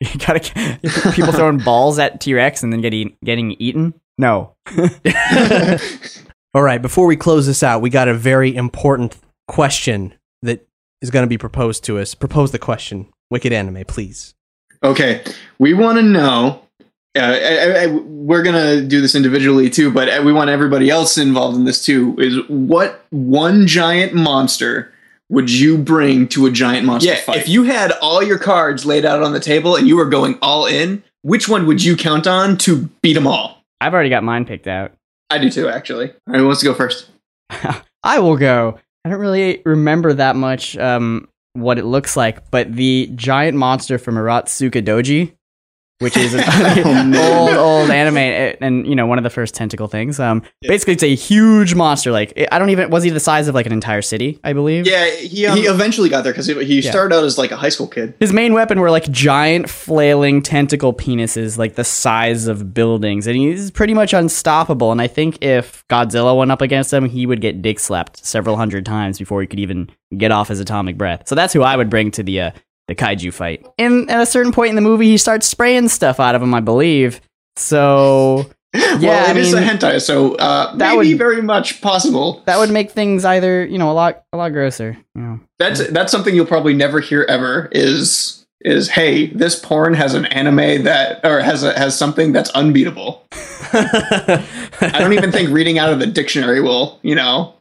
[0.00, 0.38] You gotta
[1.14, 3.94] people throwing balls at T Rex and then getting getting eaten.
[4.18, 4.54] No,
[6.56, 9.14] All right, before we close this out, we got a very important
[9.46, 10.66] question that
[11.02, 12.14] is going to be proposed to us.
[12.14, 14.34] Propose the question, Wicked Anime, please.
[14.82, 15.22] Okay,
[15.58, 16.62] we want to know.
[17.14, 21.18] Uh, I, I, we're gonna do this individually too, but uh, we want everybody else
[21.18, 22.16] involved in this too.
[22.18, 24.90] Is what one giant monster
[25.28, 27.36] would you bring to a giant monster Yeah, fight?
[27.36, 30.38] If you had all your cards laid out on the table and you were going
[30.40, 33.62] all in, which one would you count on to beat them all?
[33.78, 34.95] I've already got mine picked out.
[35.30, 36.10] I do too, actually.
[36.10, 37.10] All right, who wants to go first?
[38.02, 38.78] I will go.
[39.04, 43.98] I don't really remember that much um, what it looks like, but the giant monster
[43.98, 45.35] from Urotsuki Doji,
[45.98, 49.88] which is an old old anime and, and you know one of the first tentacle
[49.88, 50.20] things.
[50.20, 52.10] Um, basically it's a huge monster.
[52.12, 54.38] Like I don't even was he the size of like an entire city?
[54.44, 54.86] I believe.
[54.86, 56.90] Yeah, he he eventually got there because he, he Yeah.
[56.90, 58.14] started out as like a high school kid.
[58.20, 63.36] His main weapon were like giant flailing tentacle penises, like the size of buildings, and
[63.36, 64.92] he's pretty much unstoppable.
[64.92, 68.56] And I think if Godzilla went up against him, he would get dick slapped several
[68.56, 71.22] hundred times before he could even get off his atomic breath.
[71.26, 72.50] So that's who I would bring to the uh,
[72.88, 73.66] the kaiju fight.
[73.78, 76.54] And at a certain point in the movie, he starts spraying stuff out of him,
[76.54, 77.20] I believe.
[77.56, 81.80] So yeah, well, it I is a hentai, so uh, that maybe would- very much
[81.80, 82.42] possible.
[82.46, 84.98] that would make things either you know a lot a lot grosser.
[85.14, 85.40] You know.
[85.58, 87.68] That's that's something you'll probably never hear ever.
[87.72, 92.50] Is is hey, this porn has an anime that or has a, has something that's
[92.50, 93.24] unbeatable.
[93.72, 97.54] I don't even think reading out of the dictionary will you know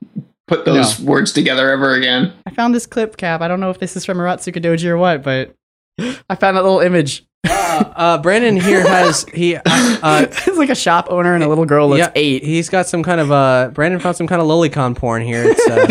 [0.48, 2.34] put those words together ever again.
[2.46, 3.42] I found this clip cap.
[3.42, 5.56] I don't know if this is from Urotsuki Doji or what, but
[6.30, 7.26] I found that little image.
[7.44, 9.56] Uh, Brandon here has he.
[9.56, 12.44] Uh, uh, it's like a shop owner and a little girl looks yeah, eight.
[12.44, 13.70] He's got some kind of uh.
[13.74, 15.44] Brandon found some kind of lolicon porn here.
[15.46, 15.86] It's uh,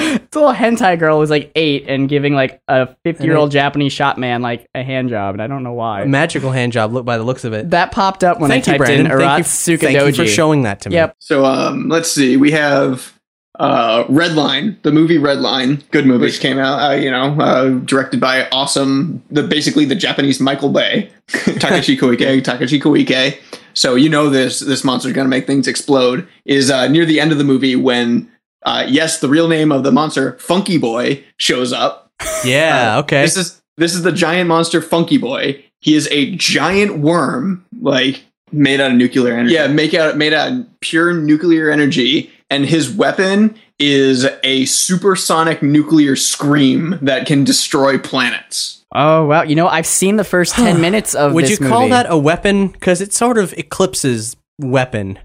[0.00, 3.50] It's a little hentai girl who's like eight and giving like a 50 year old
[3.50, 6.02] Japanese shop man like a hand job, and I don't know why.
[6.02, 6.92] a magical hand job.
[6.92, 7.70] Look by the looks of it.
[7.70, 9.18] That popped up when Thank I you, typed in Brandon.
[9.18, 10.96] Thank you- Urotsuki thank you for showing that to me.
[10.96, 11.16] Yep.
[11.18, 12.36] So um, let's see.
[12.36, 13.17] We have
[13.58, 15.82] uh, Redline, the movie Redline.
[15.90, 16.30] Good movie.
[16.32, 16.90] came out.
[16.90, 22.42] Uh, you know, uh, directed by awesome, the basically the Japanese Michael Bay, Takashi Koike.
[22.42, 23.38] Takashi Koike.
[23.74, 26.26] So you know this this monster's gonna make things explode.
[26.44, 28.30] Is uh, near the end of the movie when.
[28.64, 32.10] Uh, yes, the real name of the monster, Funky Boy, shows up.
[32.44, 32.98] Yeah.
[32.98, 33.22] okay.
[33.22, 35.64] This is this is the giant monster Funky Boy.
[35.80, 39.54] He is a giant worm, like made out of nuclear energy.
[39.54, 45.62] Yeah, make out made out of pure nuclear energy, and his weapon is a supersonic
[45.62, 48.84] nuclear scream that can destroy planets.
[48.94, 49.42] Oh wow!
[49.42, 51.32] You know, I've seen the first ten minutes of.
[51.34, 51.90] Would this you call movie.
[51.90, 52.68] that a weapon?
[52.68, 55.18] Because it sort of eclipses weapon.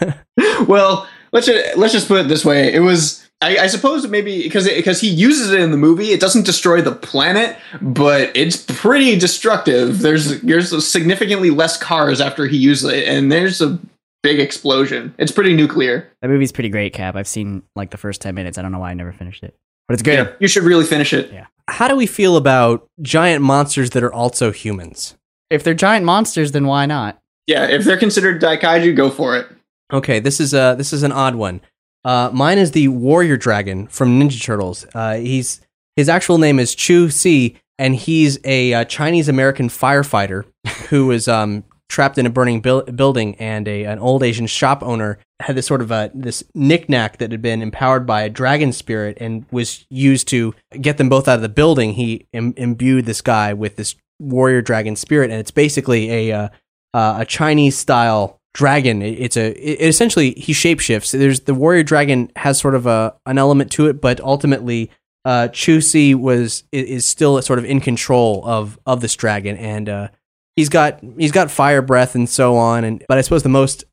[0.66, 4.42] well, let's just, let's just put it this way: it was I, I suppose maybe
[4.42, 8.56] because because he uses it in the movie, it doesn't destroy the planet, but it's
[8.56, 10.00] pretty destructive.
[10.00, 13.78] There's there's significantly less cars after he uses it, and there's a
[14.22, 15.14] big explosion.
[15.18, 16.10] It's pretty nuclear.
[16.22, 17.16] That movie's pretty great, Cap.
[17.16, 18.58] I've seen like the first ten minutes.
[18.58, 19.56] I don't know why I never finished it,
[19.88, 20.14] but it's good.
[20.14, 21.32] Yeah, you should really finish it.
[21.32, 21.46] Yeah.
[21.68, 25.16] How do we feel about giant monsters that are also humans?
[25.50, 27.20] If they're giant monsters, then why not?
[27.46, 29.46] Yeah, if they're considered daikaiju, go for it.
[29.92, 31.60] Okay, this is a this is an odd one.
[32.04, 34.86] Uh, mine is the warrior dragon from Ninja Turtles.
[34.94, 35.60] Uh, he's
[35.96, 40.44] his actual name is Chu Hsi, and he's a uh, Chinese American firefighter
[40.88, 44.82] who was um, trapped in a burning buil- building, and a an old Asian shop
[44.82, 48.72] owner had this sort of a this knickknack that had been empowered by a dragon
[48.72, 51.92] spirit and was used to get them both out of the building.
[51.94, 56.48] He Im- imbued this guy with this warrior dragon spirit, and it's basically a uh,
[56.94, 59.02] uh, a Chinese style dragon.
[59.02, 61.12] It- It's a it, essentially he shapeshifts.
[61.16, 64.90] There's the warrior dragon has sort of a an element to it, but ultimately
[65.24, 69.88] uh, Chu Hsi was is still sort of in control of of this dragon, and
[69.88, 70.08] uh,
[70.56, 72.84] he's got he's got fire breath and so on.
[72.84, 73.84] And but I suppose the most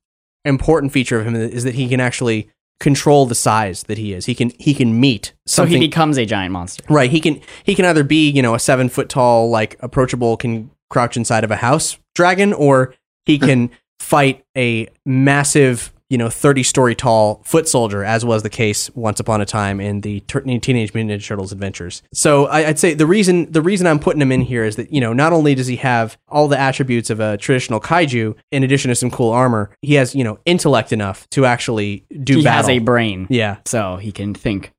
[0.45, 4.25] important feature of him is that he can actually control the size that he is.
[4.25, 6.83] He can he can meet So he becomes a giant monster.
[6.89, 7.09] Right.
[7.09, 10.71] He can he can either be, you know, a seven foot tall, like approachable, can
[10.89, 12.93] crouch inside of a house dragon, or
[13.25, 13.69] he can
[13.99, 19.19] fight a massive, you know, 30 story tall foot soldier, as was the case once
[19.19, 22.03] upon a time in the Tur- Teenage Mutant Ninja Turtles adventures.
[22.13, 24.93] So I, I'd say the reason the reason I'm putting him in here is that,
[24.93, 28.63] you know, not only does he have all the attributes of a traditional kaiju, in
[28.63, 32.43] addition to some cool armor, he has, you know, intellect enough to actually do he
[32.43, 32.57] battle.
[32.57, 33.25] has a brain.
[33.31, 33.57] Yeah.
[33.65, 34.71] So he can think.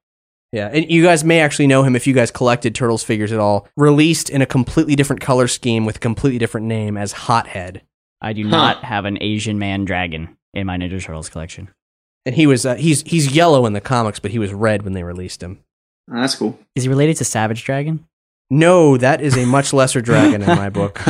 [0.52, 3.40] Yeah, and you guys may actually know him if you guys collected Turtles figures at
[3.40, 3.66] all.
[3.76, 7.82] Released in a completely different color scheme with a completely different name as Hothead.
[8.20, 8.50] I do Huh.
[8.50, 11.68] not have an Asian man dragon in my Ninja Turtles collection.
[12.26, 14.94] And he was uh, he's he's yellow in the comics, but he was red when
[14.94, 15.60] they released him.
[16.10, 16.58] Oh, that's cool.
[16.74, 18.06] Is he related to Savage Dragon?
[18.50, 21.00] No, that is a much lesser dragon in my book.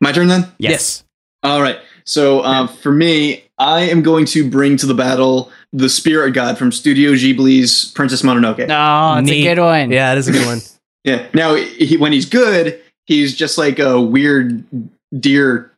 [0.00, 0.46] My turn then?
[0.58, 1.04] Yes.
[1.42, 1.78] All right.
[2.04, 6.56] So um, for me, I am going to bring to the battle the spirit god
[6.56, 8.66] from Studio Ghibli's Princess Mononoke.
[8.70, 9.46] Oh, it's Neat.
[9.46, 9.90] a good one.
[9.90, 10.60] Yeah, it is a good one.
[11.02, 11.26] Yeah.
[11.32, 14.62] Now, he, when he's good, he's just like a weird
[15.18, 15.72] deer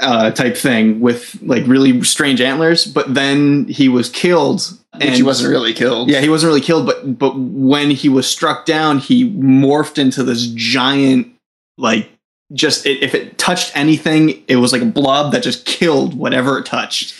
[0.00, 2.84] uh, type thing with like really strange antlers.
[2.84, 4.62] But then he was killed,
[5.00, 6.10] Which he wasn't really killed.
[6.10, 6.86] Yeah, he wasn't really killed.
[6.86, 11.28] But but when he was struck down, he morphed into this giant
[11.78, 12.10] like.
[12.52, 16.58] Just it, if it touched anything, it was like a blob that just killed whatever
[16.58, 17.12] it touched,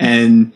[0.00, 0.52] and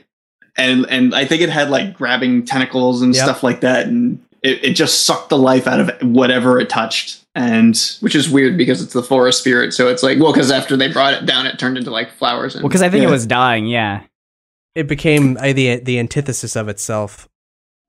[0.57, 3.23] and and I think it had like grabbing tentacles and Yep.
[3.23, 7.23] stuff like that, and it, it just sucked the life out of whatever it touched.
[7.39, 9.73] And which is weird because it's the forest spirit.
[9.73, 12.55] So it's like, well, because after they brought it down, it turned into like flowers.
[12.55, 13.09] And, Well, because I think Yeah.
[13.09, 13.67] it was dying.
[13.67, 14.03] Yeah,
[14.75, 17.29] It became uh, the the antithesis of itself.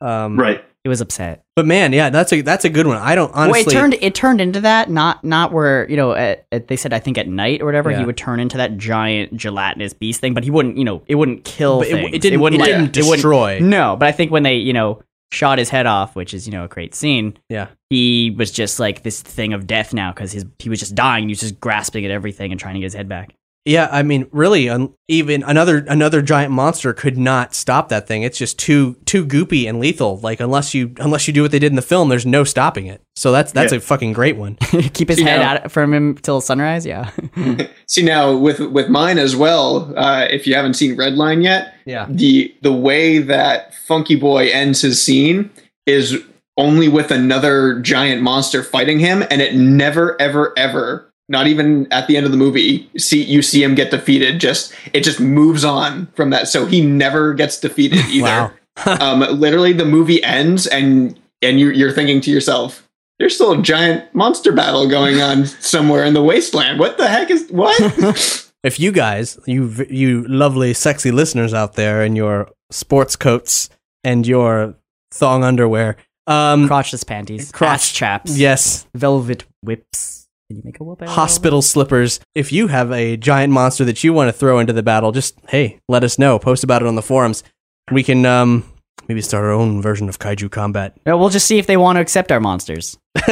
[0.01, 0.63] Um, right.
[0.85, 1.43] It was upset.
[1.57, 2.95] But man, yeah, that's a that's a good one.
[2.97, 3.63] I don't honestly.
[3.65, 4.89] well, it turned it turned into that.
[4.89, 7.91] Not not where you know at, at, they said I think at night or whatever
[7.91, 7.99] Yeah.
[7.99, 10.77] he would turn into that giant gelatinous beast thing, but he wouldn't.
[10.77, 12.09] You know, it wouldn't kill But it- things.
[12.13, 13.59] it didn't- wouldn't it like- didn't wouldn't- destroy.
[13.59, 16.51] no, but I think when they you know shot his head off, which is you
[16.51, 17.37] know a great scene.
[17.49, 17.67] Yeah.
[17.89, 21.25] he was just like this thing of death now because his he was just dying.
[21.25, 23.33] He was just grasping at everything and trying to get his head back.
[23.65, 28.23] Yeah, I mean, really, un- even another another giant monster could not stop that thing.
[28.23, 30.17] It's just too too goopy and lethal.
[30.21, 32.87] Like unless you unless you do what they did in the film, there's no stopping
[32.87, 33.01] it.
[33.15, 33.77] So that's that's Yeah.
[33.77, 34.55] a fucking great one.
[34.93, 36.85] Keep his See, head now- out from him till sunrise.
[36.85, 37.11] Yeah.
[37.87, 39.93] See now with with mine as well.
[39.95, 42.07] Uh, if you haven't seen Redline yet, Yeah.
[42.09, 45.49] the the way that Funky Boy ends his scene
[45.85, 46.17] is
[46.57, 51.08] only with another giant monster fighting him, and it never ever ever.
[51.29, 54.39] Not even at the end of the movie, see you see him get defeated.
[54.39, 58.53] Just it just moves on from that, so he never gets defeated either.
[58.85, 62.87] um, literally, the movie ends, and and you, you're thinking to yourself,
[63.19, 66.79] "There's still a giant monster battle going on somewhere in the wasteland.
[66.79, 72.03] What the heck is what?" If you guys, you you lovely, sexy listeners out there
[72.03, 73.69] in your sports coats
[74.03, 74.75] and your
[75.11, 75.95] thong underwear,
[76.27, 80.27] um, crotchless panties, crotch ass chaps, yes, velvet whips.
[80.49, 80.99] Can you make a whoop?
[81.03, 82.19] out of hospital slippers.
[82.33, 85.37] If you have a giant monster that you want to throw into the battle, just
[85.49, 86.39] hey, let us know.
[86.39, 87.43] Post about it on the forums.
[87.91, 88.63] We can um
[89.07, 90.97] maybe start our own version of kaiju combat.
[91.05, 92.97] No, we'll just see if they want to accept our monsters.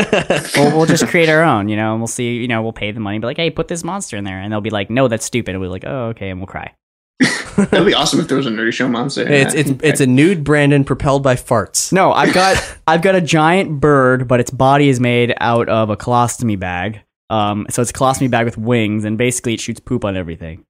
[0.55, 2.91] we'll, we'll just create our own, you know, and we'll see, you know, we'll pay
[2.91, 4.39] the money, and be like, hey, put this monster in there.
[4.39, 5.51] And they'll be like, no, that's stupid.
[5.55, 6.29] And we'll be like, oh, okay.
[6.29, 6.73] And we'll cry.
[7.57, 9.23] That'd be awesome if there was a nerdy show monster.
[9.23, 9.59] in It's that.
[9.71, 11.91] it's it's a nude Brandon propelled by farts.
[11.91, 15.89] No, I've got, I've got a giant bird, but its body is made out of
[15.89, 17.01] a colostomy bag.
[17.29, 20.65] Um, so it's a colostomy bag with wings, and basically it shoots poop on everything.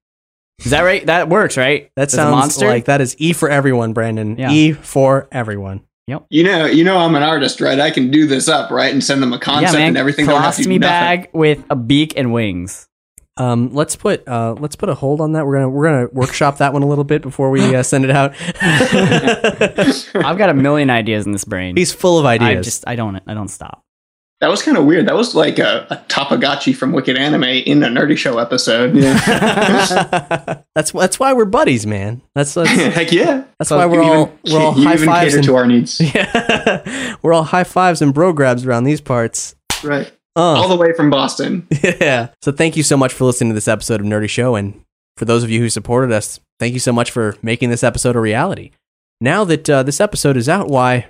[0.64, 1.06] Is that right?
[1.06, 1.90] That works, right?
[1.94, 2.66] That As a sounds monster?
[2.66, 4.36] like that is E for everyone, Brandon.
[4.36, 4.50] Yeah.
[4.50, 5.82] E for everyone.
[6.08, 6.26] Yep.
[6.30, 7.78] You know, you know, I'm an artist, right?
[7.78, 10.26] I can do this up, right, and send them a concept yeah, and everything.
[10.26, 12.88] Don't have to do Colostomy bag with a beak and wings.
[13.36, 15.46] Um, let's put uh, let's put a hold on that.
[15.46, 18.10] We're gonna we're gonna workshop that one a little bit before we uh, send it
[18.10, 18.34] out.
[20.24, 21.76] I've got a million ideas in this brain.
[21.76, 22.58] He's full of ideas.
[22.58, 23.84] I just I don't I don't stop.
[24.40, 25.08] That was kind of weird.
[25.08, 28.94] That was like a, a Tapagachi from Wicked Anime in a Nerdy Show episode.
[28.94, 30.62] Yeah.
[30.76, 32.22] that's that's why we're buddies, man.
[32.36, 33.44] That's, that's Heck yeah.
[33.58, 35.56] That's So why we're all even- we're all you high even fives cater and to
[35.56, 36.00] our needs.
[36.14, 39.56] Yeah, we're all high fives and bro grabs around these parts.
[39.82, 40.12] Right.
[40.36, 40.40] Uh.
[40.40, 41.66] All the way from Boston.
[41.82, 42.28] Yeah.
[42.42, 44.80] So thank you so much for listening to this episode of Nerdy Show, and
[45.16, 48.14] for those of you who supported us, thank you so much for making this episode
[48.14, 48.70] a reality.
[49.20, 51.08] Now that uh, this episode is out, why?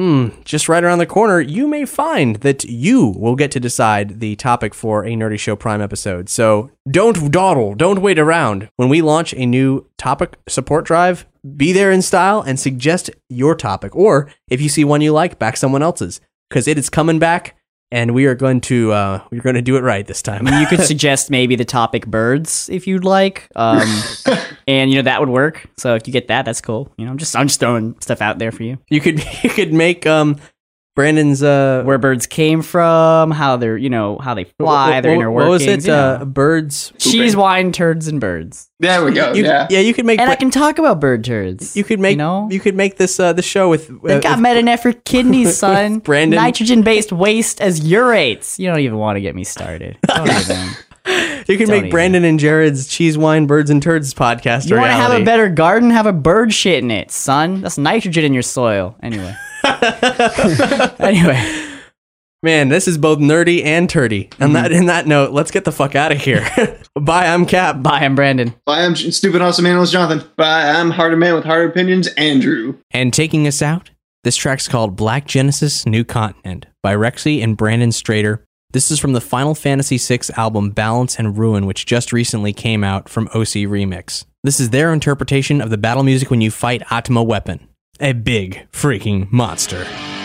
[0.00, 4.20] Hmm, just right around the corner, you may find that you will get to decide
[4.20, 6.30] the topic for a Nerdy Show Prime episode.
[6.30, 8.70] So don't dawdle, don't wait around.
[8.76, 13.54] When we launch a new topic support drive, be there in style and suggest your
[13.54, 13.94] topic.
[13.94, 16.22] Or if you see one you like, back someone else's.
[16.48, 17.59] Because it is coming back
[17.92, 20.46] and we are going to uh, we're going to do it right this time.
[20.46, 23.86] you could suggest maybe the topic birds if you'd like, um,
[24.68, 25.66] and you know that would work.
[25.76, 26.92] So if you get that, that's cool.
[26.96, 28.78] You know, I'm just I'm just throwing stuff out there for you.
[28.88, 30.36] You could you could make um
[31.00, 35.12] Brandon's uh where birds came from, how they're you know how they fly, What- their
[35.12, 35.82] what- inner what was it?
[35.82, 35.96] you know.
[36.20, 38.68] Uh, birds cheese, wine, turds, and birds.
[38.80, 39.32] There we go.
[39.34, 39.66] You- yeah.
[39.70, 41.76] yeah, you could make And I can talk about bird turds.
[41.76, 44.46] you could make you, could make this uh the show with They uh, got with-
[44.46, 45.98] metanephric kidneys, son.
[46.00, 48.58] Brandon- Nitrogen-based waste as urates.
[48.58, 49.96] You don't even want to get me started.
[50.06, 50.68] Don't even.
[51.50, 51.90] you can Don't make even.
[51.90, 55.24] Brandon and Jared's cheese wine birds and turds podcast You a want to have a
[55.24, 55.90] better garden?
[55.90, 57.60] Have a bird shit in it, son.
[57.60, 58.96] That's nitrogen in your soil.
[59.02, 59.34] Anyway.
[60.98, 61.66] anyway.
[62.42, 64.30] Man, this is both nerdy and turdy.
[64.30, 64.42] Mm-hmm.
[64.42, 66.48] And that in that note, let's get the fuck out of here.
[66.98, 67.82] Bye, I'm Cap.
[67.82, 68.54] Bye, I'm Brandon.
[68.64, 70.26] Bye, I'm stupid awesome analyst Jonathan.
[70.36, 72.78] Bye, I'm harder man with harder opinions, Andrew.
[72.92, 73.90] And taking us out,
[74.24, 78.40] this track's called Black Genesis New Continent by Rexy and Brandon Strader.
[78.72, 82.84] This is from the Final Fantasy VI album Balance and Ruin, which just recently came
[82.84, 84.26] out from OC Remix.
[84.44, 87.66] This is their interpretation of the battle music when you fight Atma Weapon,
[87.98, 90.19] a big freaking monster.「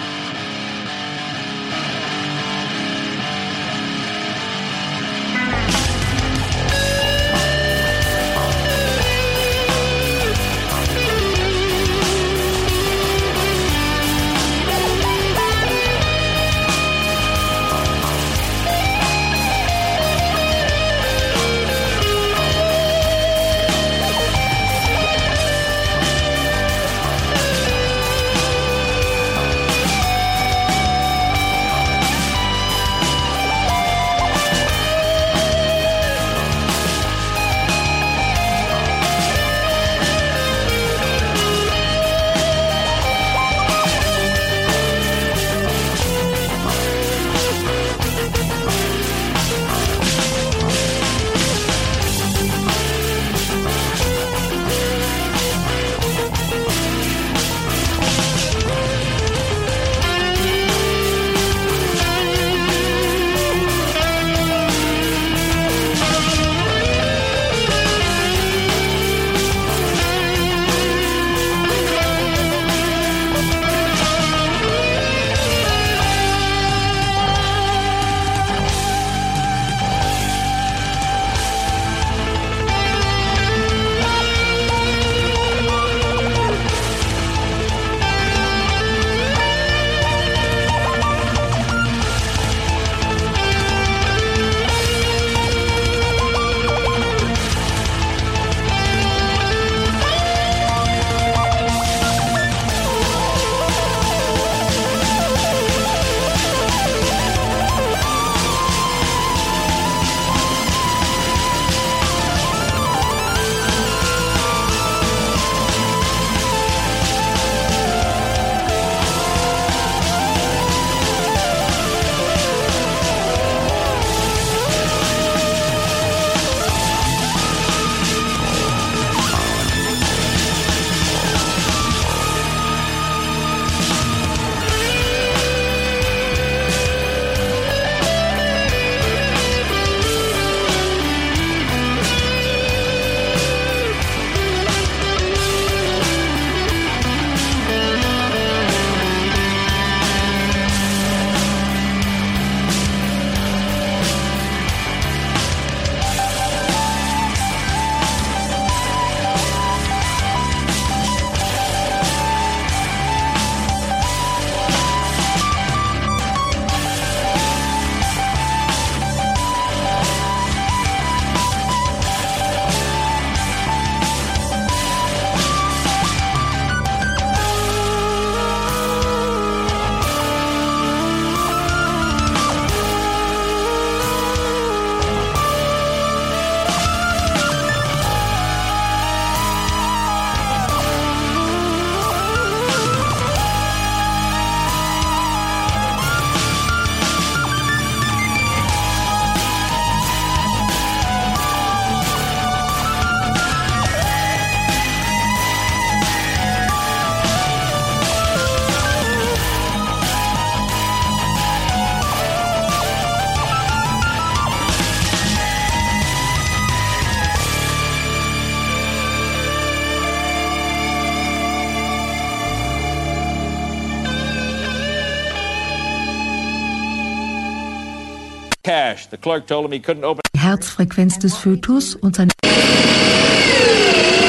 [229.05, 229.11] cash.
[229.11, 230.21] The clerk told him he couldn't open.
[230.35, 232.31] Herzfrequenz des Fötus und seine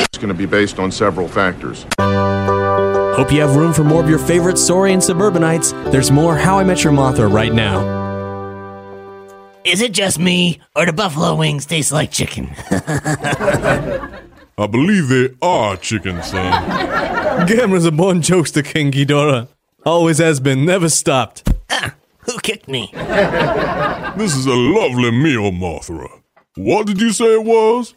[0.04, 1.86] It's going to be based on several factors.
[1.98, 5.72] Hope you have room for more of your favorite Saurian suburbanites.
[5.90, 8.04] There's more How I Met Your Mother right now.
[9.64, 12.48] Is it just me, or do buffalo wings taste like chicken?
[14.58, 16.52] I believe they are chicken, son.
[17.48, 19.48] Gamera's a born jokester, King Ghidorah.
[19.84, 21.50] Always has been, never stopped.
[22.26, 22.92] Who kicked me?
[24.16, 26.22] This is a lovely meal, Mothra.
[26.56, 27.92] What did you say it was?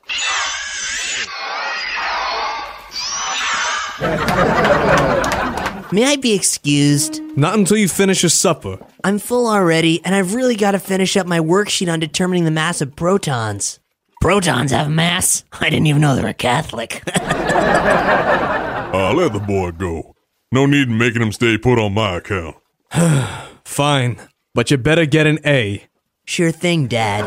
[5.94, 7.22] May I be excused?
[7.38, 8.78] Not until you finish your supper.
[9.06, 12.52] I'm full already, and I've really got to finish up my worksheet on determining the
[12.52, 13.80] mass of protons.
[14.20, 15.46] Protons have mass?
[15.54, 17.02] I didn't even know they were Catholic.
[17.16, 20.16] I'll ah, let the boy go.
[20.52, 22.58] No need in making him stay put on my account.
[23.70, 24.20] Fine,
[24.56, 25.84] but you better get an A.
[26.26, 27.24] Sure thing, Dad.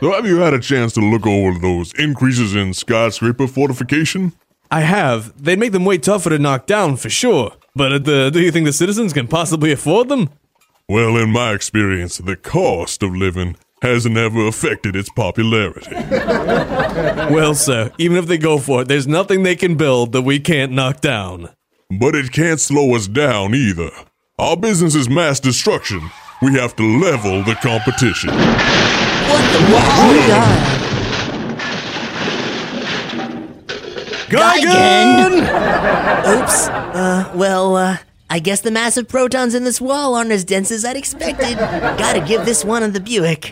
[0.00, 4.34] So have you had a chance to look over those increases in skyscraper fortification?
[4.70, 5.42] I have.
[5.42, 7.52] They'd make them way tougher to knock down, for sure.
[7.74, 10.28] But uh, the, do you think the citizens can possibly afford them?
[10.90, 15.90] Well, in my experience, the cost of living has never affected its popularity.
[17.34, 20.38] well, sir, even if they go for it, there's nothing they can build that we
[20.38, 21.48] can't knock down.
[21.90, 23.90] But it can't slow us down either.
[24.42, 26.10] Our business is mass destruction.
[26.42, 28.30] We have to level the competition.
[28.30, 28.38] What
[29.52, 29.58] the?
[29.70, 30.26] Oh,
[34.28, 34.58] God.
[34.60, 35.42] Gigan!
[36.42, 36.66] Oops.
[36.68, 37.98] Uh, well, uh,
[38.30, 41.56] I guess the massive protons in this wall aren't as dense as I'd expected.
[41.56, 43.44] Gotta give this one on the Buick.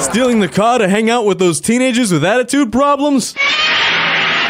[0.00, 3.34] Stealing the car to hang out with those teenagers with attitude problems?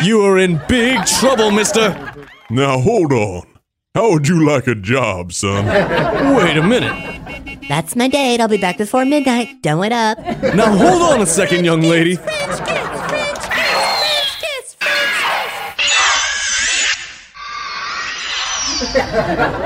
[0.02, 2.12] You are in big trouble, mister.
[2.51, 3.50] Now hold on.
[3.93, 5.67] How would you like a job, son?
[6.36, 7.60] Wait a minute.
[7.69, 8.41] That's my date.
[8.41, 9.62] I'll be back before midnight.
[9.62, 10.17] Don't wait up.
[10.55, 12.17] Now hold on a second, young lady.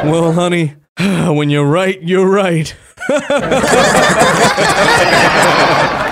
[0.09, 2.75] Well, honey, when you're right, you're right.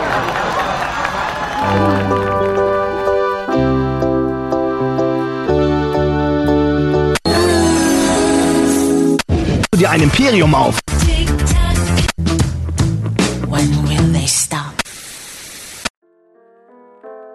[9.92, 10.80] ein Imperium auf.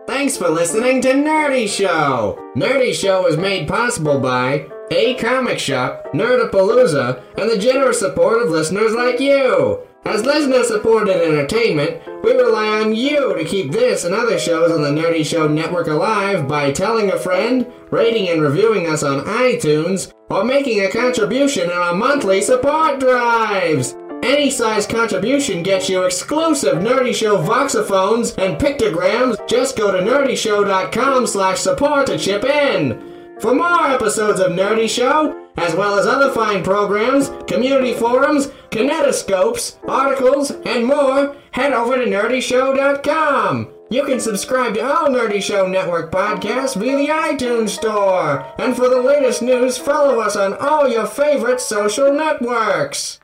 [0.08, 2.40] Thanks for listening to Nerdy Show.
[2.56, 8.50] Nerdy Show is made possible by A Comic Shop, Nerdapalooza, and the generous support of
[8.50, 9.87] listeners like you.
[10.06, 14.90] As listener-supported entertainment, we rely on you to keep this and other shows on the
[14.90, 20.44] Nerdy Show network alive by telling a friend, rating and reviewing us on iTunes, or
[20.44, 23.96] making a contribution in our monthly support drives.
[24.24, 29.38] Any size contribution gets you exclusive Nerdy Show voxophones and pictograms.
[29.48, 33.38] Just go to nerdyshow.com slash support to chip in.
[33.40, 39.78] For more episodes of Nerdy Show, as well as other fine programs, community forums, kinetoscopes,
[39.88, 43.74] articles, and more, head over to nerdyshow.com.
[43.90, 48.46] You can subscribe to all Nerdy Show Network podcasts via the iTunes Store.
[48.58, 53.20] And for the latest news, follow us on all your favorite social networks.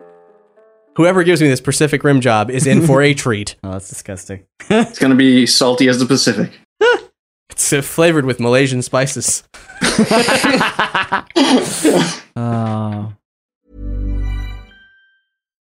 [0.96, 3.56] Whoever gives me this Pacific Rim job is in for a treat.
[3.64, 4.46] Oh, that's disgusting.
[4.70, 6.52] it's gonna be salty as the Pacific.
[7.54, 9.44] It's uh, flavored with Malaysian spices.
[12.36, 13.12] Uh,